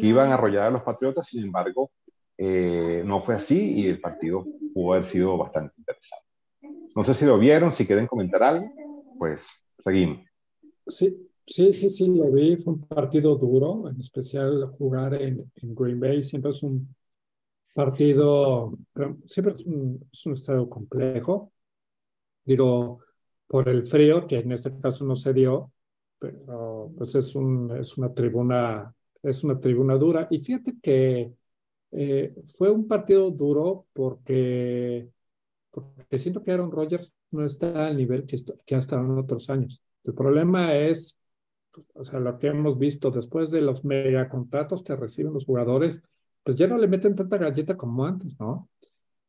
iban 0.00 0.32
a 0.32 0.34
arrollar 0.34 0.64
a 0.64 0.70
los 0.70 0.82
Patriotas, 0.82 1.26
sin 1.26 1.44
embargo, 1.44 1.92
eh, 2.36 3.02
no 3.06 3.20
fue 3.20 3.36
así 3.36 3.80
y 3.80 3.86
el 3.86 4.00
partido 4.00 4.44
pudo 4.72 4.94
haber 4.94 5.04
sido 5.04 5.36
bastante 5.36 5.74
interesante. 5.76 6.26
No 6.94 7.04
sé 7.04 7.14
si 7.14 7.24
lo 7.24 7.38
vieron, 7.38 7.72
si 7.72 7.86
quieren 7.86 8.06
comentar 8.06 8.42
algo, 8.42 8.70
pues 9.18 9.46
seguimos. 9.78 10.20
Sí, 10.86 11.28
sí, 11.46 11.72
sí, 11.72 11.90
sí, 11.90 12.08
lo 12.08 12.30
vi. 12.30 12.56
Fue 12.56 12.74
un 12.74 12.86
partido 12.86 13.36
duro, 13.36 13.88
en 13.88 14.00
especial 14.00 14.68
jugar 14.78 15.14
en, 15.14 15.50
en 15.56 15.74
Green 15.74 15.98
Bay. 15.98 16.22
Siempre 16.22 16.50
es 16.50 16.62
un 16.62 16.94
partido, 17.74 18.78
siempre 19.26 19.54
es 19.54 19.64
un, 19.66 20.08
es 20.12 20.26
un 20.26 20.32
estadio 20.34 20.68
complejo, 20.68 21.52
digo, 22.44 23.00
por 23.46 23.68
el 23.68 23.84
frío, 23.86 24.26
que 24.26 24.38
en 24.38 24.52
este 24.52 24.78
caso 24.78 25.04
no 25.04 25.16
se 25.16 25.32
dio, 25.32 25.72
pero 26.18 26.92
pues 26.96 27.14
es, 27.16 27.34
es 27.80 27.98
una 27.98 28.14
tribuna, 28.14 28.94
es 29.22 29.44
una 29.44 29.58
tribuna 29.60 29.96
dura. 29.96 30.28
Y 30.30 30.38
fíjate 30.38 30.74
que 30.80 31.32
eh, 31.90 32.34
fue 32.56 32.70
un 32.70 32.86
partido 32.88 33.30
duro 33.30 33.86
porque, 33.92 35.08
porque 35.74 36.18
siento 36.18 36.42
que 36.42 36.52
Aaron 36.52 36.70
Rodgers 36.70 37.12
no 37.32 37.44
está 37.44 37.86
al 37.86 37.96
nivel 37.96 38.26
que, 38.26 38.36
que 38.64 38.74
ha 38.76 38.78
estado 38.78 39.02
en 39.02 39.18
otros 39.18 39.50
años. 39.50 39.82
El 40.04 40.14
problema 40.14 40.74
es, 40.76 41.18
o 41.94 42.04
sea, 42.04 42.20
lo 42.20 42.38
que 42.38 42.48
hemos 42.48 42.78
visto 42.78 43.10
después 43.10 43.50
de 43.50 43.60
los 43.60 43.84
mega 43.84 44.28
contratos 44.28 44.82
que 44.84 44.94
reciben 44.94 45.32
los 45.34 45.46
jugadores, 45.46 46.00
pues 46.44 46.56
ya 46.56 46.68
no 46.68 46.78
le 46.78 46.86
meten 46.86 47.16
tanta 47.16 47.38
galleta 47.38 47.76
como 47.76 48.04
antes, 48.04 48.38
¿no? 48.38 48.68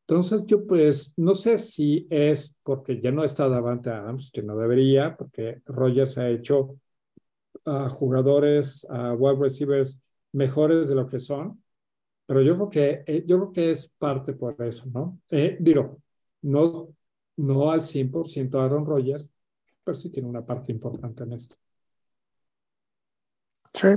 Entonces 0.01 0.45
yo 0.45 0.67
pues 0.67 1.13
no 1.17 1.33
sé 1.33 1.57
si 1.57 2.05
es 2.11 2.55
porque 2.61 3.01
ya 3.01 3.11
no 3.11 3.23
está 3.23 3.49
Davante 3.49 3.89
Adams, 3.89 4.29
que 4.31 4.43
no 4.43 4.55
debería, 4.55 5.15
porque 5.17 5.61
Rogers 5.65 6.19
ha 6.19 6.29
hecho 6.29 6.77
a 7.65 7.89
jugadores, 7.89 8.85
a 8.89 9.13
wide 9.13 9.39
receivers 9.39 9.99
mejores 10.31 10.89
de 10.89 10.95
lo 10.95 11.07
que 11.07 11.19
son, 11.19 11.63
pero 12.27 12.41
yo 12.41 12.55
creo 12.55 12.69
que, 12.69 13.03
eh, 13.07 13.23
yo 13.25 13.37
creo 13.37 13.51
que 13.51 13.71
es 13.71 13.89
parte 13.97 14.33
por 14.33 14.61
eso, 14.63 14.85
¿no? 14.93 15.19
Eh, 15.29 15.57
digo, 15.59 16.01
no, 16.45 16.95
no 17.37 17.71
al 17.71 17.83
100% 17.83 18.59
Aaron 18.59 18.85
Rodgers, 18.85 19.29
pero 19.83 19.95
sí 19.95 20.09
tiene 20.09 20.29
una 20.29 20.45
parte 20.45 20.71
importante 20.71 21.23
en 21.23 21.33
esto. 21.33 21.55
Sí, 23.73 23.89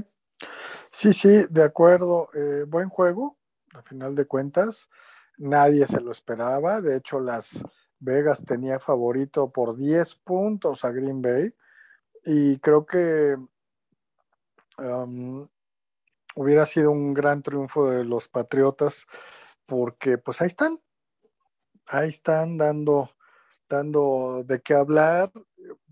Sí, 0.91 1.13
sí, 1.13 1.29
de 1.51 1.63
acuerdo. 1.63 2.31
Eh, 2.35 2.65
buen 2.67 2.89
juego, 2.89 3.39
a 3.75 3.83
final 3.83 4.15
de 4.15 4.27
cuentas. 4.27 4.89
Nadie 5.37 5.87
se 5.87 6.01
lo 6.01 6.11
esperaba. 6.13 6.81
De 6.81 6.97
hecho, 6.97 7.21
Las 7.21 7.65
Vegas 8.01 8.45
tenía 8.45 8.79
favorito 8.79 9.53
por 9.53 9.77
10 9.77 10.15
puntos 10.17 10.85
a 10.85 10.91
Green 10.91 11.23
Bay. 11.23 11.55
Y 12.25 12.59
creo 12.59 12.87
que 12.87 13.37
hubiera 16.37 16.65
sido 16.67 16.93
un 16.93 17.15
gran 17.15 17.43
triunfo 17.43 17.91
de 17.91 18.05
los 18.05 18.29
Patriotas 18.29 19.07
porque 19.67 20.19
pues 20.19 20.41
ahí 20.41 20.49
están. 20.49 20.81
Ahí 21.89 22.09
están 22.09 22.59
dando, 22.59 23.11
dando 23.69 24.45
de 24.45 24.61
qué 24.61 24.75
hablar. 24.75 25.33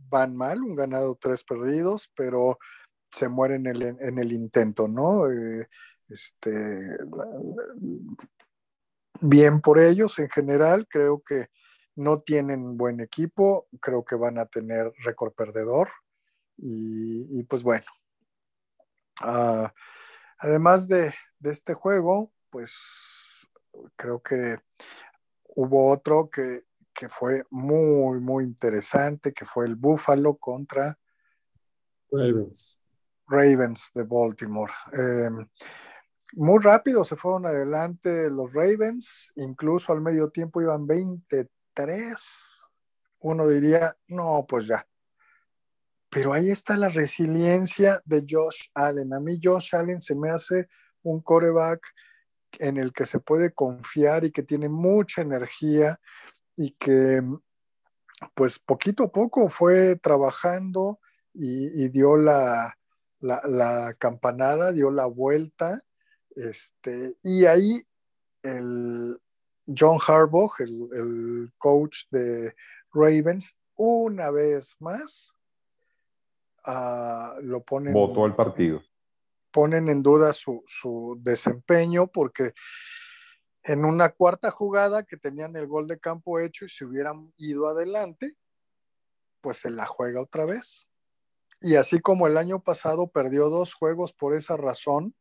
Van 0.08 0.36
mal, 0.36 0.62
un 0.62 0.76
ganado, 0.76 1.16
tres 1.16 1.42
perdidos, 1.42 2.10
pero 2.14 2.58
se 3.10 3.28
muere 3.28 3.56
en 3.56 3.66
el, 3.66 3.82
en 3.82 4.18
el 4.18 4.32
intento, 4.32 4.88
¿no? 4.88 5.30
Eh, 5.30 5.68
este, 6.08 6.96
bien 9.20 9.60
por 9.60 9.78
ellos 9.78 10.18
en 10.18 10.28
general, 10.28 10.86
creo 10.88 11.22
que 11.22 11.48
no 11.96 12.20
tienen 12.20 12.76
buen 12.76 13.00
equipo, 13.00 13.68
creo 13.80 14.04
que 14.04 14.16
van 14.16 14.38
a 14.38 14.46
tener 14.46 14.92
récord 14.98 15.32
perdedor 15.32 15.88
y, 16.58 17.42
pues 17.44 17.62
bueno. 17.62 17.86
Ah, 19.20 19.72
además 20.38 20.88
de, 20.88 21.14
de, 21.38 21.50
este 21.50 21.72
juego, 21.74 22.32
pues 22.50 23.46
creo 23.96 24.22
que 24.22 24.58
hubo 25.56 25.90
otro 25.90 26.30
que, 26.30 26.64
que 26.94 27.08
fue 27.08 27.44
muy, 27.50 28.20
muy 28.20 28.44
interesante, 28.44 29.32
que 29.32 29.44
fue 29.44 29.66
el 29.66 29.74
Buffalo 29.74 30.36
contra 30.36 30.98
Ravens. 32.10 32.80
Ravens 33.26 33.90
de 33.94 34.02
Baltimore. 34.02 34.72
Em, 34.92 35.46
muy 36.34 36.62
rápido 36.62 37.04
se 37.04 37.16
fueron 37.16 37.46
adelante 37.46 38.30
los 38.30 38.52
Ravens, 38.52 39.32
incluso 39.36 39.92
al 39.92 40.00
medio 40.00 40.30
tiempo 40.30 40.60
iban 40.60 40.86
23. 40.86 42.68
Uno 43.20 43.48
diría, 43.48 43.96
no, 44.08 44.44
pues 44.48 44.66
ya. 44.66 44.86
Pero 46.10 46.32
ahí 46.32 46.50
está 46.50 46.76
la 46.76 46.88
resiliencia 46.88 48.00
de 48.04 48.24
Josh 48.28 48.68
Allen. 48.74 49.12
A 49.14 49.20
mí 49.20 49.40
Josh 49.42 49.74
Allen 49.74 50.00
se 50.00 50.14
me 50.14 50.30
hace 50.30 50.68
un 51.02 51.20
coreback 51.20 51.80
en 52.58 52.76
el 52.76 52.92
que 52.92 53.06
se 53.06 53.20
puede 53.20 53.52
confiar 53.52 54.24
y 54.24 54.30
que 54.30 54.42
tiene 54.42 54.68
mucha 54.68 55.22
energía 55.22 55.98
y 56.56 56.72
que 56.72 57.22
pues 58.34 58.58
poquito 58.58 59.04
a 59.04 59.12
poco 59.12 59.48
fue 59.48 59.96
trabajando 59.96 61.00
y, 61.34 61.88
dio 61.90 62.16
la, 62.16 62.78
la, 63.20 63.94
campanada, 63.98 64.72
dio 64.72 64.90
la 64.90 65.04
vuelta, 65.04 65.82
este, 66.30 67.16
y 67.22 67.44
ahí 67.44 67.82
el 68.42 69.20
John 69.66 69.98
Harbaugh, 70.06 70.52
el, 70.60 71.52
coach 71.58 72.04
de 72.10 72.54
Ravens, 72.90 73.58
una 73.74 74.30
vez 74.30 74.76
más 74.78 75.34
uh, 76.66 77.38
lo 77.42 77.62
ponen. 77.62 77.92
Votó 77.92 78.24
el 78.24 78.34
partido 78.34 78.80
ponen 79.56 79.88
en 79.88 80.02
duda 80.02 80.34
su, 80.34 81.18
desempeño 81.22 82.08
porque 82.08 82.52
en 83.62 83.86
una 83.86 84.10
cuarta 84.10 84.50
jugada 84.50 85.04
que 85.04 85.16
tenían 85.16 85.56
el 85.56 85.66
gol 85.66 85.86
de 85.86 85.98
campo 85.98 86.38
hecho 86.38 86.66
y 86.66 86.68
se 86.68 86.84
hubieran 86.84 87.32
ido 87.38 87.66
adelante, 87.66 88.36
pues 89.40 89.56
se 89.56 89.70
la 89.70 89.86
juega 89.86 90.20
otra 90.20 90.44
vez. 90.44 90.90
Y 91.62 91.76
así 91.76 92.00
como 92.00 92.26
el 92.26 92.36
año 92.36 92.62
pasado 92.62 93.06
perdió 93.06 93.48
dos 93.48 93.72
juegos 93.72 94.12
por 94.12 94.34
esa 94.34 94.58
razón, 94.58 95.16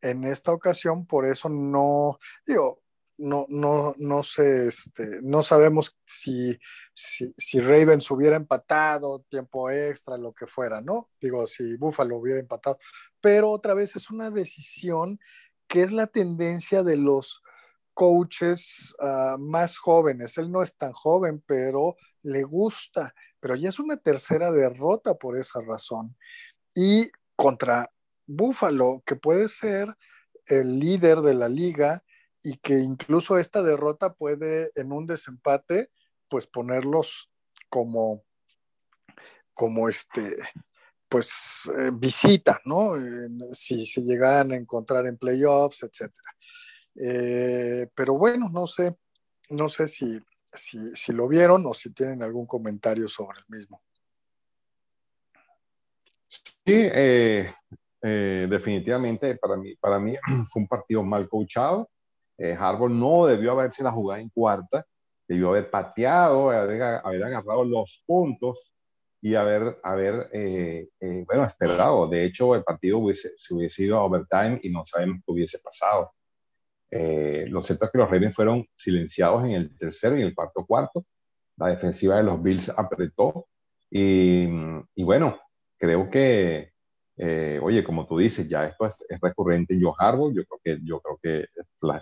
en 0.00 0.24
esta 0.24 0.50
ocasión 0.52 1.06
por 1.06 1.24
eso 1.24 1.48
no, 1.48 2.18
digo, 2.44 2.82
no, 3.20 3.46
no, 3.48 3.94
no 3.98 4.22
sé, 4.22 4.68
este, 4.68 5.20
no 5.22 5.42
sabemos 5.42 5.96
si, 6.06 6.58
si, 6.94 7.60
Ravens 7.60 8.10
hubiera 8.10 8.36
empatado, 8.36 9.24
tiempo 9.28 9.70
extra, 9.70 10.16
lo 10.16 10.32
que 10.32 10.46
fuera, 10.46 10.80
¿no? 10.80 11.10
Digo, 11.20 11.46
si 11.46 11.76
Buffalo 11.76 12.16
hubiera 12.16 12.40
empatado. 12.40 12.78
Pero 13.20 13.50
otra 13.50 13.74
vez 13.74 13.94
es 13.94 14.10
una 14.10 14.30
decisión 14.30 15.20
que 15.68 15.82
es 15.82 15.92
la 15.92 16.06
tendencia 16.06 16.82
de 16.82 16.96
los 16.96 17.42
coaches 17.92 18.94
uh, 19.00 19.38
más 19.38 19.76
jóvenes. 19.76 20.38
Él 20.38 20.50
no 20.50 20.62
es 20.62 20.76
tan 20.76 20.92
joven, 20.92 21.42
pero 21.46 21.96
le 22.22 22.42
gusta. 22.42 23.14
Pero 23.38 23.54
ya 23.54 23.68
es 23.68 23.78
una 23.78 23.98
tercera 23.98 24.50
derrota 24.50 25.14
por 25.14 25.36
esa 25.36 25.60
razón. 25.60 26.16
Y 26.74 27.10
contra 27.36 27.90
Buffalo, 28.26 29.02
que 29.04 29.16
puede 29.16 29.48
ser 29.48 29.94
el 30.46 30.78
líder 30.78 31.20
de 31.20 31.34
la 31.34 31.48
liga, 31.48 32.02
y 32.42 32.56
que 32.58 32.78
incluso 32.78 33.38
esta 33.38 33.62
derrota 33.62 34.14
puede 34.14 34.70
en 34.74 34.92
un 34.92 35.06
desempate 35.06 35.90
pues 36.28 36.46
ponerlos 36.46 37.30
como 37.68 38.24
como 39.54 39.88
este 39.88 40.36
pues 41.10 41.68
eh, 41.76 41.90
visita, 41.92 42.60
¿no? 42.64 42.92
si 43.52 43.84
se 43.84 44.00
llegaran 44.00 44.52
a 44.52 44.56
encontrar 44.56 45.06
en 45.06 45.18
playoffs, 45.18 45.82
etcétera. 45.82 46.30
Eh, 46.94 47.88
pero 47.94 48.16
bueno, 48.16 48.48
no 48.48 48.66
sé, 48.66 48.96
no 49.50 49.68
sé 49.68 49.88
si, 49.88 50.20
si, 50.52 51.12
lo 51.12 51.26
vieron 51.26 51.66
o 51.66 51.74
si 51.74 51.92
tienen 51.92 52.22
algún 52.22 52.46
comentario 52.46 53.08
sobre 53.08 53.40
el 53.40 53.44
mismo. 53.48 53.82
Sí, 56.64 56.88
eh, 56.92 57.52
definitivamente 58.48 59.34
para 59.36 59.56
mí, 59.56 59.74
para 59.76 59.98
mí 59.98 60.14
fue 60.50 60.62
un 60.62 60.68
partido 60.68 61.02
mal 61.02 61.28
coachado. 61.28 61.90
Eh, 62.40 62.56
Harbaugh 62.58 62.88
no 62.88 63.26
debió 63.26 63.52
haberse 63.52 63.82
la 63.82 63.92
jugada 63.92 64.22
en 64.22 64.30
cuarta, 64.30 64.86
debió 65.28 65.50
haber 65.50 65.70
pateado, 65.70 66.50
haber, 66.50 67.22
agarrado 67.22 67.64
los 67.64 68.02
puntos 68.06 68.72
y 69.20 69.34
haber, 69.34 69.78
haber 69.82 70.30
eh, 70.32 70.88
eh, 71.00 71.24
bueno, 71.26 71.44
esperado. 71.44 72.08
De 72.08 72.24
hecho, 72.24 72.54
el 72.54 72.64
partido 72.64 72.96
hubiese, 72.96 73.32
se 73.36 73.52
hubiese 73.52 73.82
ido 73.82 73.98
a 73.98 74.04
overtime 74.04 74.58
y 74.62 74.70
no 74.70 74.86
sabemos 74.86 75.18
qué 75.24 75.32
hubiese 75.32 75.58
pasado. 75.58 76.12
lo 76.90 77.62
cierto 77.62 77.84
es 77.84 77.90
que 77.90 77.98
los 77.98 78.10
Ravens 78.10 78.34
fueron 78.34 78.66
silenciados 78.74 79.44
en 79.44 79.50
el 79.50 79.76
tercero 79.76 80.16
y 80.16 80.22
en 80.22 80.28
el 80.28 80.34
cuarto 80.34 80.64
cuarto. 80.64 81.04
La 81.58 81.68
defensiva 81.68 82.16
de 82.16 82.22
los 82.22 82.42
Bills 82.42 82.70
apretó 82.70 83.48
y, 83.90 84.48
y 84.94 85.04
bueno, 85.04 85.38
creo 85.76 86.08
que 86.08 86.69
eh, 87.22 87.60
oye, 87.62 87.84
como 87.84 88.06
tú 88.06 88.16
dices, 88.16 88.48
ya 88.48 88.64
esto 88.64 88.86
es, 88.86 88.96
recurrente 89.20 89.74
en 89.74 89.82
Joe 89.82 89.92
Harbaugh, 89.98 90.32
yo 90.32 90.42
creo 90.46 90.60
que, 90.64 90.78
yo 90.82 91.00
creo 91.00 91.18
que 91.22 91.46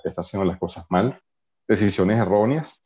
está 0.05 0.21
haciendo 0.21 0.45
las 0.45 0.59
cosas 0.59 0.87
mal, 0.91 1.21
decisiones 1.67 2.21
erróneas, 2.21 2.81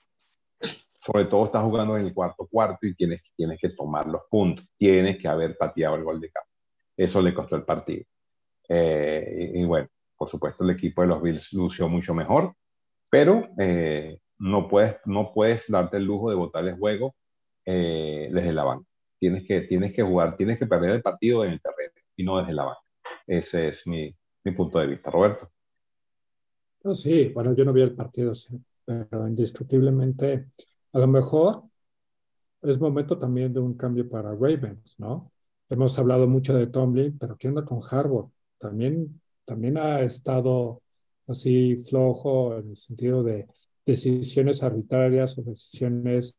sobre 0.98 1.26
todo 1.26 1.44
está 1.44 1.60
jugando 1.60 1.98
en 1.98 2.06
el 2.06 2.14
cuarto 2.14 2.46
cuarto 2.46 2.86
y 2.86 2.94
tienes, 2.94 3.20
tienes 3.36 3.60
que 3.60 3.68
tomar 3.68 4.06
los 4.06 4.22
puntos, 4.30 4.66
tienes 4.78 5.18
que 5.18 5.28
haber 5.28 5.58
pateado 5.58 5.96
el 5.96 6.04
gol 6.04 6.20
de 6.22 6.30
campo. 6.30 6.48
Eso 6.96 7.20
le 7.20 7.34
costó 7.34 7.56
el 7.56 7.64
partido. 7.64 8.04
Eh, 8.66 9.50
y, 9.54 9.64
bueno, 9.66 9.88
por 10.16 10.30
supuesto 10.30 10.64
el 10.64 10.70
equipo 10.70 11.02
de 11.02 11.08
los 11.08 11.20
Bills 11.20 11.52
lució 11.52 11.86
mucho 11.86 12.14
mejor, 12.14 12.54
pero 13.10 13.46
eh, 13.58 14.20
no, 14.38 14.68
puedes, 14.68 14.96
no 15.04 15.34
puedes 15.34 15.70
darte 15.70 15.98
el 15.98 16.04
lujo 16.04 16.30
de 16.30 16.36
botar 16.36 16.66
el 16.66 16.78
juego 16.78 17.14
desde 17.66 18.52
la 18.54 18.64
banca. 18.64 18.88
Tienes 19.18 19.46
que, 19.46 19.60
tienes 19.62 19.92
que 19.92 20.02
jugar, 20.02 20.34
tienes 20.36 20.58
que 20.58 20.66
perder 20.66 20.92
el 20.92 21.02
partido 21.02 21.44
en 21.44 21.52
el 21.52 21.60
terreno 21.60 21.92
y 22.16 22.24
no 22.24 22.38
desde 22.38 22.54
la 22.54 22.64
banca. 22.64 22.80
Ese 23.26 23.68
es 23.68 23.86
mi, 23.86 24.10
mi 24.44 24.52
punto 24.52 24.78
de 24.78 24.86
vista, 24.86 25.10
Roberto. 25.10 25.50
Sí, 26.94 27.28
bueno, 27.28 27.54
yo 27.54 27.64
no 27.64 27.72
vi 27.72 27.82
el 27.82 27.94
partido, 27.94 28.34
sí, 28.34 28.60
pero 28.84 29.28
indiscutiblemente, 29.28 30.48
a 30.92 30.98
lo 30.98 31.06
mejor 31.06 31.62
es 32.62 32.78
momento 32.78 33.18
también 33.18 33.52
de 33.52 33.60
un 33.60 33.76
cambio 33.76 34.08
para 34.08 34.32
Ravens, 34.32 34.96
¿no? 34.98 35.32
Hemos 35.68 35.98
hablado 35.98 36.26
mucho 36.26 36.54
de 36.54 36.66
Tomlin, 36.66 37.18
pero 37.18 37.36
¿qué 37.36 37.48
onda 37.48 37.64
con 37.64 37.80
Harvard? 37.88 38.26
También, 38.58 39.20
también 39.44 39.78
ha 39.78 40.00
estado 40.02 40.82
así 41.28 41.76
flojo 41.76 42.58
en 42.58 42.70
el 42.70 42.76
sentido 42.76 43.22
de 43.22 43.46
decisiones 43.86 44.62
arbitrarias 44.62 45.38
o 45.38 45.42
decisiones 45.42 46.36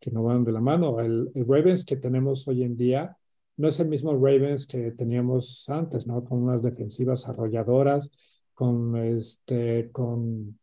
que 0.00 0.10
no 0.10 0.24
van 0.24 0.44
de 0.44 0.52
la 0.52 0.60
mano. 0.60 1.00
El, 1.00 1.30
el 1.34 1.46
Ravens 1.46 1.84
que 1.84 1.96
tenemos 1.96 2.46
hoy 2.46 2.62
en 2.62 2.76
día 2.76 3.16
no 3.56 3.68
es 3.68 3.80
el 3.80 3.88
mismo 3.88 4.12
Ravens 4.14 4.66
que 4.66 4.92
teníamos 4.92 5.68
antes, 5.68 6.06
¿no? 6.06 6.24
Con 6.24 6.42
unas 6.42 6.62
defensivas 6.62 7.28
arrolladoras, 7.28 8.10
con 8.54 8.96
este, 8.96 9.90
con, 9.92 10.58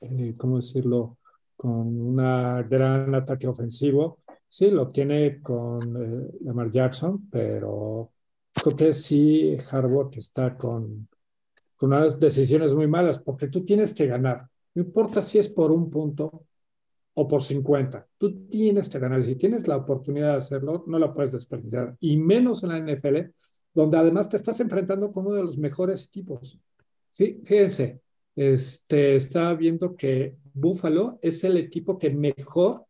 eh, 0.00 0.34
¿cómo 0.36 0.56
decirlo? 0.56 1.18
Con 1.56 2.00
una 2.00 2.62
gran 2.62 3.14
ataque 3.14 3.46
ofensivo. 3.46 4.20
Sí, 4.48 4.70
lo 4.70 4.88
tiene 4.88 5.40
con 5.42 5.80
eh, 5.96 6.38
Lamar 6.42 6.70
Jackson, 6.70 7.28
pero 7.30 8.12
creo 8.52 8.76
que 8.76 8.92
sí, 8.92 9.56
Harbaugh 9.70 10.10
está 10.16 10.56
con, 10.56 11.08
con 11.76 11.92
unas 11.92 12.18
decisiones 12.20 12.74
muy 12.74 12.86
malas, 12.88 13.18
porque 13.18 13.48
tú 13.48 13.64
tienes 13.64 13.94
que 13.94 14.06
ganar. 14.06 14.48
No 14.74 14.82
importa 14.82 15.22
si 15.22 15.38
es 15.38 15.48
por 15.48 15.72
un 15.72 15.90
punto, 15.90 16.46
o 17.14 17.28
por 17.28 17.42
50. 17.42 18.06
Tú 18.18 18.46
tienes 18.46 18.88
que 18.88 18.98
ganar. 18.98 19.24
Si 19.24 19.36
tienes 19.36 19.66
la 19.68 19.76
oportunidad 19.76 20.32
de 20.32 20.36
hacerlo, 20.38 20.84
no 20.86 20.98
la 20.98 21.12
puedes 21.12 21.32
desperdiciar. 21.32 21.96
Y 22.00 22.16
menos 22.16 22.62
en 22.62 22.70
la 22.70 22.78
NFL, 22.78 23.32
donde 23.74 23.98
además 23.98 24.28
te 24.28 24.36
estás 24.36 24.60
enfrentando 24.60 25.12
con 25.12 25.26
uno 25.26 25.36
de 25.36 25.44
los 25.44 25.58
mejores 25.58 26.06
equipos. 26.06 26.58
Sí, 27.12 27.40
fíjense, 27.44 28.00
este, 28.36 29.16
estaba 29.16 29.54
viendo 29.54 29.96
que 29.96 30.36
Buffalo 30.54 31.18
es 31.22 31.44
el 31.44 31.56
equipo 31.56 31.98
que 31.98 32.10
mejor 32.10 32.84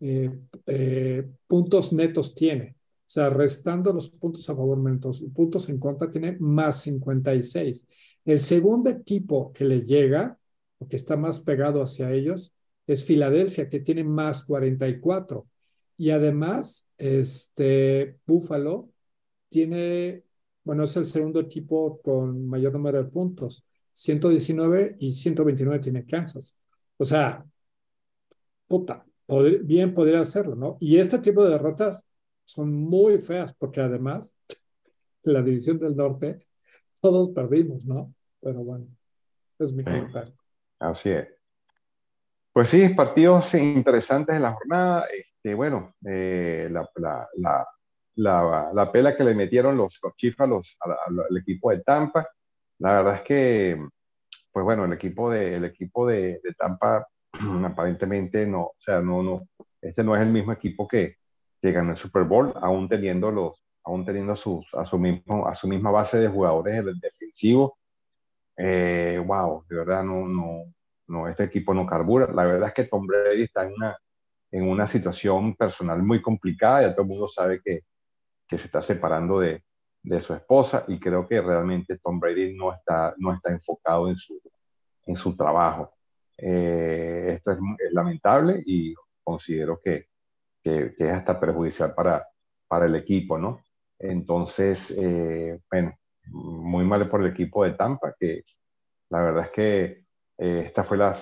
eh, 0.00 0.30
eh, 0.66 1.28
puntos 1.46 1.92
netos 1.92 2.34
tiene. 2.34 2.76
O 3.06 3.08
sea, 3.08 3.30
restando 3.30 3.92
los 3.92 4.08
puntos 4.08 4.48
a 4.50 4.56
favor 4.56 4.78
menos 4.78 5.22
puntos 5.34 5.68
en 5.68 5.78
contra, 5.78 6.10
tiene 6.10 6.36
más 6.40 6.80
56. 6.82 7.86
El 8.24 8.40
segundo 8.40 8.90
equipo 8.90 9.52
que 9.52 9.64
le 9.64 9.82
llega, 9.82 10.38
o 10.78 10.88
que 10.88 10.96
está 10.96 11.16
más 11.16 11.40
pegado 11.40 11.80
hacia 11.80 12.10
ellos, 12.12 12.55
es 12.86 13.04
Filadelfia, 13.04 13.68
que 13.68 13.80
tiene 13.80 14.04
más 14.04 14.44
44. 14.44 15.46
Y 15.96 16.10
además, 16.10 16.86
este, 16.98 18.18
Buffalo 18.26 18.90
tiene, 19.48 20.24
bueno, 20.64 20.84
es 20.84 20.96
el 20.96 21.06
segundo 21.06 21.40
equipo 21.40 22.00
con 22.02 22.46
mayor 22.48 22.72
número 22.72 23.02
de 23.02 23.10
puntos, 23.10 23.64
119 23.92 24.96
y 25.00 25.12
129 25.12 25.80
tiene 25.80 26.06
Kansas. 26.06 26.56
O 26.98 27.04
sea, 27.04 27.44
puta, 28.68 29.06
bien 29.62 29.94
podría 29.94 30.20
hacerlo, 30.20 30.54
¿no? 30.54 30.76
Y 30.80 30.98
este 30.98 31.18
tipo 31.18 31.44
de 31.44 31.50
derrotas 31.50 32.04
son 32.44 32.72
muy 32.72 33.18
feas 33.18 33.54
porque 33.54 33.80
además, 33.80 34.34
la 35.22 35.42
división 35.42 35.78
del 35.78 35.96
norte, 35.96 36.46
todos 37.00 37.30
perdimos, 37.30 37.84
¿no? 37.84 38.14
Pero 38.40 38.62
bueno, 38.62 38.86
es 39.58 39.72
mi 39.72 39.82
comentario. 39.82 40.34
Así 40.78 41.10
es. 41.10 41.35
Pues 42.56 42.68
sí, 42.68 42.88
partidos 42.88 43.52
interesantes 43.52 44.34
en 44.34 44.40
la 44.40 44.52
jornada. 44.54 45.04
Este, 45.12 45.52
bueno, 45.52 45.94
eh, 46.08 46.70
la, 46.70 46.88
la, 46.94 47.28
la, 48.14 48.70
la, 48.72 48.90
pela 48.90 49.14
que 49.14 49.24
le 49.24 49.34
metieron 49.34 49.76
los, 49.76 49.98
los 50.02 50.16
Chiefs 50.16 50.40
al 50.40 51.36
equipo 51.38 51.70
de 51.70 51.82
Tampa. 51.82 52.26
La 52.78 52.94
verdad 52.94 53.16
es 53.16 53.20
que, 53.20 53.86
pues 54.50 54.64
bueno, 54.64 54.86
el 54.86 54.94
equipo 54.94 55.30
de, 55.30 55.56
el 55.56 55.66
equipo 55.66 56.06
de, 56.06 56.40
Tampa 56.56 57.06
aparentemente 57.66 58.46
no, 58.46 58.62
o 58.62 58.76
sea, 58.78 59.02
no, 59.02 59.22
no, 59.22 59.46
este 59.82 60.02
no 60.02 60.16
es 60.16 60.22
el 60.22 60.30
mismo 60.30 60.52
equipo 60.52 60.88
que, 60.88 61.16
que 61.60 61.72
ganó 61.72 61.90
el 61.90 61.98
Super 61.98 62.24
Bowl, 62.24 62.54
aún 62.62 62.88
teniendo 62.88 63.30
los, 63.30 63.62
aún 63.84 64.06
teniendo 64.06 64.34
sus, 64.34 64.64
a, 64.72 64.86
su 64.86 64.98
mismo, 64.98 65.46
a 65.46 65.54
su 65.54 65.68
misma 65.68 65.90
base 65.90 66.20
de 66.20 66.28
jugadores 66.28 66.82
defensivos. 67.02 67.72
Eh, 68.56 69.22
wow, 69.26 69.62
de 69.68 69.76
verdad 69.76 70.02
no, 70.04 70.26
no, 70.26 70.64
no, 71.08 71.28
este 71.28 71.44
equipo 71.44 71.74
no 71.74 71.86
carbura. 71.86 72.32
La 72.32 72.44
verdad 72.44 72.68
es 72.68 72.74
que 72.74 72.84
Tom 72.84 73.06
Brady 73.06 73.42
está 73.42 73.64
en 73.64 73.72
una, 73.74 73.96
en 74.50 74.68
una 74.68 74.86
situación 74.86 75.54
personal 75.56 76.02
muy 76.02 76.20
complicada, 76.22 76.82
ya 76.82 76.92
todo 76.92 77.02
el 77.02 77.08
mundo 77.08 77.28
sabe 77.28 77.60
que, 77.64 77.82
que 78.46 78.58
se 78.58 78.66
está 78.66 78.82
separando 78.82 79.40
de, 79.40 79.64
de, 80.02 80.20
su 80.20 80.34
esposa 80.34 80.84
y 80.88 80.98
creo 81.00 81.26
que 81.26 81.40
realmente 81.40 81.98
Tom 81.98 82.20
Brady 82.20 82.56
no 82.56 82.72
está, 82.72 83.14
no 83.18 83.32
está 83.32 83.50
enfocado 83.50 84.08
en 84.08 84.16
su, 84.16 84.40
en 85.06 85.16
su 85.16 85.36
trabajo. 85.36 85.92
Eh, 86.38 87.34
esto 87.36 87.52
es, 87.52 87.58
lamentable 87.92 88.62
y 88.66 88.94
considero 89.22 89.80
que, 89.82 90.08
que, 90.62 90.94
que, 90.96 91.08
es 91.08 91.12
hasta 91.14 91.40
perjudicial 91.40 91.94
para, 91.94 92.26
para 92.68 92.86
el 92.86 92.94
equipo, 92.94 93.38
¿no? 93.38 93.60
Entonces, 93.98 94.96
eh, 94.98 95.58
bueno, 95.70 95.94
muy 96.26 96.84
mal 96.84 97.08
por 97.08 97.22
el 97.22 97.30
equipo 97.30 97.64
de 97.64 97.72
Tampa, 97.72 98.14
que 98.18 98.42
la 99.10 99.22
verdad 99.22 99.44
es 99.44 99.50
que 99.50 100.05
eh, 100.38 100.64
esta 100.66 100.84
fue 100.84 100.96
la, 100.96 101.14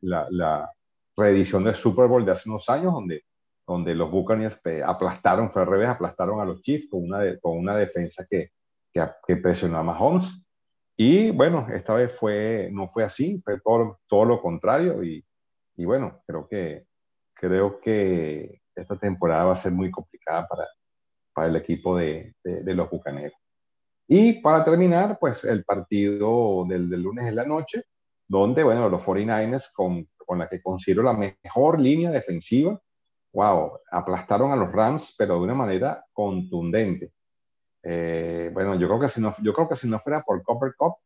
la, 0.00 0.26
la, 0.30 0.72
reedición 1.16 1.64
del 1.64 1.74
Super 1.74 2.06
Bowl 2.06 2.24
de 2.24 2.30
hace 2.30 2.48
unos 2.48 2.68
años, 2.68 2.92
donde, 2.92 3.24
donde 3.66 3.92
los 3.92 4.08
Buccaneers 4.08 4.60
aplastaron, 4.86 5.50
fue 5.50 5.62
al 5.62 5.68
revés, 5.68 5.88
aplastaron 5.88 6.40
a 6.40 6.44
los 6.44 6.62
Chiefs 6.62 6.88
con 6.88 7.02
una, 7.02 7.36
con 7.40 7.58
una 7.58 7.76
defensa 7.76 8.24
que, 8.30 8.52
que, 8.92 9.36
presionó 9.36 9.78
a 9.78 9.82
Mahomes. 9.82 10.46
Y 10.96 11.32
bueno, 11.32 11.66
esta 11.72 11.94
vez 11.94 12.16
fue, 12.16 12.70
no 12.72 12.88
fue 12.88 13.02
así, 13.02 13.40
fue 13.44 13.60
todo, 13.60 13.98
todo 14.06 14.24
lo 14.24 14.40
contrario. 14.40 15.02
Y, 15.02 15.24
y 15.76 15.84
bueno, 15.84 16.22
creo 16.24 16.46
que, 16.46 16.86
creo 17.34 17.80
que 17.80 18.60
esta 18.74 18.96
temporada 18.96 19.44
va 19.44 19.52
a 19.52 19.56
ser 19.56 19.72
muy 19.72 19.90
complicada 19.90 20.46
para, 20.46 20.66
para 21.32 21.48
el 21.48 21.56
equipo 21.56 21.96
de, 21.96 22.34
de, 22.42 22.74
los 22.74 22.90
Bucaneros. 22.90 23.38
Y 24.06 24.40
para 24.40 24.64
terminar, 24.64 25.18
pues 25.20 25.44
el 25.44 25.64
partido 25.64 26.64
del, 26.68 26.88
del, 26.88 27.02
lunes 27.02 27.26
en 27.26 27.36
la 27.36 27.44
noche, 27.44 27.84
donde, 28.28 28.62
bueno, 28.62 28.88
los 28.88 29.02
49ers, 29.04 29.72
con, 29.72 30.06
con 30.16 30.38
la 30.38 30.48
que 30.48 30.62
considero 30.62 31.02
la 31.02 31.14
mejor 31.14 31.80
línea 31.80 32.10
defensiva, 32.10 32.80
wow, 33.32 33.80
aplastaron 33.90 34.52
a 34.52 34.56
los 34.56 34.70
Rams, 34.70 35.14
pero 35.16 35.34
de 35.34 35.40
una 35.40 35.54
manera 35.54 36.04
contundente. 36.12 37.12
Eh, 37.82 38.50
bueno, 38.52 38.74
yo 38.78 38.86
creo 38.88 39.00
que 39.00 39.08
si 39.08 39.20
no, 39.20 39.34
yo 39.42 39.52
creo 39.52 39.68
que 39.68 39.76
si 39.76 39.88
no 39.88 39.98
fuera 39.98 40.22
por 40.22 40.42
Copper 40.42 40.74
Cup, 40.76 40.96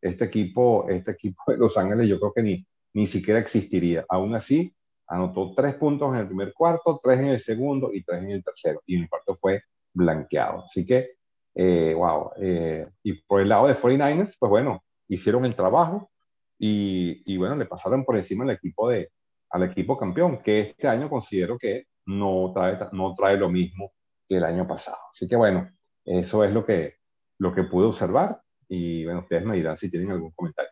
este 0.00 0.24
equipo, 0.24 0.86
este 0.88 1.12
equipo 1.12 1.42
de 1.46 1.56
Los 1.56 1.76
Ángeles, 1.78 2.08
yo 2.08 2.18
creo 2.18 2.32
que 2.32 2.42
ni, 2.42 2.66
ni 2.94 3.06
siquiera 3.06 3.40
existiría. 3.40 4.04
Aún 4.08 4.34
así, 4.34 4.74
anotó 5.06 5.52
tres 5.54 5.74
puntos 5.74 6.12
en 6.12 6.20
el 6.20 6.26
primer 6.26 6.52
cuarto, 6.52 7.00
tres 7.02 7.20
en 7.20 7.26
el 7.26 7.40
segundo 7.40 7.90
y 7.92 8.02
tres 8.02 8.22
en 8.22 8.30
el 8.32 8.44
tercero. 8.44 8.82
Y 8.86 9.00
el 9.00 9.08
cuarto 9.08 9.36
fue 9.40 9.62
blanqueado. 9.92 10.64
Así 10.64 10.86
que, 10.86 11.12
eh, 11.54 11.94
wow. 11.96 12.30
Eh, 12.38 12.86
y 13.02 13.22
por 13.22 13.40
el 13.40 13.48
lado 13.48 13.66
de 13.66 13.74
49ers, 13.74 14.36
pues 14.38 14.50
bueno, 14.50 14.84
hicieron 15.08 15.44
el 15.44 15.54
trabajo, 15.54 16.10
y, 16.58 17.36
bueno, 17.36 17.56
le 17.56 17.66
pasaron 17.66 18.04
por 18.04 18.16
encima 18.16 18.44
al 18.44 18.50
equipo, 18.50 18.88
de, 18.88 19.10
al 19.50 19.64
equipo 19.64 19.98
campeón, 19.98 20.42
que 20.42 20.60
este 20.60 20.88
año 20.88 21.08
considero 21.10 21.58
que 21.58 21.88
no 22.06 22.52
trae, 22.54 22.78
no 22.92 23.14
trae 23.14 23.36
lo 23.36 23.48
mismo 23.48 23.92
que 24.28 24.36
el 24.36 24.44
año 24.44 24.66
pasado. 24.66 24.98
Así 25.10 25.26
que 25.28 25.36
bueno, 25.36 25.70
eso 26.04 26.44
es 26.44 26.52
lo 26.52 26.64
que, 26.64 26.94
lo 27.38 27.54
que 27.54 27.64
pude 27.64 27.86
observar 27.86 28.40
y 28.68 29.04
bueno, 29.04 29.20
ustedes 29.20 29.44
me 29.44 29.56
dirán 29.56 29.76
si 29.76 29.90
tienen 29.90 30.10
algún 30.10 30.32
comentario. 30.32 30.70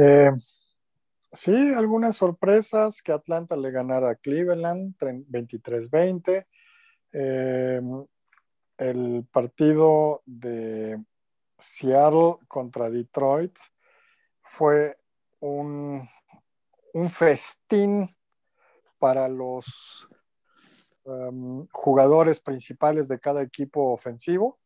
Eh, 0.00 0.30
sí, 1.32 1.72
algunas 1.74 2.16
sorpresas 2.16 3.02
que 3.02 3.12
Atlanta 3.12 3.56
le 3.56 3.70
ganara 3.70 4.10
a 4.10 4.16
Cleveland 4.16 4.96
23-20. 4.98 6.46
Eh, 7.12 7.80
el 8.76 9.26
partido 9.32 10.22
de 10.26 11.02
Seattle 11.58 12.36
contra 12.46 12.88
Detroit 12.90 13.56
fue 14.42 14.96
un, 15.40 16.08
un 16.94 17.10
festín 17.10 18.14
para 18.98 19.28
los 19.28 20.08
um, 21.04 21.66
jugadores 21.72 22.40
principales 22.40 23.08
de 23.08 23.18
cada 23.18 23.42
equipo 23.42 23.92
ofensivo. 23.92 24.58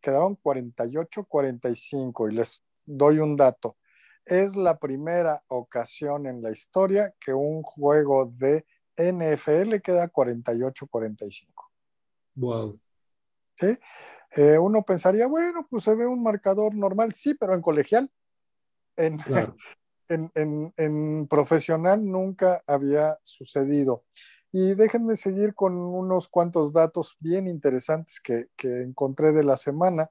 Quedaron 0.00 0.36
48-45 0.36 2.30
y 2.30 2.34
les 2.34 2.62
doy 2.84 3.18
un 3.18 3.36
dato. 3.36 3.76
Es 4.24 4.56
la 4.56 4.78
primera 4.78 5.42
ocasión 5.48 6.26
en 6.26 6.42
la 6.42 6.50
historia 6.50 7.14
que 7.20 7.32
un 7.32 7.62
juego 7.62 8.26
de 8.26 8.64
NFL 8.96 9.80
queda 9.82 10.10
48-45. 10.10 11.46
Wow. 12.34 12.78
¿Sí? 13.56 13.78
Eh, 14.36 14.58
uno 14.58 14.82
pensaría, 14.82 15.26
bueno, 15.26 15.66
pues 15.68 15.84
se 15.84 15.94
ve 15.94 16.06
un 16.06 16.22
marcador 16.22 16.74
normal, 16.74 17.14
sí, 17.14 17.34
pero 17.34 17.54
en 17.54 17.62
colegial, 17.62 18.10
en, 18.96 19.18
claro. 19.18 19.56
en, 20.08 20.30
en, 20.34 20.72
en, 20.76 21.26
profesional 21.28 22.04
nunca 22.04 22.62
había 22.66 23.18
sucedido. 23.22 24.04
Y 24.52 24.74
déjenme 24.74 25.16
seguir 25.16 25.54
con 25.54 25.76
unos 25.76 26.28
cuantos 26.28 26.72
datos 26.72 27.16
bien 27.20 27.46
interesantes 27.46 28.20
que, 28.20 28.48
que 28.56 28.82
encontré 28.82 29.32
de 29.32 29.44
la 29.44 29.56
semana. 29.56 30.10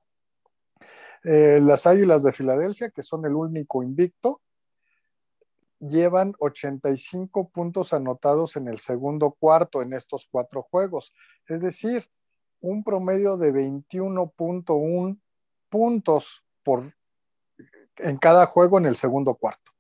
Eh, 1.24 1.60
las 1.62 1.86
Águilas 1.86 2.24
de 2.24 2.32
Filadelfia, 2.32 2.90
que 2.90 3.04
son 3.04 3.26
el 3.26 3.36
único 3.36 3.84
invicto, 3.84 4.42
llevan 5.80 6.34
85 6.40 7.50
puntos 7.50 7.94
anotados 7.94 8.56
en 8.56 8.68
el 8.68 8.80
segundo 8.80 9.32
cuarto 9.32 9.82
en 9.82 9.94
estos 9.94 10.28
cuatro 10.30 10.64
juegos. 10.64 11.14
Es 11.48 11.62
decir, 11.62 12.10
un 12.62 12.84
promedio 12.84 13.38
de 13.38 13.54
21.1 13.54 15.20
puntos 15.70 16.44
por, 16.64 16.94
en 17.98 18.18
cada 18.18 18.46
juego 18.46 18.78
en 18.78 18.86
el 18.86 18.96
segundo 18.96 19.36
cuarto. 19.36 19.72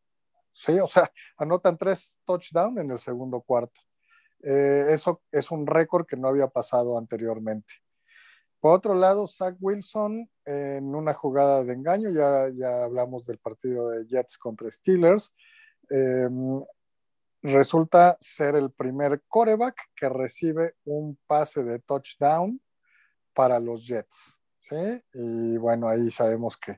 Sí, 0.53 0.79
o 0.79 0.87
sea, 0.87 1.11
anotan 1.37 1.77
tres 1.77 2.19
touchdowns 2.25 2.79
en 2.79 2.91
el 2.91 2.99
segundo 2.99 3.41
cuarto. 3.41 3.81
Eh, 4.41 4.87
eso 4.89 5.21
es 5.31 5.51
un 5.51 5.65
récord 5.65 6.05
que 6.05 6.17
no 6.17 6.27
había 6.27 6.47
pasado 6.47 6.97
anteriormente. 6.97 7.73
Por 8.59 8.75
otro 8.75 8.93
lado, 8.93 9.25
Zach 9.25 9.55
Wilson 9.59 10.29
en 10.45 10.95
una 10.95 11.13
jugada 11.13 11.63
de 11.63 11.73
engaño, 11.73 12.09
ya, 12.09 12.49
ya 12.53 12.83
hablamos 12.83 13.25
del 13.25 13.37
partido 13.37 13.89
de 13.89 14.05
Jets 14.05 14.37
contra 14.37 14.69
Steelers, 14.69 15.33
eh, 15.89 16.27
resulta 17.41 18.17
ser 18.19 18.55
el 18.55 18.71
primer 18.71 19.21
coreback 19.27 19.77
que 19.95 20.09
recibe 20.09 20.75
un 20.83 21.17
pase 21.25 21.63
de 21.63 21.79
touchdown 21.79 22.59
para 23.39 23.57
los 23.57 23.87
Jets. 23.87 24.37
¿sí? 24.57 24.75
Y 25.13 25.55
bueno, 25.55 25.87
ahí 25.87 26.11
sabemos 26.11 26.57
que, 26.57 26.77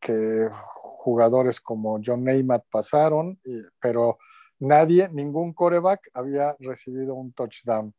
que, 0.00 0.48
jugadores 0.50 1.60
como 1.60 2.00
John 2.02 2.24
Neymar 2.24 2.64
pasaron, 2.70 3.38
pero 3.78 4.16
nadie, 4.58 5.06
ningún 5.10 5.52
coreback 5.52 6.08
había 6.14 6.56
recibido 6.60 7.14
un 7.14 7.30
touchdown. 7.34 7.94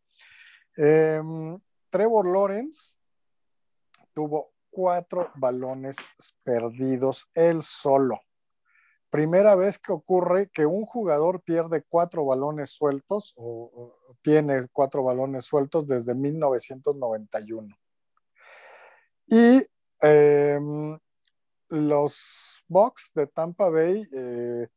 Eh, 0.76 1.22
Trevor 1.92 2.26
Lawrence 2.26 2.96
tuvo 4.12 4.54
cuatro 4.72 5.30
balones 5.36 5.98
perdidos 6.44 7.30
él 7.36 7.62
solo. 7.62 8.24
Primera 9.10 9.56
vez 9.56 9.78
que 9.78 9.92
ocurre 9.92 10.50
que 10.50 10.66
un 10.66 10.86
jugador 10.86 11.42
pierde 11.42 11.84
cuatro 11.88 12.26
balones 12.26 12.72
sueltos 12.72 13.34
o, 13.38 13.96
tiene 14.22 14.68
cuatro 14.72 15.04
balones 15.04 15.46
sueltos 15.46 15.88
desde 15.88 16.14
1991. 16.14 17.76
Y 19.28 19.66
eh, 20.02 20.60
los 21.70 22.64
Bucks 22.68 23.12
de 23.16 23.28
Tampa 23.28 23.70
Bay 23.70 24.08
eh, 24.12 24.68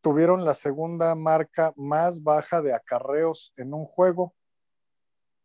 tuvieron 0.00 0.44
la 0.44 0.54
segunda 0.54 1.14
marca 1.16 1.72
más 1.76 2.22
baja 2.22 2.62
de 2.62 2.72
acarreos 2.72 3.52
en 3.56 3.74
un 3.74 3.84
juego 3.84 4.34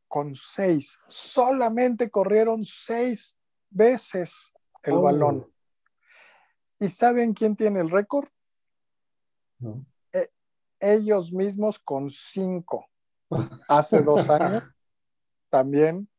con 0.08 0.36
seis. 0.36 1.00
Solamente 1.08 2.12
corrieron 2.12 2.64
seis 2.64 3.40
veces 3.70 4.54
el 4.84 4.94
oh. 4.94 5.02
balón. 5.02 5.51
¿Y 6.82 6.90
saben 6.90 7.34
quién 7.34 7.56
tiene 7.56 7.80
el 7.80 7.92
récord? 7.92 8.28
No. 9.60 9.86
Eh, 10.12 10.30
ellos 10.80 11.32
mismos 11.32 11.78
con 11.78 12.10
cinco 12.10 12.88
hace 13.70 14.02
dos 14.02 14.30
años 14.30 14.70
también 15.50 16.10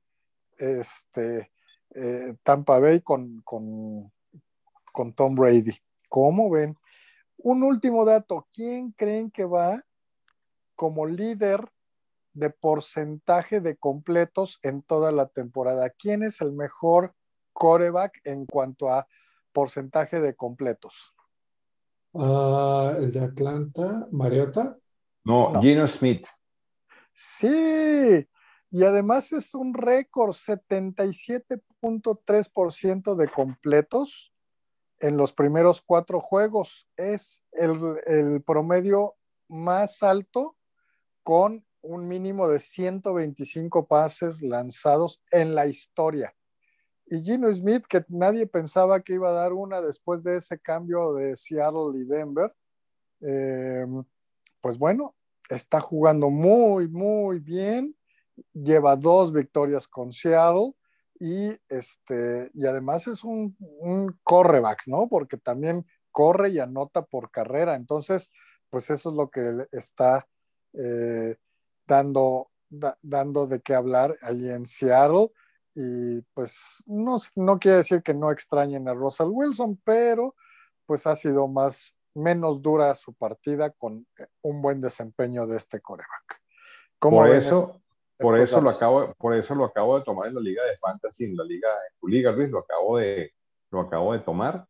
este, 0.56 1.51
eh, 1.94 2.36
Tampa 2.44 2.78
Bay 2.78 3.01
con, 3.01 3.40
con, 3.43 4.12
con, 4.93 5.12
Tom 5.14 5.34
Brady. 5.34 5.76
¿Cómo 6.09 6.48
ven? 6.48 6.76
un 7.39 7.64
último 7.64 8.05
dato, 8.05 8.47
¿quién 8.55 8.93
creen 8.93 9.28
que 9.28 9.44
va 9.44 9.84
como 10.76 11.06
líder 11.06 11.68
de 12.34 12.51
porcentaje 12.51 13.60
de 13.60 13.76
completos 13.76 14.60
en 14.62 14.82
toda 14.82 15.10
la 15.10 15.26
temporada? 15.26 15.90
¿Quién 15.90 16.22
es 16.22 16.40
el 16.40 16.52
mejor 16.52 17.14
coreback 17.52 18.20
en 18.22 18.47
cuanto 18.47 18.90
a 18.90 19.09
porcentaje 19.53 20.20
de 20.20 20.35
completos? 20.35 21.15
Ah, 22.15 22.95
el 22.99 23.12
de 23.12 23.20
Atlanta, 23.20 24.09
Mariota. 24.11 24.77
No, 25.24 25.53
No. 25.53 25.62
Gino 25.62 25.87
Smith. 25.87 26.27
Sí, 27.15 28.27
y 28.70 28.85
además 28.85 29.33
es 29.33 29.55
un 29.55 29.74
récord, 29.74 30.33
77.3% 30.33 33.15
de 33.15 33.29
completos 33.29 34.33
en 34.99 35.16
los 35.16 35.33
primeros 35.33 35.81
cuatro 35.83 36.20
juegos. 36.20 36.89
Es 36.97 37.45
el, 37.53 38.01
el 38.07 38.43
promedio 38.43 39.15
más 39.49 40.03
alto 40.03 40.57
con 41.23 41.65
un 41.83 42.09
mínimo 42.09 42.49
de 42.49 42.59
125 42.59 43.87
pases 43.87 44.41
lanzados 44.41 45.23
en 45.31 45.55
la 45.55 45.66
historia. 45.66 46.35
Y 47.07 47.23
Gino 47.23 47.53
Smith, 47.53 47.85
que 47.89 48.05
nadie 48.09 48.47
pensaba 48.47 49.01
que 49.01 49.15
iba 49.15 49.31
a 49.31 49.33
dar 49.33 49.53
una 49.53 49.81
después 49.81 50.23
de 50.23 50.37
ese 50.37 50.59
cambio 50.59 51.15
de 51.15 51.37
Seattle 51.37 51.99
y 51.99 52.05
Denver, 52.05 52.55
eh, 53.20 53.87
pues 54.61 54.79
bueno, 54.79 55.15
está 55.49 55.81
jugando 55.81 56.31
muy, 56.31 56.89
muy 56.89 57.39
bien. 57.39 57.97
Lleva 58.55 58.97
dos 58.97 59.33
victorias 59.33 59.87
con 59.87 60.12
Seattle 60.12 60.74
y, 61.20 61.51
este, 61.69 62.51
y 62.55 62.66
además 62.66 63.07
es 63.07 63.24
un, 63.24 63.57
un 63.59 64.19
correback, 64.23 64.87
¿no? 64.87 65.09
Porque 65.09 65.37
también 65.37 65.87
corre 66.11 66.51
y 66.51 66.59
anota 66.59 67.03
por 67.03 67.31
carrera. 67.31 67.74
Entonces, 67.74 68.31
pues 68.70 68.91
eso 68.91 69.11
es 69.11 69.16
lo 69.16 69.29
que 69.31 69.66
está 69.70 70.27
eh, 70.73 71.37
dando, 71.87 72.51
da, 72.69 72.99
dando 73.03 73.47
de 73.47 73.61
qué 73.61 73.74
hablar 73.74 74.16
ahí 74.23 74.49
en 74.49 74.66
Seattle. 74.66 75.31
Y 75.74 76.20
pues 76.35 76.82
no, 76.86 77.16
no 77.36 77.59
quiere 77.59 77.78
decir 77.78 78.03
que 78.03 78.15
no 78.15 78.31
extrañen 78.31 78.89
a 78.89 78.94
Russell 78.94 79.28
Wilson, 79.31 79.81
pero 79.85 80.35
pues 80.86 81.07
ha 81.07 81.16
sido 81.16 81.49
más, 81.49 81.97
menos 82.15 82.61
dura 82.61 82.94
su 82.94 83.15
partida 83.15 83.70
con 83.70 84.07
un 84.43 84.61
buen 84.62 84.81
desempeño 84.81 85.47
de 85.47 85.57
este 85.57 85.81
coreback. 85.81 86.40
Por 86.99 87.31
eso, 87.31 87.81
por 88.19 88.39
eso 88.39 88.61
lo 88.61 88.70
acabo, 88.70 89.15
por 89.15 89.35
eso 89.35 89.55
lo 89.55 89.65
acabo 89.65 89.99
de 89.99 90.05
tomar 90.05 90.28
en 90.28 90.35
la 90.35 90.40
liga 90.40 90.62
de 90.65 90.77
fantasy, 90.77 91.24
en 91.24 91.36
la 91.36 91.44
liga, 91.44 91.69
en 91.69 91.99
tu 92.01 92.09
liga, 92.09 92.31
Luis, 92.32 92.51
lo 92.51 92.61
acabo 92.61 92.99
de, 92.99 93.32
lo 93.70 93.81
acabo 93.81 94.12
de 94.12 94.20
tomar. 94.20 94.66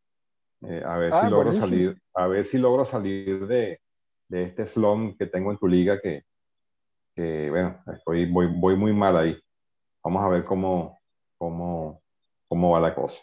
Eh, 0.63 0.83
a 0.87 0.97
ver 0.97 1.13
Ah, 1.13 1.21
si 1.21 1.27
logro 1.27 1.47
buenísimo. 1.47 1.67
salir, 1.67 2.03
a 2.15 2.27
ver 2.29 2.47
si 2.47 2.59
logro 2.59 2.85
salir 2.85 3.47
de, 3.49 3.81
de 4.29 4.43
este 4.45 4.65
slum 4.65 5.17
que 5.17 5.27
tengo 5.27 5.51
en 5.51 5.59
tu 5.59 5.67
liga 5.67 6.01
que, 6.01 6.23
que 7.17 7.51
bueno, 7.51 7.83
estoy, 7.93 8.31
voy, 8.31 8.47
voy 8.47 8.77
muy 8.77 8.93
mal 8.95 9.17
ahí. 9.17 9.37
Vamos 10.05 10.23
a 10.23 10.29
ver 10.29 10.45
cómo, 10.45 11.01
cómo, 11.39 12.03
cómo 12.49 12.71
va 12.71 12.81
la 12.81 12.95
cosa. 12.95 13.23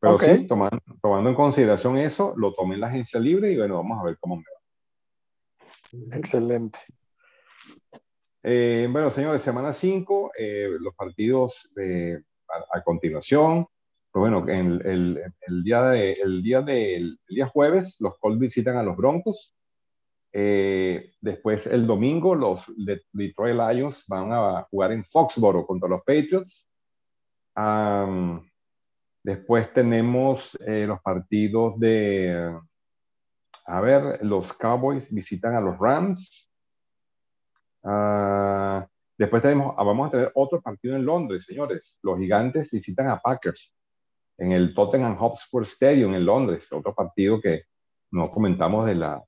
Pero 0.00 0.14
Ok. 0.14 0.22
sí, 0.22 0.46
tomando, 0.46 0.80
tomando 1.02 1.30
en 1.30 1.36
consideración 1.36 1.96
eso, 1.96 2.34
lo 2.36 2.54
tomé 2.54 2.74
en 2.74 2.80
la 2.82 2.88
agencia 2.88 3.18
libre 3.18 3.52
y 3.52 3.56
bueno, 3.56 3.76
vamos 3.76 3.98
a 4.00 4.04
ver 4.04 4.18
cómo 4.20 4.36
me 4.36 4.42
va. 4.42 6.16
Excelente. 6.16 6.78
Eh, 8.42 8.86
bueno, 8.90 9.10
señores, 9.10 9.42
semana 9.42 9.72
5, 9.72 10.32
los 10.80 10.94
partidos 10.94 11.72
eh, 11.80 12.22
a, 12.48 12.78
a, 12.78 12.82
continuación. 12.82 13.66
Pues 14.12 14.20
bueno, 14.20 14.46
el, 14.48 14.86
el, 14.86 15.34
el, 15.40 15.64
día 15.64 15.82
de, 15.82 16.12
el, 16.12 16.42
día 16.42 16.62
de, 16.62 16.96
el 16.96 17.18
día 17.28 17.46
jueves, 17.46 17.96
los 18.00 18.16
Colts 18.18 18.38
visitan 18.38 18.76
a 18.76 18.82
los 18.82 18.96
Broncos. 18.96 19.56
Eh, 20.38 21.14
después, 21.18 21.66
el 21.66 21.86
domingo, 21.86 22.34
los 22.34 22.66
de 22.76 23.00
Detroit 23.10 23.56
Lions 23.56 24.04
van 24.06 24.30
a 24.34 24.66
jugar 24.70 24.92
en 24.92 25.02
Foxboro 25.02 25.66
contra 25.66 25.88
los 25.88 26.00
Patriots. 26.00 26.68
Um, 27.56 28.46
después 29.22 29.72
tenemos 29.72 30.54
eh, 30.66 30.84
los 30.86 31.00
partidos 31.00 31.80
de, 31.80 32.54
a 33.64 33.80
ver, 33.80 34.22
los 34.26 34.52
Cowboys 34.52 35.10
visitan 35.10 35.54
a 35.54 35.60
los 35.62 35.78
Rams. 35.78 36.52
Uh, 37.80 38.84
después 39.16 39.40
tenemos, 39.40 39.74
ah, 39.78 39.84
vamos 39.84 40.08
a 40.08 40.10
tener 40.10 40.32
otro 40.34 40.60
partido 40.60 40.96
en 40.96 41.06
Londres, 41.06 41.46
señores. 41.46 41.98
Los 42.02 42.18
gigantes 42.18 42.70
visitan 42.72 43.08
a 43.08 43.18
Packers 43.20 43.74
en 44.36 44.52
el 44.52 44.74
Tottenham 44.74 45.16
Hotspur 45.16 45.62
Stadium 45.62 46.12
en 46.12 46.26
Londres. 46.26 46.70
Otro 46.70 46.94
partido 46.94 47.40
que 47.40 47.62
no 48.10 48.30
comentamos 48.30 48.84
de 48.84 48.96
la, 48.96 49.24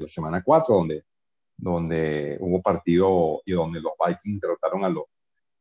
la 0.00 0.08
semana 0.08 0.42
4, 0.42 0.74
donde, 0.74 1.04
donde 1.56 2.36
hubo 2.40 2.62
partido 2.62 3.42
y 3.44 3.52
donde 3.52 3.80
los 3.80 3.92
Vikings 4.04 4.40
derrotaron 4.40 4.84
a 4.84 4.88
los, 4.88 5.04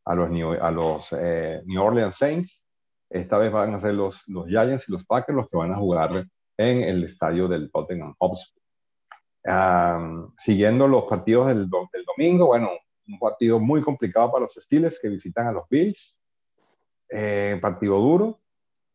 a 0.05 0.15
los, 0.15 0.29
New, 0.29 0.53
a 0.53 0.71
los 0.71 1.07
eh, 1.13 1.61
New 1.65 1.81
Orleans 1.81 2.15
Saints. 2.15 2.65
Esta 3.09 3.37
vez 3.37 3.51
van 3.51 3.73
a 3.73 3.79
ser 3.79 3.95
los, 3.95 4.27
los 4.27 4.47
Giants 4.47 4.87
y 4.87 4.91
los 4.91 5.05
Packers 5.05 5.35
los 5.35 5.49
que 5.49 5.57
van 5.57 5.71
a 5.71 5.77
jugar 5.77 6.25
en 6.57 6.83
el 6.83 7.03
estadio 7.03 7.47
del 7.47 7.71
Tottenham 7.71 8.15
Hotspur. 8.19 8.59
Um, 9.45 10.33
siguiendo 10.37 10.87
los 10.87 11.05
partidos 11.05 11.47
del, 11.47 11.69
del, 11.69 12.05
domingo, 12.05 12.47
bueno, 12.47 12.69
un 13.07 13.17
partido 13.17 13.59
muy 13.59 13.81
complicado 13.81 14.31
para 14.31 14.43
los 14.43 14.53
Steelers 14.53 14.99
que 14.99 15.07
visitan 15.07 15.47
a 15.47 15.51
los 15.51 15.63
Bills, 15.69 16.21
eh, 17.09 17.57
partido 17.61 17.97
duro. 17.97 18.41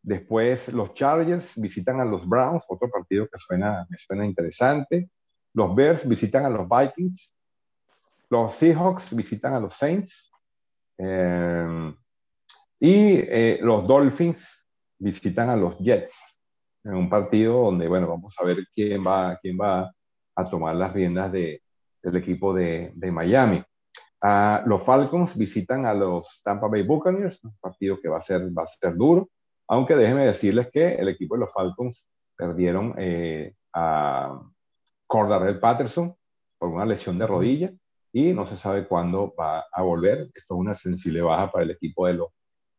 Después 0.03 0.73
los 0.73 0.93
Chargers 0.93 1.59
visitan 1.61 1.99
a 2.01 2.05
los 2.05 2.29
Browns, 2.29 2.63
otro 2.69 2.91
partido 2.91 3.27
que 3.27 3.39
suena, 3.39 3.87
me 3.89 3.97
suena 3.97 4.27
interesante. 4.27 5.09
Los 5.55 5.75
Bears 5.75 6.09
visitan 6.09 6.45
a 6.45 6.51
los 6.51 6.69
Vikings. 6.69 7.35
Los 8.29 8.55
Seahawks 8.55 9.15
visitan 9.15 9.55
a 9.55 9.61
los 9.61 9.75
Saints. 9.75 10.31
Eh, 10.99 11.95
y 12.81 13.17
eh, 13.17 13.59
los 13.63 13.87
Dolphins 13.87 14.67
visitan 14.99 15.49
a 15.49 15.57
los 15.57 15.79
Jets. 15.79 16.39
En 16.85 16.95
un 16.95 17.09
partido 17.09 17.63
donde, 17.63 17.89
bueno, 17.89 18.09
vamos 18.09 18.35
a 18.39 18.45
ver 18.45 18.59
quién 18.75 19.07
va, 19.07 19.39
quién 19.41 19.57
va 19.59 19.91
a 20.37 20.51
tomar 20.51 20.75
las 20.77 20.93
riendas 20.93 21.33
de, 21.33 21.63
del 22.03 22.17
equipo 22.17 22.53
de, 22.53 22.93
de 22.95 23.11
Miami. 23.11 23.65
Uh, 24.23 24.67
los 24.67 24.83
Falcons 24.83 25.37
visitan 25.37 25.85
a 25.85 25.93
los 25.93 26.41
Tampa 26.43 26.67
Bay 26.67 26.83
Buccaneers, 26.83 27.45
un 27.45 27.55
partido 27.61 28.01
que 28.01 28.09
va 28.09 28.19
a 28.19 28.23
ser, 28.23 28.43
va 28.57 28.63
a 28.63 28.67
ser 28.67 28.95
duro, 28.97 29.29
aunque 29.69 29.97
déjenme 29.97 30.25
decirles 30.25 30.71
que 30.71 30.95
el 30.95 31.09
equipo 31.09 31.35
de 31.35 31.41
los 31.41 31.53
Falcons 31.53 32.09
perdieron 32.35 32.95
eh, 32.97 33.55
a 33.75 34.41
Cordarrelle 35.15 35.61
Patterson 35.61 36.13
por 36.59 36.71
una 36.71 36.85
lesión 36.85 37.17
de 37.17 37.25
rodilla 37.25 37.73
y 38.13 38.33
no 38.33 38.47
se 38.47 38.57
sabe 38.57 38.85
cuándo 38.85 39.33
va 39.39 39.65
a 39.73 39.81
volver. 39.81 40.23
Esto 40.35 40.55
es 40.55 40.61
una 40.61 40.75
sensible 40.75 41.23
baja 41.23 41.53
para 41.53 41.63
el 41.63 41.71
equipo 41.71 42.09
de 42.09 42.15
los, 42.15 42.31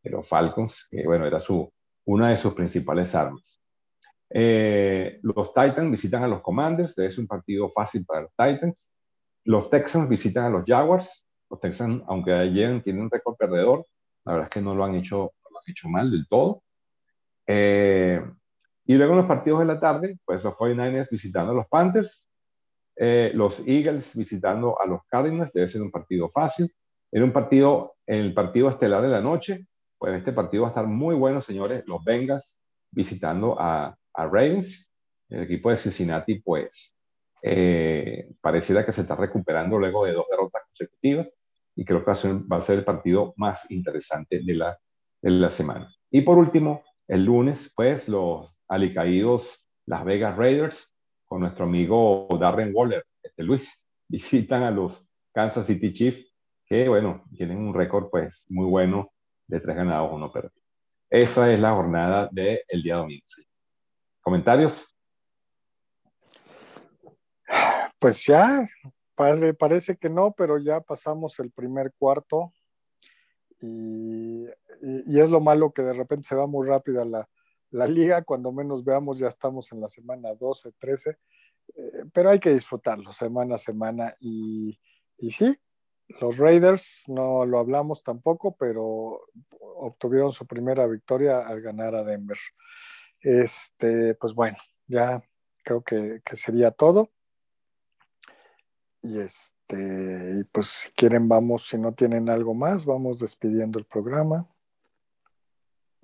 de 0.04 0.10
los 0.10 0.28
Falcons, 0.28 0.86
que 0.92 1.06
bueno, 1.06 1.26
era 1.26 1.40
su, 1.40 1.72
una 2.04 2.32
de 2.32 2.36
sus 2.36 2.54
principales 2.54 3.16
armas. 3.16 3.62
Eh, 4.30 5.18
los 5.22 5.54
Titans 5.54 5.90
visitan 5.90 6.24
a 6.24 6.28
los 6.28 6.42
Commanders, 6.42 6.98
es 6.98 7.18
un 7.18 7.26
partido 7.26 7.70
fácil 7.70 8.06
para 8.06 8.24
los 8.24 8.32
Titans. 8.32 8.92
Los 9.46 9.70
Texans 9.70 10.10
visitan 10.10 10.44
a 10.44 10.50
los 10.50 10.66
Jaguars. 10.68 11.26
Los 11.50 11.62
Texans, 11.62 12.04
aunque 12.06 12.34
ayer 12.34 12.82
tienen 12.82 13.04
un 13.04 13.12
récord 13.12 13.38
perdedor, 13.38 13.88
la 14.26 14.34
verdad 14.34 14.50
es 14.50 14.54
que 14.54 14.62
no 14.62 14.76
lo 14.76 14.84
han 14.84 14.96
hecho, 14.96 15.32
no 15.42 15.50
lo 15.52 15.60
han 15.60 15.72
hecho 15.72 15.88
mal 15.88 16.12
del 16.12 16.28
todo. 16.28 16.64
Eh, 17.48 18.22
y 18.86 18.96
luego 18.96 19.14
en 19.14 19.18
los 19.18 19.26
partidos 19.26 19.60
de 19.60 19.66
la 19.66 19.80
tarde, 19.80 20.20
pues 20.26 20.44
los 20.44 20.54
49ers 20.56 21.10
visitando 21.10 21.52
a 21.52 21.56
los 21.56 21.68
Panthers, 21.68 22.30
eh, 22.96 23.32
los 23.34 23.66
Eagles 23.68 24.16
visitando 24.16 24.80
a 24.80 24.86
los 24.86 25.02
Cardinals, 25.08 25.52
debe 25.52 25.68
ser 25.68 25.82
un 25.82 25.92
partido 25.92 26.30
fácil. 26.30 26.74
En 27.12 27.24
un 27.24 27.32
partido, 27.32 27.96
el 28.06 28.34
partido 28.34 28.70
estelar 28.70 29.02
de 29.02 29.10
la 29.10 29.22
noche, 29.22 29.68
pues 29.98 30.16
este 30.16 30.34
partido 30.34 30.64
va 30.64 30.70
a 30.70 30.72
estar 30.72 30.88
muy 30.88 31.16
bueno, 31.16 31.42
señores. 31.42 31.84
Los 31.88 32.04
Bengals 32.04 32.62
visitando 32.92 33.60
a, 33.60 33.98
a 34.14 34.26
Ravens, 34.26 34.92
el 35.30 35.44
equipo 35.44 35.70
de 35.70 35.78
Cincinnati, 35.78 36.40
pues 36.40 36.96
eh, 37.42 38.32
pareciera 38.42 38.86
que 38.86 38.92
se 38.92 39.02
está 39.02 39.16
recuperando 39.16 39.78
luego 39.78 40.06
de 40.06 40.14
dos 40.14 40.26
derrotas 40.30 40.64
consecutivas 40.68 41.28
y 41.76 41.84
creo 41.84 42.00
que 42.00 42.06
va 42.06 42.14
a 42.14 42.16
ser, 42.16 42.32
va 42.52 42.58
a 42.58 42.62
ser 42.62 42.80
el 42.80 42.86
partido 42.86 43.34
más 43.38 43.70
interesante 43.72 44.42
de 44.44 44.54
la, 44.54 44.78
de 45.22 45.32
la 45.32 45.50
semana. 45.50 45.94
Y 46.10 46.22
por 46.22 46.38
último, 46.38 46.84
el 47.08 47.26
lunes, 47.26 47.72
pues 47.76 48.08
los 48.10 48.60
alicaídos 48.68 49.68
Las 49.86 50.04
Vegas 50.06 50.38
Raiders 50.38 50.96
con 51.26 51.42
nuestro 51.42 51.66
amigo 51.66 52.28
Darren 52.40 52.72
Waller, 52.74 53.06
este 53.22 53.44
Luis, 53.44 53.86
visitan 54.08 54.64
a 54.64 54.72
los 54.72 55.10
Kansas 55.34 55.66
City 55.66 55.92
Chiefs, 55.92 56.34
que 56.66 56.88
bueno, 56.88 57.24
tienen 57.36 57.58
un 57.58 57.74
récord 57.74 58.10
pues 58.10 58.46
muy 58.50 58.66
bueno 58.68 59.12
de 59.48 59.60
tres 59.60 59.76
ganados, 59.76 60.12
uno 60.12 60.32
perdido. 60.32 60.54
Esa 61.10 61.52
es 61.54 61.60
la 61.60 61.74
jornada 61.74 62.30
del 62.32 62.60
el 62.68 62.84
día 62.84 62.96
domingo. 62.96 63.26
¿Comentarios? 64.22 64.96
Pues 68.00 68.26
ya, 68.26 68.66
parece, 69.16 69.96
que 69.98 70.10
no, 70.10 70.32
pero 70.32 70.58
ya 70.58 70.82
pasamos 70.82 71.40
el 71.40 71.52
primer 71.52 71.94
cuarto 71.98 72.52
y, 73.62 74.46
y, 74.86 75.16
y, 75.16 75.20
es 75.20 75.30
lo 75.30 75.42
malo 75.42 75.72
que 75.72 75.82
de 75.82 75.94
repente 75.94 76.28
se 76.28 76.36
va 76.36 76.48
muy 76.48 76.68
rápida 76.68 77.06
la, 77.06 77.28
la 77.72 77.88
liga, 77.88 78.24
cuando 78.24 78.52
menos 78.52 78.84
veamos 78.84 79.18
ya 79.18 79.28
estamos 79.28 79.72
en 79.72 79.82
la 79.82 79.90
semana 79.90 80.34
12, 80.34 80.74
13 80.80 81.18
eh, 81.76 82.06
pero 82.14 82.30
hay 82.30 82.40
que 82.40 82.54
disfrutarlo 82.54 83.12
semana 83.12 83.56
a 83.56 83.60
semana 83.60 84.16
y, 84.20 84.80
y 85.18 85.32
sí, 85.32 85.58
los 86.22 86.38
Raiders 86.38 87.06
no 87.08 87.46
lo 87.46 87.60
hablamos 87.60 88.04
tampoco, 88.04 88.56
pero 88.56 89.22
obtuvieron 89.60 90.32
su 90.32 90.46
primera 90.46 90.86
victoria 90.88 91.40
al 91.40 91.62
ganar 91.62 91.96
a 91.96 92.04
Denver. 92.04 92.38
Este, 93.20 94.14
pues 94.16 94.34
bueno, 94.34 94.58
ya 94.88 95.24
creo 95.64 95.84
que, 95.84 96.22
que 96.24 96.36
sería 96.36 96.72
todo. 96.72 97.10
Y 99.02 99.20
este, 99.20 100.40
y 100.40 100.44
pues 100.46 100.68
si 100.68 100.92
quieren, 100.92 101.28
vamos, 101.28 101.68
si 101.68 101.78
no 101.78 101.94
tienen 101.94 102.30
algo 102.30 102.54
más, 102.54 102.86
vamos 102.86 103.20
despidiendo 103.20 103.80
el 103.80 103.86
programa. 103.86 104.48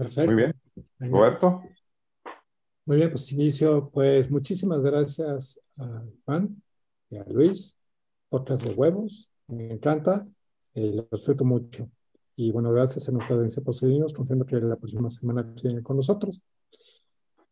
Perfecto. 0.02 0.34
Muy 0.34 0.42
bien. 0.42 1.12
Roberto. 1.12 1.62
Muy 2.86 2.98
bien, 2.98 3.12
pues 3.12 3.32
inicio, 3.34 3.92
pues 3.94 4.32
muchísimas 4.32 4.82
gracias 4.82 5.62
a 5.78 6.02
Juan 6.26 6.60
y 7.12 7.18
a 7.18 7.24
Luis, 7.26 7.78
podcast 8.28 8.64
de 8.64 8.74
huevos, 8.74 9.30
me 9.46 9.72
encanta, 9.72 10.28
eh, 10.74 10.92
lo 10.96 11.08
disfruto 11.12 11.46
mucho. 11.46 11.88
Y 12.36 12.52
bueno, 12.52 12.72
gracias 12.72 13.08
a 13.08 13.12
nuestra 13.12 13.36
audiencia 13.36 13.62
por 13.62 13.76
seguirnos, 13.76 14.12
confiando 14.12 14.44
que 14.44 14.56
la 14.56 14.76
próxima 14.76 15.12
semana 15.12 15.44
viene 15.62 15.84
con 15.84 15.98
nosotros. 15.98 16.42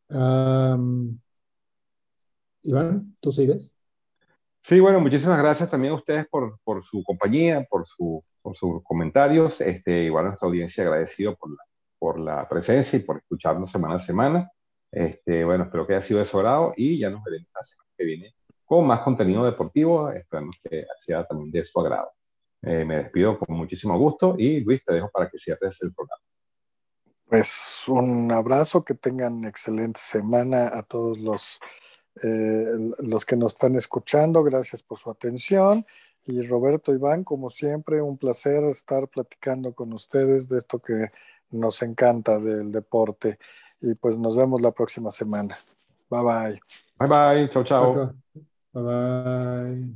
Um, 0.08 1.20
Iván, 2.64 3.16
¿tú 3.20 3.32
sigues? 3.32 3.76
Sí, 4.64 4.80
bueno, 4.80 5.00
muchísimas 5.00 5.38
gracias 5.38 5.70
también 5.70 5.94
a 5.94 5.98
ustedes 5.98 6.28
por, 6.28 6.60
por 6.64 6.84
su 6.84 7.04
compañía, 7.04 7.64
por, 7.70 7.86
su, 7.86 8.24
por 8.42 8.58
sus 8.58 8.82
comentarios. 8.84 9.62
Este, 9.62 10.06
igual 10.06 10.26
a 10.26 10.28
nuestra 10.30 10.48
audiencia 10.48 10.84
agradecido 10.84 11.36
por 11.36 11.52
la, 11.52 11.69
por 12.00 12.20
la 12.20 12.48
presencia 12.48 12.98
y 12.98 13.04
por 13.04 13.18
escucharnos 13.18 13.70
semana 13.70 13.96
a 13.96 14.00
semana. 14.00 14.52
Este, 14.92 15.44
bueno, 15.44 15.66
espero 15.66 15.86
que 15.86 15.94
haya 15.94 16.02
sido 16.02 16.20
de 16.20 16.26
su 16.26 16.38
agrado 16.38 16.74
y 16.76 16.98
ya 17.00 17.10
nos 17.10 17.24
veremos 17.24 17.50
la 17.54 17.64
semana 17.64 17.90
que 17.96 18.06
viene 18.06 18.36
con 18.66 18.88
más 18.88 19.02
contenido 19.02 19.46
deportivo. 19.46 20.10
Esperamos 20.12 20.56
que 20.64 20.86
sea 20.98 21.26
también 21.26 21.52
de 21.52 21.64
su 21.64 21.80
agrado. 21.80 22.12
Eh, 22.62 22.86
me 22.86 22.98
despido 22.98 23.38
con 23.40 23.56
muchísimo 23.56 23.98
gusto 23.98 24.36
y 24.38 24.60
Luis, 24.62 24.84
te 24.84 24.94
dejo 24.94 25.10
para 25.10 25.30
que 25.30 25.38
cierres 25.38 25.82
el 25.82 25.94
programa. 25.94 26.22
Pues 27.26 27.84
un 27.88 28.32
abrazo, 28.32 28.84
que 28.84 28.96
tengan 28.96 29.46
excelente 29.46 30.00
semana 30.00 30.70
a 30.74 30.84
todos 30.84 31.20
los, 31.20 31.60
eh, 32.24 32.92
los 33.00 33.24
que 33.24 33.36
nos 33.36 33.54
están 33.54 33.76
escuchando. 33.76 34.44
Gracias 34.44 34.82
por 34.82 34.98
su 34.98 35.10
atención. 35.10 35.86
Y 36.26 36.42
Roberto 36.42 36.94
Iván, 36.94 37.24
como 37.24 37.50
siempre, 37.50 38.02
un 38.02 38.18
placer 38.18 38.64
estar 38.66 39.08
platicando 39.08 39.74
con 39.74 39.94
ustedes 39.94 40.50
de 40.50 40.58
esto 40.58 40.80
que 40.80 41.12
nos 41.52 41.82
encanta 41.82 42.40
del 42.40 42.72
deporte. 42.72 43.38
Y 43.82 43.96
pues 43.96 44.18
nos 44.18 44.36
vemos 44.36 44.62
la 44.62 44.72
próxima 44.72 45.12
semana. 45.12 45.58
Bye 46.10 46.24
bye. 46.24 46.62
Bye 46.98 47.08
bye. 47.08 47.50
Chao, 47.50 47.64
chao. 47.64 48.14
Bye 48.74 48.84
bye. 48.84 49.90